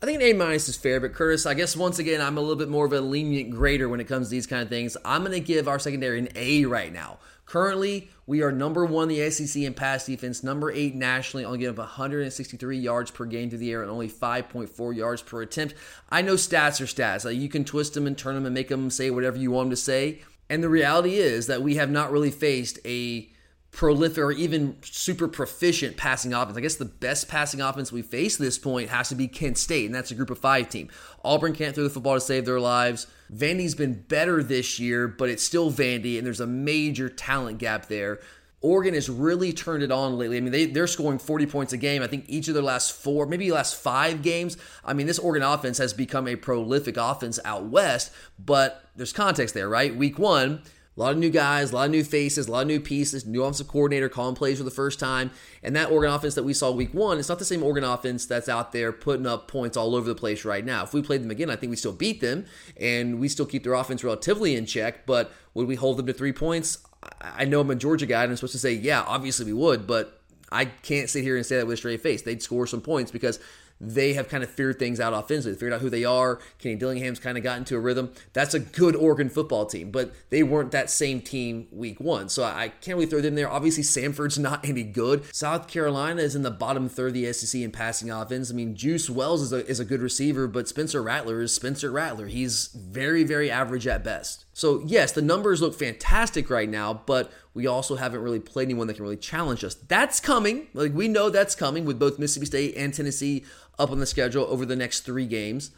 I 0.00 0.06
think 0.06 0.22
an 0.22 0.28
A 0.28 0.32
minus 0.32 0.68
is 0.68 0.76
fair, 0.76 1.00
but 1.00 1.12
Curtis, 1.12 1.44
I 1.44 1.54
guess 1.54 1.76
once 1.76 1.98
again 1.98 2.20
I'm 2.20 2.38
a 2.38 2.40
little 2.40 2.56
bit 2.56 2.68
more 2.68 2.86
of 2.86 2.92
a 2.92 3.00
lenient 3.00 3.50
grader 3.50 3.88
when 3.88 4.00
it 4.00 4.06
comes 4.06 4.28
to 4.28 4.30
these 4.30 4.46
kind 4.46 4.62
of 4.62 4.68
things. 4.68 4.96
I'm 5.04 5.22
going 5.22 5.32
to 5.32 5.40
give 5.40 5.66
our 5.66 5.80
secondary 5.80 6.20
an 6.20 6.28
A 6.36 6.64
right 6.66 6.92
now. 6.92 7.18
Currently, 7.48 8.10
we 8.26 8.42
are 8.42 8.52
number 8.52 8.84
one 8.84 9.08
the 9.08 9.30
SEC 9.30 9.62
in 9.62 9.72
pass 9.72 10.04
defense, 10.04 10.44
number 10.44 10.70
eight 10.70 10.94
nationally, 10.94 11.46
only 11.46 11.58
giving 11.58 11.72
up 11.72 11.78
163 11.78 12.76
yards 12.76 13.10
per 13.10 13.24
game 13.24 13.48
through 13.48 13.60
the 13.60 13.72
air 13.72 13.80
and 13.80 13.90
only 13.90 14.06
5.4 14.06 14.94
yards 14.94 15.22
per 15.22 15.40
attempt. 15.40 15.74
I 16.10 16.20
know 16.20 16.34
stats 16.34 16.78
are 16.82 16.84
stats. 16.84 17.24
Like 17.24 17.38
you 17.38 17.48
can 17.48 17.64
twist 17.64 17.94
them 17.94 18.06
and 18.06 18.18
turn 18.18 18.34
them 18.34 18.44
and 18.44 18.54
make 18.54 18.68
them 18.68 18.90
say 18.90 19.10
whatever 19.10 19.38
you 19.38 19.50
want 19.50 19.68
them 19.68 19.70
to 19.70 19.76
say. 19.76 20.20
And 20.50 20.62
the 20.62 20.68
reality 20.68 21.14
is 21.14 21.46
that 21.46 21.62
we 21.62 21.76
have 21.76 21.90
not 21.90 22.12
really 22.12 22.30
faced 22.30 22.80
a 22.84 23.30
prolific 23.78 24.18
or 24.18 24.32
even 24.32 24.76
super 24.82 25.28
proficient 25.28 25.96
passing 25.96 26.34
offense. 26.34 26.58
I 26.58 26.60
guess 26.60 26.74
the 26.74 26.84
best 26.84 27.28
passing 27.28 27.60
offense 27.60 27.92
we 27.92 28.02
face 28.02 28.34
at 28.34 28.40
this 28.40 28.58
point 28.58 28.88
has 28.88 29.08
to 29.10 29.14
be 29.14 29.28
Kent 29.28 29.56
State, 29.56 29.86
and 29.86 29.94
that's 29.94 30.10
a 30.10 30.16
group 30.16 30.30
of 30.30 30.38
five 30.40 30.68
team. 30.68 30.88
Auburn 31.24 31.54
can't 31.54 31.76
throw 31.76 31.84
the 31.84 31.90
football 31.90 32.14
to 32.14 32.20
save 32.20 32.44
their 32.44 32.58
lives. 32.58 33.06
Vandy's 33.32 33.76
been 33.76 34.02
better 34.08 34.42
this 34.42 34.80
year, 34.80 35.06
but 35.06 35.28
it's 35.28 35.44
still 35.44 35.70
Vandy, 35.70 36.18
and 36.18 36.26
there's 36.26 36.40
a 36.40 36.46
major 36.46 37.08
talent 37.08 37.58
gap 37.58 37.86
there. 37.86 38.18
Oregon 38.60 38.94
has 38.94 39.08
really 39.08 39.52
turned 39.52 39.84
it 39.84 39.92
on 39.92 40.18
lately. 40.18 40.38
I 40.38 40.40
mean, 40.40 40.50
they, 40.50 40.66
they're 40.66 40.88
scoring 40.88 41.20
40 41.20 41.46
points 41.46 41.72
a 41.72 41.76
game. 41.76 42.02
I 42.02 42.08
think 42.08 42.24
each 42.26 42.48
of 42.48 42.54
their 42.54 42.62
last 42.64 42.90
four, 42.90 43.26
maybe 43.26 43.52
last 43.52 43.76
five 43.76 44.22
games. 44.22 44.56
I 44.84 44.92
mean, 44.92 45.06
this 45.06 45.20
Oregon 45.20 45.44
offense 45.48 45.78
has 45.78 45.92
become 45.92 46.26
a 46.26 46.34
prolific 46.34 46.96
offense 46.96 47.38
out 47.44 47.66
west, 47.66 48.10
but 48.44 48.82
there's 48.96 49.12
context 49.12 49.54
there, 49.54 49.68
right? 49.68 49.94
Week 49.94 50.18
one, 50.18 50.62
a 50.98 51.00
lot 51.00 51.12
of 51.12 51.18
new 51.18 51.30
guys, 51.30 51.70
a 51.70 51.76
lot 51.76 51.84
of 51.84 51.92
new 51.92 52.02
faces, 52.02 52.48
a 52.48 52.50
lot 52.50 52.62
of 52.62 52.66
new 52.66 52.80
pieces, 52.80 53.24
new 53.24 53.44
offensive 53.44 53.68
coordinator 53.68 54.08
calling 54.08 54.34
plays 54.34 54.58
for 54.58 54.64
the 54.64 54.70
first 54.70 54.98
time. 54.98 55.30
And 55.62 55.76
that 55.76 55.92
Oregon 55.92 56.12
offense 56.12 56.34
that 56.34 56.42
we 56.42 56.52
saw 56.52 56.72
week 56.72 56.92
one, 56.92 57.20
it's 57.20 57.28
not 57.28 57.38
the 57.38 57.44
same 57.44 57.62
Oregon 57.62 57.84
offense 57.84 58.26
that's 58.26 58.48
out 58.48 58.72
there 58.72 58.90
putting 58.90 59.24
up 59.24 59.46
points 59.46 59.76
all 59.76 59.94
over 59.94 60.08
the 60.08 60.16
place 60.16 60.44
right 60.44 60.64
now. 60.64 60.82
If 60.82 60.92
we 60.92 61.00
played 61.00 61.22
them 61.22 61.30
again, 61.30 61.50
I 61.50 61.56
think 61.56 61.70
we 61.70 61.76
still 61.76 61.92
beat 61.92 62.20
them 62.20 62.46
and 62.76 63.20
we 63.20 63.28
still 63.28 63.46
keep 63.46 63.62
their 63.62 63.74
offense 63.74 64.02
relatively 64.02 64.56
in 64.56 64.66
check. 64.66 65.06
But 65.06 65.30
would 65.54 65.68
we 65.68 65.76
hold 65.76 65.98
them 65.98 66.06
to 66.06 66.12
three 66.12 66.32
points? 66.32 66.78
I 67.22 67.44
know 67.44 67.60
I'm 67.60 67.70
a 67.70 67.76
Georgia 67.76 68.06
guy 68.06 68.24
and 68.24 68.30
I'm 68.32 68.36
supposed 68.36 68.54
to 68.54 68.58
say, 68.58 68.72
yeah, 68.72 69.02
obviously 69.02 69.46
we 69.46 69.52
would, 69.52 69.86
but 69.86 70.20
I 70.50 70.64
can't 70.64 71.08
sit 71.08 71.22
here 71.22 71.36
and 71.36 71.46
say 71.46 71.58
that 71.58 71.66
with 71.68 71.74
a 71.74 71.76
straight 71.76 72.00
face. 72.00 72.22
They'd 72.22 72.42
score 72.42 72.66
some 72.66 72.80
points 72.80 73.12
because 73.12 73.38
they 73.80 74.14
have 74.14 74.28
kind 74.28 74.42
of 74.42 74.50
figured 74.50 74.78
things 74.78 75.00
out 75.00 75.12
offensively, 75.12 75.54
figured 75.54 75.72
out 75.72 75.80
who 75.80 75.90
they 75.90 76.04
are. 76.04 76.40
Kenny 76.58 76.76
Dillingham's 76.76 77.20
kind 77.20 77.38
of 77.38 77.44
gotten 77.44 77.64
to 77.66 77.76
a 77.76 77.80
rhythm. 77.80 78.12
That's 78.32 78.54
a 78.54 78.60
good 78.60 78.96
Oregon 78.96 79.28
football 79.28 79.66
team, 79.66 79.90
but 79.90 80.12
they 80.30 80.42
weren't 80.42 80.72
that 80.72 80.90
same 80.90 81.20
team 81.20 81.68
week 81.70 82.00
one. 82.00 82.28
So 82.28 82.44
I 82.44 82.68
can't 82.80 82.96
really 82.96 83.06
throw 83.06 83.20
them 83.20 83.34
there. 83.34 83.50
Obviously, 83.50 83.82
Samford's 83.82 84.38
not 84.38 84.66
any 84.68 84.82
good. 84.82 85.24
South 85.34 85.68
Carolina 85.68 86.22
is 86.22 86.34
in 86.34 86.42
the 86.42 86.50
bottom 86.50 86.88
third 86.88 87.08
of 87.08 87.14
the 87.14 87.32
SEC 87.32 87.60
in 87.60 87.70
passing 87.70 88.10
offense. 88.10 88.50
I 88.50 88.54
mean, 88.54 88.74
Juice 88.74 89.08
Wells 89.08 89.42
is 89.42 89.52
a, 89.52 89.66
is 89.66 89.80
a 89.80 89.84
good 89.84 90.00
receiver, 90.00 90.46
but 90.46 90.68
Spencer 90.68 91.02
Rattler 91.02 91.40
is 91.42 91.54
Spencer 91.54 91.90
Rattler. 91.90 92.26
He's 92.26 92.68
very, 92.68 93.24
very 93.24 93.50
average 93.50 93.86
at 93.86 94.04
best. 94.04 94.44
So, 94.58 94.82
yes, 94.84 95.12
the 95.12 95.22
numbers 95.22 95.62
look 95.62 95.72
fantastic 95.72 96.50
right 96.50 96.68
now, 96.68 97.02
but 97.06 97.30
we 97.54 97.68
also 97.68 97.94
haven't 97.94 98.22
really 98.22 98.40
played 98.40 98.64
anyone 98.64 98.88
that 98.88 98.94
can 98.94 99.04
really 99.04 99.16
challenge 99.16 99.62
us. 99.62 99.74
That's 99.74 100.18
coming. 100.18 100.66
Like, 100.74 100.92
we 100.92 101.06
know 101.06 101.30
that's 101.30 101.54
coming 101.54 101.84
with 101.84 102.00
both 102.00 102.18
Mississippi 102.18 102.46
State 102.46 102.74
and 102.76 102.92
Tennessee 102.92 103.44
up 103.78 103.92
on 103.92 104.00
the 104.00 104.06
schedule 104.06 104.42
over 104.46 104.66
the 104.66 104.74
next 104.74 105.02
three 105.02 105.26
games. 105.26 105.70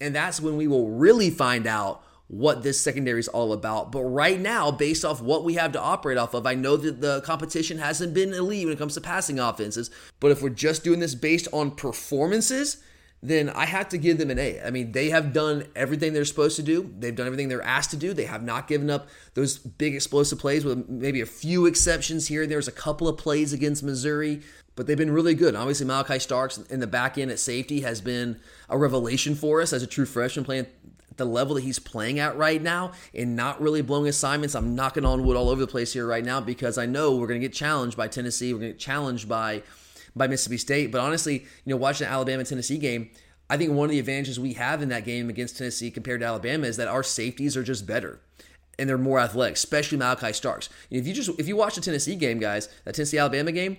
And 0.00 0.16
that's 0.16 0.40
when 0.40 0.56
we 0.56 0.66
will 0.66 0.88
really 0.88 1.28
find 1.28 1.66
out 1.66 2.02
what 2.28 2.62
this 2.62 2.80
secondary 2.80 3.20
is 3.20 3.28
all 3.28 3.52
about. 3.52 3.92
But 3.92 4.04
right 4.04 4.40
now, 4.40 4.70
based 4.70 5.04
off 5.04 5.20
what 5.20 5.44
we 5.44 5.52
have 5.56 5.72
to 5.72 5.80
operate 5.82 6.16
off 6.16 6.32
of, 6.32 6.46
I 6.46 6.54
know 6.54 6.78
that 6.78 7.02
the 7.02 7.20
competition 7.20 7.76
hasn't 7.76 8.14
been 8.14 8.32
elite 8.32 8.64
when 8.64 8.72
it 8.72 8.78
comes 8.78 8.94
to 8.94 9.02
passing 9.02 9.38
offenses. 9.38 9.90
But 10.20 10.30
if 10.30 10.40
we're 10.40 10.48
just 10.48 10.82
doing 10.82 11.00
this 11.00 11.14
based 11.14 11.48
on 11.52 11.70
performances, 11.70 12.78
then 13.28 13.50
I 13.50 13.66
have 13.66 13.88
to 13.90 13.98
give 13.98 14.18
them 14.18 14.30
an 14.30 14.38
A. 14.38 14.60
I 14.60 14.70
mean, 14.70 14.92
they 14.92 15.10
have 15.10 15.32
done 15.32 15.66
everything 15.74 16.12
they're 16.12 16.24
supposed 16.24 16.56
to 16.56 16.62
do. 16.62 16.94
They've 16.98 17.14
done 17.14 17.26
everything 17.26 17.48
they're 17.48 17.62
asked 17.62 17.90
to 17.90 17.96
do. 17.96 18.12
They 18.12 18.26
have 18.26 18.42
not 18.42 18.68
given 18.68 18.90
up 18.90 19.08
those 19.34 19.58
big 19.58 19.94
explosive 19.94 20.38
plays 20.38 20.64
with 20.64 20.88
maybe 20.88 21.20
a 21.20 21.26
few 21.26 21.66
exceptions 21.66 22.28
here. 22.28 22.46
There's 22.46 22.68
a 22.68 22.72
couple 22.72 23.08
of 23.08 23.18
plays 23.18 23.52
against 23.52 23.82
Missouri, 23.82 24.42
but 24.74 24.86
they've 24.86 24.96
been 24.96 25.12
really 25.12 25.34
good. 25.34 25.56
Obviously, 25.56 25.86
Malaki 25.86 26.20
Starks 26.20 26.58
in 26.58 26.80
the 26.80 26.86
back 26.86 27.18
end 27.18 27.30
at 27.30 27.38
safety 27.38 27.80
has 27.80 28.00
been 28.00 28.38
a 28.68 28.78
revelation 28.78 29.34
for 29.34 29.60
us 29.60 29.72
as 29.72 29.82
a 29.82 29.86
true 29.86 30.06
freshman 30.06 30.44
playing 30.44 30.66
the 31.16 31.24
level 31.24 31.54
that 31.54 31.64
he's 31.64 31.78
playing 31.78 32.18
at 32.18 32.36
right 32.36 32.62
now 32.62 32.92
and 33.14 33.34
not 33.34 33.60
really 33.60 33.82
blowing 33.82 34.08
assignments. 34.08 34.54
I'm 34.54 34.74
knocking 34.74 35.04
on 35.04 35.24
wood 35.24 35.36
all 35.36 35.48
over 35.48 35.60
the 35.60 35.66
place 35.66 35.92
here 35.94 36.06
right 36.06 36.24
now 36.24 36.40
because 36.40 36.78
I 36.78 36.86
know 36.86 37.16
we're 37.16 37.26
going 37.26 37.40
to 37.40 37.46
get 37.46 37.54
challenged 37.54 37.96
by 37.96 38.08
Tennessee. 38.08 38.52
We're 38.52 38.60
going 38.60 38.72
to 38.72 38.74
get 38.74 38.80
challenged 38.80 39.28
by 39.28 39.62
by 40.16 40.26
Mississippi 40.26 40.56
State. 40.56 40.90
But 40.90 41.00
honestly, 41.00 41.44
you 41.64 41.70
know, 41.70 41.76
watching 41.76 42.06
the 42.06 42.12
Alabama 42.12 42.44
Tennessee 42.44 42.78
game, 42.78 43.10
I 43.48 43.56
think 43.56 43.72
one 43.72 43.84
of 43.84 43.90
the 43.90 43.98
advantages 44.00 44.40
we 44.40 44.54
have 44.54 44.82
in 44.82 44.88
that 44.88 45.04
game 45.04 45.28
against 45.28 45.58
Tennessee 45.58 45.90
compared 45.90 46.20
to 46.20 46.26
Alabama 46.26 46.66
is 46.66 46.76
that 46.78 46.88
our 46.88 47.02
safeties 47.02 47.56
are 47.56 47.62
just 47.62 47.86
better 47.86 48.20
and 48.78 48.88
they're 48.88 48.98
more 48.98 49.20
athletic, 49.20 49.54
especially 49.54 49.98
Malaki 49.98 50.34
Starks. 50.34 50.68
If 50.90 51.06
you 51.06 51.14
just 51.14 51.30
if 51.38 51.46
you 51.48 51.56
watch 51.56 51.76
the 51.76 51.80
Tennessee 51.80 52.16
game, 52.16 52.38
guys, 52.38 52.68
that 52.84 52.94
Tennessee 52.94 53.18
Alabama 53.18 53.52
game, 53.52 53.78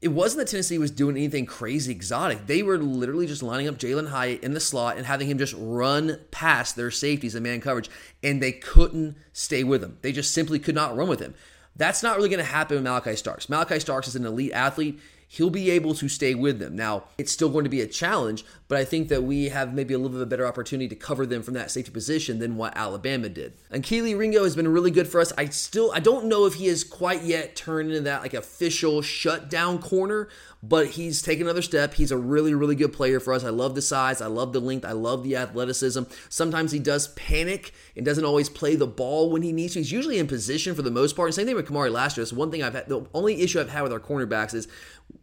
it 0.00 0.08
wasn't 0.08 0.38
that 0.38 0.50
Tennessee 0.50 0.78
was 0.78 0.90
doing 0.90 1.16
anything 1.16 1.44
crazy 1.44 1.90
exotic. 1.90 2.46
They 2.46 2.62
were 2.62 2.78
literally 2.78 3.26
just 3.26 3.42
lining 3.42 3.66
up 3.66 3.78
Jalin 3.78 4.08
Hyatt 4.08 4.44
in 4.44 4.54
the 4.54 4.60
slot 4.60 4.96
and 4.96 5.04
having 5.04 5.28
him 5.28 5.38
just 5.38 5.54
run 5.58 6.20
past 6.30 6.76
their 6.76 6.90
safeties 6.90 7.34
and 7.34 7.42
man 7.42 7.60
coverage, 7.60 7.90
and 8.22 8.40
they 8.40 8.52
couldn't 8.52 9.16
stay 9.32 9.64
with 9.64 9.82
him. 9.82 9.98
They 10.02 10.12
just 10.12 10.32
simply 10.32 10.58
could 10.60 10.76
not 10.76 10.96
run 10.96 11.08
with 11.08 11.20
him. 11.20 11.34
That's 11.74 12.02
not 12.02 12.16
really 12.16 12.28
going 12.28 12.38
to 12.38 12.44
happen 12.44 12.76
with 12.76 12.86
Malaki 12.86 13.16
Starks. 13.16 13.46
Malaki 13.46 13.80
Starks 13.80 14.08
is 14.08 14.16
an 14.16 14.24
elite 14.24 14.52
athlete. 14.52 15.00
He'll 15.30 15.50
be 15.50 15.70
able 15.70 15.94
to 15.94 16.08
stay 16.08 16.34
with 16.34 16.58
them. 16.58 16.74
Now, 16.74 17.04
it's 17.18 17.30
still 17.30 17.50
going 17.50 17.64
to 17.64 17.70
be 17.70 17.82
a 17.82 17.86
challenge, 17.86 18.46
but 18.66 18.78
I 18.78 18.84
think 18.86 19.08
that 19.08 19.24
we 19.24 19.50
have 19.50 19.74
maybe 19.74 19.92
a 19.92 19.98
little 19.98 20.10
bit 20.10 20.16
of 20.16 20.22
a 20.22 20.26
better 20.26 20.46
opportunity 20.46 20.88
to 20.88 20.96
cover 20.96 21.26
them 21.26 21.42
from 21.42 21.52
that 21.54 21.70
safety 21.70 21.90
position 21.90 22.38
than 22.38 22.56
what 22.56 22.76
Alabama 22.76 23.28
did. 23.28 23.52
And 23.70 23.84
Kelee 23.84 24.18
Ringo 24.18 24.44
has 24.44 24.56
been 24.56 24.68
really 24.68 24.90
good 24.90 25.06
for 25.06 25.20
us. 25.20 25.32
I 25.36 25.46
still 25.46 25.92
I 25.92 26.00
don't 26.00 26.26
know 26.26 26.46
if 26.46 26.54
he 26.54 26.66
has 26.68 26.82
quite 26.82 27.22
yet 27.22 27.56
turned 27.56 27.90
into 27.90 28.02
that 28.02 28.22
like 28.22 28.32
official 28.32 29.02
shutdown 29.02 29.80
corner, 29.80 30.28
but 30.62 30.88
he's 30.88 31.22
taken 31.22 31.46
another 31.46 31.62
step. 31.62 31.94
He's 31.94 32.10
a 32.10 32.16
really, 32.16 32.54
really 32.54 32.74
good 32.74 32.92
player 32.92 33.20
for 33.20 33.32
us. 33.32 33.44
I 33.44 33.50
love 33.50 33.74
the 33.74 33.82
size, 33.82 34.20
I 34.20 34.26
love 34.26 34.52
the 34.52 34.60
length, 34.60 34.84
I 34.84 34.92
love 34.92 35.22
the 35.22 35.36
athleticism. 35.36 36.04
Sometimes 36.28 36.72
he 36.72 36.78
does 36.78 37.08
panic 37.08 37.72
and 37.96 38.04
doesn't 38.04 38.24
always 38.24 38.48
play 38.48 38.76
the 38.76 38.86
ball 38.86 39.30
when 39.30 39.42
he 39.42 39.52
needs 39.52 39.74
to. 39.74 39.80
He's 39.80 39.92
usually 39.92 40.18
in 40.18 40.26
position 40.26 40.74
for 40.74 40.82
the 40.82 40.90
most 40.90 41.14
part. 41.14 41.28
And 41.28 41.34
same 41.34 41.46
thing 41.46 41.54
with 41.54 41.68
Kamari 41.68 41.92
last 41.92 42.16
year. 42.16 42.24
That's 42.24 42.32
one 42.32 42.50
thing 42.50 42.62
I've 42.62 42.74
had. 42.74 42.88
The 42.88 43.06
only 43.14 43.40
issue 43.40 43.60
I've 43.60 43.70
had 43.70 43.82
with 43.82 43.92
our 43.92 44.00
cornerbacks 44.00 44.54
is 44.54 44.68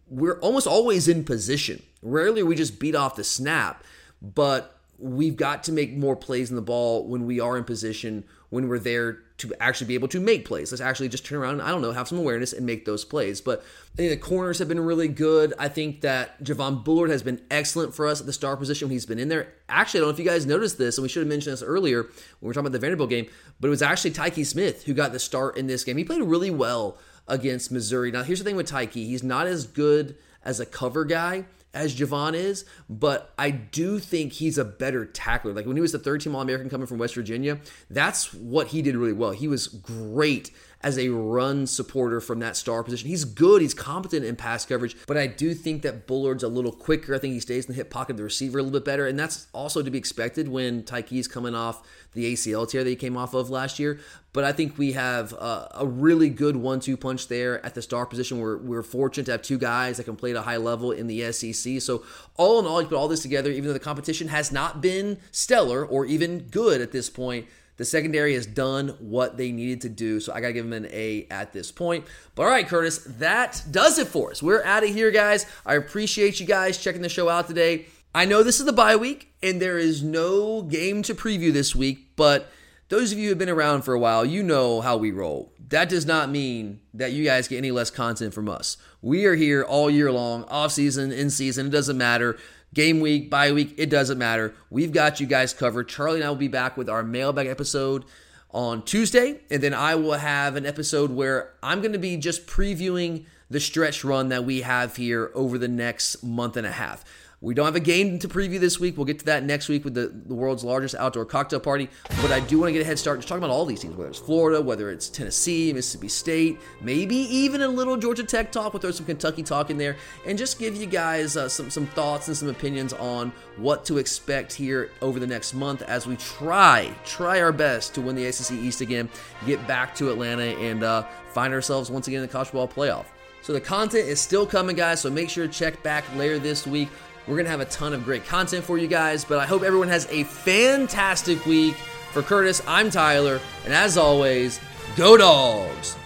we're 0.07 0.39
almost 0.39 0.67
always 0.67 1.07
in 1.07 1.23
position. 1.23 1.81
Rarely 2.01 2.43
we 2.43 2.55
just 2.55 2.79
beat 2.79 2.95
off 2.95 3.15
the 3.15 3.23
snap, 3.23 3.83
but 4.21 4.79
we've 4.97 5.35
got 5.35 5.63
to 5.63 5.71
make 5.71 5.95
more 5.95 6.15
plays 6.15 6.49
in 6.49 6.55
the 6.55 6.61
ball 6.61 7.07
when 7.07 7.25
we 7.25 7.39
are 7.39 7.57
in 7.57 7.63
position, 7.63 8.23
when 8.49 8.67
we're 8.67 8.79
there 8.79 9.19
to 9.37 9.53
actually 9.59 9.87
be 9.87 9.95
able 9.95 10.07
to 10.07 10.19
make 10.19 10.45
plays. 10.45 10.71
Let's 10.71 10.81
actually 10.81 11.09
just 11.09 11.25
turn 11.25 11.37
around 11.37 11.55
and, 11.55 11.61
I 11.61 11.69
don't 11.69 11.81
know, 11.81 11.91
have 11.91 12.07
some 12.07 12.17
awareness 12.17 12.53
and 12.53 12.65
make 12.65 12.85
those 12.85 13.03
plays. 13.03 13.41
But 13.41 13.65
I 13.93 13.97
think 13.97 14.11
the 14.11 14.25
corners 14.25 14.59
have 14.59 14.69
been 14.69 14.79
really 14.79 15.09
good. 15.09 15.53
I 15.59 15.67
think 15.67 16.01
that 16.01 16.41
Javon 16.41 16.85
Bullard 16.85 17.09
has 17.09 17.21
been 17.21 17.41
excellent 17.51 17.93
for 17.93 18.07
us 18.07 18.21
at 18.21 18.27
the 18.27 18.33
star 18.33 18.55
position 18.55 18.87
when 18.87 18.93
he's 18.93 19.05
been 19.05 19.19
in 19.19 19.27
there. 19.27 19.51
Actually, 19.67 19.99
I 19.99 20.01
don't 20.01 20.09
know 20.09 20.13
if 20.13 20.19
you 20.19 20.25
guys 20.25 20.45
noticed 20.45 20.77
this, 20.77 20.97
and 20.97 21.03
we 21.03 21.09
should 21.09 21.19
have 21.19 21.27
mentioned 21.27 21.51
this 21.51 21.63
earlier 21.63 22.03
when 22.03 22.11
we 22.41 22.47
were 22.47 22.53
talking 22.53 22.67
about 22.67 22.71
the 22.71 22.79
Vanderbilt 22.79 23.09
game, 23.09 23.27
but 23.59 23.67
it 23.67 23.71
was 23.71 23.81
actually 23.81 24.11
Tykee 24.11 24.45
Smith 24.45 24.85
who 24.85 24.93
got 24.93 25.11
the 25.11 25.19
start 25.19 25.57
in 25.57 25.67
this 25.67 25.83
game. 25.83 25.97
He 25.97 26.05
played 26.05 26.23
really 26.23 26.51
well 26.51 26.97
against 27.27 27.71
Missouri. 27.71 28.11
Now, 28.11 28.23
here's 28.23 28.39
the 28.39 28.45
thing 28.45 28.55
with 28.55 28.67
Tyke. 28.67 28.93
he's 28.93 29.23
not 29.23 29.47
as 29.47 29.65
good 29.65 30.15
as 30.43 30.59
a 30.59 30.65
cover 30.65 31.05
guy 31.05 31.45
as 31.73 31.93
Javon 31.93 32.33
is, 32.33 32.63
but 32.89 33.33
I 33.37 33.51
do 33.51 33.99
think 33.99 34.33
he's 34.33 34.57
a 34.57 34.63
better 34.63 35.05
tackler. 35.05 35.53
Like 35.53 35.65
when 35.65 35.75
he 35.75 35.81
was 35.81 35.91
the 35.91 35.99
third 35.99 36.21
team 36.21 36.33
All 36.33 36.41
American 36.41 36.69
coming 36.69 36.87
from 36.87 36.97
West 36.97 37.15
Virginia, 37.15 37.59
that's 37.89 38.33
what 38.33 38.67
he 38.67 38.81
did 38.81 38.95
really 38.95 39.13
well. 39.13 39.31
He 39.31 39.47
was 39.47 39.67
great 39.67 40.51
as 40.85 40.99
a 40.99 41.09
run 41.09 41.65
supporter 41.65 42.21
from 42.21 42.37
that 42.37 42.55
star 42.55 42.83
position. 42.83 43.09
He's 43.09 43.25
good, 43.25 43.63
he's 43.63 43.73
competent 43.73 44.23
in 44.23 44.35
pass 44.35 44.67
coverage, 44.67 44.95
but 45.07 45.17
I 45.17 45.25
do 45.25 45.55
think 45.55 45.81
that 45.81 46.05
Bullard's 46.05 46.43
a 46.43 46.47
little 46.47 46.71
quicker. 46.71 47.15
I 47.15 47.17
think 47.17 47.33
he 47.33 47.39
stays 47.39 47.65
in 47.65 47.71
the 47.71 47.75
hip 47.75 47.89
pocket 47.89 48.11
of 48.11 48.17
the 48.17 48.23
receiver 48.23 48.59
a 48.59 48.61
little 48.61 48.79
bit 48.79 48.85
better, 48.85 49.07
and 49.07 49.17
that's 49.17 49.47
also 49.51 49.81
to 49.81 49.89
be 49.89 49.97
expected 49.97 50.47
when 50.47 50.83
Tykee's 50.83 51.27
coming 51.27 51.55
off 51.55 51.81
the 52.13 52.31
ACL 52.31 52.69
tear 52.69 52.83
that 52.83 52.89
he 52.89 52.95
came 52.95 53.17
off 53.17 53.33
of 53.33 53.49
last 53.49 53.79
year. 53.79 53.99
But 54.31 54.43
I 54.43 54.51
think 54.51 54.77
we 54.77 54.91
have 54.91 55.33
a, 55.33 55.71
a 55.73 55.87
really 55.87 56.29
good 56.29 56.55
one-two 56.55 56.97
punch 56.97 57.29
there 57.29 57.65
at 57.65 57.73
the 57.73 57.81
star 57.81 58.05
position. 58.05 58.39
We're, 58.39 58.57
we're 58.57 58.83
fortunate 58.83 59.25
to 59.25 59.31
have 59.31 59.41
two 59.41 59.57
guys 59.57 59.97
that 59.97 60.03
can 60.03 60.15
play 60.15 60.31
at 60.31 60.37
a 60.37 60.43
high 60.43 60.57
level 60.57 60.91
in 60.91 61.07
the 61.07 61.31
SEC. 61.31 61.81
So 61.81 62.03
all 62.37 62.59
in 62.59 62.67
all, 62.67 62.79
you 62.79 62.87
put 62.87 62.97
all 62.97 63.07
this 63.07 63.23
together, 63.23 63.49
even 63.49 63.65
though 63.65 63.73
the 63.73 63.79
competition 63.79 64.27
has 64.27 64.51
not 64.51 64.81
been 64.81 65.17
stellar 65.31 65.83
or 65.83 66.05
even 66.05 66.41
good 66.41 66.79
at 66.79 66.91
this 66.91 67.09
point, 67.09 67.47
the 67.77 67.85
secondary 67.85 68.33
has 68.35 68.45
done 68.45 68.89
what 68.99 69.37
they 69.37 69.51
needed 69.51 69.81
to 69.81 69.89
do, 69.89 70.19
so 70.19 70.33
I 70.33 70.41
got 70.41 70.47
to 70.47 70.53
give 70.53 70.69
them 70.69 70.85
an 70.85 70.89
A 70.91 71.27
at 71.29 71.53
this 71.53 71.71
point. 71.71 72.05
But 72.33 72.43
all 72.43 72.49
right, 72.49 72.67
Curtis, 72.67 72.99
that 73.17 73.63
does 73.69 73.99
it 73.99 74.07
for 74.07 74.31
us. 74.31 74.41
We're 74.41 74.63
out 74.63 74.83
of 74.83 74.89
here, 74.89 75.11
guys. 75.11 75.45
I 75.65 75.75
appreciate 75.75 76.39
you 76.39 76.45
guys 76.45 76.77
checking 76.77 77.01
the 77.01 77.09
show 77.09 77.29
out 77.29 77.47
today. 77.47 77.87
I 78.13 78.25
know 78.25 78.43
this 78.43 78.59
is 78.59 78.65
the 78.65 78.73
bye 78.73 78.95
week, 78.95 79.33
and 79.43 79.61
there 79.61 79.77
is 79.77 80.01
no 80.01 80.61
game 80.61 81.03
to 81.03 81.13
preview 81.13 81.51
this 81.51 81.75
week, 81.75 82.15
but 82.15 82.49
those 82.87 83.11
of 83.11 83.17
you 83.17 83.25
who 83.25 83.29
have 83.29 83.39
been 83.39 83.49
around 83.49 83.81
for 83.81 83.93
a 83.93 83.99
while, 83.99 84.23
you 84.23 84.41
know 84.41 84.79
how 84.79 84.95
we 84.95 85.11
roll. 85.11 85.51
That 85.67 85.89
does 85.89 86.05
not 86.05 86.29
mean 86.29 86.79
that 86.93 87.11
you 87.11 87.25
guys 87.25 87.47
get 87.47 87.57
any 87.57 87.71
less 87.71 87.89
content 87.89 88.33
from 88.33 88.47
us. 88.47 88.77
We 89.01 89.25
are 89.25 89.35
here 89.35 89.63
all 89.63 89.89
year 89.89 90.11
long, 90.11 90.45
off 90.45 90.71
season, 90.71 91.11
in 91.11 91.29
season, 91.29 91.67
it 91.67 91.71
doesn't 91.71 91.97
matter 91.97 92.37
game 92.75 92.99
week, 92.99 93.31
bye 93.31 93.51
week, 93.51 93.73
it 93.77 93.89
doesn't 93.89 94.19
matter. 94.19 94.53
We've 94.69 94.91
got 94.91 95.19
you 95.19 95.25
guys 95.25 95.53
covered. 95.53 95.87
Charlie 95.87 96.17
and 96.17 96.25
I 96.25 96.29
will 96.29 96.35
be 96.35 96.47
back 96.47 96.77
with 96.77 96.87
our 96.87 97.01
mailbag 97.01 97.47
episode 97.47 98.05
on 98.51 98.83
Tuesday, 98.83 99.41
and 99.49 99.63
then 99.63 99.73
I 99.73 99.95
will 99.95 100.13
have 100.13 100.55
an 100.55 100.65
episode 100.65 101.09
where 101.11 101.53
I'm 101.63 101.81
going 101.81 101.93
to 101.93 101.99
be 101.99 102.17
just 102.17 102.45
previewing 102.45 103.25
the 103.49 103.59
stretch 103.59 104.03
run 104.03 104.29
that 104.29 104.45
we 104.45 104.61
have 104.61 104.95
here 104.95 105.31
over 105.33 105.57
the 105.57 105.67
next 105.67 106.23
month 106.23 106.57
and 106.57 106.67
a 106.67 106.71
half. 106.71 107.03
We 107.45 107.53
don't 107.53 107.67
have 107.67 107.75
a 107.75 107.79
game 107.79 108.17
to 108.19 108.27
preview 108.27 108.59
this 108.59 108.79
week. 108.79 108.97
We'll 108.97 109.05
get 109.05 109.19
to 109.19 109.25
that 109.25 109.43
next 109.43 109.69
week 109.69 109.83
with 109.83 109.93
the, 109.93 110.07
the 110.07 110.33
world's 110.33 110.63
largest 110.63 110.95
outdoor 110.95 111.25
cocktail 111.25 111.59
party. 111.59 111.91
But 112.23 112.31
I 112.31 112.39
do 112.39 112.57
want 112.57 112.69
to 112.69 112.73
get 112.73 112.81
a 112.81 112.85
head 112.85 112.97
start 112.97 113.19
just 113.19 113.27
talking 113.27 113.43
about 113.43 113.53
all 113.53 113.65
these 113.65 113.81
teams, 113.81 113.95
whether 113.95 114.09
it's 114.09 114.17
Florida, 114.17 114.59
whether 114.59 114.89
it's 114.89 115.09
Tennessee, 115.09 115.71
Mississippi 115.71 116.07
State, 116.07 116.57
maybe 116.81 117.15
even 117.15 117.61
a 117.61 117.67
little 117.67 117.97
Georgia 117.97 118.23
Tech 118.23 118.51
talk. 118.51 118.73
We'll 118.73 118.81
throw 118.81 118.89
some 118.89 119.05
Kentucky 119.05 119.43
talk 119.43 119.69
in 119.69 119.77
there 119.77 119.95
and 120.25 120.39
just 120.39 120.57
give 120.57 120.75
you 120.75 120.87
guys 120.87 121.37
uh, 121.37 121.47
some, 121.47 121.69
some 121.69 121.85
thoughts 121.85 122.29
and 122.29 122.35
some 122.35 122.49
opinions 122.49 122.93
on 122.93 123.31
what 123.57 123.85
to 123.85 123.99
expect 123.99 124.51
here 124.51 124.89
over 125.03 125.19
the 125.19 125.27
next 125.27 125.53
month 125.53 125.83
as 125.83 126.07
we 126.07 126.15
try, 126.15 126.91
try 127.05 127.41
our 127.41 127.51
best 127.51 127.93
to 127.93 128.01
win 128.01 128.15
the 128.15 128.31
SEC 128.31 128.57
East 128.57 128.81
again, 128.81 129.07
get 129.45 129.65
back 129.67 129.93
to 129.93 130.09
Atlanta, 130.09 130.57
and 130.57 130.83
uh, 130.83 131.05
find 131.29 131.53
ourselves 131.53 131.91
once 131.91 132.07
again 132.07 132.21
in 132.21 132.25
the 132.25 132.31
college 132.31 132.47
football 132.47 132.67
playoff. 132.67 133.05
So 133.45 133.53
the 133.53 133.61
content 133.61 134.07
is 134.07 134.19
still 134.19 134.47
coming, 134.47 134.75
guys. 134.75 135.01
So 135.01 135.11
make 135.11 135.29
sure 135.29 135.45
to 135.45 135.53
check 135.53 135.83
back 135.83 136.03
later 136.15 136.39
this 136.39 136.65
week. 136.65 136.89
We're 137.27 137.35
going 137.35 137.45
to 137.45 137.51
have 137.51 137.59
a 137.59 137.65
ton 137.65 137.93
of 137.93 138.03
great 138.05 138.25
content 138.25 138.63
for 138.63 138.77
you 138.77 138.87
guys, 138.87 139.25
but 139.25 139.39
I 139.39 139.45
hope 139.45 139.63
everyone 139.63 139.87
has 139.87 140.07
a 140.11 140.23
fantastic 140.25 141.45
week. 141.45 141.75
For 142.11 142.21
Curtis, 142.21 142.61
I'm 142.65 142.89
Tyler, 142.89 143.41
and 143.65 143.73
as 143.73 143.97
always, 143.97 144.61
go 144.95 145.17
dogs! 145.17 145.97